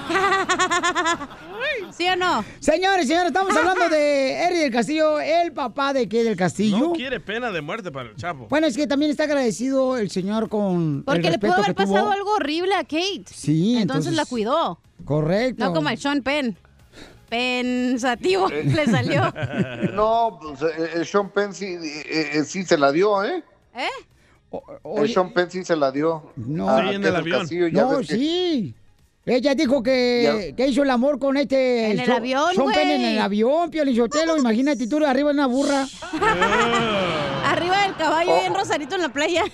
¿Sí 1.96 2.08
o 2.08 2.16
no? 2.16 2.44
Señores, 2.60 3.06
señores, 3.06 3.28
estamos 3.28 3.54
hablando 3.56 3.88
de 3.88 4.32
Eri 4.44 4.58
del 4.58 4.72
Castillo, 4.72 5.20
el 5.20 5.52
papá 5.52 5.92
de 5.92 6.08
qué 6.08 6.24
del 6.24 6.36
Castillo. 6.36 6.78
No 6.78 6.92
quiere 6.92 7.20
pena 7.20 7.50
de 7.50 7.60
muerte 7.60 7.90
para 7.92 8.08
el 8.10 8.16
Chapo. 8.16 8.46
Bueno, 8.48 8.66
es 8.66 8.76
que 8.76 8.86
también 8.86 9.10
está 9.10 9.24
agradecido 9.24 9.96
el 9.96 10.10
señor 10.10 10.48
con 10.48 10.98
el 10.98 11.04
Porque 11.04 11.30
le 11.30 11.38
pudo 11.38 11.52
haber 11.54 11.74
tuvo. 11.74 11.86
pasado 11.86 12.10
algo 12.10 12.32
horrible 12.34 12.74
a 12.74 12.82
Kate. 12.84 13.24
Sí, 13.26 13.76
entonces, 13.76 13.82
entonces- 13.82 14.14
la 14.14 14.24
cuidó. 14.24 14.78
Correcto. 15.04 15.64
No 15.64 15.72
como 15.74 15.88
el 15.88 15.98
Sean 15.98 16.22
Penn. 16.22 16.56
Pensativo 17.28 18.48
le 18.64 18.86
salió. 18.86 19.22
No, 19.92 20.38
pues, 20.40 20.62
eh, 20.62 20.90
eh, 21.00 21.04
Sean 21.04 21.30
Penn 21.30 21.52
sí, 21.54 21.66
eh, 21.66 22.30
eh, 22.34 22.44
sí 22.44 22.64
se 22.64 22.76
la 22.78 22.90
dio, 22.92 23.22
¿eh? 23.24 23.42
¿Eh? 23.76 24.60
El 24.96 25.12
Sean 25.12 25.32
Penn 25.32 25.50
sí 25.50 25.64
se 25.64 25.74
la 25.76 25.90
dio. 25.90 26.30
No, 26.36 26.68
Ah, 26.68 26.82
Castillo, 27.30 27.68
ya 27.68 27.82
no, 27.82 27.98
que- 27.98 28.04
sí. 28.06 28.74
Ella 29.26 29.54
dijo 29.54 29.82
que, 29.82 30.52
que 30.54 30.66
hizo 30.68 30.82
el 30.82 30.90
amor 30.90 31.18
con 31.18 31.38
este... 31.38 31.86
En 31.92 31.98
el 31.98 32.04
Sean- 32.04 32.18
avión, 32.18 32.54
Sean 32.54 32.72
Penn 32.72 32.90
en 32.90 33.00
el 33.04 33.18
avión, 33.18 33.70
Piolichotelo. 33.70 34.36
Imagínate 34.36 34.86
tú 34.86 34.98
arriba 35.04 35.30
de 35.30 35.34
una 35.34 35.46
burra. 35.46 35.86
Arriba 37.46 37.82
del 37.86 37.96
caballo 37.96 38.32
y 38.42 38.46
en 38.46 38.54
Rosarito 38.54 38.94
en 38.96 39.02
la 39.02 39.08
playa. 39.10 39.44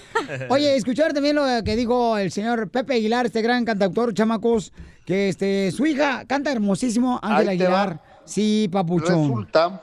Oye, 0.48 0.74
escuchar 0.76 1.12
también 1.12 1.36
lo 1.36 1.44
que 1.64 1.76
dijo 1.76 2.16
el 2.18 2.30
señor 2.32 2.68
Pepe 2.70 2.94
Aguilar, 2.94 3.26
este 3.26 3.42
gran 3.42 3.64
cantautor, 3.64 4.12
chamacos, 4.14 4.72
que 5.10 5.28
este 5.28 5.72
su 5.72 5.86
hija 5.86 6.24
canta 6.24 6.52
hermosísimo, 6.52 7.18
te 7.20 7.26
Aguilar. 7.26 8.00
Sí, 8.24 8.68
papuchón. 8.70 9.22
Resulta, 9.22 9.82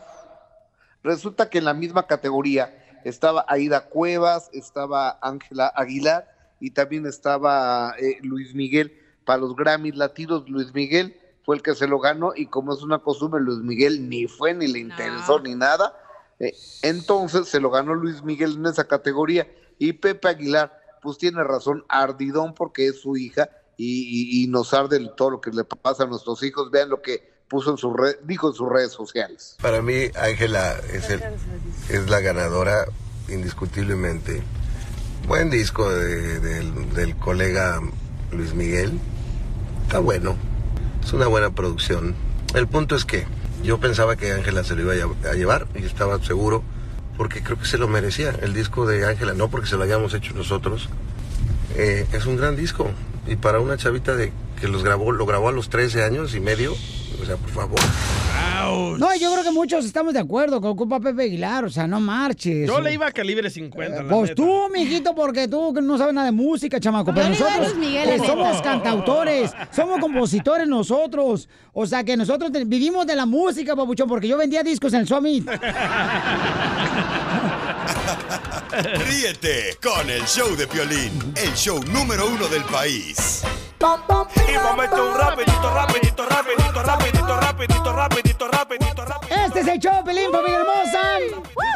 resulta 1.03 1.49
que 1.49 1.57
en 1.57 1.65
la 1.65 1.73
misma 1.73 2.07
categoría 2.07 2.73
estaba 3.03 3.43
Aida 3.49 3.89
Cuevas, 3.89 4.49
estaba 4.53 5.19
Ángela 5.21 5.67
Aguilar 5.75 6.34
y 6.61 6.71
también 6.71 7.05
estaba 7.05 7.93
eh, 7.99 8.19
Luis 8.21 8.55
Miguel. 8.55 8.97
Para 9.25 9.41
los 9.41 9.53
Grammys 9.53 9.97
latinos, 9.97 10.47
Luis 10.47 10.73
Miguel 10.73 11.19
fue 11.43 11.57
el 11.57 11.61
que 11.61 11.76
se 11.76 11.88
lo 11.88 11.99
ganó 11.99 12.31
y 12.34 12.45
como 12.45 12.73
es 12.73 12.81
una 12.81 12.99
costumbre, 12.99 13.41
Luis 13.41 13.60
Miguel 13.60 14.07
ni 14.07 14.27
fue, 14.27 14.53
ni 14.53 14.68
le 14.68 14.80
interesó, 14.80 15.41
ni 15.41 15.56
nada. 15.56 15.93
Eh, 16.39 16.56
entonces 16.84 17.49
se 17.49 17.60
lo 17.60 17.69
ganó 17.69 17.95
Luis 17.95 18.23
Miguel 18.23 18.53
en 18.53 18.68
esa 18.68 18.88
categoría 18.88 19.45
y 19.77 19.91
Pepe 19.91 20.30
Aguilar, 20.30 20.72
pues 21.02 21.18
tiene 21.18 21.43
razón, 21.43 21.84
ardidón 21.89 22.53
porque 22.53 22.88
es 22.88 23.02
su 23.02 23.18
hija 23.18 23.49
y, 23.78 24.40
y- 24.41 24.44
y 24.44 24.48
nos 24.48 24.74
arde 24.74 24.99
todo 25.16 25.30
lo 25.32 25.41
que 25.41 25.52
le 25.52 25.64
pasa 25.64 26.04
a 26.04 26.08
nuestros 26.08 26.41
hijos. 26.44 26.70
Vean 26.72 26.90
lo 26.90 27.02
que 27.02 27.38
puso 27.48 27.72
en 27.72 27.78
su 27.78 27.94
red, 27.94 28.16
dijo 28.26 28.49
en 28.49 28.54
sus 28.56 28.68
redes 28.70 28.91
sociales. 28.91 29.56
Para 29.62 29.82
mí, 29.82 30.10
Ángela 30.20 30.76
es, 30.91 31.10
el- 31.10 31.22
es 31.90 32.10
la 32.10 32.20
ganadora 32.20 32.86
indiscutiblemente. 33.30 34.44
Buen 35.28 35.49
disco 35.49 35.90
de- 35.90 36.40
del, 36.40 36.94
del 36.94 37.16
colega 37.16 37.82
Luis 38.32 38.54
Miguel. 38.54 38.99
Está 39.84 39.99
bueno. 39.99 40.36
Es 41.04 41.14
una 41.14 41.28
buena 41.28 41.52
producción. 41.52 42.16
El 42.54 42.68
punto 42.68 42.95
es 42.95 43.06
que 43.06 43.26
yo 43.64 43.80
pensaba 43.80 44.16
que 44.16 44.32
Ángela 44.32 44.64
se 44.64 44.76
lo 44.76 44.82
iba 44.94 44.94
a 45.30 45.34
llevar 45.34 45.68
y 45.76 45.84
estaba 45.86 46.22
seguro 46.24 46.64
porque 47.18 47.41
creo 47.41 47.58
que 47.58 47.66
se 47.66 47.78
lo 47.78 47.88
merecía. 47.88 48.32
El 48.41 48.54
disco 48.54 48.86
de 48.86 49.06
Ángela, 49.06 49.34
no 49.34 49.49
porque 49.49 49.68
se 49.68 49.76
lo 49.78 49.84
hayamos 49.84 50.14
hecho 50.14 50.34
nosotros. 50.34 50.90
Eh, 51.78 52.06
es 52.12 52.26
un 52.26 52.38
gran 52.38 52.56
disco. 52.56 52.90
Y 53.28 53.36
para 53.36 53.60
una 53.60 53.78
chavita 53.78 54.16
de 54.16 54.32
que 54.60 54.68
los 54.68 54.84
grabó, 54.84 55.12
lo 55.12 55.26
grabó 55.26 55.49
a 55.49 55.52
los 55.52 55.70
13 55.70 56.04
años 56.04 56.34
y 56.34 56.40
medio, 56.40 56.74
o 56.74 57.26
sea, 57.26 57.36
por 57.38 57.49
favor. 57.49 57.80
No, 58.99 59.16
yo 59.16 59.32
creo 59.32 59.44
que 59.44 59.52
muchos 59.52 59.86
estamos 59.86 60.14
de 60.14 60.20
acuerdo 60.20 60.60
con 60.60 60.72
ocupa 60.72 60.99
Pepe 60.99 61.24
Aguilar, 61.24 61.64
o 61.66 61.70
sea, 61.70 61.88
no 61.88 61.99
marches. 61.99 62.68
Yo 62.68 62.82
le 62.82 62.94
iba 62.94 63.08
a 63.08 63.12
calibre 63.12 63.49
50. 63.49 64.04
la 64.04 64.10
Pues 64.10 64.32
neta. 64.32 64.36
tú, 64.36 64.70
mijito, 64.74 65.16
porque 65.16 65.48
tú 65.48 65.74
no 65.82 65.98
sabes 65.98 66.14
nada 66.14 66.26
de 66.26 66.32
música, 66.34 66.80
chamaco. 66.80 67.14
Pero 67.14 67.30
No 67.30 67.34
le 67.34 67.40
da 67.40 67.49
nosotros 67.49 67.76
Miguel, 67.78 68.10
eh, 68.10 68.18
la 68.18 68.26
somos 68.26 68.62
cantautores, 68.62 69.52
somos 69.72 69.99
compositores 69.99 70.68
nosotros. 70.68 71.48
O 71.72 71.86
sea 71.86 72.04
que 72.04 72.18
nosotros 72.18 72.52
vivimos 72.66 73.06
de 73.06 73.16
la 73.16 73.26
música, 73.26 73.76
papuchón, 73.76 74.10
porque 74.10 74.28
yo 74.28 74.38
vendía 74.38 74.64
discos 74.64 74.94
en 74.94 75.02
el 75.02 75.08
Summit. 75.08 75.48
Ríete 78.84 79.78
con 79.82 80.08
el 80.10 80.24
show 80.26 80.56
de 80.56 80.68
Piolín, 80.68 81.34
el 81.36 81.54
show 81.56 81.80
número 81.91 82.28
uno 82.28 82.48
del 82.48 82.64
país. 82.66 83.41
Y 83.80 83.82
vamos 84.56 84.72
a 84.72 84.76
meter 84.76 84.99
un 85.02 85.18
rapidito, 85.18 85.74
rapidito, 85.74 86.26
rapidito, 86.26 86.84
rapidito, 86.84 87.38
rapidito, 87.40 87.94
rapidito, 87.94 88.48
rapidito, 88.48 89.06
rapidito. 89.06 89.36
Este 89.48 89.60
es 89.62 89.68
el 89.68 89.80
show, 89.80 90.04
Pelín, 90.06 90.32
familia 90.32 90.60
hermosa. 90.60 91.02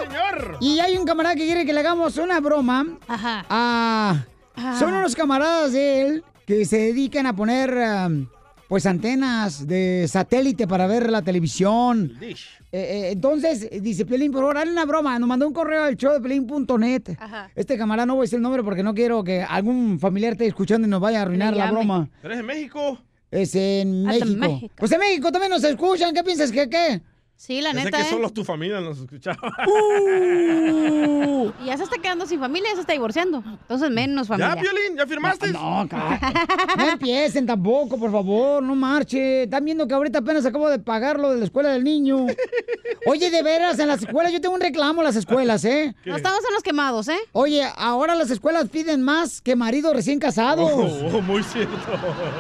señor. 0.04 0.58
Y 0.62 0.80
hay 0.80 0.96
un 0.98 1.06
camarada 1.06 1.34
que 1.36 1.46
quiere 1.46 1.66
que 1.66 1.74
le 1.74 1.80
hagamos 1.80 2.18
una 2.18 2.40
broma. 2.40 2.86
Ajá. 3.08 3.46
a- 3.50 4.24
Son 4.78 4.94
unos 4.94 5.16
camaradas 5.16 5.74
de 5.74 6.02
él 6.02 6.24
que 6.46 6.66
se 6.66 6.78
dedican 6.78 7.26
a 7.26 7.36
poner 7.36 7.72
um, 7.74 8.28
pues 8.72 8.86
antenas 8.86 9.68
de 9.68 10.06
satélite 10.08 10.66
para 10.66 10.88
ver 10.88 11.10
la 11.10 11.22
televisión. 11.22 12.18
Eh, 12.22 12.34
eh, 12.72 13.10
entonces, 13.12 13.70
dice 13.82 14.06
Pelín, 14.06 14.32
por 14.32 14.44
favor, 14.44 14.56
dale 14.56 14.72
una 14.72 14.86
broma. 14.86 15.20
Nos 15.20 15.28
mandó 15.28 15.46
un 15.46 15.52
correo 15.52 15.84
al 15.84 15.98
show 15.98 16.14
de 16.14 16.22
Pelín.net. 16.22 17.18
Este 17.54 17.78
camarada 17.78 18.06
no 18.06 18.16
voy 18.16 18.22
a 18.22 18.24
decir 18.28 18.38
el 18.38 18.44
nombre 18.44 18.64
porque 18.64 18.82
no 18.82 18.94
quiero 18.94 19.26
que 19.26 19.42
algún 19.42 20.00
familiar 20.00 20.32
esté 20.32 20.46
escuchando 20.48 20.88
y 20.88 20.90
nos 20.90 21.02
vaya 21.02 21.20
a 21.20 21.24
arruinar 21.24 21.54
la 21.54 21.70
broma. 21.70 22.08
¿Eres 22.24 22.38
de 22.38 22.44
México? 22.44 22.98
Es 23.30 23.56
en. 23.56 24.04
México. 24.06 24.74
Pues 24.78 24.90
en 24.94 25.00
México 25.02 25.34
también 25.34 25.52
nos 25.52 25.66
escuchan. 25.66 26.14
¿Qué 26.14 26.24
piensas 26.24 26.50
que 26.50 26.70
qué? 26.70 27.02
Sí, 27.42 27.60
la 27.60 27.72
Pensé 27.72 27.86
neta, 27.86 27.98
que 27.98 28.04
¿eh? 28.04 28.10
solo 28.12 28.30
tu 28.30 28.44
familia 28.44 28.80
nos 28.82 29.00
escuchaba. 29.00 29.52
Uh. 30.72 31.52
Y 31.62 31.66
ya 31.66 31.78
se 31.78 31.84
está 31.84 31.98
quedando 31.98 32.26
sin 32.26 32.40
familia, 32.40 32.70
ya 32.70 32.76
se 32.76 32.82
está 32.82 32.94
divorciando. 32.94 33.44
Entonces, 33.46 33.90
menos 33.90 34.28
familia. 34.28 34.56
¿Ya, 34.56 34.62
Piolín? 34.62 34.98
¿Ya 34.98 35.08
firmaste? 35.08 35.52
No, 35.52 35.88
ca- 35.90 36.20
no 36.78 36.90
empiecen 36.90 37.46
tampoco, 37.46 37.98
por 37.98 38.12
favor, 38.12 38.62
no 38.62 38.76
marche. 38.76 39.44
Están 39.44 39.66
viendo 39.66 39.88
que 39.88 39.94
ahorita 39.94 40.20
apenas 40.20 40.46
acabo 40.46 40.70
de 40.70 40.80
pagar 40.80 41.20
lo 41.20 41.32
de 41.32 41.40
la 41.40 41.46
escuela 41.46 41.70
del 41.70 41.84
niño. 41.84 42.28
Oye, 43.08 43.32
de 43.32 43.42
veras, 43.44 43.80
en 43.80 43.88
las 43.88 44.02
escuelas, 44.02 44.32
yo 44.32 44.40
tengo 44.42 44.54
un 44.56 44.62
reclamo 44.62 45.02
a 45.02 45.04
las 45.04 45.16
escuelas, 45.16 45.66
¿eh? 45.66 45.96
No 46.06 46.16
estamos 46.16 46.40
en 46.48 46.54
los 46.54 46.64
quemados, 46.64 47.08
¿eh? 47.08 47.18
Oye, 47.32 47.64
ahora 47.76 48.16
las 48.16 48.30
escuelas 48.30 48.70
piden 48.70 49.02
más 49.02 49.42
que 49.42 49.56
maridos 49.56 49.94
recién 49.96 50.20
casados. 50.20 50.72
Oh, 50.74 51.18
oh, 51.18 51.22
muy 51.22 51.44
cierto. 51.44 51.76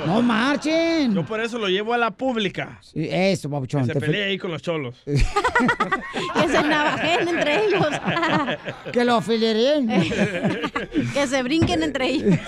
No 0.06 0.22
marchen. 0.22 1.14
Yo 1.16 1.26
por 1.26 1.40
eso 1.42 1.58
lo 1.58 1.68
llevo 1.68 1.94
a 1.94 1.98
la 1.98 2.12
pública. 2.12 2.80
Sí, 2.82 3.08
Eso, 3.10 3.50
papuchón. 3.50 3.86
Se 3.86 3.96
pelea 3.96 4.28
ahí 4.28 4.38
con 4.38 4.52
los 4.52 4.62
cholos. 4.62 4.91
Que 5.06 6.48
se 6.48 6.64
navajen 6.64 7.28
entre 7.28 7.66
ellos. 7.66 7.88
Que 8.92 9.06
lo 9.06 9.16
afiliarien. 9.16 9.88
que 11.14 11.28
se 11.28 11.44
brinquen 11.44 11.84
entre 11.84 12.10
ellos. 12.10 12.40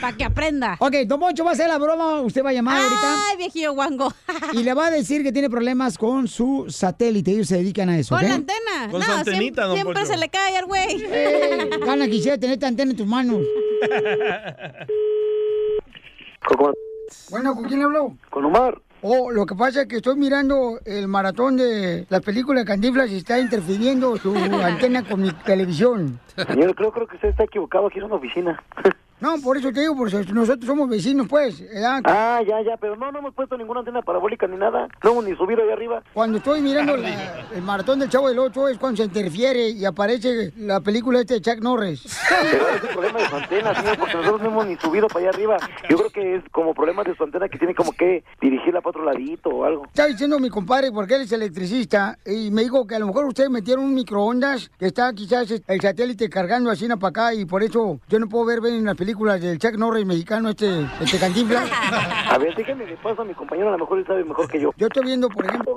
Para 0.00 0.16
que 0.16 0.24
aprenda. 0.24 0.76
Ok, 0.80 0.94
Don 1.06 1.20
Poncho 1.20 1.44
va 1.44 1.50
a 1.50 1.52
hacer 1.54 1.68
la 1.68 1.78
broma, 1.78 2.20
usted 2.22 2.44
va 2.44 2.50
a 2.50 2.52
llamar 2.52 2.80
ahorita. 2.80 3.16
Ay, 3.30 3.36
viejillo 3.36 3.72
guango. 3.74 4.12
Y 4.52 4.62
le 4.62 4.74
va 4.74 4.86
a 4.86 4.90
decir 4.90 5.22
que 5.22 5.32
tiene 5.32 5.48
problemas 5.48 5.98
con 5.98 6.28
su 6.28 6.66
satélite. 6.68 7.30
Ellos 7.32 7.48
se 7.48 7.56
dedican 7.56 7.88
a 7.88 7.98
eso, 7.98 8.16
Con 8.16 8.26
la 8.26 8.34
antena. 8.34 8.88
Con 8.90 9.02
su 9.02 9.08
no, 9.08 9.16
antenita, 9.16 9.36
siempre, 9.38 9.64
don 9.64 9.74
siempre 9.74 9.94
Poncho. 9.94 10.12
se 10.12 10.18
le 10.18 10.28
cae 10.28 10.56
al 10.56 10.66
güey. 10.66 11.04
Eh, 11.04 11.70
gana 11.84 12.06
quisiera 12.08 12.38
tener 12.38 12.54
esta 12.54 12.68
antena 12.68 12.90
en 12.90 12.96
tus 12.96 13.06
manos. 13.06 13.42
Bueno, 17.30 17.54
¿con 17.54 17.64
quién 17.64 17.82
habló? 17.82 18.16
Con 18.30 18.44
Omar. 18.44 18.80
Oh, 19.04 19.32
lo 19.32 19.46
que 19.46 19.56
pasa 19.56 19.82
es 19.82 19.88
que 19.88 19.96
estoy 19.96 20.14
mirando 20.14 20.78
el 20.84 21.08
maratón 21.08 21.56
de 21.56 22.06
las 22.08 22.20
películas 22.20 22.62
de 22.62 22.68
Cantinflas 22.68 23.10
y 23.10 23.16
está 23.16 23.40
interfiriendo 23.40 24.16
su 24.16 24.32
antena 24.64 25.02
con 25.02 25.22
mi 25.22 25.32
televisión. 25.44 26.20
Señor, 26.36 26.76
creo, 26.76 26.92
creo 26.92 27.08
que 27.08 27.16
usted 27.16 27.30
está 27.30 27.42
equivocado 27.42 27.88
aquí 27.88 27.98
en 27.98 28.04
una 28.04 28.14
oficina. 28.14 28.62
No, 29.22 29.40
por 29.40 29.56
eso 29.56 29.70
te 29.72 29.80
digo, 29.82 29.94
porque 29.96 30.16
nosotros 30.32 30.66
somos 30.66 30.88
vecinos, 30.88 31.28
pues. 31.28 31.60
¿verdad? 31.60 32.00
Ah, 32.04 32.40
ya, 32.44 32.60
ya, 32.62 32.76
pero 32.76 32.96
no, 32.96 33.12
no 33.12 33.20
hemos 33.20 33.32
puesto 33.34 33.56
ninguna 33.56 33.78
antena 33.78 34.02
parabólica 34.02 34.48
ni 34.48 34.56
nada. 34.56 34.88
No 35.04 35.12
hemos 35.12 35.24
ni 35.24 35.36
subido 35.36 35.62
ahí 35.62 35.70
arriba. 35.70 36.02
Cuando 36.12 36.38
estoy 36.38 36.60
mirando 36.60 36.96
la- 36.96 37.46
el 37.54 37.62
maratón 37.62 38.00
del 38.00 38.08
Chavo 38.10 38.28
del 38.28 38.40
Ocho 38.40 38.66
es 38.66 38.78
cuando 38.78 38.96
se 38.96 39.04
interfiere 39.04 39.68
y 39.70 39.84
aparece 39.84 40.52
la 40.56 40.80
película 40.80 41.20
este 41.20 41.34
de 41.34 41.40
Chuck 41.40 41.62
Norris. 41.62 42.02
Pero 42.28 42.68
es 42.68 42.82
el 42.82 42.88
problema 42.88 43.18
de 43.20 43.28
su 43.28 43.36
antena, 43.36 43.74
señor, 43.80 43.98
porque 43.98 44.14
nosotros 44.16 44.42
no 44.42 44.48
hemos 44.48 44.66
ni 44.66 44.76
subido 44.76 45.06
para 45.06 45.20
allá 45.20 45.28
arriba. 45.30 45.56
Yo 45.88 45.96
creo 45.98 46.10
que 46.10 46.34
es 46.36 46.42
como 46.50 46.74
problema 46.74 47.04
de 47.04 47.14
su 47.14 47.22
antena 47.22 47.48
que 47.48 47.58
tiene 47.58 47.76
como 47.76 47.92
que 47.92 48.24
dirigirla 48.40 48.80
para 48.80 48.90
otro 48.90 49.04
ladito 49.04 49.50
o 49.50 49.64
algo. 49.64 49.84
Está 49.86 50.06
diciendo 50.06 50.40
mi 50.40 50.50
compadre, 50.50 50.90
porque 50.90 51.14
él 51.14 51.22
es 51.22 51.30
electricista, 51.32 52.18
y 52.26 52.50
me 52.50 52.62
dijo 52.62 52.88
que 52.88 52.96
a 52.96 52.98
lo 52.98 53.06
mejor 53.06 53.26
ustedes 53.26 53.50
metieron 53.50 53.84
un 53.84 53.94
microondas 53.94 54.68
que 54.80 54.86
está 54.86 55.12
quizás 55.12 55.48
el 55.64 55.80
satélite 55.80 56.28
cargando 56.28 56.68
así 56.70 56.88
para 56.88 57.08
acá 57.08 57.34
y 57.34 57.44
por 57.44 57.62
eso 57.62 58.00
yo 58.08 58.18
no 58.18 58.28
puedo 58.28 58.44
ver 58.46 58.60
bien 58.60 58.84
las 58.84 58.96
películas 58.96 59.11
del 59.14 59.58
Chuck 59.58 59.76
Norris 59.76 60.06
mexicano, 60.06 60.48
este, 60.50 60.86
este 61.00 61.18
Cantinflas. 61.18 61.70
A 62.30 62.38
ver, 62.38 62.54
déjeme 62.56 62.86
le 62.86 62.96
paso 62.96 63.22
a 63.22 63.24
mi 63.24 63.34
compañero, 63.34 63.68
a 63.68 63.72
lo 63.72 63.78
mejor 63.78 63.98
él 63.98 64.06
sabe 64.06 64.24
mejor 64.24 64.48
que 64.48 64.60
yo. 64.60 64.72
Yo 64.76 64.86
estoy 64.86 65.04
viendo, 65.04 65.28
por 65.28 65.44
ejemplo, 65.46 65.76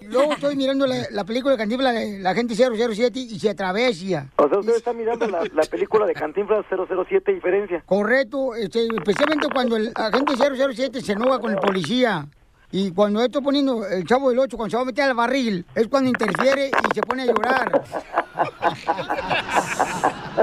luego 0.00 0.32
estoy 0.32 0.56
mirando 0.56 0.86
la, 0.86 0.96
la 1.10 1.24
película 1.24 1.52
de 1.52 1.58
Cantinflas, 1.58 1.94
la, 1.94 2.00
la 2.20 2.34
gente 2.34 2.54
007, 2.54 3.18
y 3.18 3.38
se 3.38 3.50
atravesia. 3.50 4.28
O 4.36 4.48
sea, 4.48 4.58
usted 4.58 4.76
está 4.76 4.92
mirando 4.92 5.28
la, 5.28 5.42
la 5.52 5.62
película 5.64 6.06
de 6.06 6.14
Cantinflas 6.14 6.64
007 6.70 7.34
diferencia. 7.34 7.82
Correcto, 7.84 8.54
este, 8.54 8.86
especialmente 8.86 9.48
cuando 9.52 9.76
el 9.76 9.92
agente 9.94 10.34
007 10.36 11.00
se 11.02 11.12
enoja 11.12 11.38
con 11.38 11.52
el 11.52 11.58
policía. 11.58 12.26
Y 12.70 12.90
cuando 12.92 13.22
estoy 13.22 13.40
poniendo 13.42 13.86
el 13.86 14.04
chavo 14.04 14.28
del 14.28 14.38
8, 14.40 14.56
cuando 14.56 14.70
se 14.70 14.76
va 14.76 14.82
a 14.82 14.86
meter 14.86 15.04
al 15.04 15.14
barril, 15.14 15.64
es 15.74 15.88
cuando 15.88 16.10
interfiere 16.10 16.68
y 16.68 16.94
se 16.94 17.00
pone 17.00 17.22
a 17.22 17.26
llorar. 17.26 17.82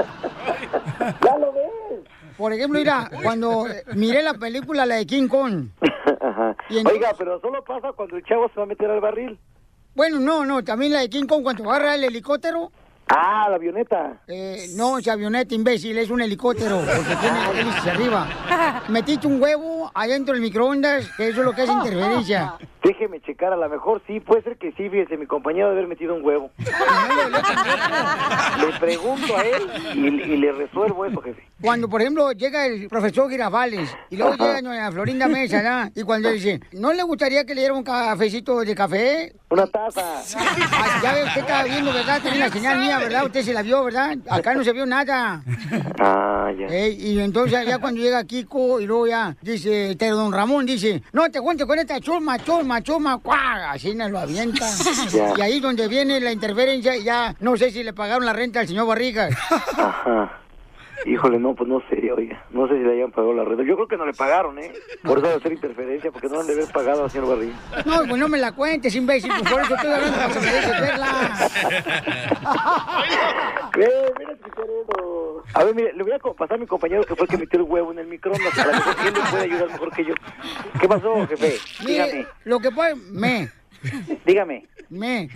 Por 2.36 2.52
ejemplo, 2.52 2.78
mira, 2.78 3.10
cuando 3.22 3.66
eh, 3.68 3.82
miré 3.94 4.22
la 4.22 4.34
película, 4.34 4.86
la 4.86 4.96
de 4.96 5.06
King 5.06 5.28
Kong. 5.28 5.68
Ajá. 6.20 6.56
Y 6.68 6.78
entonces- 6.78 7.02
Oiga, 7.02 7.14
pero 7.18 7.40
solo 7.40 7.62
pasa 7.64 7.92
cuando 7.92 8.16
el 8.16 8.24
chavo 8.24 8.48
se 8.48 8.56
va 8.56 8.64
a 8.64 8.66
meter 8.66 8.90
al 8.90 9.00
barril. 9.00 9.38
Bueno, 9.94 10.18
no, 10.20 10.44
no, 10.44 10.62
también 10.62 10.92
la 10.92 11.00
de 11.00 11.08
King 11.08 11.26
Kong 11.26 11.42
cuando 11.42 11.70
agarra 11.70 11.94
el 11.94 12.04
helicóptero. 12.04 12.70
Ah, 13.08 13.46
la 13.48 13.56
avioneta. 13.56 14.20
Eh, 14.26 14.66
no, 14.74 14.98
es 14.98 15.06
avioneta, 15.06 15.54
imbécil, 15.54 15.96
es 15.96 16.10
un 16.10 16.20
helicóptero, 16.20 16.78
porque 16.80 17.16
tiene 17.20 17.60
hélices 17.60 17.86
arriba. 17.86 18.82
Metiste 18.88 19.28
un 19.28 19.40
huevo 19.40 19.90
adentro 19.94 20.34
del 20.34 20.42
microondas, 20.42 21.08
que 21.16 21.28
eso 21.28 21.40
es 21.40 21.46
lo 21.46 21.52
que 21.52 21.62
hace 21.62 21.72
interferencia. 21.72 22.54
Déjeme 22.82 23.20
checar, 23.20 23.52
a 23.52 23.56
lo 23.56 23.68
mejor 23.68 24.02
sí, 24.06 24.20
puede 24.20 24.42
ser 24.42 24.56
que 24.58 24.70
sí, 24.72 24.88
fíjese, 24.88 25.16
mi 25.16 25.26
compañero 25.26 25.68
debe 25.68 25.80
haber 25.80 25.88
metido 25.88 26.14
un 26.14 26.24
huevo. 26.24 26.50
le 28.60 28.78
pregunto 28.78 29.36
a 29.36 29.42
él 29.42 29.62
y, 29.94 30.06
y 30.32 30.36
le 30.36 30.52
resuelvo 30.52 31.04
eso, 31.04 31.20
jefe. 31.20 31.42
Cuando, 31.60 31.88
por 31.88 32.00
ejemplo, 32.00 32.32
llega 32.32 32.66
el 32.66 32.88
profesor 32.88 33.30
Girafales 33.30 33.90
y 34.10 34.16
luego 34.16 34.34
llega 34.34 34.60
doña 34.62 34.92
Florinda 34.92 35.26
Mesa, 35.26 35.62
¿no? 35.62 35.90
Y 35.94 36.02
cuando 36.04 36.30
dice, 36.30 36.60
¿no 36.72 36.92
le 36.92 37.02
gustaría 37.02 37.44
que 37.44 37.54
le 37.54 37.62
diera 37.62 37.74
un 37.74 37.82
cafecito 37.82 38.60
de 38.60 38.74
café? 38.74 39.32
Una 39.48 39.66
taza. 39.66 40.22
Ah, 40.36 41.00
ya 41.02 41.14
ve, 41.14 41.24
usted 41.24 41.40
estaba 41.40 41.64
viendo, 41.64 41.92
¿verdad? 41.92 42.20
Tenía 42.22 42.46
la 42.46 42.50
señal 42.50 42.78
mía, 42.78 42.95
¿verdad? 42.98 43.24
Usted 43.26 43.42
se 43.42 43.52
la 43.52 43.62
vio, 43.62 43.84
¿verdad? 43.84 44.16
Acá 44.28 44.54
no 44.54 44.64
se 44.64 44.72
vio 44.72 44.86
nada. 44.86 45.42
Ah, 45.98 46.52
ya. 46.56 46.86
Y 46.88 47.18
entonces 47.18 47.66
ya 47.66 47.78
cuando 47.78 48.00
llega 48.00 48.22
Kiko 48.24 48.80
y 48.80 48.86
luego 48.86 49.06
ya 49.08 49.34
dice, 49.40 49.92
este 49.92 50.08
don 50.10 50.32
Ramón 50.32 50.64
dice, 50.66 51.02
no 51.12 51.28
te 51.30 51.40
cuentes 51.40 51.66
con 51.66 51.78
esta 51.78 51.98
chulma, 52.00 52.38
chulma, 52.38 52.82
chulma, 52.82 53.18
¡cuá! 53.18 53.72
Así 53.72 53.94
nos 53.94 54.10
lo 54.10 54.18
avienta. 54.18 54.68
Ya. 55.10 55.32
Y 55.36 55.40
ahí 55.40 55.60
donde 55.60 55.88
viene 55.88 56.20
la 56.20 56.32
interferencia, 56.32 56.96
ya 56.96 57.34
no 57.40 57.56
sé 57.56 57.70
si 57.70 57.82
le 57.82 57.92
pagaron 57.92 58.24
la 58.24 58.32
renta 58.32 58.60
al 58.60 58.68
señor 58.68 58.86
Barrigas. 58.86 59.34
Ajá. 59.50 60.45
Híjole, 61.04 61.38
no, 61.38 61.54
pues 61.54 61.68
no 61.68 61.80
sé, 61.90 62.10
oiga. 62.10 62.44
No 62.50 62.66
sé 62.68 62.74
si 62.74 62.80
le 62.80 62.94
hayan 62.94 63.10
pagado 63.12 63.34
la 63.34 63.44
red. 63.44 63.58
Yo 63.64 63.74
creo 63.76 63.86
que 63.88 63.96
no 63.96 64.06
le 64.06 64.12
pagaron, 64.14 64.58
¿eh? 64.58 64.72
Por 65.04 65.18
eso 65.18 65.28
de 65.28 65.34
hacer 65.34 65.52
interferencia, 65.52 66.10
porque 66.10 66.28
no 66.28 66.40
han 66.40 66.46
de 66.46 66.54
haber 66.54 66.72
pagado 66.72 67.04
al 67.04 67.10
señor 67.10 67.28
Barriga. 67.28 67.54
No, 67.84 67.98
pues 68.08 68.16
no 68.16 68.28
me 68.28 68.38
la 68.38 68.52
cuentes, 68.52 68.94
imbécil, 68.94 69.30
pues 69.38 69.50
por 69.52 69.60
eso 69.62 69.74
estoy 69.74 69.90
hablando 69.92 70.16
para 70.16 70.32
que 70.32 70.40
me 70.40 70.46
dejes 70.46 70.80
verla. 70.80 71.50
Eh, 73.78 74.12
mira, 74.18 74.32
escuchar. 74.32 74.64
A 75.54 75.64
ver, 75.64 75.74
mire, 75.74 75.92
le 75.92 76.02
voy 76.02 76.12
a 76.12 76.18
pasar 76.18 76.56
a 76.56 76.60
mi 76.60 76.66
compañero 76.66 77.04
que 77.04 77.14
fue 77.14 77.24
el 77.24 77.30
que 77.30 77.36
metió 77.38 77.58
el 77.60 77.66
huevo 77.66 77.92
en 77.92 77.98
el 77.98 78.06
microondas. 78.06 78.58
A 78.58 78.66
lo 78.66 78.72
mejor 78.72 78.94
él 79.06 79.14
le 79.14 79.20
puede 79.30 79.44
ayudar 79.44 79.68
mejor 79.68 79.92
que 79.92 80.04
yo. 80.04 80.14
¿Qué 80.80 80.88
pasó, 80.88 81.26
jefe? 81.28 81.56
Dígame. 81.84 82.12
Mire, 82.12 82.26
lo 82.44 82.58
que 82.58 82.70
puede, 82.70 82.94
me, 82.96 83.50
Dígame. 84.24 84.66
me, 84.88 85.28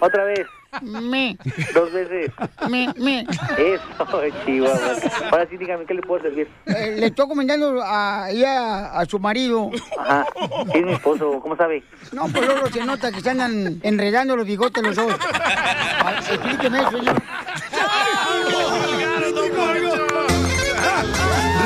Otra 0.00 0.24
vez. 0.24 0.46
Me, 0.82 1.36
Dos 1.74 1.92
veces. 1.92 2.30
me, 2.68 2.92
me. 2.96 3.26
Eso, 3.56 4.22
chihuahua. 4.44 4.78
Ahora 5.30 5.46
sí, 5.48 5.56
dígame, 5.56 5.84
¿qué 5.86 5.94
le 5.94 6.02
puedo 6.02 6.22
servir? 6.22 6.48
Eh, 6.66 6.96
le 6.98 7.06
estoy 7.06 7.28
comentando 7.28 7.82
a, 7.82 8.24
ahí 8.24 8.44
a, 8.44 8.92
a 8.98 9.06
su 9.06 9.18
marido. 9.18 9.70
Ajá. 9.98 10.26
Sí, 10.72 10.78
es 10.78 10.84
mi 10.84 10.92
esposo. 10.92 11.40
¿Cómo 11.40 11.56
sabe? 11.56 11.82
No, 12.12 12.28
pues 12.28 12.46
luego 12.46 12.66
se 12.68 12.84
nota 12.84 13.10
que 13.12 13.20
se 13.20 13.30
andan 13.30 13.80
enredando 13.82 14.36
los 14.36 14.46
bigotes 14.46 14.82
los 14.82 14.96
dos. 14.96 15.12
Explíqueme 16.30 16.80
eso, 16.80 16.90
señor. 16.90 17.16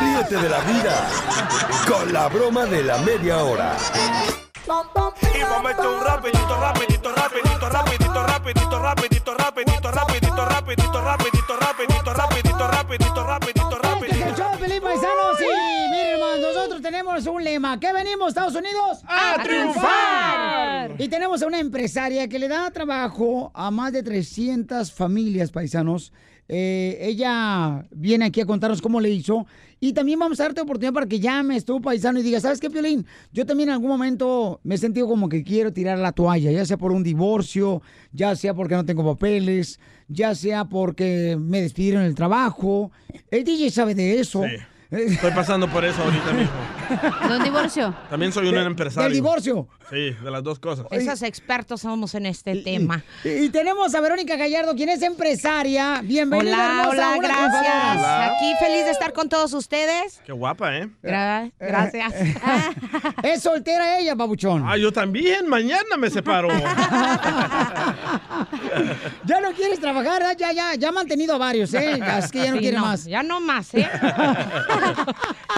Ríete 0.01 0.37
de 0.37 0.49
la 0.49 0.61
vida 0.61 1.09
con 1.89 2.13
la 2.13 2.29
broma 2.29 2.65
de 2.67 2.83
la 2.85 2.99
media 2.99 3.39
hora 3.39 3.77
Y 4.67 5.39
echar 5.39 5.89
un 5.89 6.05
rapidito, 6.05 6.61
rapidito, 6.61 7.11
rapidito, 7.13 7.69
rapidito, 7.69 7.69
rapidito, 7.71 8.23
rapidito, 8.23 8.79
rapidito, 8.79 9.33
rapidito, 9.33 9.91
rapidito, 9.91 11.01
rapidito, 11.01 11.01
rapidito, 11.01 12.13
rapidito, 12.13 12.69
rapidito, 12.69 13.25
rapidito, 13.25 13.81
Este 14.07 14.29
el 14.29 14.35
show, 14.37 14.59
Pelín 14.59 14.83
Paisanos. 14.83 15.39
Sí, 15.39 15.45
miren, 15.91 16.43
nosotros 16.43 16.83
tenemos 16.83 17.27
un 17.27 17.43
lema. 17.43 17.81
¿Qué 17.81 17.93
venimos, 17.93 18.29
Estados 18.29 18.55
Unidos? 18.55 19.03
¡A 19.07 19.43
triunfar! 19.43 20.95
Y 20.99 21.09
tenemos 21.09 21.43
a 21.43 21.47
una 21.47 21.59
empresaria 21.59 22.29
que 22.29 22.39
le 22.39 22.49
da 22.49 22.71
trabajo 22.71 23.51
a 23.55 23.71
más 23.71 23.93
de 23.93 24.03
300 24.03 24.93
familias 24.93 25.51
paisanos. 25.51 26.13
Eh, 26.49 26.99
ella 27.01 27.87
viene 27.91 28.27
aquí 28.27 28.41
a 28.41 28.47
contarnos 28.47 28.83
cómo 28.83 29.01
le 29.01 29.09
hizo. 29.09 29.47
Y 29.83 29.95
también 29.95 30.19
vamos 30.19 30.39
a 30.41 30.45
darte 30.45 30.61
oportunidad 30.61 30.93
para 30.93 31.07
que 31.07 31.19
llames 31.19 31.65
tú, 31.65 31.81
paisano, 31.81 32.21
y 32.21 32.23
digas, 32.23 32.43
¿sabes 32.43 32.61
qué, 32.61 32.69
Piolín? 32.69 33.07
Yo 33.33 33.47
también 33.47 33.71
en 33.71 33.73
algún 33.73 33.89
momento 33.89 34.61
me 34.63 34.75
he 34.75 34.79
sentido 34.79 35.09
como 35.09 35.29
que 35.31 35.43
quiero 35.43 35.73
tirar 35.73 35.99
la 35.99 36.13
toalla, 36.13 36.51
ya 36.51 36.67
sea 36.67 36.77
por 36.77 36.93
un 36.93 37.03
divorcio, 37.03 37.81
ya 38.13 38.37
sea 38.37 38.53
porque 38.53 38.75
no 38.75 38.85
tengo 38.85 39.05
papeles, 39.05 39.81
ya 40.07 40.35
sea 40.35 40.67
porque 40.67 41.39
me 41.41 41.63
despidieron 41.63 42.03
del 42.03 42.15
trabajo. 42.15 42.93
El 43.31 43.45
DJ 43.45 43.71
sabe 43.71 43.95
de 43.95 44.21
eso. 44.21 44.43
Estoy 44.91 45.31
pasando 45.31 45.69
por 45.69 45.85
eso 45.85 46.03
ahorita 46.03 46.33
mismo. 46.33 47.29
¿De 47.29 47.37
un 47.37 47.45
divorcio? 47.45 47.95
También 48.11 48.33
soy 48.33 48.49
un 48.49 48.55
De- 48.57 48.63
empresario. 48.63 49.05
del 49.05 49.13
divorcio. 49.13 49.69
Sí, 49.89 50.11
de 50.11 50.31
las 50.31 50.43
dos 50.43 50.59
cosas. 50.59 50.87
Esos 50.91 51.23
expertos 51.23 51.81
somos 51.83 52.15
en 52.17 52.27
este 52.27 52.57
tema. 52.63 53.03
Y 53.25 53.51
tenemos 53.51 53.95
a 53.95 54.01
Verónica 54.01 54.37
Gallardo, 54.37 54.75
quien 54.75 54.89
es 54.89 55.03
empresaria. 55.03 56.01
Bienvenida, 56.03 56.57
Hola, 56.57 56.81
hermosa, 56.93 57.17
hola, 57.17 57.29
gracias. 57.29 58.31
Aquí 58.33 58.53
feliz 58.59 58.85
de 58.85 58.91
estar 58.91 59.13
con 59.13 59.29
todos 59.29 59.53
ustedes. 59.53 60.21
Qué 60.25 60.33
guapa, 60.33 60.77
¿eh? 60.77 60.89
Gra- 61.03 61.53
gracias. 61.61 62.13
Es 63.23 63.43
soltera 63.43 63.99
ella, 64.01 64.15
babuchón. 64.17 64.65
Ah, 64.67 64.77
yo 64.77 64.91
también. 64.93 65.47
Mañana 65.49 65.97
me 65.99 66.11
separo. 66.11 66.49
Ya 69.25 69.41
no 69.41 69.53
quieres 69.53 69.79
trabajar, 69.81 70.23
¿eh? 70.23 70.37
ya, 70.39 70.53
ya, 70.53 70.75
ya 70.75 70.89
ha 70.89 70.93
mantenido 70.93 71.35
a 71.35 71.39
varios, 71.39 71.73
¿eh? 71.75 71.97
Ya, 71.99 72.19
Es 72.19 72.31
que 72.33 72.39
ya 72.39 72.51
no 72.51 72.55
Sí, 72.57 72.61
quiere 72.61 72.79
más. 72.81 73.05
Ya 73.05 73.23
no 73.23 73.41
más, 73.41 73.73
¿eh? 73.75 73.89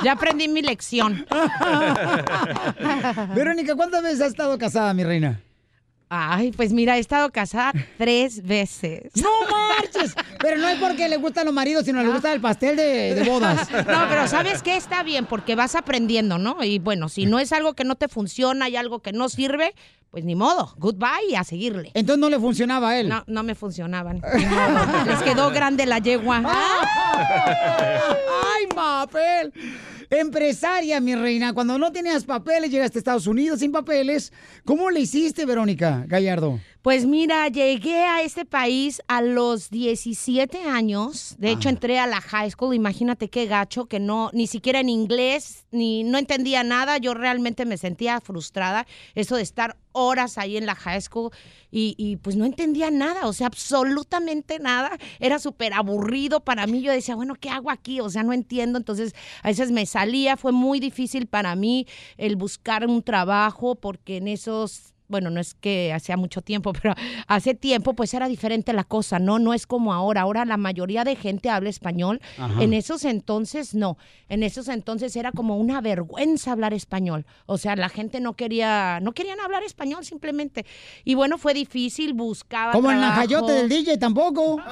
ya 0.05 0.13
aprendí 0.13 0.49
mi 0.49 0.63
lección. 0.63 1.27
Verónica, 3.35 3.75
¿cuántas 3.77 4.03
veces 4.03 4.21
has 4.21 4.29
estado 4.29 4.59
casada, 4.59 4.93
mi 4.95 5.05
reina? 5.05 5.41
Ay, 6.15 6.53
pues 6.53 6.75
mira, 6.75 6.99
he 6.99 7.01
estado 7.01 7.31
casada 7.31 7.73
tres 7.97 8.43
veces. 8.43 9.11
¡No 9.15 9.31
marches! 9.51 10.15
Pero 10.41 10.59
no 10.59 10.69
es 10.69 10.79
porque 10.79 11.09
le 11.09 11.17
gustan 11.17 11.47
los 11.47 11.55
maridos, 11.55 11.87
sino 11.87 12.03
le 12.03 12.11
gusta 12.11 12.35
el 12.35 12.41
pastel 12.43 12.77
de, 12.77 13.15
de 13.15 13.23
bodas. 13.25 13.71
No, 13.93 14.07
pero 14.11 14.29
¿sabes 14.29 14.63
qué? 14.63 14.77
Está 14.77 15.03
bien, 15.03 15.25
porque 15.25 15.55
vas 15.55 15.75
aprendiendo, 15.75 16.37
¿no? 16.37 16.63
Y 16.63 16.79
bueno, 16.79 17.09
si 17.09 17.25
no 17.25 17.39
es 17.39 17.51
algo 17.53 17.73
que 17.73 17.85
no 17.85 17.95
te 17.95 18.09
funciona 18.09 18.69
y 18.69 18.77
algo 18.77 19.01
que 19.01 19.13
no 19.13 19.31
sirve, 19.31 19.75
pues 20.11 20.25
ni 20.25 20.35
modo. 20.35 20.75
Goodbye 20.77 21.31
y 21.31 21.35
a 21.35 21.45
seguirle. 21.45 21.91
Entonces 21.95 22.21
no 22.21 22.29
le 22.29 22.39
funcionaba 22.39 22.91
a 22.91 23.01
él. 23.01 23.09
No, 23.09 23.25
no 23.27 23.43
me 23.43 23.55
funcionaban. 23.55 24.21
Les 25.07 25.23
quedó 25.23 25.51
grande 25.51 25.87
la 25.87 25.99
yegua. 25.99 26.43
¡Ay, 27.15 28.67
papel! 28.75 29.53
Empresaria, 30.13 31.01
mi 31.01 31.15
reina. 31.15 31.55
Cuando 31.55 31.79
no 31.79 31.91
tenías 31.91 32.25
papeles, 32.25 32.71
llegaste 32.71 32.99
a 32.99 33.01
Estados 33.01 33.27
Unidos 33.27 33.61
sin 33.61 33.73
papeles. 33.73 34.31
¿Cómo 34.63 34.91
le 34.91 35.01
hiciste, 35.01 35.47
Verónica 35.47 36.05
Gallardo? 36.07 36.61
Pues 36.83 37.07
mira, 37.07 37.47
llegué 37.47 38.03
a 38.03 38.23
este 38.23 38.45
país 38.45 39.03
a 39.07 39.23
los 39.23 39.71
17 39.71 40.65
años. 40.65 41.37
De 41.39 41.53
hecho, 41.53 41.69
entré 41.69 42.01
a 42.01 42.09
la 42.09 42.21
high 42.21 42.51
school. 42.51 42.75
Imagínate 42.75 43.31
qué 43.31 43.47
gacho, 43.47 43.87
que 43.87 44.01
no, 44.01 44.31
ni 44.33 44.49
siquiera 44.49 44.81
en 44.81 44.89
inglés, 44.89 45.65
ni 45.71 46.03
no 46.03 46.19
entendía 46.19 46.65
nada. 46.65 46.99
Yo 46.99 47.15
realmente 47.15 47.67
me 47.67 47.77
sentía 47.77 48.21
frustrada. 48.21 48.85
Eso 49.15 49.37
de 49.37 49.43
estar 49.43 49.77
horas 49.93 50.39
ahí 50.39 50.57
en 50.57 50.67
la 50.67 50.75
high 50.75 51.01
school 51.01 51.31
y, 51.71 51.95
y, 51.99 52.17
pues 52.17 52.35
no 52.35 52.45
entendía 52.47 52.91
nada, 52.91 53.29
o 53.29 53.33
sea, 53.33 53.47
absolutamente 53.47 54.59
nada. 54.59 54.99
Era 55.21 55.39
súper 55.39 55.75
aburrido 55.75 56.41
para 56.41 56.67
mí. 56.67 56.83
Yo 56.83 56.91
decía, 56.91 57.15
bueno, 57.15 57.37
¿qué 57.37 57.49
hago 57.49 57.71
aquí? 57.71 58.01
O 58.01 58.11
sea, 58.11 58.25
no 58.25 58.33
entiendo. 58.33 58.77
Entonces, 58.77 59.15
a 59.45 59.49
veces 59.49 59.71
me 59.71 59.87
salía. 59.87 60.37
Fue 60.37 60.51
muy 60.51 60.81
difícil 60.81 61.29
para 61.29 61.55
mí 61.55 61.87
el 62.17 62.35
buscar 62.35 62.89
un 62.89 63.05
trabajo 63.05 63.77
porque 63.77 64.17
en 64.17 64.27
esos 64.27 64.92
bueno, 65.13 65.31
no 65.31 65.41
es 65.41 65.55
que 65.55 65.93
hacía 65.93 66.17
mucho 66.17 66.43
tiempo, 66.43 66.73
pero 66.83 66.95
hace 67.29 67.55
tiempo 67.55 67.95
pues 67.95 68.13
era 68.15 68.27
diferente 68.27 68.73
la 68.73 68.83
cosa, 68.83 69.21
¿no? 69.21 69.39
No 69.39 69.55
es 69.55 69.69
como 69.69 69.93
ahora. 69.93 70.23
Ahora 70.23 70.45
la 70.45 70.57
mayoría 70.57 71.05
de 71.05 71.15
gente 71.15 71.49
habla 71.51 71.71
español. 71.71 72.21
Ajá. 72.39 72.61
En 72.61 72.73
esos 72.75 73.05
entonces 73.05 73.75
no. 73.75 73.97
En 74.29 74.43
esos 74.43 74.67
entonces 74.69 75.15
era 75.15 75.31
como 75.31 75.57
una 75.57 75.81
vergüenza 75.81 76.51
hablar 76.51 76.75
español. 76.75 77.27
O 77.47 77.59
sea, 77.59 77.77
la 77.77 77.89
gente 77.89 78.19
no 78.21 78.35
quería, 78.35 78.99
no 79.01 79.13
querían 79.13 79.39
hablar 79.41 79.63
español 79.63 80.05
simplemente. 80.05 80.67
Y 81.05 81.15
bueno, 81.15 81.39
fue 81.39 81.55
difícil, 81.55 82.15
buscaba 82.15 82.73
Como 82.73 82.91
el 82.91 82.99
trabajo. 82.99 83.21
najayote 83.21 83.53
del 83.53 83.69
DJ 83.69 83.99
tampoco. 83.99 84.59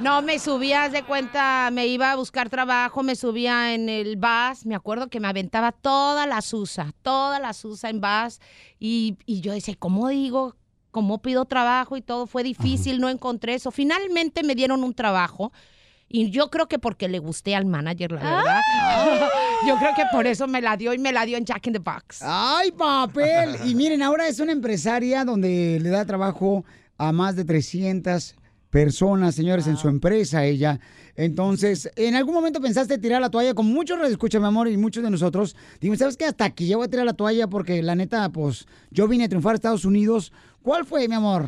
No, 0.00 0.22
me 0.22 0.38
subía, 0.38 0.88
de 0.88 1.02
cuenta, 1.02 1.70
me 1.72 1.86
iba 1.86 2.12
a 2.12 2.16
buscar 2.16 2.48
trabajo, 2.48 3.02
me 3.02 3.16
subía 3.16 3.74
en 3.74 3.88
el 3.88 4.16
bus, 4.16 4.64
me 4.64 4.74
acuerdo 4.74 5.08
que 5.08 5.20
me 5.20 5.28
aventaba 5.28 5.72
toda 5.72 6.26
la 6.26 6.40
susa, 6.40 6.92
toda 7.02 7.38
la 7.40 7.52
susa 7.52 7.90
en 7.90 8.00
bus, 8.00 8.40
y, 8.78 9.16
y 9.26 9.40
yo 9.40 9.52
decía, 9.52 9.74
¿cómo 9.78 10.08
digo? 10.08 10.56
¿Cómo 10.90 11.20
pido 11.20 11.44
trabajo? 11.44 11.96
Y 11.96 12.02
todo 12.02 12.26
fue 12.26 12.42
difícil, 12.42 13.00
no 13.00 13.08
encontré 13.08 13.54
eso. 13.54 13.70
Finalmente 13.70 14.42
me 14.42 14.54
dieron 14.54 14.82
un 14.82 14.94
trabajo. 14.94 15.52
Y 16.08 16.30
yo 16.30 16.48
creo 16.50 16.68
que 16.68 16.78
porque 16.78 17.06
le 17.06 17.18
gusté 17.18 17.54
al 17.54 17.66
manager, 17.66 18.12
la 18.12 18.20
verdad. 18.22 18.60
Yo 19.66 19.76
creo 19.76 19.94
que 19.94 20.04
por 20.10 20.26
eso 20.26 20.46
me 20.46 20.62
la 20.62 20.76
dio 20.76 20.94
y 20.94 20.98
me 20.98 21.12
la 21.12 21.26
dio 21.26 21.36
en 21.36 21.44
Jack 21.44 21.66
in 21.66 21.74
the 21.74 21.78
Box. 21.80 22.20
¡Ay, 22.22 22.70
papel! 22.70 23.56
Y 23.66 23.74
miren, 23.74 24.02
ahora 24.02 24.26
es 24.26 24.40
una 24.40 24.52
empresaria 24.52 25.24
donde 25.24 25.78
le 25.82 25.90
da 25.90 26.06
trabajo 26.06 26.64
a 26.96 27.12
más 27.12 27.36
de 27.36 27.44
300 27.44 28.36
personas, 28.70 29.34
señores, 29.34 29.66
en 29.66 29.76
su 29.76 29.88
empresa 29.88 30.44
ella. 30.44 30.80
Entonces, 31.16 31.90
¿en 31.96 32.14
algún 32.14 32.34
momento 32.34 32.60
pensaste 32.60 32.98
tirar 32.98 33.20
la 33.20 33.30
toalla? 33.30 33.54
Como 33.54 33.70
muchos 33.70 33.98
escucha, 34.08 34.38
mi 34.38 34.46
amor, 34.46 34.68
y 34.68 34.76
muchos 34.76 35.02
de 35.02 35.10
nosotros, 35.10 35.56
digo, 35.80 35.96
¿sabes 35.96 36.16
qué? 36.16 36.26
Hasta 36.26 36.44
aquí 36.44 36.66
ya 36.66 36.76
voy 36.76 36.86
a 36.86 36.90
tirar 36.90 37.06
la 37.06 37.14
toalla 37.14 37.48
porque 37.48 37.82
la 37.82 37.94
neta, 37.94 38.28
pues, 38.30 38.66
yo 38.90 39.08
vine 39.08 39.24
a 39.24 39.28
triunfar 39.28 39.52
a 39.52 39.54
Estados 39.56 39.84
Unidos. 39.84 40.32
¿Cuál 40.62 40.84
fue, 40.84 41.08
mi 41.08 41.14
amor? 41.14 41.46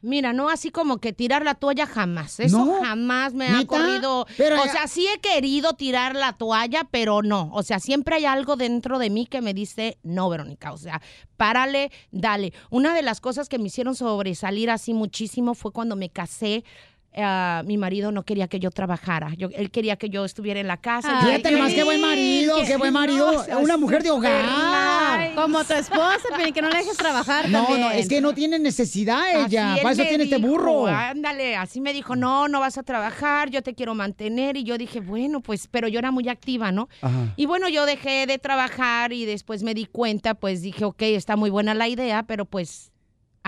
Mira, 0.00 0.32
no 0.32 0.48
así 0.48 0.70
como 0.70 0.98
que 0.98 1.12
tirar 1.12 1.44
la 1.44 1.54
toalla 1.54 1.86
jamás. 1.86 2.38
Eso 2.40 2.64
¿No? 2.64 2.80
jamás 2.82 3.34
me 3.34 3.48
ha 3.48 3.66
corrido. 3.66 4.26
Pero- 4.36 4.62
o 4.62 4.64
sea, 4.64 4.86
sí 4.86 5.06
he 5.08 5.20
querido 5.20 5.74
tirar 5.74 6.14
la 6.14 6.34
toalla, 6.34 6.86
pero 6.90 7.22
no. 7.22 7.50
O 7.52 7.62
sea, 7.62 7.80
siempre 7.80 8.16
hay 8.16 8.24
algo 8.24 8.56
dentro 8.56 8.98
de 8.98 9.10
mí 9.10 9.26
que 9.26 9.40
me 9.40 9.54
dice, 9.54 9.98
no, 10.02 10.28
Verónica. 10.28 10.72
O 10.72 10.78
sea, 10.78 11.00
párale, 11.36 11.90
dale. 12.10 12.52
Una 12.70 12.94
de 12.94 13.02
las 13.02 13.20
cosas 13.20 13.48
que 13.48 13.58
me 13.58 13.66
hicieron 13.66 13.94
sobresalir 13.94 14.70
así 14.70 14.94
muchísimo 14.94 15.54
fue 15.54 15.72
cuando 15.72 15.96
me 15.96 16.10
casé. 16.10 16.64
Eh, 17.20 17.62
mi 17.66 17.76
marido 17.78 18.12
no 18.12 18.22
quería 18.22 18.46
que 18.46 18.60
yo 18.60 18.70
trabajara. 18.70 19.32
Yo, 19.36 19.48
él 19.52 19.70
quería 19.70 19.96
que 19.96 20.08
yo 20.08 20.24
estuviera 20.24 20.60
en 20.60 20.68
la 20.68 20.76
casa. 20.76 21.18
Ay, 21.20 21.26
Fíjate 21.26 21.50
nomás 21.50 21.74
qué 21.74 21.82
buen 21.82 22.00
marido, 22.00 22.56
qué 22.64 22.76
buen 22.76 22.92
marido. 22.92 23.44
Una 23.60 23.76
mujer 23.76 24.02
de 24.04 24.10
hogar. 24.10 25.34
Como 25.34 25.64
tu 25.64 25.72
esposa, 25.74 26.20
pero 26.36 26.52
que 26.52 26.62
no 26.62 26.68
le 26.68 26.78
dejes 26.78 26.96
trabajar 26.96 27.48
No, 27.48 27.64
también. 27.64 27.80
no, 27.80 27.90
es 27.90 28.08
que 28.08 28.20
no 28.20 28.34
tiene 28.34 28.58
necesidad 28.58 29.46
ella. 29.46 29.72
Así 29.74 29.82
Para 29.82 29.94
él 29.94 30.00
eso 30.00 30.08
tiene 30.08 30.24
este 30.24 30.36
dijo, 30.36 30.48
burro. 30.48 30.86
Ándale, 30.86 31.56
así 31.56 31.80
me 31.80 31.92
dijo, 31.92 32.14
no, 32.16 32.48
no 32.48 32.60
vas 32.60 32.78
a 32.78 32.82
trabajar, 32.82 33.50
yo 33.50 33.62
te 33.62 33.74
quiero 33.74 33.94
mantener. 33.94 34.56
Y 34.56 34.64
yo 34.64 34.78
dije, 34.78 35.00
bueno, 35.00 35.40
pues, 35.40 35.66
pero 35.68 35.88
yo 35.88 35.98
era 35.98 36.10
muy 36.12 36.28
activa, 36.28 36.70
¿no? 36.72 36.88
Ajá. 37.02 37.32
Y 37.36 37.46
bueno, 37.46 37.68
yo 37.68 37.84
dejé 37.86 38.26
de 38.26 38.38
trabajar 38.38 39.12
y 39.12 39.24
después 39.24 39.62
me 39.62 39.74
di 39.74 39.86
cuenta, 39.86 40.34
pues 40.34 40.62
dije, 40.62 40.84
ok, 40.84 41.02
está 41.02 41.36
muy 41.36 41.50
buena 41.50 41.74
la 41.74 41.88
idea, 41.88 42.22
pero 42.22 42.44
pues 42.44 42.92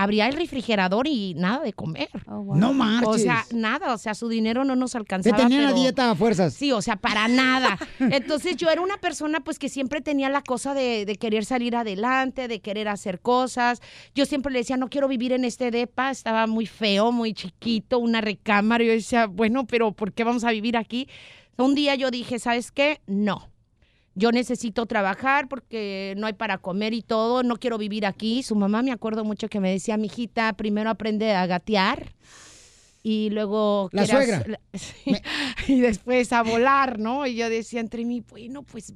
abría 0.03 0.27
el 0.29 0.35
refrigerador 0.35 1.07
y 1.07 1.35
nada 1.35 1.61
de 1.65 1.73
comer. 1.73 2.09
No 2.27 2.73
marches. 2.73 3.09
O 3.09 3.19
sea, 3.19 3.45
nada, 3.53 3.93
o 3.95 3.99
sea, 3.99 4.15
su 4.15 4.29
dinero 4.29 4.65
no 4.65 4.77
nos 4.77 4.93
Te 4.93 4.99
alcanzaba. 4.99 5.37
tenían 5.37 5.63
la 5.65 5.69
pero- 5.71 5.81
dieta 5.81 6.11
a 6.11 6.15
fuerzas. 6.15 6.55
Sí, 6.55 6.73
o 6.73 6.81
sea, 6.83 6.97
para 6.97 7.29
nada. 7.29 7.79
Entonces 8.01 8.57
yo 8.57 8.69
era 8.71 8.81
una 8.81 8.97
persona 8.99 9.41
pues 9.41 9.59
que 9.59 9.69
siempre 9.69 10.01
tenía 10.01 10.29
la 10.31 10.43
cosa 10.43 10.75
de, 10.75 11.05
de 11.05 11.17
querer 11.17 11.45
salir 11.45 11.77
adelante, 11.77 12.49
de 12.49 12.61
querer 12.61 12.89
hacer 12.89 13.21
cosas. 13.21 13.81
Yo 14.15 14.27
siempre 14.27 14.53
le 14.53 14.61
decía, 14.61 14.77
no 14.77 14.89
quiero 14.89 15.09
vivir 15.09 15.33
en 15.33 15.45
este 15.45 15.71
depa, 15.71 16.11
estaba 16.11 16.47
muy 16.47 16.67
feo, 16.67 17.13
muy 17.13 17.35
chiquito, 17.35 17.99
una 17.99 18.21
recámara. 18.21 18.83
Yo 18.85 18.93
decía, 18.93 19.27
bueno, 19.27 19.67
pero 19.67 19.93
¿por 19.93 20.13
qué 20.13 20.25
vamos 20.25 20.45
a 20.45 20.51
vivir 20.51 20.77
aquí? 20.77 21.09
Un 21.59 21.75
día 21.75 21.95
yo 21.95 22.11
dije, 22.11 22.39
¿sabes 22.39 22.73
qué? 22.73 23.01
No. 23.07 23.50
Yo 24.21 24.33
necesito 24.33 24.85
trabajar 24.85 25.49
porque 25.49 26.13
no 26.19 26.27
hay 26.27 26.35
para 26.35 26.59
comer 26.59 26.93
y 26.93 27.01
todo, 27.01 27.43
no 27.43 27.57
quiero 27.57 27.79
vivir 27.79 28.05
aquí. 28.05 28.43
Su 28.43 28.55
mamá 28.55 28.83
me 28.83 28.93
acuerdo 28.93 29.25
mucho 29.25 29.49
que 29.49 29.61
me 29.61 29.71
decía, 29.71 29.97
mijita, 29.97 30.53
primero 30.53 30.91
aprende 30.91 31.33
a 31.33 31.47
gatear 31.47 32.13
y 33.03 33.31
luego... 33.31 33.89
La 33.93 34.05
suegra. 34.07 34.45
la- 34.47 34.61
sí, 34.79 35.15
y 35.69 35.81
después 35.81 36.35
a 36.35 36.43
volar, 36.43 36.99
¿no? 36.99 37.27
Y 37.27 37.35
yo 37.35 37.49
decía 37.49 37.81
entre 37.81 38.05
mí, 38.05 38.23
bueno, 38.29 38.63
pues 38.63 38.93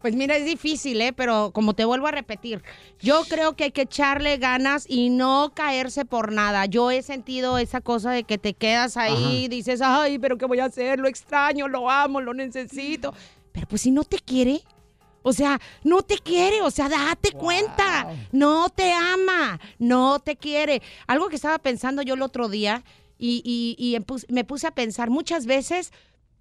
Pues 0.00 0.16
mira, 0.16 0.34
es 0.34 0.46
difícil, 0.46 0.98
¿eh? 1.02 1.12
Pero 1.12 1.50
como 1.52 1.74
te 1.74 1.84
vuelvo 1.84 2.06
a 2.06 2.10
repetir, 2.10 2.62
yo 3.00 3.22
creo 3.28 3.54
que 3.54 3.64
hay 3.64 3.70
que 3.70 3.82
echarle 3.82 4.38
ganas 4.38 4.86
y 4.88 5.10
no 5.10 5.52
caerse 5.54 6.06
por 6.06 6.32
nada. 6.32 6.64
Yo 6.64 6.90
he 6.90 7.02
sentido 7.02 7.58
esa 7.58 7.82
cosa 7.82 8.10
de 8.10 8.24
que 8.24 8.38
te 8.38 8.54
quedas 8.54 8.96
ahí, 8.96 9.40
Ajá. 9.44 9.48
dices, 9.50 9.80
ay, 9.82 10.18
pero 10.18 10.38
¿qué 10.38 10.46
voy 10.46 10.58
a 10.60 10.64
hacer? 10.64 10.98
Lo 10.98 11.06
extraño, 11.06 11.68
lo 11.68 11.90
amo, 11.90 12.22
lo 12.22 12.32
necesito. 12.32 13.12
Pero 13.52 13.66
pues 13.68 13.82
si 13.82 13.90
no 13.90 14.04
te 14.04 14.16
quiere, 14.18 14.62
o 15.22 15.32
sea, 15.32 15.60
no 15.84 16.02
te 16.02 16.18
quiere, 16.18 16.62
o 16.62 16.70
sea, 16.70 16.88
date 16.88 17.32
cuenta, 17.32 18.06
no 18.32 18.68
te 18.70 18.92
ama, 18.92 19.60
no 19.78 20.18
te 20.20 20.36
quiere. 20.36 20.80
Algo 21.06 21.28
que 21.28 21.36
estaba 21.36 21.58
pensando 21.58 22.02
yo 22.02 22.14
el 22.14 22.22
otro 22.22 22.48
día 22.48 22.84
y, 23.18 23.42
y- 23.44 23.96
me 24.32 24.44
puse 24.44 24.66
a 24.66 24.70
pensar, 24.74 25.10
muchas 25.10 25.44
veces 25.46 25.92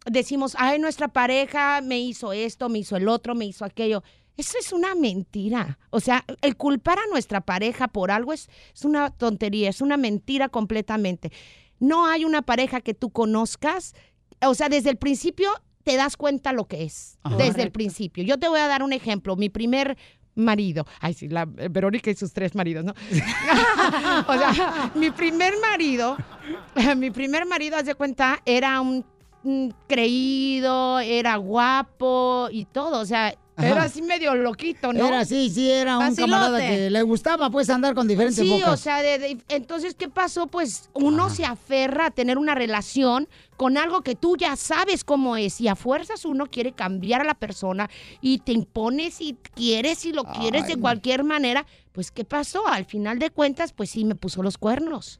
decimos, 0.05 0.55
ay, 0.57 0.79
nuestra 0.79 1.09
pareja 1.09 1.81
me 1.81 1.99
hizo 1.99 2.31
esto, 2.33 2.69
me 2.69 2.79
hizo 2.79 2.95
el 2.95 3.07
otro, 3.09 3.35
me 3.35 3.45
hizo 3.45 3.65
aquello. 3.65 4.03
Eso 4.37 4.57
es 4.57 4.71
una 4.71 4.95
mentira. 4.95 5.77
O 5.89 5.99
sea, 5.99 6.23
el 6.41 6.55
culpar 6.55 6.97
a 6.99 7.07
nuestra 7.11 7.41
pareja 7.41 7.89
por 7.89 8.09
algo 8.09 8.31
es, 8.31 8.49
es 8.73 8.85
una 8.85 9.09
tontería, 9.09 9.69
es 9.69 9.81
una 9.81 9.97
mentira 9.97 10.47
completamente. 10.47 11.31
No 11.79 12.05
hay 12.07 12.23
una 12.23 12.41
pareja 12.41 12.79
que 12.79 12.93
tú 12.93 13.09
conozcas, 13.09 13.93
o 14.41 14.53
sea, 14.55 14.69
desde 14.69 14.89
el 14.91 14.97
principio 14.97 15.51
te 15.89 15.97
das 15.97 16.17
cuenta 16.17 16.53
lo 16.53 16.65
que 16.65 16.83
es, 16.83 17.17
Ajá. 17.23 17.35
desde 17.37 17.63
el 17.63 17.71
principio. 17.71 18.23
Yo 18.23 18.37
te 18.37 18.47
voy 18.47 18.59
a 18.59 18.67
dar 18.67 18.83
un 18.83 18.93
ejemplo. 18.93 19.35
Mi 19.35 19.49
primer 19.49 19.97
marido, 20.35 20.85
ay 20.99 21.15
sí, 21.15 21.27
la 21.27 21.47
eh, 21.57 21.67
Verónica 21.67 22.11
y 22.11 22.15
sus 22.15 22.31
tres 22.31 22.53
maridos, 22.53 22.85
¿no? 22.85 22.93
o 24.27 24.37
sea, 24.37 24.91
mi 24.93 25.09
primer 25.09 25.55
marido, 25.59 26.15
mi 26.95 27.09
primer 27.09 27.47
marido, 27.47 27.75
haz 27.75 27.87
de 27.87 27.95
cuenta, 27.95 28.39
era 28.45 28.79
un, 28.81 29.03
un 29.43 29.73
creído, 29.87 30.99
era 30.99 31.37
guapo 31.37 32.49
y 32.51 32.65
todo, 32.65 32.99
o 32.99 33.05
sea, 33.07 33.33
era 33.65 33.83
así 33.83 34.01
medio 34.01 34.35
loquito, 34.35 34.91
¿no? 34.93 35.05
Era 35.07 35.19
así, 35.19 35.49
sí, 35.49 35.69
era 35.69 35.97
un 35.97 36.15
camarada 36.15 36.59
que 36.59 36.89
le 36.89 37.01
gustaba 37.03 37.49
pues 37.49 37.69
andar 37.69 37.93
con 37.95 38.07
diferentes 38.07 38.43
Sí, 38.43 38.49
bocas. 38.49 38.69
o 38.69 38.77
sea, 38.77 39.01
de- 39.01 39.19
de- 39.19 39.37
entonces, 39.49 39.95
¿qué 39.95 40.09
pasó? 40.09 40.47
Pues 40.47 40.89
uno 40.93 41.29
se 41.29 41.45
aferra 41.45 42.07
a 42.07 42.11
tener 42.11 42.37
una 42.37 42.55
relación 42.55 43.27
con 43.57 43.77
algo 43.77 44.01
que 44.01 44.15
tú 44.15 44.37
ya 44.37 44.55
sabes 44.55 45.03
cómo 45.03 45.35
es 45.37 45.59
y 45.61 45.67
a 45.67 45.75
fuerzas 45.75 46.25
uno 46.25 46.45
quiere 46.47 46.71
cambiar 46.71 47.21
a 47.21 47.25
la 47.25 47.35
persona 47.35 47.89
y 48.21 48.39
te 48.39 48.51
impones 48.53 49.19
y 49.21 49.35
quieres 49.55 50.05
y 50.05 50.13
lo 50.13 50.23
quieres 50.23 50.67
de 50.67 50.77
cualquier 50.77 51.23
manera. 51.23 51.65
Pues, 51.91 52.11
¿qué 52.11 52.23
pasó? 52.23 52.65
Al 52.67 52.85
final 52.85 53.19
de 53.19 53.29
cuentas, 53.29 53.73
pues 53.73 53.89
sí, 53.89 54.05
me 54.05 54.15
puso 54.15 54.41
los 54.43 54.57
cuernos. 54.57 55.19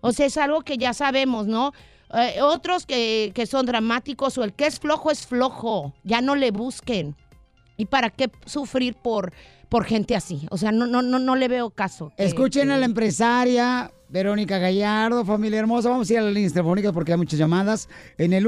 O 0.00 0.12
sea, 0.12 0.26
es 0.26 0.36
algo 0.36 0.62
que 0.62 0.76
ya 0.78 0.94
sabemos, 0.94 1.46
¿no? 1.46 1.72
Eh, 2.14 2.42
otros 2.42 2.84
que, 2.86 3.32
que 3.34 3.46
son 3.46 3.64
dramáticos 3.66 4.36
o 4.36 4.44
el 4.44 4.52
que 4.52 4.66
es 4.66 4.78
flojo 4.78 5.10
es 5.10 5.26
flojo, 5.26 5.94
ya 6.04 6.20
no 6.20 6.34
le 6.36 6.50
busquen. 6.50 7.16
¿Y 7.76 7.86
para 7.86 8.10
qué 8.10 8.30
sufrir 8.46 8.94
por, 8.94 9.32
por 9.68 9.84
gente 9.84 10.14
así? 10.16 10.46
O 10.50 10.56
sea, 10.58 10.72
no, 10.72 10.86
no, 10.86 11.02
no, 11.02 11.18
no 11.18 11.36
le 11.36 11.48
veo 11.48 11.70
caso. 11.70 12.12
que- 12.16 12.24
Escuchen 12.24 12.70
a 12.70 12.76
la 12.78 12.84
empresaria 12.86 13.90
Verónica 14.08 14.58
Gallardo, 14.58 15.24
familia 15.24 15.58
hermosa. 15.60 15.88
Vamos 15.88 16.10
a 16.10 16.12
ir 16.12 16.18
a 16.18 16.22
las 16.22 16.34
líneas 16.34 16.52
telefónicas 16.52 16.92
porque 16.92 17.12
hay 17.12 17.18
muchas 17.18 17.38
llamadas 17.38 17.88
en 18.18 18.32
el 18.34 18.44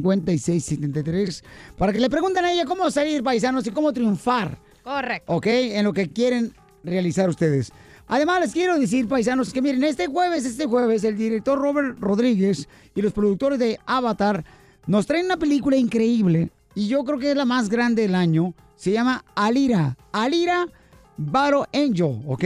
1855-570-5673 0.00 1.42
para 1.76 1.92
que 1.92 2.00
le 2.00 2.08
pregunten 2.10 2.44
a 2.44 2.52
ella 2.52 2.64
cómo 2.64 2.90
salir 2.90 3.22
paisanos 3.22 3.66
y 3.66 3.70
cómo 3.70 3.92
triunfar. 3.92 4.58
Correcto. 4.82 5.32
¿ok? 5.32 5.46
En 5.46 5.84
lo 5.84 5.92
que 5.92 6.08
quieren 6.10 6.52
realizar 6.84 7.28
ustedes. 7.28 7.72
Además, 8.08 8.40
les 8.40 8.52
quiero 8.52 8.78
decir, 8.78 9.08
paisanos, 9.08 9.52
que 9.52 9.60
miren, 9.60 9.82
este 9.82 10.06
jueves, 10.06 10.44
este 10.44 10.66
jueves, 10.66 11.02
el 11.02 11.16
director 11.16 11.58
Robert 11.58 11.98
Rodríguez 11.98 12.68
y 12.94 13.02
los 13.02 13.12
productores 13.12 13.58
de 13.58 13.80
Avatar 13.84 14.44
nos 14.86 15.04
traen 15.06 15.26
una 15.26 15.36
película 15.36 15.76
increíble 15.76 16.50
y 16.76 16.88
yo 16.88 17.04
creo 17.04 17.18
que 17.18 17.30
es 17.30 17.36
la 17.36 17.46
más 17.46 17.68
grande 17.68 18.02
del 18.02 18.14
año. 18.14 18.54
Se 18.76 18.92
llama 18.92 19.24
Alira. 19.34 19.96
Alira 20.12 20.68
Battle 21.16 21.64
Angel, 21.72 22.22
¿ok? 22.26 22.44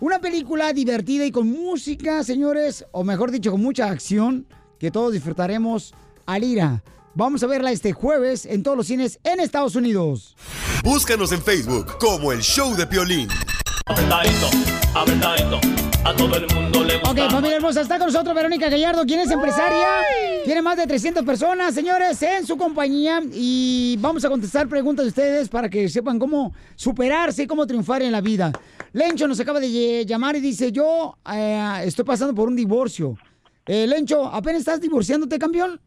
Una 0.00 0.18
película 0.20 0.72
divertida 0.72 1.26
y 1.26 1.30
con 1.30 1.48
música, 1.48 2.24
señores, 2.24 2.86
o 2.92 3.04
mejor 3.04 3.30
dicho, 3.30 3.50
con 3.50 3.62
mucha 3.62 3.90
acción, 3.90 4.46
que 4.80 4.90
todos 4.90 5.12
disfrutaremos. 5.12 5.94
Alira. 6.24 6.82
Vamos 7.14 7.42
a 7.42 7.46
verla 7.46 7.70
este 7.70 7.92
jueves 7.92 8.46
en 8.46 8.62
todos 8.62 8.76
los 8.76 8.86
cines 8.86 9.20
en 9.22 9.38
Estados 9.38 9.76
Unidos. 9.76 10.34
Búscanos 10.82 11.32
en 11.32 11.42
Facebook 11.42 11.98
como 11.98 12.32
el 12.32 12.40
Show 12.40 12.74
de 12.74 12.86
Piolín. 12.86 13.28
A 16.04 16.14
todo 16.16 16.36
el 16.36 16.46
mundo 16.54 16.84
le 16.84 16.96
Ok, 16.96 17.30
familia 17.30 17.56
hermosa, 17.56 17.80
está 17.80 17.98
con 17.98 18.06
nosotros 18.08 18.34
Verónica 18.34 18.68
Gallardo, 18.68 19.04
quien 19.04 19.20
es 19.20 19.30
empresaria. 19.30 19.86
Tiene 20.44 20.62
más 20.62 20.76
de 20.76 20.86
300 20.86 21.24
personas, 21.24 21.74
señores, 21.74 22.20
en 22.22 22.46
su 22.46 22.56
compañía. 22.56 23.20
Y 23.32 23.96
vamos 24.00 24.24
a 24.24 24.28
contestar 24.28 24.68
preguntas 24.68 25.04
de 25.04 25.08
ustedes 25.08 25.48
para 25.48 25.68
que 25.68 25.88
sepan 25.88 26.18
cómo 26.18 26.52
superarse 26.76 27.42
y 27.42 27.46
cómo 27.46 27.66
triunfar 27.66 28.02
en 28.02 28.12
la 28.12 28.20
vida. 28.20 28.52
Lencho 28.92 29.26
nos 29.28 29.40
acaba 29.40 29.60
de 29.60 30.04
llamar 30.06 30.36
y 30.36 30.40
dice, 30.40 30.70
yo 30.72 31.16
eh, 31.32 31.82
estoy 31.84 32.04
pasando 32.04 32.34
por 32.34 32.48
un 32.48 32.56
divorcio. 32.56 33.16
Eh, 33.66 33.86
Lencho, 33.86 34.26
¿apenas 34.26 34.60
estás 34.60 34.80
divorciándote, 34.80 35.38
campeón? 35.38 35.80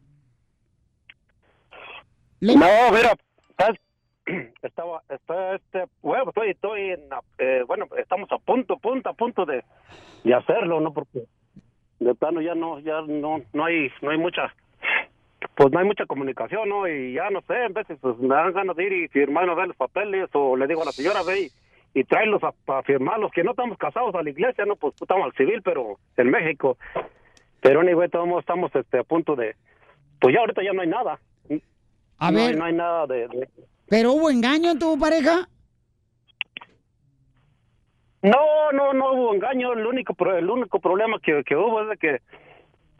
No, 2.40 2.54
mira, 2.56 3.12
estás- 3.12 3.18
estaba, 4.62 5.02
está, 5.08 5.54
este, 5.56 5.84
bueno, 6.02 6.24
estoy, 6.28 6.50
estoy 6.50 6.80
en, 6.90 7.00
eh, 7.38 7.64
bueno, 7.66 7.86
estamos 7.98 8.30
a 8.32 8.38
punto, 8.38 8.76
punto, 8.78 9.08
a 9.08 9.14
punto 9.14 9.44
de, 9.44 9.64
de 10.24 10.34
hacerlo, 10.34 10.80
¿no? 10.80 10.92
Porque 10.92 11.24
de 12.00 12.14
plano 12.14 12.40
ya 12.40 12.54
no, 12.54 12.78
ya 12.80 13.00
no, 13.02 13.42
no 13.52 13.64
hay, 13.64 13.90
no 14.00 14.10
hay 14.10 14.18
mucha, 14.18 14.54
pues 15.54 15.70
no 15.72 15.78
hay 15.78 15.84
mucha 15.86 16.06
comunicación, 16.06 16.68
¿no? 16.68 16.86
Y 16.88 17.14
ya 17.14 17.30
no 17.30 17.40
sé, 17.42 17.64
en 17.64 17.72
veces 17.72 17.98
pues 18.00 18.16
me 18.18 18.34
dan 18.34 18.52
ganas 18.52 18.76
de 18.76 18.84
ir 18.84 18.92
y 18.92 19.08
firmar 19.08 19.46
no 19.46 19.54
ver 19.56 19.68
los 19.68 19.76
papeles 19.76 20.28
o 20.34 20.56
le 20.56 20.66
digo 20.66 20.82
a 20.82 20.86
la 20.86 20.92
señora, 20.92 21.22
ve 21.22 21.50
y, 21.94 22.00
y 22.00 22.04
tráelos 22.04 22.42
a, 22.44 22.52
a 22.78 22.82
firmarlos, 22.82 23.32
que 23.32 23.44
no 23.44 23.50
estamos 23.52 23.76
casados 23.78 24.14
a 24.14 24.22
la 24.22 24.30
iglesia, 24.30 24.64
¿no? 24.64 24.76
Pues 24.76 24.94
estamos 25.00 25.26
al 25.26 25.32
civil, 25.34 25.62
pero 25.62 25.98
en 26.16 26.30
México. 26.30 26.76
Pero 27.60 27.80
anyway, 27.80 28.08
todos 28.08 28.26
modos 28.26 28.42
estamos 28.42 28.74
este, 28.74 28.98
a 28.98 29.04
punto 29.04 29.36
de, 29.36 29.54
pues 30.20 30.34
ya 30.34 30.40
ahorita 30.40 30.62
ya 30.64 30.72
no 30.72 30.82
hay 30.82 30.88
nada. 30.88 31.18
A 32.18 32.30
no, 32.30 32.38
ver. 32.38 32.50
Hay, 32.50 32.56
no 32.56 32.64
hay 32.64 32.72
nada 32.72 33.06
de- 33.06 33.28
de 33.28 33.48
¿Pero 33.92 34.14
hubo 34.14 34.30
engaño 34.30 34.70
en 34.70 34.78
tu 34.78 34.98
pareja? 34.98 35.50
No, 38.22 38.72
no, 38.72 38.94
no 38.94 39.12
hubo 39.12 39.34
engaño. 39.34 39.74
El 39.74 39.84
único, 39.84 40.14
pro- 40.14 40.38
el 40.38 40.48
único 40.48 40.80
problema 40.80 41.18
que, 41.22 41.42
que 41.44 41.54
hubo 41.54 41.82
es 41.82 41.90
de 41.90 41.96
que 41.98 42.22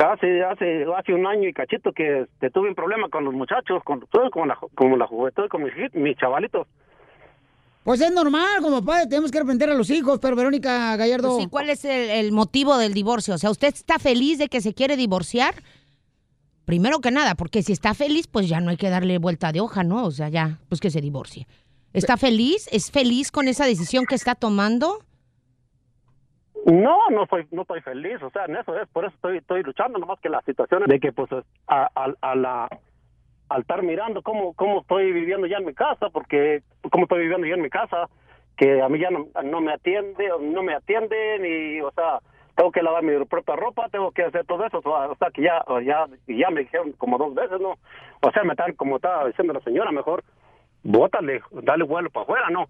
hace, 0.04 0.44
hace, 0.44 0.84
hace 0.94 1.14
un 1.14 1.26
año 1.26 1.48
y 1.48 1.54
cachito 1.54 1.92
que 1.92 2.24
este, 2.24 2.50
tuve 2.50 2.68
un 2.68 2.74
problema 2.74 3.08
con 3.08 3.24
los 3.24 3.32
muchachos, 3.32 3.82
con, 3.84 4.00
con 4.30 4.48
la, 4.48 4.58
con 4.74 4.98
la 4.98 5.06
juventud, 5.06 5.48
con 5.48 5.62
mis, 5.94 6.16
chavalitos. 6.18 6.66
Pues 7.84 8.02
es 8.02 8.12
normal, 8.12 8.60
como 8.60 8.84
padre, 8.84 9.06
tenemos 9.06 9.30
que 9.30 9.38
arrepentir 9.38 9.70
a 9.70 9.74
los 9.74 9.88
hijos, 9.88 10.18
pero 10.20 10.36
Verónica 10.36 10.94
Gallardo... 10.98 11.30
Pues 11.30 11.44
sí, 11.44 11.48
¿cuál 11.48 11.70
es 11.70 11.86
el, 11.86 12.10
el 12.10 12.32
motivo 12.32 12.76
del 12.76 12.92
divorcio? 12.92 13.36
O 13.36 13.38
sea, 13.38 13.50
¿usted 13.50 13.68
está 13.68 13.98
feliz 13.98 14.38
de 14.38 14.48
que 14.48 14.60
se 14.60 14.74
quiere 14.74 14.98
divorciar? 14.98 15.54
Primero 16.64 17.00
que 17.00 17.10
nada, 17.10 17.34
porque 17.34 17.62
si 17.62 17.72
está 17.72 17.94
feliz, 17.94 18.26
pues 18.26 18.48
ya 18.48 18.60
no 18.60 18.70
hay 18.70 18.76
que 18.76 18.90
darle 18.90 19.18
vuelta 19.18 19.52
de 19.52 19.60
hoja, 19.60 19.82
¿no? 19.82 20.04
O 20.04 20.10
sea, 20.10 20.28
ya, 20.28 20.58
pues 20.68 20.80
que 20.80 20.90
se 20.90 21.00
divorcie. 21.00 21.46
¿Está 21.92 22.16
feliz? 22.16 22.68
¿Es 22.72 22.90
feliz 22.90 23.30
con 23.30 23.48
esa 23.48 23.66
decisión 23.66 24.06
que 24.06 24.14
está 24.14 24.34
tomando? 24.34 24.98
No, 26.64 26.96
no 27.10 27.26
soy, 27.26 27.46
no 27.50 27.62
estoy 27.62 27.80
feliz, 27.80 28.22
o 28.22 28.30
sea, 28.30 28.44
en 28.44 28.56
eso 28.56 28.78
es, 28.80 28.88
por 28.88 29.04
eso 29.04 29.14
estoy, 29.16 29.38
estoy 29.38 29.64
luchando, 29.64 29.98
nomás 29.98 30.20
que 30.20 30.28
la 30.28 30.40
situación 30.42 30.84
de 30.86 31.00
que 31.00 31.12
pues 31.12 31.28
a, 31.66 31.90
a, 31.94 32.14
a 32.20 32.36
la 32.36 32.68
al 33.52 33.60
estar 33.60 33.82
mirando 33.82 34.22
cómo, 34.22 34.54
cómo 34.54 34.80
estoy 34.80 35.12
viviendo 35.12 35.46
ya 35.46 35.58
en 35.58 35.66
mi 35.66 35.74
casa, 35.74 36.08
porque 36.10 36.62
cómo 36.90 37.04
estoy 37.04 37.22
viviendo 37.22 37.46
yo 37.46 37.54
en 37.54 37.62
mi 37.62 37.68
casa, 37.68 38.08
que 38.56 38.80
a 38.80 38.88
mí 38.88 38.98
ya 38.98 39.10
no, 39.10 39.26
no 39.44 39.60
me 39.60 39.72
atiende, 39.72 40.30
no 40.40 40.62
me 40.62 40.74
atienden 40.74 41.44
y, 41.44 41.80
o 41.80 41.90
sea, 41.92 42.20
tengo 42.54 42.70
que 42.70 42.82
lavar 42.82 43.02
mi 43.02 43.24
propia 43.24 43.56
ropa, 43.56 43.88
tengo 43.88 44.10
que 44.10 44.24
hacer 44.24 44.44
todo 44.46 44.64
eso, 44.66 44.80
o 44.84 45.16
sea, 45.18 45.30
que 45.30 45.42
ya, 45.42 45.64
ya, 45.84 46.06
ya 46.26 46.50
me 46.50 46.60
dijeron 46.62 46.92
como 46.92 47.18
dos 47.18 47.34
veces, 47.34 47.60
¿no? 47.60 47.78
O 48.20 48.30
sea, 48.32 48.44
me 48.44 48.52
están, 48.52 48.74
como 48.74 48.96
estaba 48.96 49.26
diciendo 49.26 49.52
la 49.52 49.60
señora, 49.60 49.90
mejor, 49.90 50.22
bótale, 50.82 51.40
dale 51.50 51.84
vuelo 51.84 52.10
para 52.10 52.24
afuera, 52.24 52.50
¿no? 52.50 52.68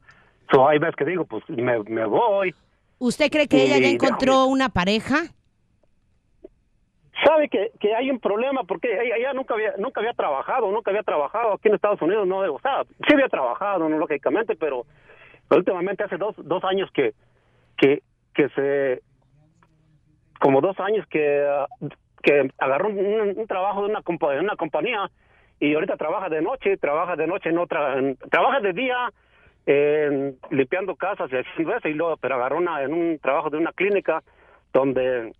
So, 0.53 0.69
hay 0.69 0.79
veces 0.79 0.97
que 0.97 1.05
digo, 1.05 1.25
pues 1.25 1.43
me, 1.49 1.83
me 1.85 2.05
voy, 2.05 2.55
¿Usted 3.03 3.33
cree 3.33 3.49
que 3.49 3.65
ella 3.65 3.79
ya 3.79 3.89
encontró 3.89 4.45
una 4.45 4.69
pareja? 4.69 5.25
sabe 7.27 7.49
que, 7.49 7.73
que 7.81 7.95
hay 7.95 8.11
un 8.11 8.21
problema 8.21 8.63
porque 8.63 8.89
ella, 8.93 9.17
ella 9.17 9.33
nunca 9.33 9.55
había 9.55 9.75
nunca 9.77 10.01
había 10.01 10.13
trabajado 10.13 10.71
nunca 10.71 10.91
había 10.91 11.03
trabajado 11.03 11.53
aquí 11.53 11.69
en 11.69 11.75
Estados 11.75 12.01
Unidos 12.01 12.27
no 12.27 12.39
o 12.39 12.61
sea 12.61 12.85
sí 12.85 13.13
había 13.15 13.29
trabajado 13.29 13.89
no 13.89 13.99
lógicamente 13.99 14.57
pero, 14.57 14.87
pero 15.49 15.59
últimamente 15.61 16.05
hace 16.05 16.17
dos 16.17 16.35
dos 16.39 16.65
años 16.65 16.91
que 16.93 17.13
que 17.77 18.03
que 18.35 18.49
se 18.51 19.03
como 20.43 20.61
dos 20.61 20.79
años 20.81 21.07
que 21.09 21.47
que 22.23 22.49
agarró 22.59 22.89
un, 22.89 23.47
trabajo 23.47 23.83
de 23.83 23.91
una 23.91 24.01
compa- 24.03 24.33
de 24.35 24.41
una 24.41 24.57
compañía 24.57 25.09
y 25.61 25.75
ahorita 25.75 25.97
trabaja 25.97 26.29
de 26.29 26.43
noche 26.43 26.77
trabaja 26.77 27.15
de 27.17 27.27
noche 27.29 27.49
en 27.51 27.59
otra 27.59 27.97
en- 27.99 28.17
trabaja 28.31 28.59
de 28.61 28.73
día 28.73 28.97
en- 29.67 30.37
limpiando 30.51 30.97
casas 30.97 31.31
y 31.33 31.37
haciendo 31.37 31.77
eso 31.77 31.89
y 31.89 31.95
luego 31.95 32.17
pero 32.17 32.35
agarró 32.35 32.59
una 32.59 32.83
en 32.83 32.93
un 32.93 33.19
trabajo 33.21 33.51
de 33.51 33.59
una 33.59 33.73
clínica 33.73 34.23
donde 34.73 35.33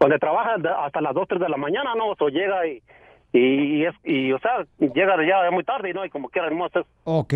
donde 0.00 0.18
trabaja 0.18 0.56
hasta 0.84 1.00
las 1.00 1.14
2, 1.14 1.28
3 1.28 1.40
de 1.40 1.48
la 1.48 1.56
mañana, 1.56 1.94
¿no? 1.96 2.10
O 2.18 2.28
llega 2.28 2.66
y, 2.66 2.80
y, 3.32 3.84
es, 3.84 3.94
y, 4.04 4.32
o 4.32 4.38
sea, 4.38 4.64
llega 4.78 5.16
ya 5.26 5.50
muy 5.50 5.64
tarde, 5.64 5.92
¿no? 5.92 6.04
Y 6.04 6.10
como 6.10 6.28
quiera, 6.28 6.46
hermoso, 6.48 6.80
es 6.80 6.86
Ok. 7.04 7.32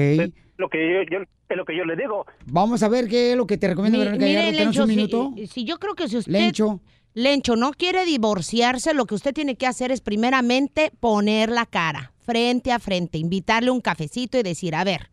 Lo 0.59 0.69
que 0.69 0.79
yo, 0.79 1.19
yo- 1.19 1.25
es 1.49 1.57
lo 1.57 1.65
que 1.65 1.77
yo 1.77 1.85
le 1.85 1.97
digo. 1.97 2.27
Vamos 2.47 2.83
a 2.83 2.89
ver 2.89 3.09
qué 3.09 3.33
es 3.33 3.37
lo 3.37 3.47
que 3.47 3.57
te 3.59 3.69
recomienda 3.69 3.99
Mi- 3.99 4.05
Verónica 4.05 4.25
mire, 4.27 4.35
Gallardo. 4.37 4.53
¿Tenemos 4.59 4.75
Lencho, 4.77 4.83
un 4.85 4.89
si- 4.91 4.97
minuto? 4.97 5.35
Si, 5.53 5.65
yo 5.65 5.79
creo 5.79 5.95
que 5.95 6.09
si 6.09 6.17
usted... 6.17 6.33
Lencho. 6.33 6.81
Lencho, 7.15 7.57
no 7.57 7.71
quiere 7.73 8.05
divorciarse, 8.05 8.93
lo 8.93 9.07
que 9.07 9.15
usted 9.15 9.33
tiene 9.33 9.57
que 9.57 9.67
hacer 9.67 9.91
es 9.91 10.01
primeramente 10.03 10.93
poner 11.01 11.51
la 11.51 11.65
cara 11.65 12.13
frente 12.19 12.73
a 12.73 12.79
frente, 12.79 13.17
invitarle 13.17 13.71
un 13.71 13.81
cafecito 13.81 14.39
y 14.39 14.43
decir, 14.43 14.75
a 14.75 14.85
ver, 14.85 15.09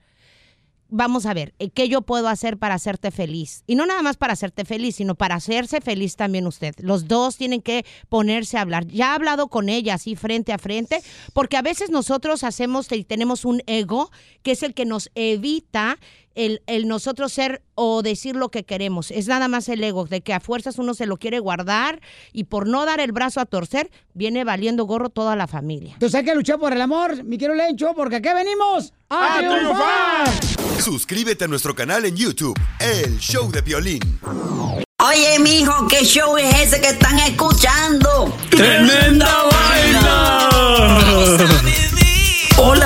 vamos 0.93 1.25
a 1.25 1.33
ver, 1.33 1.55
eh, 1.57 1.71
¿qué 1.71 1.89
yo 1.89 2.03
puedo 2.03 2.27
hacer 2.27 2.57
para 2.57 2.75
hacerte 2.75 3.09
feliz? 3.09 3.63
Y 3.65 3.75
no 3.75 3.85
nada 3.87 4.03
más 4.03 4.15
para 4.15 4.33
hacerte 4.33 4.63
feliz, 4.63 4.97
sino 4.97 5.15
para 5.15 5.35
hacerse 5.35 5.81
feliz 5.81 6.15
también 6.15 6.45
usted. 6.45 6.75
Los 6.77 7.07
dos 7.07 7.35
tienen 7.35 7.61
que 7.61 7.83
ponerse 8.09 8.57
a 8.57 8.61
hablar. 8.61 8.85
Ya 8.87 9.11
ha 9.11 9.15
hablado 9.15 9.47
con 9.47 9.69
ella 9.69 9.95
así 9.95 10.15
frente 10.15 10.53
a 10.53 10.59
frente, 10.59 11.01
porque 11.33 11.57
a 11.57 11.63
veces 11.63 11.89
nosotros 11.89 12.43
hacemos 12.43 12.91
y 12.91 13.03
tenemos 13.03 13.43
un 13.43 13.63
ego 13.65 14.11
que 14.43 14.51
es 14.51 14.61
el 14.61 14.75
que 14.75 14.85
nos 14.85 15.09
evita 15.15 15.97
el, 16.35 16.61
el 16.67 16.87
nosotros 16.87 17.33
ser 17.33 17.61
o 17.75 18.01
decir 18.01 18.35
lo 18.35 18.49
que 18.49 18.63
queremos. 18.63 19.11
Es 19.11 19.27
nada 19.27 19.47
más 19.47 19.69
el 19.69 19.83
ego, 19.83 20.05
de 20.05 20.21
que 20.21 20.33
a 20.33 20.39
fuerzas 20.39 20.77
uno 20.77 20.93
se 20.93 21.05
lo 21.05 21.17
quiere 21.17 21.39
guardar 21.39 22.01
y 22.31 22.45
por 22.45 22.67
no 22.67 22.85
dar 22.85 22.99
el 22.99 23.11
brazo 23.11 23.39
a 23.39 23.45
torcer, 23.45 23.91
viene 24.13 24.43
valiendo 24.43 24.85
gorro 24.85 25.09
toda 25.09 25.35
la 25.35 25.47
familia. 25.47 25.93
Entonces 25.93 26.19
hay 26.19 26.25
que 26.25 26.35
luchar 26.35 26.59
por 26.59 26.73
el 26.73 26.81
amor, 26.81 27.23
mi 27.23 27.37
quiero 27.37 27.55
Lencho, 27.55 27.93
porque 27.95 28.17
aquí 28.17 28.29
venimos 28.33 28.93
a, 29.09 29.37
triunfar. 29.39 30.29
Suscríbete 30.81 31.45
a 31.45 31.47
nuestro 31.47 31.75
canal 31.75 32.05
en 32.05 32.15
YouTube, 32.15 32.59
El 32.79 33.17
Show 33.19 33.51
de 33.51 33.61
Violín. 33.61 34.19
Oye, 35.05 35.37
mijo, 35.39 35.87
¿qué 35.87 36.05
show 36.05 36.37
es 36.37 36.55
ese 36.61 36.79
que 36.79 36.87
están 36.89 37.19
escuchando? 37.19 38.33
¡Tremenda 38.49 39.43
Hola 39.43 40.49